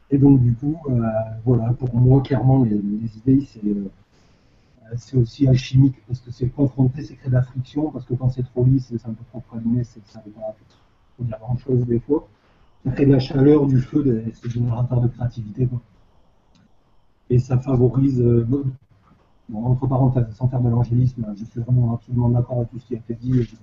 Et 0.09 0.17
donc 0.17 0.41
du 0.41 0.53
coup, 0.55 0.77
euh, 0.89 1.01
voilà, 1.45 1.71
pour 1.73 1.93
moi, 1.95 2.21
clairement, 2.21 2.63
les, 2.63 2.75
idées, 2.75 3.45
c'est 3.45 3.61
euh, 3.65 5.19
aussi 5.19 5.47
alchimique, 5.47 5.95
parce 6.07 6.19
que 6.19 6.31
c'est 6.31 6.47
confronter, 6.49 7.03
c'est 7.03 7.15
créer 7.15 7.29
de 7.29 7.35
la 7.35 7.43
friction, 7.43 7.91
parce 7.91 8.05
que 8.05 8.13
quand 8.13 8.29
c'est 8.29 8.43
trop 8.43 8.65
lisse, 8.65 8.87
c'est 8.89 9.05
un 9.05 9.13
peu 9.13 9.23
trop 9.29 9.39
praliné, 9.41 9.83
ça 9.83 9.99
veut 10.25 10.31
pas 10.31 10.55
dire 11.19 11.37
grand 11.39 11.57
chose 11.57 11.85
des 11.85 11.99
fois. 11.99 12.27
Ça 12.85 12.91
crée 12.91 13.05
de 13.05 13.11
la 13.11 13.19
chaleur, 13.19 13.65
du 13.67 13.79
feu, 13.79 14.03
des- 14.03 14.33
c'est 14.33 14.49
générateur 14.49 15.01
de 15.01 15.07
créativité. 15.07 15.67
Quoi. 15.67 15.81
Et 17.29 17.39
ça 17.39 17.57
favorise, 17.57 18.19
euh, 18.21 18.45
bon, 18.47 18.63
entre 19.53 19.87
parenthèses, 19.87 20.25
sans 20.33 20.47
faire 20.47 20.61
de 20.61 20.69
l'angélisme, 20.69 21.25
je 21.37 21.45
suis 21.45 21.59
vraiment 21.61 21.93
absolument 21.95 22.29
d'accord 22.29 22.57
avec 22.57 22.71
tout 22.71 22.79
ce 22.79 22.87
qui 22.87 22.95
a 22.95 22.97
été 22.97 23.13
dit 23.15 23.39
et 23.39 23.43
je, 23.43 23.55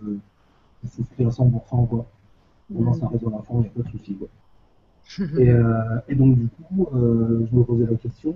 je 0.84 0.88
souscris 0.88 1.24
à 1.24 1.30
100%. 1.30 1.84
Quoi. 1.86 2.06
Vraiment, 2.70 2.94
ça 2.94 3.08
résonne 3.08 3.34
à 3.34 3.42
fond, 3.42 3.56
il 3.58 3.62
n'y 3.62 3.66
a 3.68 3.70
pas 3.70 3.82
de 3.82 3.88
souci. 3.96 4.14
Quoi. 4.16 4.28
Et, 5.38 5.48
euh, 5.48 5.98
et 6.08 6.14
donc, 6.14 6.36
du 6.38 6.48
coup, 6.48 6.86
euh, 6.94 7.46
je 7.50 7.56
me 7.56 7.64
posais 7.64 7.86
la 7.90 7.96
question, 7.96 8.34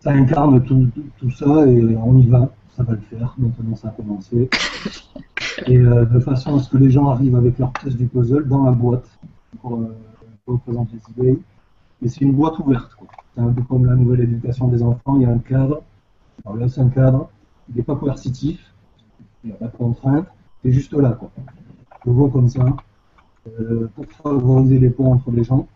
ça 0.00 0.10
incarne 0.12 0.62
tout 0.64 1.30
ça 1.30 1.66
et 1.66 1.96
on 1.96 2.16
y 2.16 2.26
va, 2.26 2.50
ça 2.76 2.82
va 2.82 2.92
le 2.94 3.00
faire, 3.00 3.34
maintenant 3.38 3.76
ça 3.76 3.88
a 3.88 3.90
commencé. 3.90 4.48
Et 5.66 5.76
euh, 5.76 6.04
de 6.04 6.18
façon 6.20 6.56
à 6.56 6.60
ce 6.60 6.70
que 6.70 6.78
les 6.78 6.90
gens 6.90 7.08
arrivent 7.08 7.36
avec 7.36 7.58
leur 7.58 7.72
pièce 7.72 7.96
du 7.96 8.06
puzzle 8.06 8.46
dans 8.48 8.64
la 8.64 8.72
boîte 8.72 9.08
pour, 9.60 9.74
euh, 9.80 9.96
pour 10.44 10.60
présenter 10.60 10.96
les 10.96 11.24
idées. 11.24 11.38
Mais 12.00 12.08
c'est 12.08 12.22
une 12.22 12.32
boîte 12.32 12.58
ouverte. 12.58 12.96
C'est 13.34 13.42
un 13.42 13.52
peu 13.52 13.62
comme 13.62 13.86
la 13.86 13.94
nouvelle 13.94 14.20
éducation 14.20 14.68
des 14.68 14.82
enfants, 14.82 15.16
il 15.16 15.22
y 15.22 15.24
a 15.26 15.30
un 15.30 15.38
cadre. 15.38 15.82
Alors 16.44 16.56
là, 16.58 16.68
c'est 16.68 16.80
un 16.80 16.88
cadre, 16.88 17.30
il 17.68 17.76
n'est 17.76 17.82
pas 17.82 17.96
coercitif, 17.96 18.72
il 19.44 19.48
n'y 19.48 19.52
a 19.52 19.56
pas 19.58 19.66
de 19.66 19.76
contrainte, 19.76 20.26
c'est 20.62 20.72
juste 20.72 20.92
là, 20.94 21.12
quoi. 21.12 21.30
Je 22.06 22.10
vois 22.10 22.30
comme 22.30 22.48
ça, 22.48 22.64
euh, 23.60 23.88
pour 23.94 24.06
favoriser 24.06 24.78
les 24.78 24.90
ponts 24.90 25.12
entre 25.12 25.30
les 25.30 25.44
gens, 25.44 25.66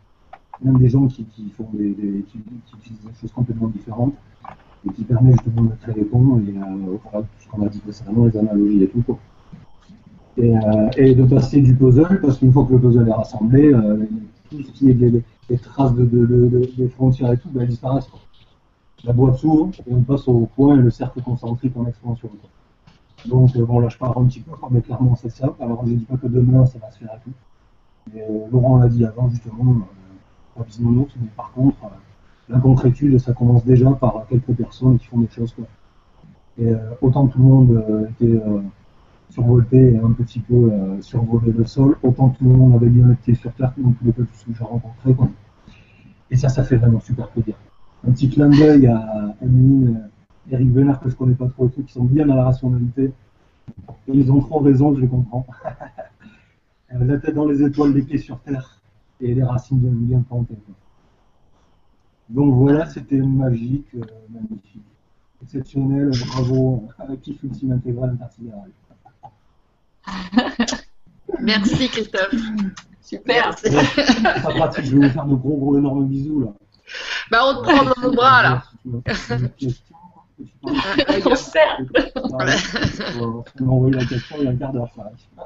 même 0.62 0.78
des 0.78 0.89
gens 0.89 1.07
qui, 1.07 1.26
font 1.57 1.68
des, 1.74 1.91
des- 1.93 2.18
utilisent 2.18 3.05
des 3.05 3.14
choses 3.20 3.32
complètement 3.32 3.68
différentes, 3.68 4.14
et 4.87 4.91
qui 4.93 5.05
permet 5.05 5.32
justement 5.32 5.62
de 5.62 5.74
créer 5.82 5.95
les 5.95 6.05
ponts, 6.05 6.39
et 6.41 6.57
euh, 6.57 6.97
voilà, 7.05 7.26
tout 7.26 7.45
ce 7.45 7.49
qu'on 7.49 7.66
a 7.66 7.68
dit 7.68 7.78
précédemment, 7.80 8.24
les 8.26 8.37
analogies 8.37 8.82
et 8.85 8.89
tout, 8.89 9.03
quoi. 9.03 9.18
Et, 10.37 10.57
euh, 10.57 10.89
et 10.97 11.14
de 11.14 11.24
passer 11.24 11.61
du 11.61 11.74
puzzle, 11.76 12.20
parce 12.20 12.39
qu'une 12.39 12.53
fois 12.53 12.64
que 12.66 12.72
le 12.72 12.80
puzzle 12.80 13.09
est 13.09 13.12
rassemblé, 13.12 13.72
euh, 13.72 14.05
tout 14.51 14.62
ce 14.62 14.72
qui 14.72 14.91
est 14.91 14.95
des, 14.95 15.22
traces 15.62 15.95
de, 15.95 16.05
de, 16.05 16.26
de- 16.26 16.49
de- 16.49 16.70
des 16.76 16.89
frontières 16.89 17.32
et 17.32 17.39
tout, 17.39 17.49
ben, 17.51 17.62
elles 17.62 17.68
disparaissent. 17.68 18.09
La 19.05 19.12
boîte 19.12 19.37
s'ouvre 19.37 19.70
et 19.87 19.93
on 19.95 20.01
passe 20.03 20.26
au 20.28 20.49
point 20.57 20.74
et 20.76 20.82
le 20.82 20.91
cercle 20.91 21.20
concentrique 21.22 21.76
en 21.76 21.87
expansion. 21.87 22.28
Quoi. 22.28 22.51
Donc 23.26 23.55
euh, 23.57 23.64
bon 23.64 23.78
là 23.80 23.89
je 23.91 23.99
pars 23.99 24.16
un 24.18 24.24
petit 24.24 24.41
peu, 24.41 24.51
mais 24.70 24.80
clairement 24.80 25.14
c'est 25.14 25.28
ça. 25.30 25.55
Alors 25.61 25.85
je 25.87 25.93
ne 25.93 25.97
dis 25.97 26.05
pas 26.05 26.16
que 26.16 26.26
demain 26.26 26.64
ça 26.66 26.78
va 26.78 26.91
se 26.91 26.99
faire 26.99 27.11
et 27.14 27.20
tout. 27.24 27.32
Mais 28.14 28.26
Laurent 28.51 28.78
l'a 28.78 28.89
dit 28.89 29.05
avant 29.05 29.28
justement, 29.28 29.76
euh, 30.59 30.62
bisounours, 30.64 31.12
mais 31.20 31.28
par 31.37 31.53
contre, 31.53 31.76
euh, 31.85 31.89
la 32.49 32.59
concrétude 32.61 33.18
ça 33.18 33.32
commence 33.35 33.64
déjà 33.64 33.91
par 33.93 34.24
quelques 34.28 34.53
personnes 34.55 34.99
qui 34.99 35.07
font 35.07 35.18
des 35.18 35.28
choses. 35.28 35.53
Quoi. 35.53 35.66
Et 36.59 36.72
autant 37.03 37.26
tout 37.26 37.39
le 37.39 37.45
monde 37.45 37.85
était 38.11 38.41
survolté 39.31 39.95
et 39.95 39.99
un 39.99 40.12
petit 40.12 40.41
peu 40.41 40.70
euh, 40.72 41.01
survolé 41.01 41.53
le 41.53 41.64
sol, 41.64 41.97
autant 42.03 42.31
tout 42.31 42.45
le 42.45 42.51
monde 42.51 42.75
avait 42.75 42.89
bien 42.89 43.07
le 43.07 43.14
pied 43.14 43.35
sur 43.35 43.53
terre, 43.55 43.72
dans 43.77 43.93
tous 43.93 44.05
les 44.05 44.12
peu 44.12 44.25
tous 44.25 44.37
ceux 44.37 44.53
que 44.53 44.59
j'ai 44.59 44.64
rencontrés. 44.64 45.14
Quoi. 45.14 45.29
Et 46.31 46.37
ça, 46.37 46.49
ça 46.49 46.64
fait 46.64 46.77
vraiment 46.77 47.01
super 47.01 47.29
plaisir. 47.29 47.55
Un 48.07 48.12
petit 48.12 48.29
clin 48.29 48.49
d'œil 48.49 48.87
à 48.87 49.35
Emeline, 49.43 49.97
euh, 49.97 50.53
Eric 50.55 50.72
Bernard, 50.72 51.01
que 51.01 51.09
je 51.09 51.16
connais 51.16 51.35
pas 51.35 51.49
trop, 51.49 51.68
tout, 51.68 51.83
qui 51.83 51.93
sont 51.93 52.05
bien 52.05 52.27
dans 52.27 52.37
la 52.37 52.45
rationalité. 52.45 53.12
Et 54.09 54.12
ils 54.12 54.31
ont 54.31 54.41
trop 54.41 54.61
raison, 54.61 54.95
je 54.95 55.01
les 55.01 55.09
comprends. 55.09 55.47
Euh, 56.93 57.03
la 57.03 57.18
tête 57.18 57.35
dans 57.35 57.47
les 57.47 57.62
étoiles, 57.62 57.95
les 57.95 58.03
pieds 58.03 58.18
sur 58.18 58.39
terre, 58.41 58.79
et 59.18 59.35
les 59.35 59.43
racines 59.43 59.79
bien, 59.79 59.91
bien 59.91 60.20
plantées. 60.20 60.55
Donc 62.29 62.55
voilà, 62.55 62.87
c'était 62.87 63.16
magique, 63.16 63.89
magnifique, 64.31 64.85
exceptionnel, 65.43 66.11
bravo, 66.29 66.87
avec 66.99 67.27
ultime 67.27 67.72
intégral 67.72 68.11
intersidéral. 68.11 68.70
Merci 71.40 71.88
Christophe. 71.88 72.34
Super. 73.02 73.55
C'est 73.59 73.72
pas 74.42 74.50
pratique, 74.55 74.84
je 74.86 74.96
vais 74.96 75.07
vous 75.09 75.12
faire 75.12 75.24
de 75.26 75.34
gros 75.34 75.57
gros 75.57 75.78
énormes 75.78 76.07
bisous 76.09 76.40
là. 76.40 76.48
Bah 77.30 77.40
on 77.46 77.57
te 77.57 77.62
prend 77.70 77.84
dans 77.84 78.00
nos 78.02 78.12
bras 78.14 78.42
là. 78.42 78.62
On 81.26 81.34
sert. 81.36 81.78
On 82.20 83.64
m'a 83.64 83.72
envoyé 83.72 83.94
la 83.94 84.05
question 84.05 84.36
il 84.40 84.44
y 84.44 84.46
a 84.48 84.50
un 84.50 84.57
quart 84.57 84.72
d'heure. 84.72 84.88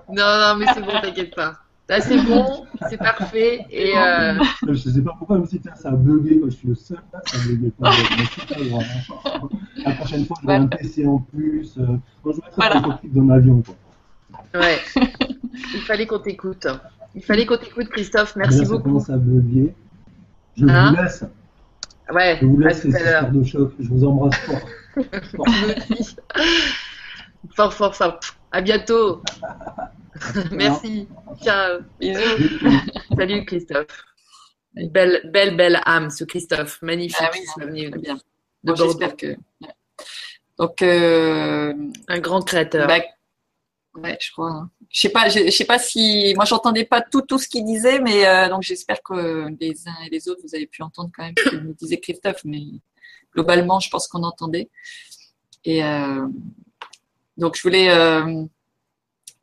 Non, 0.08 0.24
non, 0.24 0.56
mais 0.58 0.66
c'est 0.72 0.80
bon, 0.80 0.92
t'inquiète 1.02 1.34
pas. 1.34 1.56
Là, 1.90 2.00
c'est 2.00 2.18
bon, 2.22 2.64
c'est 2.88 2.96
parfait. 2.98 3.66
Et 3.70 3.92
euh, 3.96 4.34
Je 4.68 4.74
sais 4.74 5.02
pas 5.02 5.14
pourquoi, 5.18 5.38
même 5.38 5.46
si 5.46 5.60
ça 5.74 5.88
a 5.88 5.92
bugué, 5.92 6.38
quand 6.40 6.50
je 6.50 6.56
suis 6.56 6.68
le 6.68 6.74
seul 6.74 6.98
là, 7.12 7.20
ça 7.26 7.38
a 7.38 7.40
bugué 7.46 7.70
pas. 7.70 7.90
mais 7.90 8.24
c'est 8.34 8.54
pas 8.54 8.62
grave, 8.64 8.84
hein. 9.24 9.48
La 9.86 9.92
prochaine 9.92 10.24
fois, 10.26 10.36
j'aurai 10.42 10.56
un 10.56 10.66
PC 10.66 11.06
en 11.06 11.18
plus. 11.18 11.76
euh, 11.78 11.86
Moi, 12.24 12.34
je 12.34 12.36
mettrai 12.36 12.52
Voilà. 12.56 12.74
le 12.76 12.80
cockpit 12.82 13.08
d'un 13.08 13.30
avion. 13.30 13.62
Quoi. 13.62 13.74
Ouais, 14.54 14.78
il 15.74 15.80
fallait 15.82 16.06
qu'on 16.06 16.18
t'écoute. 16.18 16.66
Il 17.14 17.22
fallait 17.24 17.46
qu'on 17.46 17.56
t'écoute, 17.56 17.88
Christophe. 17.88 18.36
Merci 18.36 18.58
Là, 18.60 18.64
ça 18.64 18.70
beaucoup. 18.70 18.82
commence 18.84 19.10
à. 19.10 19.14
Je 20.56 20.64
Hein 20.66 20.92
vous 20.94 21.02
laisse. 21.02 21.24
Ouais, 22.12 22.38
Je 22.40 22.46
vous 22.46 22.58
laisse 22.58 22.84
les 22.84 22.92
de 22.92 23.44
choc. 23.44 23.72
Je 23.78 23.88
vous 23.88 24.04
embrasse 24.04 24.36
fort. 24.40 24.60
Fort. 25.36 25.46
Fort, 27.54 27.72
fort, 27.74 27.94
fort. 27.94 28.20
À 28.50 28.60
bientôt. 28.60 29.22
Merci. 30.52 31.06
Ciao. 31.42 31.80
Bisous. 32.00 32.20
Salut 33.16 33.44
Christophe. 33.44 33.86
Une 34.76 34.90
Belle, 34.90 35.20
belle, 35.32 35.56
belle 35.56 35.80
âme, 35.84 36.10
ce 36.10 36.24
Christophe. 36.24 36.80
Magnifique. 36.82 37.16
Ah 37.20 37.30
oui, 37.70 37.90
bien. 37.98 38.14
Bon, 38.64 38.74
Bordeaux. 38.74 38.86
J'espère 38.86 39.16
que. 39.16 39.36
Donc, 40.58 40.82
euh, 40.82 41.72
Un 42.08 42.18
grand 42.18 42.42
créateur. 42.42 42.86
bah, 42.88 43.00
ouais, 44.02 44.18
je 44.20 44.32
crois. 44.32 44.68
Je 44.90 45.00
sais 45.00 45.08
pas, 45.08 45.28
je, 45.28 45.50
sais 45.50 45.64
pas 45.64 45.78
si 45.78 46.32
moi 46.34 46.44
j'entendais 46.44 46.84
pas 46.84 47.02
tout 47.02 47.22
tout 47.22 47.38
ce 47.38 47.48
qu'il 47.48 47.64
disait, 47.64 48.00
mais 48.00 48.26
euh, 48.26 48.48
donc 48.48 48.62
j'espère 48.62 49.02
que 49.02 49.48
les 49.60 49.88
uns 49.88 49.96
et 50.06 50.10
les 50.10 50.28
autres 50.28 50.40
vous 50.42 50.54
avez 50.54 50.66
pu 50.66 50.82
entendre 50.82 51.10
quand 51.14 51.24
même 51.24 51.34
ce 51.36 51.50
que 51.50 51.56
nous 51.56 51.74
disait 51.74 51.98
Christophe, 51.98 52.42
mais 52.44 52.62
globalement 53.34 53.80
je 53.80 53.90
pense 53.90 54.08
qu'on 54.08 54.22
entendait. 54.22 54.70
Et 55.64 55.84
euh, 55.84 56.26
donc 57.36 57.56
je 57.56 57.62
voulais, 57.62 57.90
euh, 57.90 58.44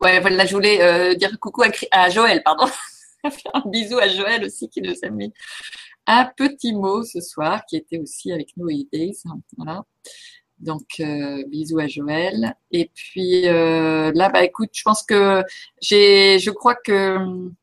ouais 0.01 0.19
voilà, 0.19 0.45
je 0.45 0.53
voulais 0.53 1.15
dire 1.15 1.37
coucou 1.39 1.63
à, 1.91 2.09
Joël, 2.09 2.41
pardon, 2.43 2.67
faire 3.23 3.51
un 3.53 3.69
bisou 3.69 3.97
à 3.99 4.07
Joël 4.07 4.43
aussi 4.43 4.69
qui 4.69 4.81
nous 4.81 4.95
a 5.03 5.09
mis 5.09 5.31
un 6.07 6.25
petit 6.25 6.73
mot 6.73 7.03
ce 7.03 7.19
soir, 7.19 7.65
qui 7.65 7.77
était 7.77 7.97
aussi 7.97 8.31
avec 8.31 8.55
nous 8.57 8.67
à 8.67 8.73
Days, 8.91 9.17
voilà. 9.57 9.83
Donc, 10.59 10.85
euh, 11.01 11.43
bisous 11.47 11.79
à 11.79 11.87
Joël. 11.87 12.55
Et 12.71 12.89
puis 12.93 13.47
euh, 13.47 14.11
là, 14.15 14.29
bah 14.29 14.43
écoute, 14.43 14.69
je 14.73 14.83
pense 14.83 15.03
que 15.03 15.43
j'ai, 15.81 16.39
je 16.39 16.49
crois 16.51 16.75
que 16.75 17.17
hum, 17.17 17.53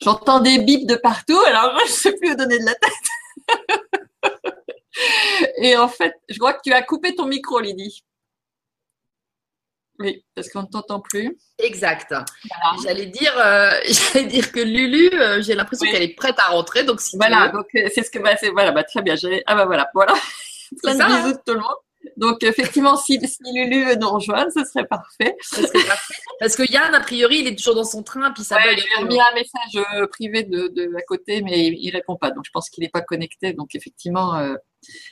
j'entends 0.00 0.40
des 0.40 0.58
bips 0.58 0.86
de 0.86 0.96
partout. 0.96 1.38
Alors, 1.46 1.78
je 1.86 1.92
sais 1.92 2.12
plus 2.12 2.32
où 2.32 2.36
donner 2.36 2.58
de 2.58 2.64
la 2.64 2.74
tête. 2.74 2.92
Et 5.58 5.76
en 5.76 5.88
fait, 5.88 6.14
je 6.28 6.38
crois 6.38 6.54
que 6.54 6.60
tu 6.64 6.72
as 6.72 6.82
coupé 6.82 7.14
ton 7.14 7.26
micro, 7.26 7.60
Lydie. 7.60 8.02
Oui, 9.98 10.24
parce 10.34 10.48
qu'on 10.50 10.62
ne 10.62 10.66
t'entend 10.66 11.00
plus. 11.00 11.36
Exact. 11.58 12.14
J'allais 12.82 13.06
dire, 13.06 13.32
euh, 13.38 13.70
j'allais 13.88 14.26
dire 14.26 14.52
que 14.52 14.60
Lulu, 14.60 15.10
j'ai 15.42 15.54
l'impression 15.54 15.86
Oui. 15.86 15.92
qu'elle 15.92 16.02
est 16.02 16.14
prête 16.14 16.38
à 16.38 16.48
rentrer. 16.48 16.84
Donc 16.84 17.00
si 17.00 17.12
tu 17.12 17.16
Voilà, 17.16 17.46
veux. 17.46 17.52
donc 17.52 17.66
c'est 17.72 18.02
ce 18.02 18.10
que 18.10 18.18
bah, 18.18 18.36
c'est 18.38 18.50
voilà, 18.50 18.72
bah 18.72 18.84
très 18.84 19.02
bien. 19.02 19.14
Ah 19.46 19.54
bah 19.54 19.64
voilà, 19.64 19.90
voilà. 19.94 20.14
Plein 20.82 20.94
de 20.94 20.98
ça, 20.98 21.06
bisous 21.06 21.32
de 21.32 21.38
tout 21.46 21.54
le 21.54 21.60
monde. 21.60 21.76
Donc 22.16 22.42
effectivement, 22.44 22.96
si, 22.96 23.18
si 23.26 23.38
Lulu 23.52 23.84
veut 23.84 23.96
nous 23.96 24.08
rejoindre, 24.08 24.50
ce 24.52 24.64
serait 24.64 24.86
parfait. 24.86 25.34
Ça 25.40 25.56
serait 25.62 25.86
parfait. 25.86 26.14
Parce 26.38 26.54
que 26.54 26.62
Yann, 26.70 26.94
a 26.94 27.00
priori, 27.00 27.38
il 27.40 27.48
est 27.48 27.56
toujours 27.56 27.74
dans 27.74 27.84
son 27.84 28.02
train, 28.04 28.30
puis 28.30 28.44
ça 28.44 28.56
Ouais, 28.56 28.62
bug 28.62 28.78
je 28.78 28.84
lui 28.84 28.92
ai 28.92 28.94
un 28.94 28.98
peu. 29.00 29.04
remis 29.06 29.20
un 29.20 29.34
message 29.34 29.86
euh, 29.96 30.06
privé 30.06 30.42
de, 30.44 30.68
de 30.68 30.96
à 30.96 31.02
côté, 31.02 31.42
mais 31.42 31.66
il, 31.66 31.74
il 31.80 31.90
répond 31.90 32.16
pas. 32.16 32.30
Donc 32.30 32.44
je 32.46 32.50
pense 32.52 32.70
qu'il 32.70 32.82
n'est 32.82 32.90
pas 32.90 33.00
connecté. 33.00 33.52
Donc 33.54 33.74
effectivement, 33.74 34.36
euh, 34.36 34.54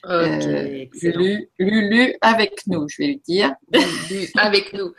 euh. 0.06 0.86
Lulu, 1.02 1.48
Lulu 1.58 2.14
avec 2.20 2.66
nous, 2.68 2.88
je 2.88 2.96
vais 2.98 3.06
lui 3.08 3.22
dire. 3.26 3.54
Lulu 3.72 4.28
avec 4.36 4.72
nous. 4.72 4.94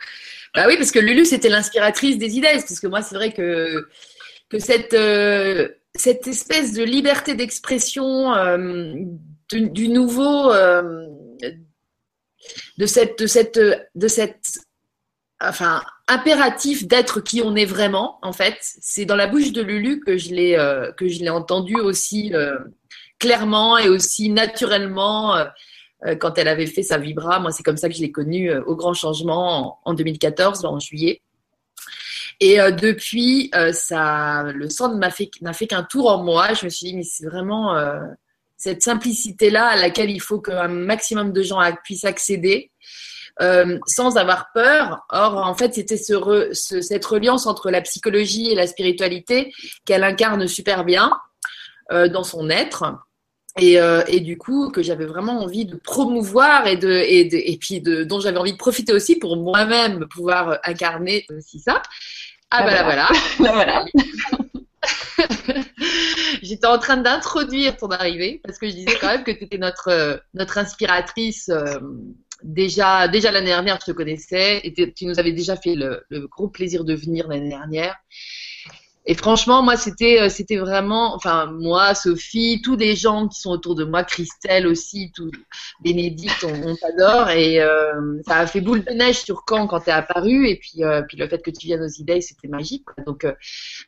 Bah 0.54 0.64
oui, 0.68 0.76
parce 0.76 0.90
que 0.90 0.98
Lulu, 0.98 1.24
c'était 1.24 1.48
l'inspiratrice 1.48 2.18
des 2.18 2.36
idées. 2.36 2.48
Parce 2.52 2.78
que 2.80 2.86
moi, 2.88 3.00
c'est 3.02 3.14
vrai 3.14 3.32
que, 3.32 3.88
que 4.50 4.58
cette, 4.58 4.92
euh, 4.94 5.68
cette 5.94 6.26
espèce 6.26 6.74
de 6.74 6.82
liberté 6.82 7.34
d'expression 7.34 8.32
du, 9.52 9.88
nouveau, 9.88 10.52
euh, 10.52 11.06
de 12.78 12.86
cette, 12.86 13.18
de 13.18 13.26
cette, 13.26 13.60
de 13.94 14.08
cette, 14.08 14.58
enfin, 15.40 15.82
impératif 16.08 16.86
d'être 16.86 17.20
qui 17.20 17.42
on 17.42 17.54
est 17.56 17.64
vraiment, 17.64 18.18
en 18.22 18.32
fait, 18.32 18.56
c'est 18.60 19.04
dans 19.04 19.16
la 19.16 19.26
bouche 19.26 19.52
de 19.52 19.62
Lulu 19.62 20.00
que 20.00 20.16
je 20.16 20.34
l'ai, 20.34 20.56
euh, 20.58 20.92
que 20.92 21.08
je 21.08 21.20
l'ai 21.20 21.30
entendu 21.30 21.76
aussi 21.76 22.34
euh, 22.34 22.58
clairement 23.18 23.78
et 23.78 23.88
aussi 23.88 24.30
naturellement. 24.30 25.36
euh, 25.36 25.44
quand 26.20 26.36
elle 26.36 26.46
avait 26.46 26.66
fait 26.66 26.82
sa 26.82 26.98
Vibra. 26.98 27.40
Moi, 27.40 27.50
c'est 27.50 27.62
comme 27.62 27.78
ça 27.78 27.88
que 27.88 27.94
je 27.94 28.00
l'ai 28.00 28.12
connue 28.12 28.54
au 28.54 28.76
Grand 28.76 28.92
Changement 28.92 29.80
en, 29.84 29.90
en 29.90 29.94
2014, 29.94 30.64
en 30.66 30.78
juillet. 30.78 31.22
Et 32.38 32.58
depuis, 32.58 33.50
ça, 33.72 34.44
le 34.54 34.68
sang 34.68 35.00
fait, 35.10 35.30
n'a 35.40 35.54
fait 35.54 35.66
qu'un 35.66 35.82
tour 35.82 36.10
en 36.10 36.22
moi. 36.22 36.52
Je 36.52 36.66
me 36.66 36.70
suis 36.70 36.88
dit, 36.88 36.96
mais 36.96 37.02
c'est 37.02 37.24
vraiment 37.24 37.74
cette 38.56 38.82
simplicité-là 38.82 39.66
à 39.66 39.76
laquelle 39.76 40.10
il 40.10 40.20
faut 40.20 40.40
qu'un 40.40 40.68
maximum 40.68 41.32
de 41.32 41.42
gens 41.42 41.60
puissent 41.84 42.04
accéder. 42.04 42.70
euh, 43.42 43.78
sans 43.86 44.16
avoir 44.16 44.46
peur. 44.54 45.04
Or, 45.10 45.36
en 45.36 45.54
fait, 45.54 45.74
c'était 45.74 45.98
ce 45.98 46.14
re- 46.14 46.54
ce- 46.54 46.80
cette 46.80 47.04
reliance 47.04 47.46
entre 47.46 47.70
la 47.70 47.82
psychologie 47.82 48.50
et 48.50 48.54
la 48.54 48.66
spiritualité 48.66 49.52
qu'elle 49.84 50.04
incarne 50.04 50.48
super 50.48 50.84
bien 50.86 51.12
euh, 51.92 52.08
dans 52.08 52.24
son 52.24 52.48
être. 52.48 52.94
Et, 53.58 53.78
euh, 53.78 54.02
et 54.06 54.20
du 54.20 54.38
coup, 54.38 54.70
que 54.70 54.82
j'avais 54.82 55.04
vraiment 55.04 55.42
envie 55.42 55.66
de 55.66 55.76
promouvoir 55.76 56.66
et, 56.66 56.76
de, 56.78 56.90
et, 56.90 57.24
de, 57.26 57.36
et 57.36 57.58
puis 57.58 57.82
de, 57.82 58.04
dont 58.04 58.20
j'avais 58.20 58.38
envie 58.38 58.52
de 58.54 58.58
profiter 58.58 58.94
aussi 58.94 59.16
pour 59.16 59.36
moi-même 59.36 60.06
pouvoir 60.08 60.58
incarner 60.64 61.26
aussi 61.36 61.58
ça. 61.60 61.82
Ah, 62.50 62.60
Ah, 62.60 62.64
bah 62.64 62.72
là, 62.72 62.82
voilà. 62.84 63.08
voilà. 63.38 63.84
J'étais 66.46 66.66
en 66.66 66.78
train 66.78 66.96
d'introduire 66.96 67.76
ton 67.76 67.88
arrivée 67.88 68.40
parce 68.44 68.58
que 68.58 68.68
je 68.68 68.74
disais 68.74 68.96
quand 69.00 69.08
même 69.08 69.24
que 69.24 69.32
tu 69.32 69.44
étais 69.44 69.58
notre, 69.58 69.88
euh, 69.88 70.16
notre 70.34 70.58
inspiratrice. 70.58 71.48
euh, 71.48 71.78
déjà 72.42 73.08
déjà 73.08 73.32
l'année 73.32 73.46
dernière, 73.46 73.78
je 73.80 73.90
te 73.90 73.96
connaissais 73.96 74.60
et 74.62 74.72
tu 74.72 75.06
nous 75.06 75.18
avais 75.18 75.32
déjà 75.32 75.56
fait 75.56 75.74
le, 75.74 76.04
le 76.10 76.26
gros 76.28 76.48
plaisir 76.48 76.84
de 76.84 76.94
venir 76.94 77.28
l'année 77.28 77.48
dernière. 77.48 77.96
Et 79.08 79.14
franchement, 79.14 79.62
moi, 79.62 79.76
c'était, 79.76 80.20
euh, 80.20 80.28
c'était 80.28 80.56
vraiment, 80.56 81.14
enfin, 81.14 81.46
moi, 81.46 81.94
Sophie, 81.94 82.60
tous 82.64 82.74
les 82.76 82.96
gens 82.96 83.28
qui 83.28 83.40
sont 83.40 83.50
autour 83.50 83.76
de 83.76 83.84
moi, 83.84 84.02
Christelle 84.02 84.66
aussi, 84.66 85.12
tout, 85.14 85.30
Bénédicte, 85.80 86.44
on, 86.44 86.70
on 86.70 86.74
t'adore. 86.76 87.30
Et 87.30 87.60
euh, 87.60 88.20
ça 88.26 88.38
a 88.38 88.46
fait 88.48 88.60
boule 88.60 88.84
de 88.84 88.90
neige 88.92 89.18
sur 89.22 89.44
Caen 89.48 89.68
quand 89.68 89.78
t'es 89.80 89.92
apparu. 89.92 90.48
Et 90.48 90.56
puis, 90.56 90.82
euh, 90.82 91.02
puis 91.02 91.16
le 91.16 91.28
fait 91.28 91.38
que 91.40 91.52
tu 91.52 91.68
viennes 91.68 91.82
aux 91.84 92.00
idées, 92.00 92.20
c'était 92.20 92.48
magique. 92.48 92.84
quoi. 92.84 93.04
Donc, 93.04 93.24
euh, 93.24 93.32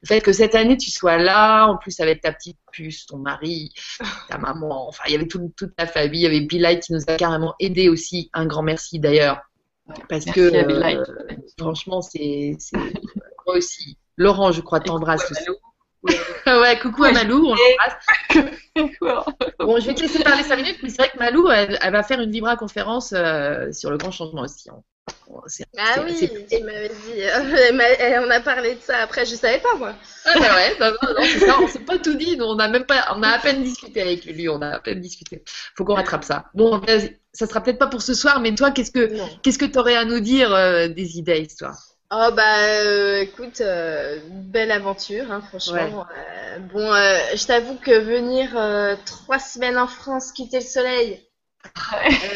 le 0.03 0.07
fait 0.07 0.21
que 0.21 0.33
cette 0.33 0.55
année 0.55 0.77
tu 0.77 0.91
sois 0.91 1.17
là, 1.19 1.67
en 1.67 1.77
plus 1.77 1.99
avec 1.99 2.21
ta 2.21 2.33
petite 2.33 2.59
puce, 2.71 3.07
ton 3.07 3.19
mari, 3.19 3.73
ta 4.29 4.39
maman, 4.39 4.87
enfin, 4.89 5.03
il 5.09 5.13
y 5.13 5.17
avait 5.17 5.27
tout- 5.27 5.53
toute 5.57 5.75
ta 5.75 5.87
famille. 5.89 6.21
Il 6.21 6.25
y 6.25 6.27
avait 6.27 6.41
Bill 6.43 6.63
Light 6.63 6.83
qui 6.85 6.93
nous 6.93 7.03
a 7.09 7.17
carrément 7.17 7.55
aidé 7.59 7.89
aussi. 7.89 8.31
Un 8.35 8.47
grand 8.47 8.63
merci 8.63 9.01
d'ailleurs. 9.01 9.41
Parce 10.09 10.27
Merci 10.27 10.33
que 10.33 10.55
à 10.55 10.91
euh, 10.93 11.05
franchement, 11.59 12.03
c'est, 12.03 12.55
c'est 12.61 12.77
moi 13.47 13.57
aussi. 13.57 13.97
Laurent, 14.19 14.53
je 14.53 14.61
crois, 14.61 14.81
t'embrasse 14.81 15.31
aussi. 15.31 15.49
ouais, 16.47 16.79
coucou 16.81 17.05
à 17.05 17.13
Malou, 17.13 17.47
on 17.47 17.55
l'embrasse. 17.55 18.53
Bon, 19.59 19.81
je 19.81 19.87
vais 19.87 19.95
te 19.95 20.03
laisser 20.03 20.23
parler 20.23 20.43
5 20.45 20.57
minutes, 20.57 20.79
mais 20.83 20.89
c'est 20.89 20.99
vrai 20.99 21.11
que 21.11 21.19
Malou, 21.19 21.49
elle, 21.51 21.79
elle 21.83 21.93
va 21.93 22.03
faire 22.03 22.21
une 22.21 22.31
Vibra 22.31 22.57
conférence 22.57 23.13
euh, 23.13 23.73
sur 23.73 23.91
le 23.91 23.97
grand 23.99 24.11
changement 24.13 24.43
aussi. 24.43 24.71
hein. 24.71 24.83
Bon, 25.27 25.41
Ah 25.79 26.03
oui, 26.05 26.13
dit. 26.15 26.29
Elle 26.51 27.75
m'a- 27.75 27.85
elle- 27.85 28.23
on 28.27 28.31
a 28.31 28.41
parlé 28.41 28.75
de 28.75 28.81
ça 28.81 28.99
après, 28.99 29.25
je 29.27 29.35
savais 29.35 29.59
pas 29.59 29.75
moi. 29.77 29.95
Ah 30.27 30.33
bah 30.39 30.55
ouais, 30.55 30.77
bah 30.79 30.91
non, 30.91 31.15
non, 31.15 31.23
c'est 31.25 31.39
ça, 31.41 31.57
on 31.63 31.67
s'est 31.67 31.79
pas 31.81 31.99
tout 31.99 32.15
dit, 32.15 32.39
on 32.41 32.59
a 32.59 32.69
même 32.69 32.85
pas, 32.85 33.15
on 33.17 33.23
a 33.23 33.29
à 33.31 33.39
peine 33.39 33.63
discuté 33.63 34.03
avec 34.03 34.25
lui, 34.27 34.49
on 34.49 34.61
a 34.61 34.69
à 34.77 34.81
peine 34.81 35.01
discuté. 35.01 35.43
Faut 35.77 35.85
qu'on 35.85 35.95
rattrape 35.95 36.25
ça. 36.25 36.45
Bon, 36.55 36.81
ça 37.33 37.47
sera 37.47 37.63
peut-être 37.63 37.79
pas 37.79 37.87
pour 37.87 38.03
ce 38.03 38.13
soir, 38.15 38.41
mais 38.41 38.55
toi, 38.55 38.71
qu'est-ce 38.71 38.91
que, 38.91 39.15
Non. 39.15 39.29
qu'est-ce 39.43 39.59
que 39.59 39.65
t'aurais 39.65 39.97
à 39.97 40.05
nous 40.05 40.21
dire 40.21 40.53
euh, 40.55 40.89
des 40.89 41.19
idées, 41.19 41.47
toi? 41.59 41.73
Oh 42.11 42.31
bah 42.35 42.65
euh, 42.81 43.21
écoute, 43.21 43.61
euh, 43.61 44.19
belle 44.31 44.71
aventure, 44.71 45.31
hein, 45.31 45.43
franchement. 45.43 46.07
Euh, 46.17 46.59
bon, 46.59 46.81
je 47.35 47.47
t'avoue 47.47 47.77
que 47.77 47.91
venir 47.99 48.51
trois 49.05 49.39
semaines 49.39 49.77
en 49.77 49.87
France, 49.87 50.33
quitter 50.33 50.61
le 50.61 50.65
soleil, 50.65 51.23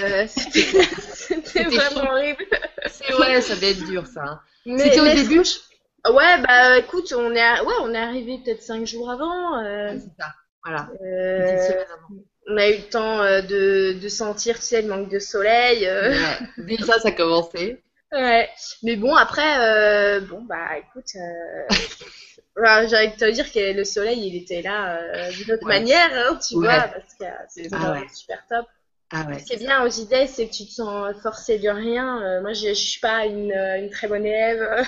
euh, 0.04 0.26
c'était 0.28 1.64
vraiment 1.70 2.10
horrible. 2.10 2.44
C'est 2.86 3.14
ouais, 3.14 3.40
ça 3.40 3.54
va 3.54 3.66
être 3.68 3.84
dur, 3.84 4.06
ça. 4.06 4.22
hein. 4.24 4.40
C'était 4.66 5.00
au 5.00 5.06
début 5.06 5.42
Ouais, 6.10 6.42
bah 6.42 6.78
écoute, 6.78 7.14
on 7.16 7.32
est, 7.34 7.40
à- 7.40 7.64
ouais, 7.64 7.74
on 7.82 7.94
est 7.94 7.98
arrivé 7.98 8.38
peut-être 8.44 8.62
cinq 8.62 8.86
jours 8.86 9.08
avant. 9.10 9.58
C'est 9.92 10.22
ça, 10.22 10.34
voilà. 10.64 10.88
Une 11.00 11.44
petite 11.44 11.62
semaine 11.62 11.86
avant. 11.94 12.14
on 12.48 12.56
a 12.58 12.68
eu 12.68 12.76
le 12.76 12.88
temps 12.90 13.18
de, 13.22 13.92
de 13.98 14.08
sentir, 14.08 14.56
tu 14.56 14.62
sais, 14.62 14.82
le 14.82 14.88
manque 14.88 15.08
de 15.08 15.18
soleil. 15.20 15.86
euh, 15.86 16.10
Ouais. 16.10 16.38
Déjà, 16.58 16.98
ça 16.98 17.08
a 17.08 17.12
commencé. 17.12 17.80
Ouais, 18.12 18.50
mais 18.82 18.96
bon, 18.96 19.14
après, 19.14 19.58
euh, 19.58 20.20
bon, 20.20 20.42
bah 20.42 20.76
écoute, 20.78 21.12
euh, 21.16 21.64
voilà, 22.56 22.86
j'ai 22.86 22.96
envie 22.96 23.08
de 23.12 23.16
te 23.16 23.30
dire 23.30 23.50
que 23.52 23.72
le 23.74 23.84
soleil, 23.84 24.26
il 24.28 24.36
était 24.36 24.62
là 24.62 24.98
euh, 25.00 25.32
d'une 25.32 25.52
autre 25.52 25.64
Ouais. 25.64 25.66
manière, 25.66 26.10
hein, 26.14 26.38
tu 26.46 26.56
Ouais. 26.56 26.58
vois, 26.58 26.88
parce 26.88 27.14
que 27.18 27.24
c'est 27.48 27.70
Ah 27.72 27.90
ouais. 27.92 28.08
super 28.14 28.44
top. 28.48 28.66
Ah 29.10 29.26
ouais. 29.28 29.44
Ce 29.44 29.46
qui 29.46 29.54
est 29.54 29.58
bien 29.58 29.84
aux 29.84 29.88
idées, 29.90 30.26
c'est 30.28 30.48
que 30.48 30.54
tu 30.54 30.66
te 30.66 30.72
sens 30.72 31.14
forcé 31.22 31.58
de 31.58 31.68
rien. 31.70 32.22
Euh, 32.22 32.42
moi, 32.42 32.52
je, 32.54 32.68
je 32.68 32.74
suis 32.74 33.00
pas 33.00 33.26
une, 33.26 33.52
une 33.52 33.90
très 33.90 34.08
bonne 34.08 34.26
élève, 34.26 34.84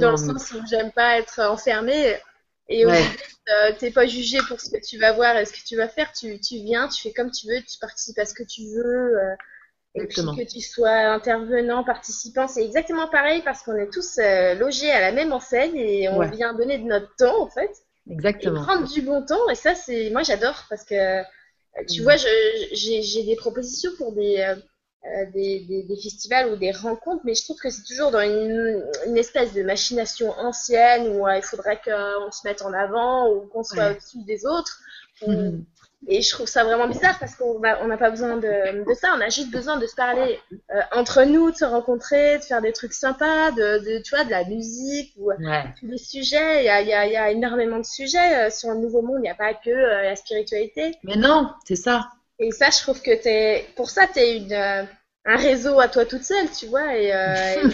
dans 0.00 0.12
le 0.12 0.16
sens 0.18 0.52
où 0.52 0.60
j'aime 0.70 0.92
pas 0.92 1.18
être 1.18 1.40
enfermée. 1.40 2.16
Et 2.68 2.86
aux 2.86 2.92
Ouais. 2.92 3.06
euh, 3.48 3.72
t'es 3.78 3.90
pas 3.92 4.06
jugé 4.06 4.38
pour 4.48 4.60
ce 4.60 4.70
que 4.70 4.78
tu 4.84 4.98
vas 4.98 5.12
voir 5.12 5.36
et 5.38 5.44
ce 5.44 5.52
que 5.52 5.64
tu 5.66 5.76
vas 5.76 5.88
faire. 5.88 6.12
Tu, 6.12 6.40
tu 6.40 6.56
viens, 6.56 6.88
tu 6.88 7.02
fais 7.02 7.12
comme 7.12 7.30
tu 7.30 7.46
veux, 7.48 7.62
tu 7.62 7.78
participes 7.80 8.18
à 8.18 8.26
ce 8.26 8.34
que 8.34 8.42
tu 8.44 8.62
veux. 8.74 9.18
euh, 9.20 9.34
et 9.96 10.06
puis 10.06 10.22
que 10.36 10.42
tu 10.44 10.60
sois 10.60 10.90
intervenant, 10.90 11.84
participant, 11.84 12.48
c'est 12.48 12.64
exactement 12.64 13.08
pareil 13.08 13.42
parce 13.42 13.62
qu'on 13.62 13.76
est 13.76 13.90
tous 13.92 14.18
euh, 14.18 14.54
logés 14.54 14.90
à 14.90 15.00
la 15.00 15.12
même 15.12 15.32
enseigne 15.32 15.76
et 15.76 16.08
on 16.08 16.18
Ouais. 16.18 16.30
vient 16.30 16.54
donner 16.54 16.78
de 16.78 16.84
notre 16.84 17.14
temps 17.16 17.40
en 17.42 17.48
fait 17.50 17.70
et 18.08 18.12
Exactement. 18.12 18.62
prendre 18.62 18.86
du 18.88 19.02
bon 19.02 19.24
temps. 19.24 19.48
Et 19.50 19.54
ça, 19.54 19.74
c'est 19.74 20.10
moi 20.10 20.22
j'adore 20.22 20.64
parce 20.68 20.84
que 20.84 20.94
euh, 20.94 21.22
tu 21.90 22.02
vois, 22.02 22.16
j'ai 22.16 23.22
des 23.24 23.36
propositions 23.36 23.90
pour 23.98 24.12
des, 24.12 24.38
euh, 24.38 25.26
des, 25.34 25.60
des, 25.60 25.82
des 25.84 25.96
festivals 25.96 26.52
ou 26.52 26.56
des 26.56 26.72
rencontres, 26.72 27.22
mais 27.24 27.34
je 27.34 27.44
trouve 27.44 27.58
que 27.58 27.70
c'est 27.70 27.84
toujours 27.84 28.10
dans 28.10 28.20
une, 28.20 28.84
une 29.06 29.16
espèce 29.16 29.52
de 29.54 29.62
machination 29.62 30.30
ancienne 30.38 31.08
où 31.16 31.26
euh, 31.26 31.36
il 31.36 31.42
faudrait 31.42 31.80
qu'on 31.84 32.30
se 32.32 32.46
mette 32.46 32.62
en 32.62 32.72
avant 32.72 33.30
ou 33.32 33.46
qu'on 33.48 33.62
soit 33.62 33.84
Ouais. 33.84 33.92
au-dessus 33.92 34.24
des 34.24 34.46
autres. 34.46 34.80
Mhm. 35.26 35.64
Et 36.08 36.22
je 36.22 36.30
trouve 36.30 36.46
ça 36.46 36.64
vraiment 36.64 36.86
bizarre 36.88 37.18
parce 37.18 37.34
qu'on 37.34 37.60
on 37.82 37.86
n'a 37.86 37.96
pas 37.96 38.10
besoin 38.10 38.36
de, 38.36 38.84
de 38.88 38.94
ça, 38.94 39.12
on 39.16 39.20
a 39.20 39.28
juste 39.28 39.50
besoin 39.50 39.76
de 39.76 39.86
se 39.86 39.94
parler 39.94 40.38
euh, 40.70 40.80
entre 40.92 41.24
nous, 41.24 41.50
de 41.50 41.56
se 41.56 41.64
rencontrer, 41.64 42.38
de 42.38 42.42
faire 42.44 42.62
des 42.62 42.72
trucs 42.72 42.92
sympas, 42.92 43.50
de, 43.50 43.78
de, 43.78 44.02
tu 44.02 44.14
vois, 44.14 44.24
de 44.24 44.30
la 44.30 44.44
musique 44.44 45.12
ou 45.18 45.32
Ouais. 45.32 45.64
tous 45.80 45.86
les 45.86 45.98
sujets. 45.98 46.62
Il 46.62 46.66
y 46.66 46.68
a, 46.68 46.80
y 46.82 46.92
a, 46.92 47.06
y 47.06 47.16
a 47.16 47.30
énormément 47.30 47.78
de 47.78 47.84
sujets 47.84 48.46
euh, 48.46 48.50
sur 48.50 48.70
le 48.70 48.76
Nouveau 48.78 49.02
Monde, 49.02 49.16
il 49.18 49.22
n'y 49.22 49.30
a 49.30 49.34
pas 49.34 49.54
que 49.54 49.70
euh, 49.70 50.02
la 50.02 50.14
spiritualité. 50.16 50.94
Mais 51.02 51.16
non, 51.16 51.50
c'est 51.66 51.76
ça. 51.76 52.08
Et 52.38 52.52
ça, 52.52 52.66
je 52.70 52.78
trouve 52.78 53.00
que 53.02 53.14
t'es, 53.20 53.66
pour 53.76 53.90
ça, 53.90 54.06
t'es 54.06 54.36
une, 54.36 54.52
euh, 54.52 54.82
un 55.24 55.36
réseau 55.36 55.80
à 55.80 55.88
toi 55.88 56.04
toute 56.04 56.22
seule, 56.22 56.46
tu 56.56 56.66
vois, 56.66 56.94
et 56.96 57.10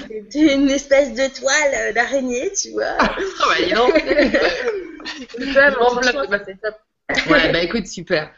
t'es- 0.08 0.24
t'es 0.30 0.54
une 0.54 0.70
espèce 0.70 1.12
de 1.12 1.26
toile 1.38 1.92
d'araignée, 1.94 2.50
tu 2.52 2.70
vois. 2.70 2.96
Ah 2.98 3.14
bah, 3.48 3.54
dis 3.60 3.74
Ouais, 7.28 7.52
bah 7.52 7.62
écoute, 7.62 7.86
super. 7.86 8.30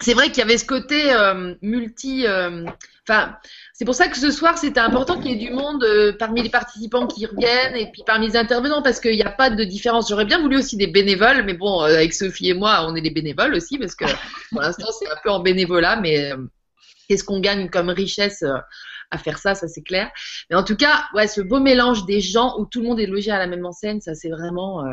C'est 0.00 0.14
vrai 0.14 0.28
qu'il 0.28 0.38
y 0.38 0.42
avait 0.42 0.58
ce 0.58 0.64
côté 0.64 1.12
euh, 1.12 1.54
multi. 1.62 2.26
euh, 2.26 2.64
Enfin, 3.08 3.36
c'est 3.72 3.86
pour 3.86 3.94
ça 3.94 4.08
que 4.08 4.18
ce 4.18 4.30
soir, 4.30 4.58
c'était 4.58 4.80
important 4.80 5.18
qu'il 5.18 5.30
y 5.30 5.34
ait 5.34 5.48
du 5.48 5.50
monde 5.50 5.82
euh, 5.82 6.12
parmi 6.18 6.42
les 6.42 6.50
participants 6.50 7.06
qui 7.06 7.24
reviennent 7.24 7.74
et 7.74 7.90
puis 7.90 8.02
parmi 8.06 8.26
les 8.26 8.36
intervenants 8.36 8.82
parce 8.82 9.00
qu'il 9.00 9.12
n'y 9.14 9.22
a 9.22 9.30
pas 9.30 9.48
de 9.48 9.64
différence. 9.64 10.10
J'aurais 10.10 10.26
bien 10.26 10.38
voulu 10.42 10.58
aussi 10.58 10.76
des 10.76 10.88
bénévoles, 10.88 11.42
mais 11.46 11.54
bon, 11.54 11.80
euh, 11.82 11.86
avec 11.86 12.12
Sophie 12.12 12.50
et 12.50 12.54
moi, 12.54 12.84
on 12.86 12.94
est 12.96 13.00
les 13.00 13.10
bénévoles 13.10 13.54
aussi 13.54 13.78
parce 13.78 13.94
que 13.94 14.04
pour 14.52 14.60
l'instant, 14.60 14.88
c'est 14.98 15.08
un 15.08 15.16
peu 15.24 15.30
en 15.30 15.40
bénévolat, 15.40 15.96
mais 15.96 16.32
euh, 16.32 16.36
qu'est-ce 17.08 17.24
qu'on 17.24 17.40
gagne 17.40 17.70
comme 17.70 17.88
richesse 17.88 18.42
euh, 18.42 18.58
à 19.10 19.16
faire 19.16 19.38
ça, 19.38 19.54
ça 19.54 19.68
c'est 19.68 19.82
clair. 19.82 20.10
Mais 20.50 20.56
en 20.56 20.62
tout 20.62 20.76
cas, 20.76 21.04
ouais, 21.14 21.28
ce 21.28 21.40
beau 21.40 21.60
mélange 21.60 22.04
des 22.04 22.20
gens 22.20 22.58
où 22.58 22.66
tout 22.66 22.82
le 22.82 22.88
monde 22.88 23.00
est 23.00 23.06
logé 23.06 23.30
à 23.30 23.38
la 23.38 23.46
même 23.46 23.64
enseigne, 23.64 24.02
ça 24.02 24.14
c'est 24.14 24.28
vraiment. 24.28 24.84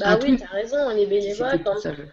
Euh, 0.00 0.16
Bah 0.16 0.18
oui, 0.22 0.36
t'as 0.38 0.46
raison, 0.46 0.88
bénévoles. 1.06 1.50
c'était 1.50 1.64
tout 1.64 1.70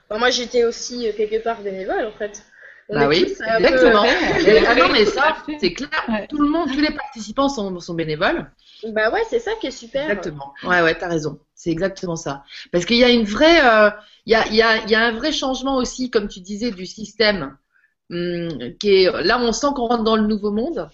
Enfin, 0.09 0.19
moi, 0.19 0.29
j'étais 0.31 0.65
aussi 0.65 1.07
euh, 1.07 1.13
quelque 1.13 1.41
part 1.41 1.61
bénévole, 1.61 2.05
en 2.05 2.11
fait. 2.11 2.43
On 2.89 2.95
Bah 2.95 3.01
est 3.01 3.07
oui, 3.07 3.25
peu, 3.37 3.43
exactement. 3.57 4.05
euh, 4.05 4.61
ah 4.67 4.75
non, 4.75 4.89
mais 4.91 5.05
ça, 5.05 5.37
c'est 5.59 5.73
clair. 5.73 5.89
Ouais. 6.07 6.27
Tout 6.27 6.39
le 6.41 6.49
monde, 6.49 6.71
tous 6.71 6.79
les 6.79 6.91
participants 6.93 7.49
sont, 7.49 7.79
sont 7.79 7.93
bénévoles. 7.93 8.51
Bah 8.83 9.11
ouais, 9.11 9.23
c'est 9.29 9.39
ça 9.39 9.51
qui 9.61 9.67
est 9.67 9.71
super. 9.71 10.03
Exactement. 10.09 10.53
Ouais, 10.63 10.81
ouais, 10.81 10.97
t'as 10.97 11.07
raison. 11.09 11.39
C'est 11.53 11.71
exactement 11.71 12.15
ça. 12.15 12.43
Parce 12.71 12.85
qu'il 12.85 12.97
y 12.97 13.03
a 13.03 13.09
une 13.09 13.25
vraie, 13.25 13.59
euh, 13.63 13.91
il 14.25 14.31
y 14.33 14.35
a, 14.35 14.47
il 14.47 14.55
y 14.55 14.61
a, 14.61 14.77
il 14.83 14.89
y 14.89 14.95
a 14.95 15.01
un 15.05 15.11
vrai 15.11 15.31
changement 15.31 15.75
aussi, 15.77 16.09
comme 16.09 16.27
tu 16.27 16.39
disais, 16.41 16.71
du 16.71 16.85
système. 16.85 17.57
hum, 18.11 18.49
qui 18.79 19.03
est, 19.05 19.11
là, 19.23 19.39
on 19.41 19.51
sent 19.51 19.67
qu'on 19.75 19.87
rentre 19.87 20.03
dans 20.03 20.15
le 20.15 20.27
nouveau 20.27 20.51
monde. 20.51 20.89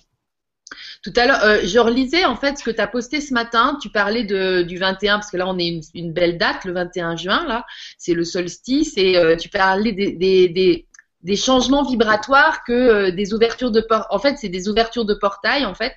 Tout 1.06 1.14
à 1.18 1.28
l'heure, 1.28 1.44
euh, 1.44 1.60
je 1.64 1.78
relisais 1.78 2.26
en 2.26 2.36
fait 2.36 2.58
ce 2.58 2.64
que 2.64 2.72
tu 2.72 2.82
as 2.82 2.88
posté 2.88 3.22
ce 3.22 3.32
matin. 3.32 3.78
Tu 3.80 3.92
parlais 3.92 4.24
de, 4.24 4.64
du 4.64 4.78
21, 4.80 5.20
parce 5.20 5.30
que 5.30 5.38
là, 5.38 5.48
on 5.48 5.60
est 5.60 5.80
une, 5.94 6.12
belle 6.12 6.40
date, 6.40 6.66
le 6.66 6.74
21 6.74 7.16
juin, 7.16 7.46
là. 7.48 7.64
C'est 8.00 8.16
le 8.16 8.24
solstice. 8.24 8.94
Et 8.98 9.16
euh, 9.16 9.36
tu 9.36 9.50
parlais 9.50 9.92
des, 9.92 10.14
des, 10.14 10.88
des, 11.22 11.36
changements 11.36 11.84
vibratoires 11.84 12.64
que 12.64 12.74
euh, 12.74 13.12
des 13.12 13.36
ouvertures 13.36 13.70
de 13.70 13.82
portes. 13.82 14.08
En 14.10 14.18
fait, 14.18 14.38
c'est 14.40 14.50
des 14.50 14.68
ouvertures 14.68 15.06
de 15.06 15.14
portail, 15.14 15.64
en 15.66 15.76
fait. 15.76 15.94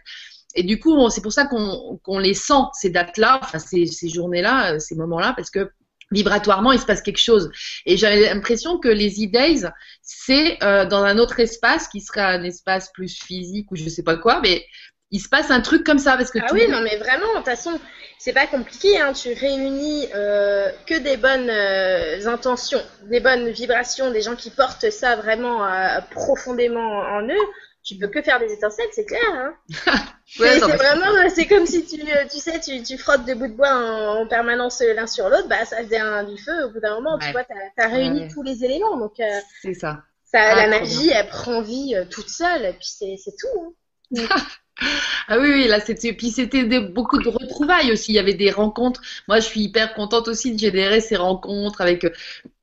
Et 0.54 0.62
du 0.62 0.78
coup, 0.78 1.08
c'est 1.08 1.22
pour 1.22 1.32
ça 1.32 1.46
qu'on 1.46 1.98
qu'on 2.02 2.18
les 2.18 2.34
sent, 2.34 2.64
ces 2.74 2.90
dates-là, 2.90 3.38
enfin, 3.42 3.58
ces, 3.58 3.86
ces 3.86 4.10
journées-là, 4.10 4.74
euh, 4.74 4.78
ces 4.78 4.94
moments-là, 4.94 5.32
parce 5.34 5.48
que 5.48 5.70
vibratoirement, 6.10 6.72
il 6.72 6.80
se 6.80 6.86
passe 6.86 7.02
quelque 7.02 7.20
chose. 7.20 7.50
Et 7.86 7.96
j'avais 7.96 8.22
l'impression 8.32 8.78
que 8.78 8.88
les 8.88 9.24
E-Days, 9.24 9.66
c'est 10.02 10.62
euh, 10.62 10.86
dans 10.86 11.02
un 11.02 11.18
autre 11.18 11.40
espace 11.40 11.88
qui 11.88 12.00
serait 12.00 12.22
un 12.22 12.42
espace 12.44 12.90
plus 12.92 13.18
physique 13.22 13.70
ou 13.70 13.76
je 13.76 13.88
sais 13.88 14.02
pas 14.02 14.16
quoi, 14.16 14.40
mais 14.40 14.64
il 15.10 15.20
se 15.20 15.28
passe 15.28 15.50
un 15.50 15.60
truc 15.60 15.84
comme 15.84 15.98
ça 15.98 16.16
parce 16.16 16.30
que 16.30 16.38
Ah 16.40 16.46
oui, 16.52 16.60
monde- 16.60 16.70
non, 16.70 16.80
mais 16.82 16.96
vraiment, 16.96 17.26
de 17.32 17.36
toute 17.36 17.44
façon, 17.46 17.78
c'est 18.18 18.32
pas 18.32 18.46
compliqué, 18.46 18.98
hein. 19.00 19.12
Tu 19.12 19.32
réunis 19.32 20.08
euh, 20.14 20.70
que 20.86 20.94
des 20.98 21.16
bonnes 21.16 21.48
euh, 21.50 22.26
intentions, 22.26 22.82
des 23.04 23.20
bonnes 23.20 23.48
vibrations, 23.50 24.10
des 24.10 24.22
gens 24.22 24.36
qui 24.36 24.50
portent 24.50 24.90
ça 24.90 25.16
vraiment 25.16 25.64
euh, 25.64 26.00
profondément 26.10 27.00
en 27.00 27.22
eux. 27.26 27.46
Tu 27.82 27.96
peux 27.96 28.08
que 28.08 28.20
faire 28.22 28.38
des 28.38 28.52
étincelles, 28.52 28.88
c'est 28.92 29.06
clair, 29.06 29.20
hein. 29.32 29.54
Ouais, 30.38 30.60
C'est 30.60 30.76
vraiment, 30.76 31.06
c'est 31.34 31.46
comme 31.46 31.66
si 31.66 31.84
tu, 31.86 31.98
tu 32.30 32.38
sais, 32.38 32.60
tu, 32.60 32.82
tu 32.82 32.98
frottes 32.98 33.24
deux 33.24 33.34
bouts 33.34 33.48
de 33.48 33.54
bois 33.54 33.70
en, 33.74 34.20
en 34.22 34.26
permanence 34.28 34.80
l'un 34.82 35.06
sur 35.08 35.28
l'autre, 35.30 35.48
bah 35.48 35.64
ça 35.64 35.78
faisait 35.82 35.98
un, 35.98 36.22
du 36.24 36.36
feu. 36.40 36.64
Au 36.66 36.70
bout 36.70 36.80
d'un 36.80 36.94
moment, 36.96 37.18
tu 37.18 37.32
vois, 37.32 37.44
t'as 37.44 37.84
as 37.84 37.88
réuni 37.88 38.24
Ouais, 38.24 38.28
tous 38.28 38.42
les 38.42 38.64
éléments, 38.64 38.96
donc 38.98 39.14
c'est 39.62 39.74
ça. 39.74 40.04
ça, 40.24 40.54
Ah, 40.54 40.54
la 40.54 40.68
magie, 40.68 41.10
elle 41.10 41.26
prend 41.28 41.60
vie 41.60 41.96
toute 42.10 42.28
seule, 42.28 42.66
et 42.66 42.72
puis 42.74 42.86
c'est 42.86 43.16
c'est 43.16 43.34
tout. 43.36 43.48
hein. 43.66 43.72
Ah 45.28 45.38
oui, 45.38 45.50
oui, 45.52 45.68
là 45.68 45.80
c'était 45.80 46.12
puis 46.12 46.30
c'était 46.30 46.64
beaucoup 46.80 47.18
de 47.22 47.28
retrouvailles 47.28 47.92
aussi. 47.92 48.12
Il 48.12 48.14
y 48.16 48.18
avait 48.18 48.34
des 48.34 48.50
rencontres. 48.50 49.00
Moi, 49.28 49.40
je 49.40 49.44
suis 49.46 49.60
hyper 49.62 49.94
contente 49.94 50.28
aussi 50.28 50.54
de 50.54 50.58
générer 50.58 51.00
ces 51.00 51.16
rencontres 51.16 51.80
avec 51.80 52.04
euh, 52.04 52.10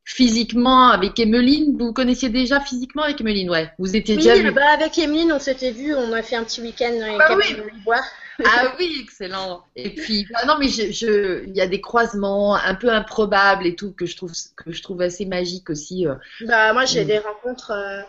physiquement 0.03 0.89
avec 0.89 1.19
Emeline. 1.19 1.77
Vous 1.77 1.93
connaissiez 1.93 2.29
déjà 2.29 2.59
physiquement 2.59 3.03
avec 3.03 3.21
Emeline, 3.21 3.49
ouais. 3.49 3.71
Vous 3.79 3.95
étiez 3.95 4.15
Oui, 4.15 4.23
déjà 4.23 4.35
vu. 4.35 4.51
bah, 4.51 4.61
avec 4.73 4.97
Emeline, 4.97 5.31
on 5.33 5.39
s'était 5.39 5.71
vu, 5.71 5.93
on 5.95 6.13
a 6.13 6.21
fait 6.21 6.35
un 6.35 6.43
petit 6.43 6.61
week-end 6.61 6.91
dans 6.99 7.05
les 7.07 7.17
Bah 7.17 7.25
cabines 7.27 7.57
oui. 7.57 7.63
de 7.63 7.69
Libois. 7.69 8.01
Ah 8.45 8.73
oui, 8.77 8.97
excellent. 9.01 9.63
Et 9.77 9.91
puis, 9.91 10.27
ah 10.35 10.45
non, 10.45 10.55
mais 10.59 10.67
je, 10.67 10.91
je, 10.91 11.45
il 11.45 11.55
y 11.55 11.61
a 11.61 11.67
des 11.67 11.79
croisements 11.79 12.55
un 12.55 12.75
peu 12.75 12.89
improbables 12.91 13.65
et 13.65 13.75
tout 13.75 13.93
que 13.93 14.05
je 14.05 14.17
trouve, 14.17 14.33
que 14.57 14.73
je 14.73 14.81
trouve 14.83 15.01
assez 15.01 15.25
magique 15.25 15.69
aussi. 15.69 16.05
euh. 16.05 16.15
Bah, 16.41 16.73
moi, 16.73 16.83
j'ai 16.85 17.05
Mm. 17.05 17.07
des 17.07 17.19
rencontres 17.19 17.71
euh, 17.71 18.01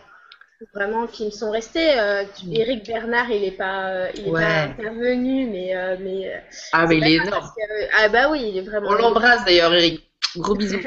vraiment 0.73 1.07
qui 1.07 1.25
me 1.25 1.31
sont 1.31 1.51
restées. 1.51 1.99
Euh, 1.99 2.23
tu- 2.37 2.47
Mm. 2.47 2.53
Eric 2.55 2.87
Bernard, 2.87 3.29
il 3.31 3.43
est 3.43 3.51
pas, 3.51 3.89
euh, 3.89 4.09
il 4.15 4.27
est 4.27 4.31
Ouais. 4.31 4.41
pas 4.41 4.61
intervenu, 4.63 5.47
mais, 5.47 5.75
euh, 5.75 5.95
mais 5.99 6.27
euh, 6.33 6.37
Ah, 6.73 6.85
mais 6.87 6.97
il 6.97 7.03
est 7.07 7.13
énorme. 7.15 7.51
que, 7.55 7.83
euh, 7.83 7.87
ah 7.99 8.09
bah 8.09 8.29
oui, 8.31 8.49
il 8.49 8.57
est 8.57 8.61
vraiment. 8.61 8.89
On 8.89 8.93
l'embrasse 8.93 9.45
d'ailleurs, 9.45 9.73
Eric. 9.73 10.03
Gros 10.35 10.55
bisous. 10.55 10.79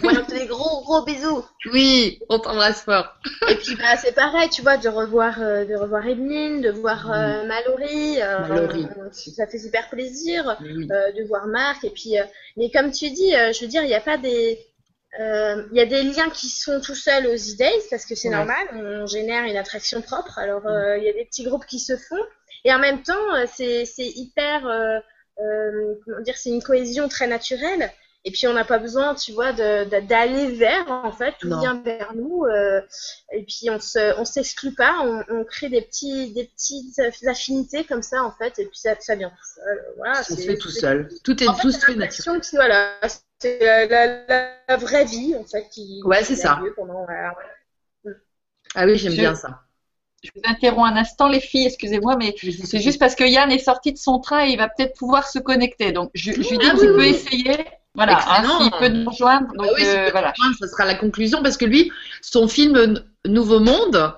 Voilà, 0.00 0.22
des 0.22 0.46
gros 0.46 0.82
gros 0.82 1.04
bisous. 1.04 1.44
Oui, 1.72 2.20
on 2.28 2.38
t'embrasse 2.38 2.82
fort. 2.82 3.12
Et 3.48 3.54
puis 3.56 3.76
bah 3.76 3.96
c'est 3.96 4.14
pareil, 4.14 4.48
tu 4.48 4.62
vois, 4.62 4.76
de 4.76 4.88
revoir 4.88 5.40
euh, 5.40 5.64
de 5.64 5.74
revoir 5.76 6.06
Emeline, 6.06 6.62
de 6.62 6.70
voir 6.70 7.10
euh, 7.12 7.44
Mallory, 7.44 8.20
euh, 8.22 8.38
Mm. 8.44 8.48
Mallory. 8.48 8.86
on- 8.96 9.12
ça 9.12 9.46
fait 9.46 9.58
super 9.58 9.88
plaisir. 9.90 10.56
Oui. 10.62 10.88
euh, 10.90 11.12
de 11.12 11.22
voir 11.28 11.46
Marc. 11.48 11.84
Et 11.84 11.90
puis, 11.90 12.18
euh, 12.18 12.24
mais 12.56 12.70
comme 12.70 12.90
tu 12.90 13.10
dis, 13.10 13.34
euh, 13.36 13.52
je 13.52 13.60
veux 13.60 13.66
dire, 13.68 13.82
il 13.82 13.88
n'y 13.88 13.94
a 13.94 14.00
pas 14.00 14.16
des. 14.16 14.58
Euh, 15.18 15.64
Il 15.72 15.76
y 15.76 15.80
a 15.80 15.86
des 15.86 16.02
liens 16.02 16.30
qui 16.30 16.48
sont 16.48 16.80
tout 16.80 16.94
seuls 16.94 17.26
aux 17.26 17.34
E-Days 17.34 17.82
parce 17.90 18.04
que 18.06 18.14
c'est 18.14 18.28
Ouais. 18.28 18.36
normal, 18.36 18.66
on 18.72 19.06
génère 19.06 19.44
une 19.44 19.56
attraction 19.56 20.00
propre. 20.02 20.38
Alors, 20.38 20.66
euh, 20.66 20.96
il 20.98 21.04
y 21.04 21.08
a 21.08 21.12
des 21.12 21.24
petits 21.24 21.44
groupes 21.44 21.66
qui 21.66 21.78
se 21.80 21.96
font. 21.96 22.22
Et 22.64 22.72
en 22.72 22.78
même 22.78 23.02
temps, 23.02 23.34
euh, 23.34 23.46
c'est 23.54 23.84
hyper. 23.98 24.66
euh, 24.66 24.98
euh, 25.40 25.94
comment 26.04 26.20
dire, 26.20 26.36
c'est 26.36 26.50
une 26.50 26.62
cohésion 26.62 27.08
très 27.08 27.26
naturelle. 27.28 27.90
Et 28.24 28.32
puis, 28.32 28.48
on 28.48 28.52
n'a 28.52 28.64
pas 28.64 28.78
besoin, 28.78 29.14
tu 29.14 29.32
vois, 29.32 29.52
d'aller 29.52 30.50
vers, 30.52 30.90
en 30.90 31.12
fait, 31.12 31.34
tout 31.38 31.48
Non. 31.48 31.60
vient 31.60 31.80
vers 31.82 32.12
nous. 32.14 32.44
euh, 32.44 32.80
et 33.32 33.44
puis, 33.44 33.70
on 33.70 33.78
se, 33.78 34.18
on 34.18 34.24
s'exclut 34.24 34.74
pas, 34.74 34.98
on, 35.04 35.22
on 35.30 35.44
crée 35.44 35.68
des 35.68 35.80
petits, 35.82 36.32
des 36.32 36.44
petites 36.44 36.98
affinités 37.26 37.84
comme 37.84 38.02
ça, 38.02 38.22
en 38.24 38.32
fait. 38.32 38.58
Et 38.58 38.66
puis, 38.66 38.78
ça, 38.78 38.96
ça 38.98 39.14
vient 39.14 39.30
tout 39.30 39.46
seul. 39.54 39.84
Voilà, 39.96 40.14
Ça 40.22 40.34
se 40.34 40.40
fait 40.42 40.56
tout 40.58 40.70
seul. 40.70 41.08
Tout 41.22 41.42
est 41.42 41.48
en 41.48 41.54
tout 41.54 41.70
se 41.70 41.78
fait 41.78 41.94
voilà, 42.54 42.98
c'est 43.38 43.58
la, 43.60 43.86
la- 43.86 44.26
la- 44.26 44.50
la 44.68 44.76
vraie 44.76 45.04
vie 45.04 45.34
en 45.36 45.44
fait 45.44 45.68
qui. 45.70 46.00
Ouais, 46.04 46.22
c'est 46.24 46.36
ça. 46.36 46.60
pendant. 46.76 47.06
Ah 48.74 48.86
oui, 48.86 48.96
j'aime 48.96 49.12
Je- 49.12 49.20
bien 49.20 49.34
ça. 49.34 49.62
Je 50.22 50.30
vous 50.34 50.42
interromps 50.44 50.90
un 50.90 50.96
instant, 50.96 51.28
les 51.28 51.40
filles, 51.40 51.66
excusez-moi, 51.66 52.16
mais 52.16 52.34
c'est 52.64 52.80
juste 52.80 52.98
parce 52.98 53.14
que 53.14 53.24
Yann 53.24 53.52
est 53.52 53.58
sorti 53.58 53.92
de 53.92 53.98
son 53.98 54.18
train 54.18 54.46
et 54.46 54.50
il 54.50 54.58
va 54.58 54.68
peut-être 54.68 54.96
pouvoir 54.98 55.28
se 55.28 55.38
connecter. 55.38 55.92
Donc, 55.92 56.10
je, 56.14 56.32
je 56.32 56.38
lui 56.38 56.58
dis 56.58 56.66
Ah 56.68 56.74
oui, 56.74 56.86
peut 56.86 56.98
oui. 56.98 57.08
essayer. 57.08 57.56
Voilà, 57.94 58.18
hein, 58.28 58.58
s'il 58.60 58.70
peut 58.72 58.88
nous 58.88 59.08
rejoindre. 59.10 59.46
Ah 59.50 59.56
Donc, 59.58 59.70
oui, 59.76 59.82
si 59.84 59.86
euh, 59.88 60.06
tu 60.06 60.10
voilà. 60.12 60.32
peux 60.32 60.42
rejoindre, 60.42 60.56
ça 60.58 60.68
sera 60.68 60.84
la 60.86 60.94
conclusion 60.96 61.42
parce 61.42 61.56
que 61.56 61.64
lui, 61.66 61.92
son 62.20 62.48
film 62.48 63.04
Nouveau 63.26 63.60
Monde, 63.60 64.12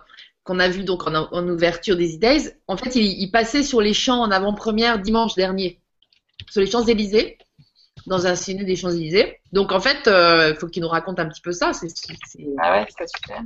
qu'on 0.45 0.59
a 0.59 0.69
vu 0.69 0.85
donc 0.85 1.07
en, 1.07 1.15
en 1.15 1.49
ouverture 1.49 1.97
des 1.97 2.17
E-Days, 2.17 2.51
en 2.67 2.77
fait, 2.79 2.97
il, 2.97 3.05
il 3.21 3.31
passait 3.31 3.63
sur 3.63 3.83
les 3.83 3.93
champs 3.95 4.21
en 4.23 4.31
avant-première 4.31 4.99
dimanche 5.01 5.35
dernier, 5.35 5.81
sur 6.51 6.61
les 6.63 6.71
Champs-Élysées, 6.71 7.39
dans 8.07 8.27
un 8.27 8.35
ciné 8.35 8.65
des 8.65 8.77
Champs-Élysées. 8.77 9.39
Donc 9.53 9.73
en 9.73 9.81
fait, 9.81 9.99
il 10.07 10.57
faut 10.59 10.67
qu'il 10.69 10.83
nous 10.83 10.89
raconte 10.89 11.19
un 11.21 11.27
petit 11.29 11.41
peu 11.41 11.53
ça. 11.53 11.73
C'est, 11.73 11.89
Ah 12.59 12.73
ouais, 12.81 12.87
c'est 12.99 13.09
super. 13.09 13.43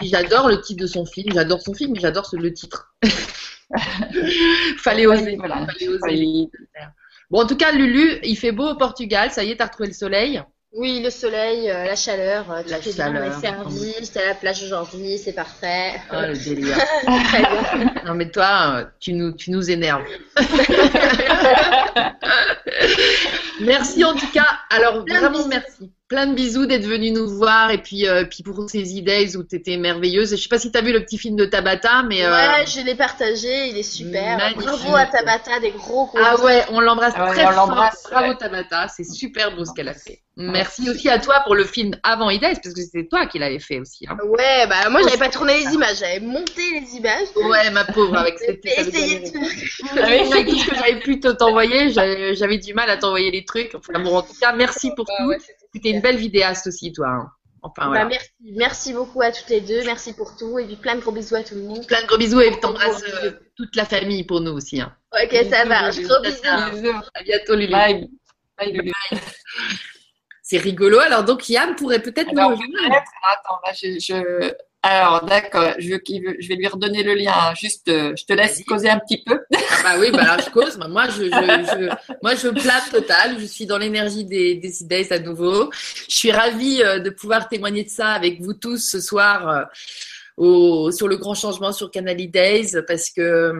J'adore 0.00 0.48
le 0.48 0.60
titre 0.60 0.80
de 0.82 0.86
son 0.86 1.04
film, 1.04 1.32
j'adore 1.32 1.60
son 1.60 1.74
film, 1.74 1.92
mais 1.94 2.00
j'adore 2.00 2.28
le 2.32 2.52
titre. 2.54 2.94
Fallait 4.78 5.06
oser. 5.06 5.36
Voilà. 5.36 5.66
Fallait 5.66 5.88
oser. 5.88 6.14
Il- 6.14 6.50
Bon, 7.30 7.40
en 7.42 7.46
tout 7.46 7.56
cas, 7.56 7.72
Lulu, 7.72 8.18
il 8.24 8.36
fait 8.36 8.52
beau 8.52 8.68
au 8.68 8.76
Portugal. 8.76 9.30
Ça 9.30 9.42
y 9.42 9.50
est, 9.50 9.56
t'as 9.56 9.64
retrouvé 9.66 9.88
le 9.88 9.94
soleil. 9.94 10.42
Oui, 10.74 11.02
le 11.02 11.10
soleil, 11.10 11.70
euh, 11.70 11.84
la 11.84 11.96
chaleur, 11.96 12.50
euh, 12.50 12.62
tout 12.62 12.70
La 12.70 12.78
est 12.78 12.80
bien, 12.82 12.92
chaleur. 12.94 13.22
on 13.22 13.38
est 13.38 13.40
servi, 13.42 13.94
j'étais 14.00 14.22
à 14.22 14.28
la 14.28 14.34
plage 14.34 14.62
aujourd'hui, 14.62 15.18
c'est 15.18 15.34
parfait. 15.34 16.00
Oh, 16.10 16.16
le 16.26 16.34
délire. 16.34 16.76
Très 17.04 17.40
bien. 17.40 17.94
Non, 18.06 18.14
mais 18.14 18.30
toi, 18.30 18.76
euh, 18.76 18.84
tu 18.98 19.12
nous, 19.12 19.32
tu 19.32 19.50
nous 19.50 19.70
énerves. 19.70 20.02
merci 23.60 24.02
en 24.02 24.14
tout 24.14 24.30
cas. 24.32 24.46
Alors, 24.70 25.04
vraiment 25.06 25.46
merci. 25.46 25.92
Plein 26.12 26.26
de 26.26 26.34
bisous 26.34 26.66
d'être 26.66 26.84
venu 26.86 27.10
nous 27.10 27.26
voir. 27.26 27.70
Et 27.70 27.78
puis, 27.78 28.06
euh, 28.06 28.24
puis 28.24 28.42
pour 28.42 28.68
ces 28.68 28.82
e-days 28.82 29.34
où 29.38 29.44
tu 29.44 29.56
étais 29.56 29.78
merveilleuse. 29.78 30.30
Je 30.32 30.36
sais 30.36 30.48
pas 30.50 30.58
si 30.58 30.70
tu 30.70 30.76
as 30.76 30.82
vu 30.82 30.92
le 30.92 31.02
petit 31.02 31.16
film 31.16 31.36
de 31.36 31.46
Tabata, 31.46 32.02
mais. 32.02 32.22
euh, 32.22 32.30
Ouais, 32.30 32.66
je 32.66 32.80
l'ai 32.84 32.94
partagé, 32.94 33.68
il 33.68 33.78
est 33.78 33.82
super. 33.82 34.36
Magnifique. 34.36 34.62
Bravo 34.66 34.94
à 34.96 35.06
Tabata, 35.06 35.58
des 35.60 35.70
gros 35.70 36.04
gros. 36.06 36.18
Ah 36.22 36.38
ouais, 36.42 36.64
on 36.70 36.80
l'embrasse 36.80 37.14
Ah 37.16 37.30
ouais, 37.30 37.32
très 37.32 37.46
on 37.46 37.52
fort. 37.52 37.66
Bravo 38.10 38.28
ouais. 38.28 38.36
Tabata, 38.36 38.88
c'est 38.88 39.04
super 39.04 39.56
beau 39.56 39.64
ce 39.64 39.72
qu'elle 39.72 39.88
a 39.88 39.94
fait. 39.94 40.20
Merci 40.36 40.88
aussi 40.90 41.08
à 41.10 41.18
toi 41.18 41.40
pour 41.44 41.54
le 41.54 41.64
film 41.64 41.92
avant 42.02 42.30
e-days, 42.30 42.58
parce 42.62 42.74
que 42.74 42.80
c'était 42.82 43.06
toi 43.06 43.26
qui 43.26 43.38
l'avais 43.38 43.58
fait 43.58 43.80
aussi. 43.80 44.06
hein. 44.08 44.16
Ouais, 44.24 44.66
bah 44.66 44.88
moi 44.90 45.00
j'avais 45.02 45.18
pas 45.18 45.28
tourné 45.28 45.58
les 45.62 45.74
images, 45.74 45.98
j'avais 45.98 46.20
monté 46.20 46.62
les 46.80 46.96
images. 46.96 47.28
Ouais, 47.36 47.70
ma 47.70 47.84
pauvre, 47.84 48.16
avec 48.16 48.38
cette 48.38 48.60
J'ai 48.64 48.80
essayé 48.80 49.18
de 49.20 50.00
Avec 50.32 50.46
tout 50.48 50.58
ce 50.58 50.66
que 50.70 50.74
j'avais 50.74 51.00
pu 51.00 51.20
te 51.20 51.28
t'envoyer, 51.28 51.90
j'avais 51.90 52.34
j'avais 52.34 52.56
du 52.58 52.72
mal 52.74 52.88
à 52.88 52.96
t'envoyer 52.96 53.30
les 53.30 53.44
trucs. 53.44 53.74
Enfin 53.74 53.98
bon, 54.00 54.16
en 54.16 54.22
tout 54.22 54.32
cas, 54.40 54.52
merci 54.52 54.90
pour 54.96 55.04
Bah 55.04 55.12
tout. 55.18 55.26
ouais, 55.28 55.36
c'était 55.72 55.90
une 55.90 56.00
belle 56.00 56.16
vidéaste 56.16 56.66
aussi, 56.66 56.92
toi. 56.92 57.08
hein. 57.08 57.30
Enfin 57.64 57.92
Bah, 57.92 58.04
merci, 58.06 58.28
merci 58.40 58.92
beaucoup 58.92 59.22
à 59.22 59.30
toutes 59.30 59.48
les 59.48 59.60
deux, 59.60 59.84
merci 59.84 60.12
pour 60.14 60.36
tout, 60.36 60.58
et 60.58 60.66
puis 60.66 60.74
plein 60.76 60.96
de 60.96 61.00
gros 61.00 61.12
bisous 61.12 61.36
à 61.36 61.44
tout 61.44 61.54
le 61.54 61.62
monde. 61.62 61.86
Plein 61.86 62.02
de 62.02 62.06
gros 62.08 62.18
bisous 62.18 62.40
et 62.40 62.58
t'embrasses 62.58 63.04
euh, 63.22 63.30
toute 63.56 63.76
la 63.76 63.84
famille 63.84 64.24
pour 64.24 64.40
nous 64.40 64.50
aussi. 64.52 64.80
hein. 64.80 64.92
Ok, 65.12 65.32
ça 65.48 65.64
marche, 65.64 66.00
gros 66.00 66.20
bisous. 66.22 66.40
Bisous. 66.72 66.96
À 67.14 67.22
bientôt, 67.22 67.54
Lulu. 67.54 67.70
Bye. 67.70 68.10
Bye, 68.58 68.72
Lulu. 68.72 68.90
C'est 70.42 70.58
rigolo. 70.58 70.98
Alors 70.98 71.22
donc, 71.24 71.48
Yann 71.48 71.76
pourrait 71.76 72.02
peut-être 72.02 72.32
nous 72.32 72.48
rejoindre. 72.48 72.96
attends, 73.30 73.60
là, 73.64 73.72
je, 73.72 73.98
je- 73.98 74.52
Alors, 74.84 75.24
d'accord, 75.24 75.74
je, 75.78 75.90
vais 75.90 76.56
lui 76.56 76.66
redonner 76.66 77.04
le 77.04 77.14
lien. 77.14 77.32
hein. 77.32 77.54
Juste, 77.54 77.86
euh, 77.88 78.14
je 78.16 78.24
te 78.24 78.32
laisse 78.32 78.62
causer 78.66 78.90
un 78.90 78.98
petit 78.98 79.22
peu. 79.24 79.38
Ah 79.54 79.58
Bah 79.84 79.90
oui, 80.00 80.10
bah 80.10 80.22
alors 80.32 80.44
je 80.44 80.50
cause. 80.52 80.76
Moi, 80.88 81.04
je, 81.08 81.22
je, 81.24 81.28
je- 81.30 82.16
moi, 82.20 82.34
je 82.34 82.48
plane 82.48 82.82
total. 82.90 83.36
Je 83.38 83.44
suis 83.46 83.66
dans 83.66 83.78
l'énergie 83.78 84.24
des, 84.24 84.56
des 84.56 84.82
idées 84.82 85.06
à 85.12 85.20
nouveau. 85.20 85.70
Je 86.08 86.14
suis 86.16 86.32
ravie 86.32 86.82
euh, 86.82 86.98
de 86.98 87.10
pouvoir 87.10 87.48
témoigner 87.48 87.84
de 87.84 87.90
ça 87.90 88.08
avec 88.08 88.40
vous 88.40 88.54
tous 88.54 88.78
ce 88.78 89.00
soir 89.00 89.48
euh, 89.48 89.62
au, 90.36 90.90
sur 90.90 91.06
le 91.06 91.16
grand 91.16 91.34
changement 91.34 91.70
sur 91.72 91.90
Canal 91.90 92.16
Days 92.16 92.72
parce 92.88 93.10
que 93.10 93.52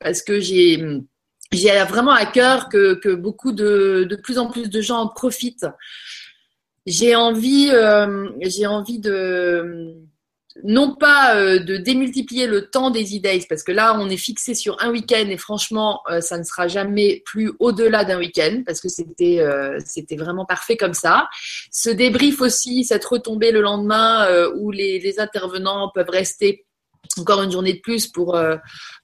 parce 0.00 0.22
que 0.22 0.40
j'ai 0.40 0.82
j'ai 1.52 1.70
vraiment 1.84 2.10
à 2.12 2.26
cœur 2.26 2.68
que, 2.68 2.94
que 2.94 3.14
beaucoup 3.14 3.52
de, 3.52 4.06
de 4.10 4.16
plus 4.16 4.38
en 4.38 4.50
plus 4.50 4.68
de 4.68 4.80
gens 4.82 4.98
en 4.98 5.08
profitent. 5.08 5.66
J'ai 6.86 7.14
envie, 7.14 7.70
euh, 7.72 8.28
j'ai 8.40 8.66
envie 8.66 8.98
de 8.98 9.94
non 10.64 10.94
pas 10.94 11.36
euh, 11.36 11.58
de 11.58 11.76
démultiplier 11.76 12.46
le 12.46 12.68
temps 12.68 12.90
des 12.90 13.16
e-days, 13.16 13.46
parce 13.48 13.62
que 13.62 13.72
là, 13.72 13.96
on 13.98 14.08
est 14.08 14.16
fixé 14.16 14.54
sur 14.54 14.76
un 14.82 14.90
week-end 14.90 15.26
et 15.28 15.36
franchement, 15.36 16.02
euh, 16.10 16.20
ça 16.20 16.38
ne 16.38 16.42
sera 16.42 16.68
jamais 16.68 17.22
plus 17.24 17.52
au-delà 17.58 18.04
d'un 18.04 18.18
week-end, 18.18 18.62
parce 18.66 18.80
que 18.80 18.88
c'était 18.88 19.40
euh, 19.40 19.78
c'était 19.84 20.16
vraiment 20.16 20.44
parfait 20.44 20.76
comme 20.76 20.94
ça. 20.94 21.28
Ce 21.70 21.90
débrief 21.90 22.40
aussi, 22.40 22.84
cette 22.84 23.04
retombée 23.04 23.52
le 23.52 23.60
lendemain 23.60 24.26
euh, 24.26 24.52
où 24.56 24.70
les, 24.70 24.98
les 24.98 25.20
intervenants 25.20 25.90
peuvent 25.94 26.10
rester 26.10 26.64
encore 27.20 27.42
une 27.42 27.50
journée 27.50 27.74
de 27.74 27.80
plus 27.80 28.06
pour 28.06 28.34
euh, 28.36 28.56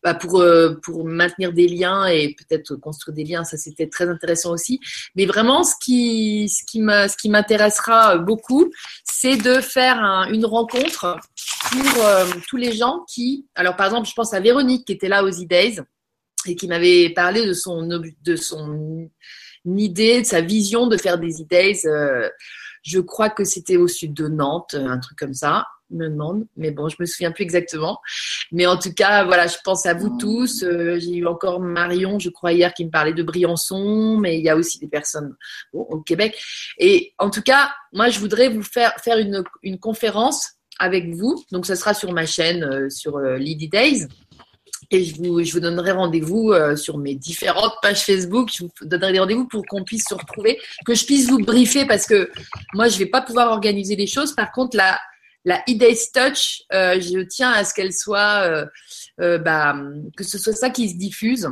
bah, 0.02 0.14
pour 0.14 0.40
euh, 0.40 0.74
pour 0.82 1.04
maintenir 1.06 1.52
des 1.52 1.68
liens 1.68 2.06
et 2.06 2.34
peut-être 2.34 2.76
construire 2.76 3.14
des 3.14 3.24
liens. 3.24 3.44
Ça 3.44 3.56
c'était 3.56 3.88
très 3.88 4.08
intéressant 4.08 4.52
aussi. 4.52 4.80
Mais 5.16 5.26
vraiment 5.26 5.64
ce 5.64 5.74
qui 5.80 6.48
ce 6.48 6.62
qui 6.64 6.78
ce 6.80 7.16
qui 7.16 7.28
m'intéressera 7.28 8.18
beaucoup 8.18 8.70
c'est 9.04 9.36
de 9.36 9.54
faire 9.60 9.98
un- 9.98 10.28
une 10.32 10.44
rencontre 10.46 11.18
pour 11.70 12.04
euh, 12.04 12.26
tous 12.48 12.56
les 12.56 12.72
gens 12.72 13.04
qui 13.08 13.46
alors 13.54 13.76
par 13.76 13.86
exemple 13.86 14.08
je 14.08 14.14
pense 14.14 14.34
à 14.34 14.40
Véronique 14.40 14.86
qui 14.86 14.92
était 14.92 15.08
là 15.08 15.24
aux 15.24 15.30
E-Days 15.30 15.80
et 16.46 16.56
qui 16.56 16.68
m'avait 16.68 17.08
parlé 17.10 17.46
de 17.46 17.52
son 17.54 17.86
de 17.88 18.36
son 18.36 19.08
idée 19.66 20.20
de 20.20 20.26
sa 20.26 20.42
vision 20.42 20.86
de 20.86 20.96
faire 20.98 21.18
des 21.18 21.40
E-Days 21.40 21.80
je 22.84 23.00
crois 23.00 23.30
que 23.30 23.44
c'était 23.44 23.76
au 23.76 23.88
sud 23.88 24.14
de 24.14 24.28
Nantes 24.28 24.74
un 24.74 24.98
truc 24.98 25.18
comme 25.18 25.34
ça 25.34 25.66
me 25.90 26.08
demande. 26.08 26.46
Mais 26.56 26.70
bon 26.70 26.88
je 26.88 26.96
me 26.98 27.06
souviens 27.06 27.32
plus 27.32 27.42
exactement. 27.42 28.00
Mais 28.52 28.66
en 28.66 28.78
tout 28.78 28.92
cas 28.92 29.24
voilà 29.24 29.46
je 29.46 29.56
pense 29.64 29.86
à 29.86 29.94
vous 29.94 30.16
tous. 30.18 30.62
Euh, 30.62 30.98
j'ai 30.98 31.16
eu 31.16 31.26
encore 31.26 31.60
Marion 31.60 32.18
je 32.18 32.30
crois 32.30 32.52
hier 32.52 32.72
qui 32.74 32.84
me 32.84 32.90
parlait 32.90 33.12
de 33.12 33.22
Briançon 33.22 34.18
mais 34.18 34.38
il 34.38 34.44
y 34.44 34.50
a 34.50 34.56
aussi 34.56 34.78
des 34.78 34.88
personnes 34.88 35.34
bon, 35.72 35.80
au 35.82 36.00
Québec. 36.00 36.40
Et 36.78 37.14
en 37.18 37.30
tout 37.30 37.42
cas 37.42 37.70
moi 37.92 38.08
je 38.08 38.18
voudrais 38.18 38.48
vous 38.48 38.62
faire 38.62 38.92
faire 39.02 39.18
une, 39.18 39.42
une 39.62 39.78
conférence 39.78 40.54
avec 40.78 41.14
vous. 41.14 41.42
Donc 41.52 41.66
ça 41.66 41.76
sera 41.76 41.94
sur 41.94 42.12
ma 42.12 42.26
chaîne 42.26 42.64
euh, 42.64 42.90
sur 42.90 43.16
euh, 43.16 43.36
Lady 43.36 43.68
Days 43.68 44.08
et 44.90 45.04
je 45.04 45.16
vous, 45.16 45.60
donnerai 45.60 45.92
rendez-vous 45.92 46.52
euh, 46.52 46.76
sur 46.76 46.98
mes 46.98 47.14
différentes 47.14 47.74
pages 47.82 48.04
Facebook. 48.04 48.50
Je 48.52 48.64
vous 48.64 48.70
donnerai 48.82 49.12
des 49.12 49.18
rendez-vous 49.18 49.46
pour 49.46 49.64
qu'on 49.66 49.84
puisse 49.84 50.04
se 50.08 50.14
retrouver, 50.14 50.60
que 50.84 50.94
je 50.94 51.04
puisse 51.04 51.28
vous 51.28 51.38
briefer 51.38 51.86
parce 51.86 52.06
que 52.06 52.30
moi, 52.72 52.88
je 52.88 52.98
vais 52.98 53.06
pas 53.06 53.22
pouvoir 53.22 53.50
organiser 53.50 53.96
les 53.96 54.06
choses. 54.06 54.34
Par 54.34 54.52
contre, 54.52 54.76
la, 54.76 54.98
la 55.44 55.62
E-Days 55.68 56.10
Touch, 56.12 56.62
euh, 56.72 57.00
je 57.00 57.20
tiens 57.20 57.52
à 57.52 57.64
ce 57.64 57.74
qu'elle 57.74 57.92
soit, 57.92 58.66
euh, 59.20 59.38
bah, 59.38 59.76
que 60.16 60.24
ce 60.24 60.38
soit 60.38 60.54
ça 60.54 60.70
qui 60.70 60.88
se 60.88 60.96
diffuse. 60.96 61.48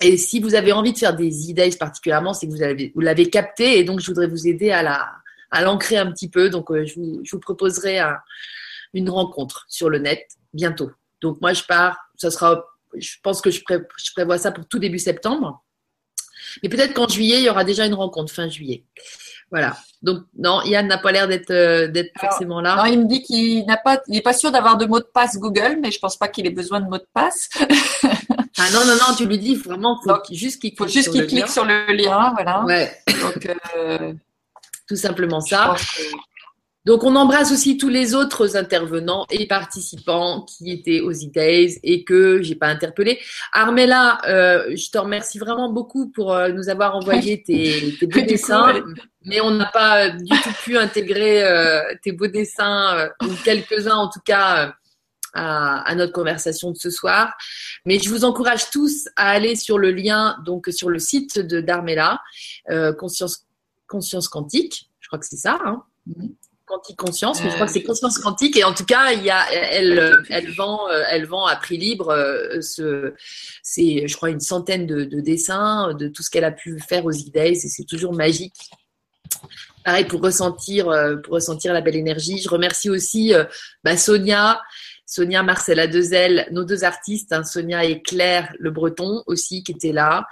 Et 0.00 0.16
si 0.16 0.40
vous 0.40 0.54
avez 0.54 0.72
envie 0.72 0.92
de 0.92 0.98
faire 0.98 1.14
des 1.14 1.30
E-Days 1.50 1.76
particulièrement, 1.76 2.34
c'est 2.34 2.46
que 2.46 2.52
vous 2.52 2.62
avez- 2.62 2.92
vous 2.94 3.00
l'avez 3.00 3.30
capté 3.30 3.78
et 3.78 3.84
donc 3.84 4.00
je 4.00 4.06
voudrais 4.06 4.26
vous 4.26 4.48
aider 4.48 4.70
à 4.70 4.82
la, 4.82 5.08
à 5.54 5.62
l'ancrer 5.62 5.96
un 5.96 6.10
petit 6.10 6.28
peu. 6.28 6.50
Donc, 6.50 6.66
je, 6.72 6.94
vous, 7.30 7.40
proposerai 7.40 8.00
une 8.92 9.08
rencontre 9.08 9.64
sur 9.68 9.88
le 9.88 9.98
net 9.98 10.26
bientôt. 10.52 10.90
Donc, 11.20 11.40
moi, 11.40 11.52
je 11.52 11.62
pars. 11.62 11.96
Ça 12.16 12.30
sera, 12.30 12.64
je 12.96 13.16
pense 13.22 13.40
que 13.40 13.50
je, 13.50 13.60
je 13.60 14.12
prévois 14.14 14.38
ça 14.38 14.52
pour 14.52 14.66
tout 14.66 14.78
début 14.78 14.98
septembre. 14.98 15.62
Mais 16.62 16.68
peut-être 16.68 16.94
qu'en 16.94 17.08
juillet, 17.08 17.38
il 17.38 17.44
y 17.44 17.50
aura 17.50 17.64
déjà 17.64 17.86
une 17.86 17.94
rencontre, 17.94 18.32
fin 18.32 18.48
juillet. 18.48 18.84
Voilà. 19.50 19.76
Donc, 20.02 20.24
non, 20.36 20.62
Yann 20.62 20.86
n'a 20.86 20.98
pas 20.98 21.12
l'air 21.12 21.28
d'être 21.28 21.50
euh, 21.50 21.88
forcément 22.18 22.60
là. 22.60 22.76
Non, 22.76 22.84
il 22.86 23.00
me 23.00 23.06
dit 23.06 23.22
qu'il 23.22 23.64
n'a 23.66 23.76
pas, 23.76 24.00
il 24.08 24.14
n'est 24.14 24.22
pas 24.22 24.32
sûr 24.32 24.50
d'avoir 24.50 24.76
de 24.76 24.86
mot 24.86 24.98
de 24.98 25.04
passe 25.04 25.36
Google, 25.36 25.78
mais 25.80 25.90
je 25.90 25.98
pense 25.98 26.16
pas 26.16 26.28
qu'il 26.28 26.46
ait 26.46 26.50
besoin 26.50 26.80
de 26.80 26.86
mot 26.86 26.98
de 26.98 27.06
passe. 27.12 27.48
ah 28.58 28.70
non, 28.72 28.84
non, 28.84 28.94
non, 28.94 29.14
tu 29.16 29.26
lui 29.26 29.38
dis 29.38 29.54
vraiment, 29.54 30.00
faut 30.02 30.14
juste 30.30 30.60
qu'il 30.60 30.74
faut 30.76 30.88
juste 30.88 31.10
qu'il 31.10 31.26
clique 31.26 31.48
sur 31.48 31.64
le 31.64 31.92
lien, 31.92 32.32
voilà. 32.34 32.64
Ouais. 32.64 32.98
Donc, 33.06 33.48
euh, 33.76 34.12
tout 34.88 34.96
simplement 34.96 35.40
ça. 35.40 35.76
Donc, 36.84 37.02
on 37.02 37.16
embrasse 37.16 37.50
aussi 37.50 37.78
tous 37.78 37.88
les 37.88 38.14
autres 38.14 38.56
intervenants 38.56 39.24
et 39.30 39.46
participants 39.46 40.42
qui 40.42 40.70
étaient 40.70 41.00
aux 41.00 41.12
E-Days 41.12 41.80
et 41.82 42.04
que 42.04 42.42
j'ai 42.42 42.56
pas 42.56 42.66
interpellé. 42.66 43.18
Armella, 43.52 44.18
euh, 44.26 44.76
je 44.76 44.90
te 44.90 44.98
remercie 44.98 45.38
vraiment 45.38 45.72
beaucoup 45.72 46.10
pour 46.10 46.34
euh, 46.34 46.50
nous 46.50 46.68
avoir 46.68 46.94
envoyé 46.94 47.42
tes, 47.46 47.94
tes 47.98 48.06
beaux 48.06 48.20
dessins, 48.20 48.84
mais 49.24 49.40
on 49.40 49.52
n'a 49.52 49.64
pas 49.64 50.10
du 50.10 50.28
tout 50.28 50.52
pu 50.62 50.76
intégrer 50.76 51.42
euh, 51.42 51.80
tes 52.02 52.12
beaux 52.12 52.26
dessins, 52.26 52.98
euh, 52.98 53.08
ou 53.22 53.30
quelques-uns 53.42 53.96
en 53.96 54.10
tout 54.10 54.20
cas, 54.22 54.74
à, 55.32 55.78
à, 55.90 55.94
notre 55.94 56.12
conversation 56.12 56.70
de 56.70 56.76
ce 56.76 56.90
soir. 56.90 57.32
Mais 57.86 57.98
je 57.98 58.10
vous 58.10 58.26
encourage 58.26 58.68
tous 58.68 59.08
à 59.16 59.30
aller 59.30 59.56
sur 59.56 59.78
le 59.78 59.90
lien, 59.90 60.36
donc 60.44 60.68
sur 60.70 60.90
le 60.90 60.98
site 60.98 61.38
de 61.38 61.62
d'Armella, 61.62 62.20
Conscience, 62.98 63.46
Conscience 63.88 64.28
Quantique, 64.28 64.90
je 65.00 65.08
crois 65.08 65.18
que 65.18 65.26
c'est 65.26 65.36
ça. 65.36 65.58
Hein 65.64 65.82
mm-hmm 66.08 66.34
quantique 66.66 66.96
conscience, 66.96 67.42
mais 67.42 67.50
je 67.50 67.54
crois 67.54 67.66
que 67.66 67.72
c'est 67.72 67.82
euh, 67.82 67.86
conscience 67.86 68.18
quantique. 68.18 68.56
Et 68.56 68.64
en 68.64 68.72
tout 68.72 68.84
cas, 68.84 69.12
il 69.12 69.22
y 69.22 69.30
a, 69.30 69.44
elle, 69.52 70.16
elle 70.30 70.50
vend, 70.52 70.88
euh, 70.88 71.02
elle 71.10 71.26
vend 71.26 71.46
à 71.46 71.56
prix 71.56 71.76
libre 71.76 72.10
euh, 72.10 72.60
ce, 72.60 73.14
c'est, 73.62 74.08
je 74.08 74.16
crois, 74.16 74.30
une 74.30 74.40
centaine 74.40 74.86
de, 74.86 75.04
de 75.04 75.20
dessins 75.20 75.94
de 75.94 76.08
tout 76.08 76.22
ce 76.22 76.30
qu'elle 76.30 76.44
a 76.44 76.52
pu 76.52 76.80
faire 76.80 77.04
aux 77.04 77.12
idées 77.12 77.50
et 77.50 77.54
c'est 77.54 77.84
toujours 77.84 78.14
magique. 78.14 78.70
Pareil 79.84 80.06
pour 80.06 80.22
ressentir, 80.22 80.86
pour 81.22 81.34
ressentir 81.34 81.74
la 81.74 81.82
belle 81.82 81.96
énergie. 81.96 82.38
Je 82.38 82.48
remercie 82.48 82.88
aussi 82.88 83.34
bah, 83.82 83.96
Sonia. 83.96 84.60
Sonia 85.06 85.42
Marcella 85.42 85.86
Dezel, 85.86 86.48
nos 86.50 86.64
deux 86.64 86.82
artistes, 86.82 87.34
hein, 87.34 87.44
Sonia 87.44 87.84
et 87.84 88.00
Claire 88.00 88.50
Le 88.58 88.70
Breton 88.70 89.22
aussi 89.26 89.62
qui 89.62 89.72
étaient 89.72 89.92
là. 89.92 90.26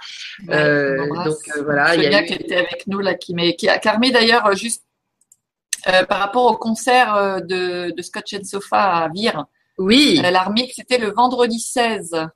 donc 0.47 1.37
voilà, 1.63 1.93
Sonia 1.93 2.09
y 2.09 2.15
a 2.15 2.23
qui 2.23 2.33
était 2.33 2.55
avec 2.55 2.87
nous 2.87 2.99
là, 2.99 3.13
qui, 3.13 3.35
qui 3.55 3.69
a 3.69 3.77
carmé 3.77 4.11
d'ailleurs 4.11 4.51
juste 4.55 4.83
euh, 5.87 6.05
par 6.05 6.19
rapport 6.19 6.51
au 6.51 6.57
concert 6.57 7.15
euh, 7.15 7.39
de, 7.39 7.93
de 7.95 8.01
Scotch 8.01 8.33
and 8.33 8.43
Sofa 8.43 8.97
à 8.97 9.09
Vire. 9.09 9.45
Oui. 9.77 10.21
Euh, 10.23 10.31
L'Armique, 10.31 10.73
c'était 10.75 10.97
le 10.97 11.11
vendredi 11.11 11.59
16. 11.59 12.27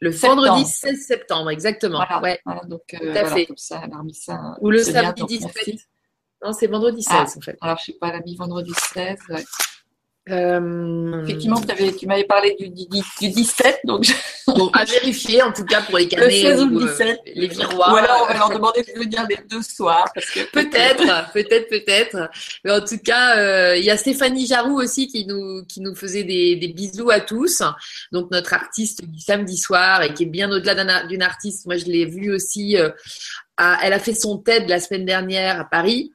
Le 0.00 0.10
vendredi 0.10 0.64
16 0.64 1.06
septembre, 1.06 1.50
exactement. 1.50 1.98
Voilà, 1.98 2.20
ouais. 2.20 2.40
Voilà, 2.44 2.62
donc, 2.64 2.82
Tout 2.88 2.96
à 2.96 3.10
voilà, 3.10 3.30
fait. 3.30 3.46
Comme 3.46 3.56
ça, 3.56 3.82
ça, 4.12 4.56
Ou 4.60 4.70
le 4.70 4.82
samedi 4.82 5.24
17. 5.26 5.78
Non, 6.44 6.52
c'est 6.52 6.66
vendredi 6.66 7.02
16 7.02 7.14
ah, 7.14 7.24
en 7.24 7.40
fait. 7.40 7.58
Alors, 7.60 7.78
je 7.78 7.84
sais 7.86 7.98
pas, 7.98 8.12
la 8.12 8.20
mi-vendredi 8.20 8.72
16. 8.94 9.18
Ouais. 9.30 9.44
Euh... 10.28 11.22
Effectivement, 11.22 11.60
tu 11.60 12.06
m'avais 12.06 12.24
parlé 12.24 12.56
du, 12.58 12.68
du, 12.68 12.86
du, 12.88 13.28
17, 13.28 13.80
donc 13.84 14.02
je... 14.02 14.12
bon, 14.48 14.68
à 14.72 14.84
vérifier 14.84 15.40
en 15.40 15.52
tout 15.52 15.64
cas 15.64 15.82
pour 15.82 15.98
les 15.98 16.08
canets 16.08 16.26
le 16.26 16.30
16 16.30 16.62
ou, 16.62 16.68
le 16.80 16.86
17. 16.88 17.08
Euh, 17.08 17.30
les 17.36 17.48
miroirs. 17.48 17.92
Ou 17.92 17.96
alors 17.96 18.22
on 18.24 18.32
va 18.32 18.38
leur 18.38 18.50
demander 18.50 18.82
de 18.82 18.98
venir 18.98 19.24
les 19.28 19.38
deux 19.48 19.62
soirs. 19.62 20.12
Peut-être, 20.52 21.32
peut-être, 21.32 21.68
peut-être. 21.68 22.28
Mais 22.64 22.72
en 22.72 22.80
tout 22.80 22.98
cas, 22.98 23.36
euh, 23.36 23.76
il 23.76 23.84
y 23.84 23.90
a 23.90 23.96
Stéphanie 23.96 24.46
Jaroux 24.46 24.80
aussi 24.80 25.06
qui 25.06 25.26
nous 25.26 25.64
qui 25.64 25.80
nous 25.80 25.94
faisait 25.94 26.24
des, 26.24 26.56
des, 26.56 26.68
bisous 26.68 27.10
à 27.10 27.20
tous. 27.20 27.62
Donc 28.10 28.32
notre 28.32 28.52
artiste 28.52 29.04
du 29.04 29.20
samedi 29.20 29.56
soir 29.56 30.02
et 30.02 30.12
qui 30.12 30.24
est 30.24 30.26
bien 30.26 30.50
au-delà 30.50 31.04
d'une 31.04 31.22
artiste. 31.22 31.66
Moi, 31.66 31.76
je 31.76 31.84
l'ai 31.84 32.04
vue 32.04 32.34
aussi. 32.34 32.76
Euh, 32.76 32.90
à, 33.58 33.78
elle 33.82 33.92
a 33.92 33.98
fait 34.00 34.14
son 34.14 34.38
TED 34.38 34.68
la 34.68 34.80
semaine 34.80 35.06
dernière 35.06 35.60
à 35.60 35.64
Paris 35.64 36.12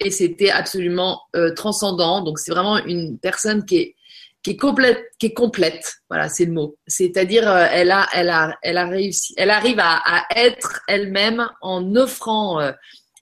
et 0.00 0.10
c'était 0.10 0.50
absolument 0.50 1.20
euh, 1.36 1.54
transcendant. 1.54 2.22
Donc 2.22 2.38
c'est 2.38 2.52
vraiment 2.52 2.78
une 2.78 3.18
personne 3.18 3.64
qui 3.64 3.76
est 3.76 3.96
qui 4.42 4.52
est 4.52 4.56
complète, 4.56 5.04
qui 5.18 5.26
est 5.26 5.34
complète. 5.34 5.96
Voilà, 6.08 6.28
c'est 6.28 6.46
le 6.46 6.52
mot. 6.52 6.76
C'est-à-dire, 6.86 7.48
euh, 7.48 7.66
elle 7.70 7.90
a, 7.90 8.06
elle 8.12 8.30
a, 8.30 8.56
elle 8.62 8.78
a 8.78 8.86
réussi, 8.86 9.34
elle 9.36 9.50
arrive 9.50 9.78
à, 9.80 10.24
être 10.34 10.80
elle-même 10.88 11.48
en 11.60 11.94
offrant, 11.96 12.60
euh, 12.60 12.72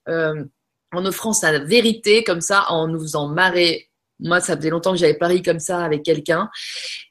euh, 0.09 0.45
en 0.93 1.05
offrant 1.05 1.33
sa 1.33 1.59
vérité 1.59 2.25
comme 2.25 2.41
ça, 2.41 2.67
en 2.71 2.89
nous 2.89 3.01
faisant 3.01 3.29
marrer. 3.29 3.91
Moi, 4.21 4.41
ça 4.41 4.57
faisait 4.57 4.71
longtemps 4.71 4.93
que 4.93 4.99
j'avais 4.99 5.15
pari 5.15 5.43
comme 5.43 5.61
ça 5.61 5.85
avec 5.85 6.03
quelqu'un, 6.03 6.51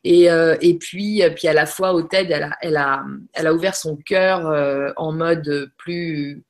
et, 0.03 0.25
et 0.25 0.77
puis, 0.77 1.23
puis 1.37 1.47
à 1.47 1.53
la 1.53 1.65
fois 1.65 1.93
au 1.93 2.01
TED, 2.01 2.29
elle 2.29 2.43
a, 2.43 2.57
elle 2.59 2.75
a, 2.75 3.05
elle 3.33 3.47
a 3.47 3.53
ouvert 3.53 3.75
son 3.75 3.95
cœur 3.95 4.93
en 4.97 5.13
mode 5.13 5.71
plus 5.77 6.43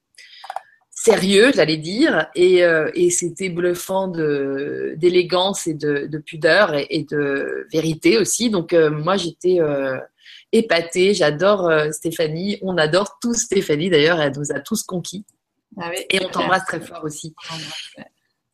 sérieux, 1.07 1.51
j'allais 1.55 1.77
dire, 1.77 2.27
et, 2.35 2.63
euh, 2.63 2.91
et 2.93 3.09
c'était 3.09 3.49
bluffant 3.49 4.07
de 4.07 4.93
d'élégance 4.97 5.67
et 5.67 5.73
de, 5.73 6.07
de 6.07 6.17
pudeur 6.17 6.73
et, 6.73 6.87
et, 6.89 7.03
de 7.03 7.67
vérité 7.71 8.17
aussi. 8.17 8.49
Donc 8.49 8.73
euh, 8.73 8.89
moi 8.89 9.15
j'étais 9.15 9.59
euh, 9.61 9.97
épatée. 10.51 11.13
J'adore 11.13 11.71
Stéphanie. 11.91 12.57
On 12.61 12.77
adore 12.77 13.17
tous 13.21 13.35
Stéphanie 13.35 13.89
d'ailleurs. 13.89 14.19
Elle 14.19 14.33
nous 14.37 14.51
a 14.51 14.59
tous 14.59 14.83
conquis. 14.83 15.25
Ah 15.79 15.89
oui, 15.91 16.03
et 16.09 16.23
on 16.25 16.29
t'embrasse 16.29 16.65
très 16.65 16.81
fort 16.81 17.03
aussi. 17.03 17.33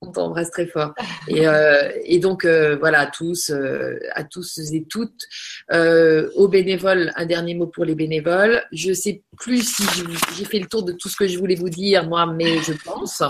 On 0.06 0.12
t'embrasse 0.12 0.52
très 0.52 0.68
fort. 0.68 0.94
Et, 1.28 1.48
euh, 1.48 1.90
donc 2.20 2.46
euh, 2.46 2.76
voilà 2.78 3.02
à 3.02 3.06
tous, 3.08 3.50
euh, 3.50 3.98
à 4.14 4.24
tous 4.24 4.58
et 4.58 4.86
toutes, 4.90 5.24
aux 5.72 6.48
bénévoles, 6.48 7.12
un 7.16 7.26
dernier 7.26 7.56
mot 7.56 7.68
pour 7.68 7.86
les 7.86 7.96
bénévoles. 7.96 8.64
Je 8.72 8.94
sais 8.94 9.24
plus 9.38 9.76
si 9.76 9.84
j'ai 10.36 10.46
fait 10.46 10.60
le 10.60 10.68
tour 10.68 10.84
de 10.84 10.92
tout 10.92 11.10
ce 11.10 11.16
que 11.16 11.28
je 11.28 11.38
voulais 11.38 11.56
vous 11.56 11.70
dire 11.70 12.08
moi, 12.08 12.26
mais 12.26 12.58
je 12.60 12.74
pense 12.84 13.24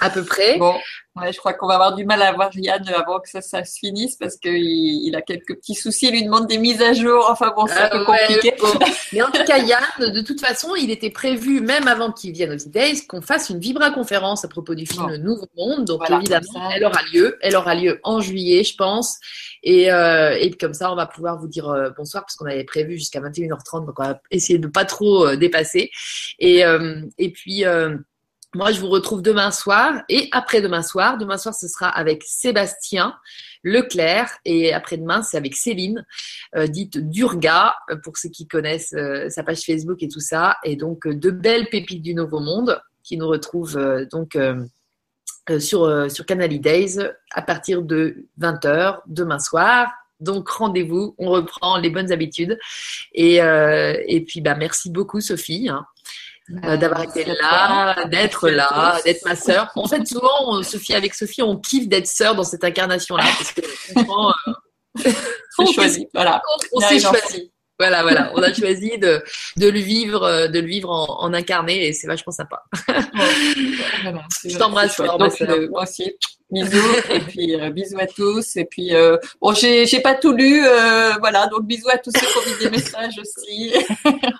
à 0.00 0.10
peu 0.10 0.24
près. 0.24 0.58
Bon, 0.58 0.74
ouais, 1.16 1.32
je 1.32 1.38
crois 1.38 1.52
qu'on 1.52 1.66
va 1.66 1.74
avoir 1.74 1.94
du 1.94 2.04
mal 2.04 2.22
à 2.22 2.32
voir 2.32 2.50
Yann 2.54 2.86
avant 2.88 3.20
que 3.20 3.28
ça, 3.28 3.40
ça 3.40 3.64
se 3.64 3.78
finisse 3.78 4.16
parce 4.16 4.36
qu'il 4.36 4.54
il 4.54 5.14
a 5.16 5.22
quelques 5.22 5.56
petits 5.56 5.74
soucis. 5.74 6.06
Il 6.08 6.12
lui 6.12 6.24
demande 6.24 6.46
des 6.46 6.58
mises 6.58 6.82
à 6.82 6.92
jour. 6.92 7.26
Enfin 7.30 7.52
bon, 7.56 7.66
c'est 7.66 7.78
un 7.78 7.88
peu 7.88 8.10
ouais, 8.10 8.18
compliqué. 8.26 8.54
Bon. 8.60 8.68
Mais 9.12 9.22
en 9.22 9.30
tout 9.30 9.44
cas, 9.44 9.58
Yann, 9.58 9.82
de 9.98 10.20
toute 10.20 10.40
façon, 10.40 10.74
il 10.74 10.90
était 10.90 11.10
prévu, 11.10 11.60
même 11.60 11.88
avant 11.88 12.12
qu'il 12.12 12.32
vienne 12.32 12.52
aux 12.52 12.68
E-Days, 12.68 13.06
qu'on 13.06 13.22
fasse 13.22 13.50
une 13.50 13.58
vibra-conférence 13.58 14.44
à 14.44 14.48
propos 14.48 14.74
du 14.74 14.86
film 14.86 15.06
bon. 15.06 15.18
Nouveau 15.18 15.48
Monde. 15.56 15.84
Donc 15.84 15.98
voilà, 15.98 16.16
évidemment, 16.16 16.70
elle 16.74 16.84
aura 16.84 17.00
lieu. 17.12 17.38
Elle 17.40 17.56
aura 17.56 17.74
lieu 17.74 18.00
en 18.02 18.20
juillet, 18.20 18.64
je 18.64 18.74
pense. 18.76 19.18
Et, 19.62 19.90
euh, 19.90 20.36
et 20.38 20.50
comme 20.50 20.74
ça, 20.74 20.92
on 20.92 20.96
va 20.96 21.06
pouvoir 21.06 21.38
vous 21.38 21.48
dire 21.48 21.68
euh, 21.68 21.90
bonsoir 21.96 22.24
parce 22.24 22.36
qu'on 22.36 22.46
avait 22.46 22.64
prévu 22.64 22.98
jusqu'à 22.98 23.20
21h30. 23.20 23.86
Donc 23.86 23.98
on 23.98 24.04
va 24.04 24.20
essayer 24.30 24.58
de 24.58 24.68
pas 24.68 24.84
trop 24.84 25.26
euh, 25.26 25.36
dépasser. 25.36 25.90
Et, 26.38 26.62
et 27.18 27.30
puis 27.30 27.64
moi, 28.54 28.70
je 28.70 28.80
vous 28.80 28.88
retrouve 28.88 29.20
demain 29.20 29.50
soir 29.50 30.02
et 30.08 30.28
après-demain 30.30 30.82
soir. 30.82 31.18
Demain 31.18 31.38
soir, 31.38 31.54
ce 31.54 31.66
sera 31.66 31.88
avec 31.88 32.22
Sébastien 32.24 33.14
Leclerc 33.64 34.30
et 34.44 34.72
après-demain, 34.72 35.22
c'est 35.22 35.36
avec 35.36 35.56
Céline, 35.56 36.06
euh, 36.54 36.66
dite 36.68 36.98
Durga, 36.98 37.74
pour 38.04 38.16
ceux 38.16 38.28
qui 38.28 38.46
connaissent 38.46 38.94
euh, 38.94 39.28
sa 39.28 39.42
page 39.42 39.62
Facebook 39.62 40.02
et 40.02 40.08
tout 40.08 40.20
ça. 40.20 40.56
Et 40.62 40.76
donc, 40.76 41.06
euh, 41.06 41.14
de 41.14 41.30
belles 41.30 41.68
pépites 41.68 42.02
du 42.02 42.14
Nouveau 42.14 42.40
Monde 42.40 42.80
qui 43.02 43.16
nous 43.16 43.26
retrouvent 43.26 43.76
euh, 43.76 44.06
donc 44.06 44.38
sur, 45.58 46.10
sur 46.10 46.24
Canal 46.24 46.58
Days 46.58 46.98
à 47.32 47.42
partir 47.42 47.82
de 47.82 48.28
20h 48.40 49.00
demain 49.06 49.38
soir. 49.38 49.92
Donc 50.20 50.48
rendez-vous, 50.48 51.14
on 51.18 51.28
reprend 51.28 51.76
les 51.76 51.90
bonnes 51.90 52.12
habitudes. 52.12 52.58
Et, 53.12 53.34
et 53.36 54.24
puis, 54.26 54.40
bah, 54.40 54.54
merci 54.54 54.88
beaucoup 54.88 55.20
Sophie. 55.20 55.68
Hein 55.68 55.84
euh, 56.50 56.76
d'avoir 56.76 57.02
été 57.02 57.24
là, 57.24 58.04
d'être 58.06 58.50
là, 58.50 59.00
d'être 59.04 59.24
ma 59.24 59.34
sœur. 59.34 59.72
En 59.76 59.88
fait, 59.88 60.06
souvent, 60.06 60.28
on, 60.48 60.62
Sophie, 60.62 60.94
avec 60.94 61.14
Sophie, 61.14 61.42
on 61.42 61.56
kiffe 61.56 61.88
d'être 61.88 62.06
sœur 62.06 62.34
dans 62.34 62.44
cette 62.44 62.64
incarnation-là, 62.64 63.24
parce 63.24 63.52
que 63.52 63.62
franchement, 63.92 64.34
euh, 65.06 65.12
on 65.58 65.66
choisi, 65.66 66.06
voilà. 66.12 66.42
On, 66.72 66.78
on 66.78 66.80
s'est 66.80 67.00
choisi. 67.00 67.50
Voilà, 67.84 68.02
voilà. 68.02 68.32
On 68.34 68.42
a 68.42 68.52
choisi 68.52 68.96
de, 68.98 69.22
de 69.56 69.68
le 69.68 69.78
vivre, 69.78 70.48
de 70.48 70.58
le 70.58 70.66
vivre 70.66 70.90
en, 70.90 71.22
en 71.22 71.34
incarné 71.34 71.86
et 71.88 71.92
c'est 71.92 72.06
vachement 72.06 72.32
sympa. 72.32 72.62
Ouais, 72.88 72.94
je 74.44 74.56
t'embrasse. 74.56 75.00
Donc, 75.00 75.40
euh, 75.42 75.68
moi 75.70 75.82
aussi. 75.82 76.14
Bisous 76.50 76.78
et 77.10 77.20
puis 77.20 77.54
euh, 77.58 77.70
bisous 77.70 77.98
à 77.98 78.06
tous 78.06 78.56
et 78.56 78.66
puis 78.66 78.94
euh, 78.94 79.16
bon 79.40 79.54
j'ai 79.54 79.86
j'ai 79.86 80.00
pas 80.00 80.14
tout 80.14 80.32
lu 80.32 80.64
euh, 80.64 81.14
voilà 81.18 81.46
donc 81.46 81.66
bisous 81.66 81.88
à 81.88 81.96
tous 81.98 82.12
ceux 82.14 82.20
qui 82.26 82.38
ont 82.38 82.52
mis 82.52 82.64
des 82.64 82.70
messages 82.70 83.18
aussi. 83.18 83.72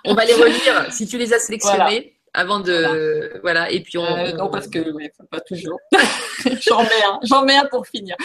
On 0.05 0.13
va 0.13 0.23
les 0.23 0.35
relire 0.35 0.87
si 0.91 1.07
tu 1.07 1.17
les 1.17 1.33
as 1.33 1.39
sélectionnés. 1.39 2.14
Avant 2.35 2.59
de 2.59 3.39
voilà, 3.41 3.71
et 3.71 3.79
puis 3.79 3.97
on, 3.97 4.05
euh, 4.05 4.33
non 4.33 4.49
parce 4.49 4.67
que 4.67 4.79
oui, 4.93 5.09
pas 5.31 5.39
toujours. 5.39 5.79
j'en 6.67 6.83
mets 6.83 7.03
un, 7.07 7.19
j'en 7.23 7.45
mets 7.45 7.55
un 7.55 7.65
pour 7.65 7.87
finir. 7.87 8.15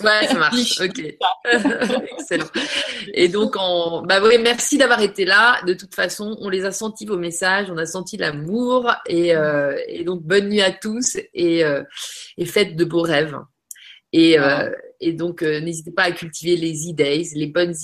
Ouais, 0.00 0.26
ça 0.26 0.34
marche. 0.34 0.80
ok. 0.80 0.98
Excellent. 2.18 2.46
Et 3.14 3.28
donc 3.28 3.54
on, 3.58 4.02
bah 4.02 4.20
oui, 4.22 4.38
merci 4.42 4.76
d'avoir 4.76 5.00
été 5.00 5.24
là. 5.24 5.60
De 5.66 5.74
toute 5.74 5.94
façon, 5.94 6.36
on 6.40 6.48
les 6.48 6.64
a 6.64 6.72
sentis 6.72 7.06
vos 7.06 7.16
messages, 7.16 7.70
on 7.70 7.76
a 7.76 7.86
senti 7.86 8.16
l'amour 8.16 8.92
et, 9.06 9.34
euh, 9.36 9.78
et 9.86 10.04
donc 10.04 10.22
bonne 10.22 10.48
nuit 10.48 10.62
à 10.62 10.72
tous 10.72 11.16
et, 11.32 11.64
euh, 11.64 11.84
et 12.36 12.46
faites 12.46 12.74
de 12.76 12.84
beaux 12.84 13.02
rêves. 13.02 13.36
Et, 14.12 14.36
et 14.98 15.12
donc 15.12 15.42
n'hésitez 15.42 15.92
pas 15.92 16.02
à 16.02 16.10
cultiver 16.10 16.56
les 16.56 16.88
idées, 16.88 17.24
les 17.36 17.46
bonnes 17.46 17.74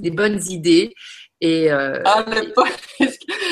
les 0.00 0.10
bonnes 0.10 0.40
idées 0.48 0.94
et, 1.42 1.70
ah, 1.70 2.24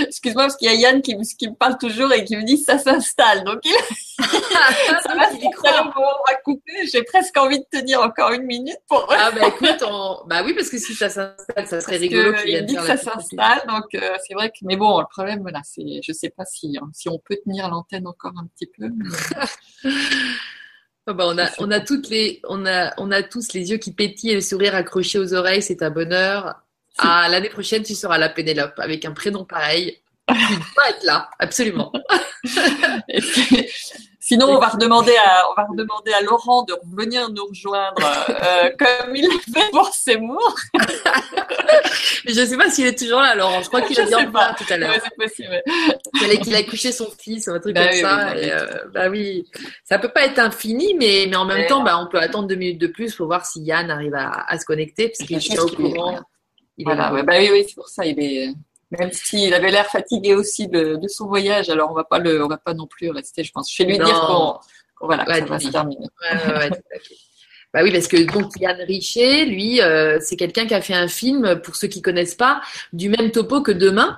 excuse-moi, 0.06 0.44
parce 0.44 0.56
qu'il 0.56 0.68
y 0.68 0.70
a 0.70 0.74
Yann 0.74 1.02
qui, 1.02 1.16
qui, 1.38 1.48
me 1.48 1.54
parle 1.54 1.78
toujours 1.78 2.12
et 2.12 2.24
qui 2.24 2.36
me 2.36 2.42
dit 2.44 2.58
ça 2.58 2.78
s'installe. 2.78 3.44
Donc, 3.44 3.60
il, 3.64 3.72
ça 4.18 5.14
va, 5.14 5.30
va 5.30 6.34
couper. 6.44 6.86
J'ai 6.92 7.02
presque 7.02 7.36
envie 7.36 7.58
de 7.58 7.66
tenir 7.70 8.00
encore 8.00 8.32
une 8.32 8.44
minute 8.44 8.78
pour. 8.88 9.06
ah, 9.10 9.30
bah 9.30 9.48
écoute, 9.48 9.82
on... 9.86 10.18
bah 10.26 10.42
oui, 10.44 10.54
parce 10.54 10.70
que 10.70 10.78
si 10.78 10.94
ça 10.94 11.08
s'installe, 11.08 11.66
ça 11.66 11.80
serait 11.80 11.96
rigolo 11.96 12.32
qu'il 12.34 12.50
Il 12.50 12.64
dit 12.66 12.76
que 12.76 12.86
ça 12.86 12.96
s'installe, 12.96 13.62
donc 13.68 13.94
euh, 13.94 14.16
c'est 14.26 14.34
vrai 14.34 14.50
que. 14.50 14.58
Mais 14.62 14.76
bon, 14.76 15.00
le 15.00 15.06
problème, 15.10 15.40
voilà, 15.40 15.60
c'est. 15.64 16.00
Je 16.02 16.12
sais 16.12 16.30
pas 16.30 16.44
si, 16.44 16.76
hein, 16.80 16.88
si 16.92 17.08
on 17.08 17.18
peut 17.18 17.36
tenir 17.44 17.68
l'antenne 17.68 18.06
encore 18.06 18.32
un 18.36 18.46
petit 18.46 18.66
peu. 18.66 18.88
Oh 21.06 21.12
bah 21.12 21.26
on 21.28 21.36
a, 21.36 21.50
on 21.58 21.70
a 21.70 21.80
toutes 21.80 22.08
les, 22.08 22.40
on 22.48 22.64
a, 22.64 22.94
on 22.96 23.10
a 23.10 23.22
tous 23.22 23.52
les 23.52 23.70
yeux 23.70 23.76
qui 23.76 23.92
pétillent 23.92 24.30
et 24.30 24.36
le 24.36 24.40
sourire 24.40 24.74
accroché 24.74 25.18
aux 25.18 25.34
oreilles, 25.34 25.60
c'est 25.60 25.82
un 25.82 25.90
bonheur. 25.90 26.63
Ah, 26.98 27.28
l'année 27.28 27.48
prochaine, 27.48 27.82
tu 27.82 27.94
seras 27.94 28.18
la 28.18 28.28
Pénélope 28.28 28.78
avec 28.78 29.04
un 29.04 29.12
prénom 29.12 29.44
pareil. 29.44 29.98
Tu 30.28 30.34
dois 30.34 30.88
être 30.88 31.04
là, 31.04 31.30
absolument. 31.38 31.92
Sinon, 34.26 34.46
on 34.46 34.58
va 34.58 34.68
redemander 34.68 35.14
à, 35.22 35.42
on 35.50 35.54
va 35.54 35.66
redemander 35.68 36.10
à 36.14 36.22
Laurent 36.22 36.62
de 36.62 36.72
revenir 36.72 37.28
nous 37.28 37.44
rejoindre 37.44 38.00
euh, 38.30 38.70
comme 38.78 39.14
il 39.14 39.28
l'a 39.28 39.34
fait 39.52 39.70
pour 39.70 39.92
Seymour. 39.92 40.54
Je 42.24 42.40
ne 42.40 42.46
sais 42.46 42.56
pas 42.56 42.70
s'il 42.70 42.86
est 42.86 42.98
toujours 42.98 43.20
là, 43.20 43.34
Laurent. 43.34 43.60
Je 43.60 43.68
crois 43.68 43.82
qu'il 43.82 44.00
a 44.00 44.06
dit 44.06 44.14
en 44.14 44.24
revoir 44.24 44.56
tout 44.56 44.64
à 44.70 44.78
l'heure. 44.78 44.94
c'est 44.94 45.14
possible. 45.14 45.62
Qu'il 46.42 46.54
a 46.54 46.62
couché 46.62 46.90
son 46.90 47.10
fils, 47.20 47.48
un 47.48 47.60
truc 47.60 47.74
bah 47.74 47.88
comme 47.88 48.00
ça. 48.00 48.32
Oui, 48.34 48.44
et, 48.44 48.52
euh, 48.52 48.66
bah 48.94 49.10
oui, 49.10 49.44
ça 49.84 49.98
peut 49.98 50.08
pas 50.08 50.24
être 50.24 50.38
infini, 50.38 50.94
mais, 50.98 51.26
mais 51.28 51.36
en 51.36 51.44
même 51.44 51.66
temps, 51.66 51.82
bah, 51.82 51.98
on 51.98 52.06
peut 52.06 52.18
attendre 52.18 52.48
deux 52.48 52.54
minutes 52.54 52.80
de 52.80 52.86
plus 52.86 53.14
pour 53.14 53.26
voir 53.26 53.44
si 53.44 53.60
Yann 53.60 53.90
arrive 53.90 54.14
à, 54.14 54.46
à 54.48 54.58
se 54.58 54.64
connecter, 54.64 55.08
parce 55.08 55.28
qu'il 55.28 55.36
est 55.36 55.58
au 55.58 55.66
courant. 55.66 56.20
Voilà, 56.82 57.10
bah 57.22 57.34
oui, 57.38 57.50
oui, 57.52 57.64
c'est 57.68 57.74
pour 57.74 57.88
ça. 57.88 58.04
Il 58.04 58.18
est 58.20 58.52
même 58.98 59.12
s'il 59.12 59.52
avait 59.54 59.70
l'air 59.70 59.86
fatigué 59.86 60.34
aussi 60.34 60.68
de, 60.68 61.00
son 61.08 61.26
voyage, 61.26 61.68
alors 61.68 61.90
on 61.90 61.94
va 61.94 62.04
pas 62.04 62.18
le, 62.18 62.44
on 62.44 62.48
va 62.48 62.58
pas 62.58 62.74
non 62.74 62.86
plus 62.86 63.10
rester, 63.10 63.44
je 63.44 63.52
pense. 63.52 63.72
Je 63.72 63.82
vais 63.82 63.90
lui 63.90 63.98
dire 63.98 64.20
qu'on, 64.26 64.58
voilà, 65.06 65.24
ça 65.26 65.44
va 65.44 65.58
se 65.58 65.68
terminer. 65.68 66.06
Bah 67.72 67.80
oui, 67.82 67.90
parce 67.90 68.06
que 68.06 68.22
donc 68.32 68.52
Yann 68.60 68.80
Richer, 68.82 69.46
lui, 69.46 69.80
euh, 69.80 70.18
c'est 70.20 70.36
quelqu'un 70.36 70.64
qui 70.64 70.74
a 70.74 70.80
fait 70.80 70.94
un 70.94 71.08
film, 71.08 71.60
pour 71.60 71.74
ceux 71.74 71.88
qui 71.88 72.02
connaissent 72.02 72.36
pas, 72.36 72.60
du 72.92 73.08
même 73.08 73.32
topo 73.32 73.62
que 73.62 73.72
Demain. 73.72 74.16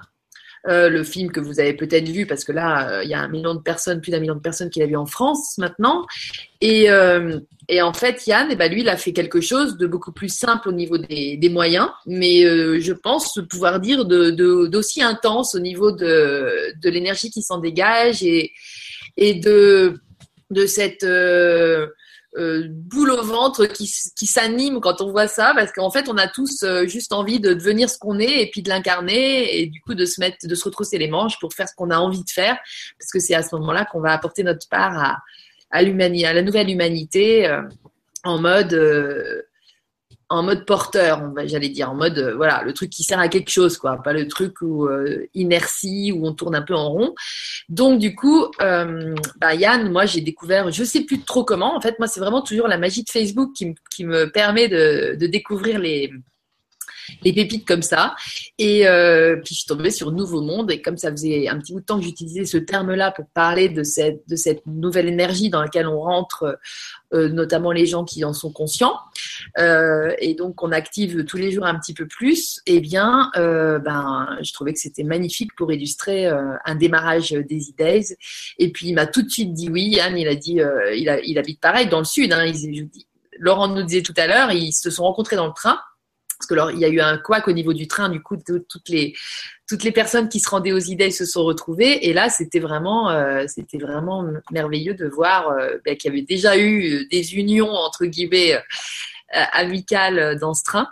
Euh, 0.68 0.88
le 0.88 1.04
film 1.04 1.30
que 1.30 1.38
vous 1.38 1.60
avez 1.60 1.74
peut-être 1.74 2.08
vu, 2.08 2.26
parce 2.26 2.42
que 2.42 2.50
là, 2.50 2.90
euh, 2.90 3.04
il 3.04 3.10
y 3.10 3.14
a 3.14 3.20
un 3.20 3.28
million 3.28 3.54
de 3.54 3.60
personnes, 3.60 4.00
plus 4.00 4.10
d'un 4.10 4.18
million 4.18 4.34
de 4.34 4.40
personnes 4.40 4.68
qui 4.68 4.80
l'a 4.80 4.86
vu 4.86 4.96
en 4.96 5.06
France 5.06 5.58
maintenant. 5.58 6.04
Et, 6.60 6.90
euh, 6.90 7.38
et 7.68 7.82
en 7.82 7.92
fait, 7.92 8.26
Yann, 8.26 8.48
eh 8.50 8.56
ben, 8.56 8.72
lui, 8.72 8.80
il 8.80 8.88
a 8.88 8.96
fait 8.96 9.12
quelque 9.12 9.40
chose 9.40 9.76
de 9.76 9.86
beaucoup 9.86 10.10
plus 10.10 10.28
simple 10.28 10.68
au 10.68 10.72
niveau 10.72 10.98
des, 10.98 11.36
des 11.36 11.48
moyens, 11.50 11.88
mais 12.06 12.42
je 12.80 12.92
pense 12.92 13.38
pouvoir 13.48 13.78
dire 13.78 14.04
d'aussi 14.06 15.00
de, 15.00 15.04
intense 15.04 15.54
au 15.54 15.60
niveau 15.60 15.92
de, 15.92 16.72
de 16.80 16.90
l'énergie 16.90 17.30
qui 17.30 17.42
s'en 17.42 17.58
dégage 17.58 18.24
et, 18.24 18.52
et 19.16 19.34
de, 19.34 20.00
de 20.50 20.66
cette 20.66 21.06
euh, 22.36 22.66
boule 22.68 23.10
au 23.10 23.22
ventre 23.22 23.66
qui, 23.66 23.90
qui 24.16 24.26
s'anime 24.26 24.80
quand 24.80 25.00
on 25.00 25.10
voit 25.10 25.28
ça, 25.28 25.52
parce 25.54 25.72
qu'en 25.72 25.90
fait, 25.90 26.08
on 26.08 26.16
a 26.16 26.28
tous 26.28 26.62
euh, 26.62 26.86
juste 26.86 27.12
envie 27.12 27.40
de 27.40 27.54
devenir 27.54 27.88
ce 27.88 27.98
qu'on 27.98 28.18
est 28.18 28.42
et 28.42 28.50
puis 28.50 28.62
de 28.62 28.68
l'incarner 28.68 29.58
et 29.58 29.66
du 29.66 29.80
coup 29.80 29.94
de 29.94 30.04
se 30.04 30.20
mettre, 30.20 30.46
de 30.46 30.54
se 30.54 30.64
retrousser 30.64 30.98
les 30.98 31.08
manches 31.08 31.38
pour 31.40 31.52
faire 31.52 31.68
ce 31.68 31.74
qu'on 31.74 31.90
a 31.90 31.98
envie 31.98 32.24
de 32.24 32.30
faire, 32.30 32.58
parce 32.98 33.10
que 33.12 33.20
c'est 33.20 33.34
à 33.34 33.42
ce 33.42 33.54
moment-là 33.56 33.86
qu'on 33.86 34.00
va 34.00 34.12
apporter 34.12 34.42
notre 34.42 34.68
part 34.68 34.98
à, 34.98 35.18
à 35.70 35.78
à 35.80 36.32
la 36.32 36.42
nouvelle 36.42 36.70
humanité 36.70 37.48
euh, 37.48 37.62
en 38.24 38.38
mode 38.38 38.74
en 40.28 40.42
mode 40.42 40.64
porteur, 40.66 41.32
j'allais 41.44 41.68
dire, 41.68 41.90
en 41.90 41.94
mode 41.94 42.18
euh, 42.18 42.34
voilà, 42.34 42.62
le 42.64 42.72
truc 42.72 42.90
qui 42.90 43.04
sert 43.04 43.18
à 43.20 43.28
quelque 43.28 43.50
chose, 43.50 43.78
quoi, 43.78 44.02
pas 44.02 44.12
le 44.12 44.26
truc 44.26 44.60
où 44.60 44.86
euh, 44.86 45.26
inertie 45.34 46.12
où 46.12 46.26
on 46.26 46.32
tourne 46.32 46.56
un 46.56 46.62
peu 46.62 46.74
en 46.74 46.90
rond. 46.90 47.14
Donc 47.68 48.00
du 48.00 48.14
coup, 48.14 48.46
euh, 48.60 49.14
bah, 49.40 49.54
Yann, 49.54 49.90
moi 49.90 50.06
j'ai 50.06 50.20
découvert, 50.20 50.70
je 50.70 50.84
sais 50.84 51.02
plus 51.02 51.20
trop 51.22 51.44
comment. 51.44 51.76
En 51.76 51.80
fait, 51.80 51.98
moi 51.98 52.08
c'est 52.08 52.20
vraiment 52.20 52.42
toujours 52.42 52.66
la 52.66 52.78
magie 52.78 53.04
de 53.04 53.10
Facebook 53.10 53.52
qui, 53.54 53.74
qui 53.90 54.04
me 54.04 54.30
permet 54.30 54.68
de, 54.68 55.16
de 55.18 55.26
découvrir 55.26 55.78
les 55.78 56.12
les 57.22 57.32
pépites 57.32 57.66
comme 57.66 57.82
ça. 57.82 58.14
Et 58.58 58.86
euh, 58.86 59.36
puis 59.36 59.54
je 59.54 59.60
suis 59.60 59.66
tombée 59.66 59.90
sur 59.90 60.12
Nouveau 60.12 60.42
Monde 60.42 60.70
et 60.70 60.80
comme 60.80 60.96
ça 60.96 61.10
faisait 61.10 61.48
un 61.48 61.58
petit 61.58 61.72
bout 61.72 61.80
de 61.80 61.84
temps 61.84 61.98
que 61.98 62.04
j'utilisais 62.04 62.44
ce 62.44 62.58
terme-là 62.58 63.10
pour 63.10 63.26
parler 63.28 63.68
de 63.68 63.82
cette, 63.82 64.22
de 64.28 64.36
cette 64.36 64.66
nouvelle 64.66 65.08
énergie 65.08 65.50
dans 65.50 65.62
laquelle 65.62 65.86
on 65.86 66.00
rentre, 66.00 66.58
euh, 67.12 67.28
notamment 67.28 67.72
les 67.72 67.86
gens 67.86 68.04
qui 68.04 68.24
en 68.24 68.32
sont 68.32 68.52
conscients, 68.52 68.98
euh, 69.58 70.12
et 70.18 70.34
donc 70.34 70.62
on 70.62 70.72
active 70.72 71.24
tous 71.24 71.36
les 71.36 71.50
jours 71.50 71.66
un 71.66 71.78
petit 71.78 71.94
peu 71.94 72.06
plus, 72.06 72.60
et 72.66 72.76
eh 72.76 72.80
bien, 72.80 73.30
ben, 73.34 74.38
je 74.42 74.52
trouvais 74.52 74.72
que 74.72 74.78
c'était 74.78 75.04
magnifique 75.04 75.54
pour 75.56 75.72
illustrer 75.72 76.26
un 76.26 76.74
démarrage 76.74 77.30
des 77.30 77.70
e 77.78 78.16
Et 78.58 78.72
puis 78.72 78.88
il 78.88 78.94
m'a 78.94 79.06
tout 79.06 79.22
de 79.22 79.28
suite 79.28 79.52
dit 79.52 79.68
oui, 79.68 79.88
Yann, 79.96 80.16
il 80.16 80.28
a 80.28 80.34
dit, 80.34 80.60
il, 80.94 81.08
a, 81.08 81.20
il 81.20 81.38
habite 81.38 81.60
pareil 81.60 81.88
dans 81.88 81.98
le 81.98 82.04
sud. 82.04 82.32
Hein, 82.32 82.46
il, 82.46 82.88
Laurent 83.38 83.68
nous 83.68 83.82
disait 83.82 84.02
tout 84.02 84.14
à 84.16 84.26
l'heure, 84.26 84.50
ils 84.52 84.72
se 84.72 84.90
sont 84.90 85.04
rencontrés 85.04 85.36
dans 85.36 85.46
le 85.46 85.52
train 85.52 85.78
parce 86.38 86.46
que 86.48 86.54
alors, 86.54 86.70
il 86.70 86.78
y 86.78 86.84
a 86.84 86.88
eu 86.88 87.00
un 87.00 87.18
couac 87.18 87.48
au 87.48 87.52
niveau 87.52 87.72
du 87.72 87.88
train, 87.88 88.08
du 88.08 88.22
coup, 88.22 88.36
toutes 88.36 88.88
les 88.88 89.14
toutes 89.68 89.82
les 89.82 89.92
personnes 89.92 90.28
qui 90.28 90.38
se 90.38 90.48
rendaient 90.48 90.72
aux 90.72 90.78
idées 90.78 91.10
se 91.10 91.24
sont 91.24 91.44
retrouvées. 91.44 92.06
Et 92.08 92.12
là, 92.12 92.28
c'était 92.28 92.60
vraiment, 92.60 93.10
euh, 93.10 93.44
c'était 93.48 93.78
vraiment 93.78 94.24
merveilleux 94.52 94.94
de 94.94 95.06
voir 95.06 95.48
euh, 95.48 95.78
ben, 95.84 95.96
qu'il 95.96 96.10
y 96.10 96.14
avait 96.14 96.24
déjà 96.24 96.56
eu 96.56 97.06
des 97.10 97.34
unions 97.34 97.70
entre 97.70 98.06
guillemets 98.06 98.54
euh, 98.54 98.60
amicales 99.52 100.38
dans 100.38 100.54
ce 100.54 100.62
train. 100.62 100.88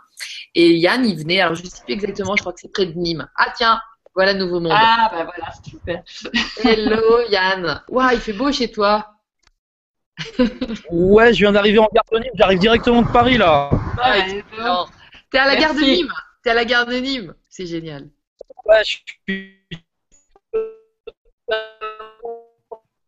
Et 0.54 0.74
Yann, 0.74 1.04
il 1.04 1.16
venait, 1.16 1.40
alors 1.40 1.54
je 1.54 1.62
ne 1.62 1.68
sais 1.68 1.82
plus 1.84 1.94
exactement, 1.94 2.34
je 2.36 2.42
crois 2.42 2.52
que 2.52 2.60
c'est 2.60 2.72
près 2.72 2.86
de 2.86 2.98
Nîmes. 2.98 3.28
Ah 3.36 3.52
tiens, 3.56 3.80
voilà 4.14 4.34
Nouveau 4.34 4.60
Monde. 4.60 4.72
Ah 4.74 5.10
bah 5.12 5.24
voilà, 5.24 5.52
super. 5.64 6.02
Hello 6.64 7.20
Yann. 7.28 7.82
Waouh, 7.88 8.14
il 8.14 8.20
fait 8.20 8.32
beau 8.32 8.50
chez 8.50 8.70
toi. 8.70 9.08
ouais, 10.90 11.32
je 11.32 11.38
viens 11.38 11.52
d'arriver 11.52 11.78
en 11.78 11.88
gare 11.92 12.04
de 12.12 12.18
Nîmes, 12.18 12.32
j'arrive 12.34 12.58
directement 12.58 13.02
de 13.02 13.08
Paris 13.08 13.36
là. 13.36 13.70
Ouais, 13.98 14.42
T'es 15.34 15.40
à 15.40 15.46
la 15.46 15.56
gare 15.56 15.74
de 15.74 15.80
Nîmes. 15.80 16.14
T'es 16.44 16.50
à 16.50 16.54
la 16.54 16.64
gare 16.64 16.86
de 16.86 16.94
Nîmes. 16.94 17.34
C'est 17.48 17.66
génial. 17.66 18.08
Ouais, 18.64 18.84
je 18.84 18.98
suis. 19.24 19.58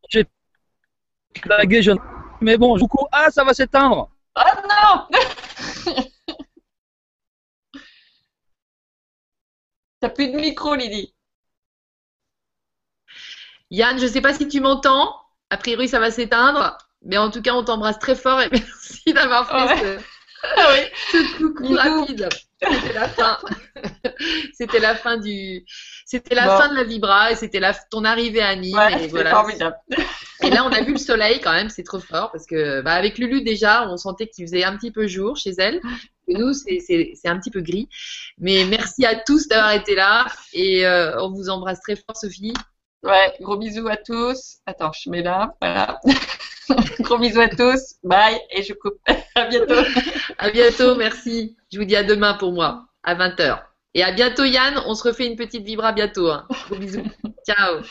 J'ai 0.08 0.26
Mais 2.40 2.56
bon, 2.56 2.76
du 2.78 2.88
coup, 2.88 3.06
ah, 3.12 3.30
ça 3.30 3.44
va 3.44 3.54
s'éteindre. 3.54 4.10
Oh 4.34 4.40
non 4.68 5.06
T'as 10.00 10.08
plus 10.08 10.32
de 10.32 10.36
micro, 10.36 10.74
Lydie. 10.74 11.14
Yann, 13.70 14.00
je 14.00 14.06
sais 14.08 14.20
pas 14.20 14.34
si 14.34 14.48
tu 14.48 14.58
m'entends. 14.58 15.14
A 15.50 15.58
priori, 15.58 15.86
ça 15.86 16.00
va 16.00 16.10
s'éteindre. 16.10 16.76
Mais 17.02 17.18
en 17.18 17.30
tout 17.30 17.40
cas, 17.40 17.54
on 17.54 17.62
t'embrasse 17.62 18.00
très 18.00 18.16
fort 18.16 18.40
et 18.40 18.48
merci 18.52 19.12
d'avoir 19.12 19.46
fait 19.78 20.00
ah 20.56 20.68
oui. 20.72 20.80
ce 21.12 21.38
coucou 21.38 21.74
rapide. 21.74 22.28
C'était 22.62 22.92
la 22.94 23.08
fin. 23.08 23.38
c'était 24.54 24.78
la 24.78 24.94
fin 24.94 25.16
du. 25.18 25.64
C'était 26.04 26.34
la 26.34 26.56
fin 26.56 26.68
de 26.68 26.74
la 26.74 26.84
vibra 26.84 27.32
et 27.32 27.36
c'était 27.36 27.60
la... 27.60 27.74
ton 27.74 28.04
arrivée 28.04 28.40
à 28.40 28.56
Nîmes. 28.56 28.78
et 29.00 29.08
voilà. 29.08 29.30
Formidable. 29.30 29.76
Et 30.42 30.50
là, 30.50 30.64
on 30.64 30.72
a 30.72 30.82
vu 30.82 30.92
le 30.92 30.98
soleil 30.98 31.40
quand 31.40 31.52
même, 31.52 31.70
c'est 31.70 31.82
trop 31.82 31.98
fort 31.98 32.30
parce 32.30 32.46
que 32.46 32.80
bah, 32.82 32.92
avec 32.92 33.18
Lulu 33.18 33.42
déjà, 33.42 33.88
on 33.88 33.96
sentait 33.96 34.28
qu'il 34.28 34.46
faisait 34.46 34.64
un 34.64 34.76
petit 34.76 34.90
peu 34.90 35.06
jour 35.06 35.36
chez 35.36 35.52
elle. 35.58 35.80
Et 36.28 36.34
nous, 36.34 36.52
c'est 36.52 37.28
un 37.28 37.38
petit 37.38 37.50
peu 37.50 37.60
gris. 37.60 37.88
Mais 38.38 38.64
merci 38.64 39.04
à 39.06 39.16
tous 39.16 39.48
d'avoir 39.48 39.72
été 39.72 39.94
là 39.94 40.26
et 40.52 40.86
euh, 40.86 41.20
on 41.22 41.30
vous 41.30 41.48
embrasse 41.48 41.80
très 41.80 41.96
fort, 41.96 42.16
Sophie. 42.16 42.54
Ouais, 43.02 43.34
gros 43.40 43.56
bisous 43.56 43.86
à 43.88 43.96
tous. 43.96 44.56
Attends, 44.66 44.92
je 44.92 45.10
mets 45.10 45.22
là, 45.22 45.54
voilà. 45.60 46.00
gros 47.00 47.18
bisous 47.18 47.40
à 47.40 47.48
tous. 47.48 47.96
Bye 48.02 48.38
et 48.50 48.62
je 48.62 48.72
coupe. 48.72 48.98
à 49.34 49.46
bientôt. 49.46 49.74
à 50.38 50.50
bientôt, 50.50 50.94
merci. 50.94 51.56
Je 51.72 51.78
vous 51.78 51.84
dis 51.84 51.96
à 51.96 52.04
demain 52.04 52.34
pour 52.34 52.52
moi, 52.52 52.86
à 53.02 53.14
20h. 53.14 53.60
Et 53.94 54.02
à 54.02 54.12
bientôt 54.12 54.44
Yann, 54.44 54.80
on 54.86 54.94
se 54.94 55.08
refait 55.08 55.26
une 55.26 55.36
petite 55.36 55.64
vibra 55.64 55.92
bientôt. 55.92 56.30
Hein. 56.30 56.46
Gros 56.68 56.76
bisous. 56.76 57.04
Ciao. 57.46 57.82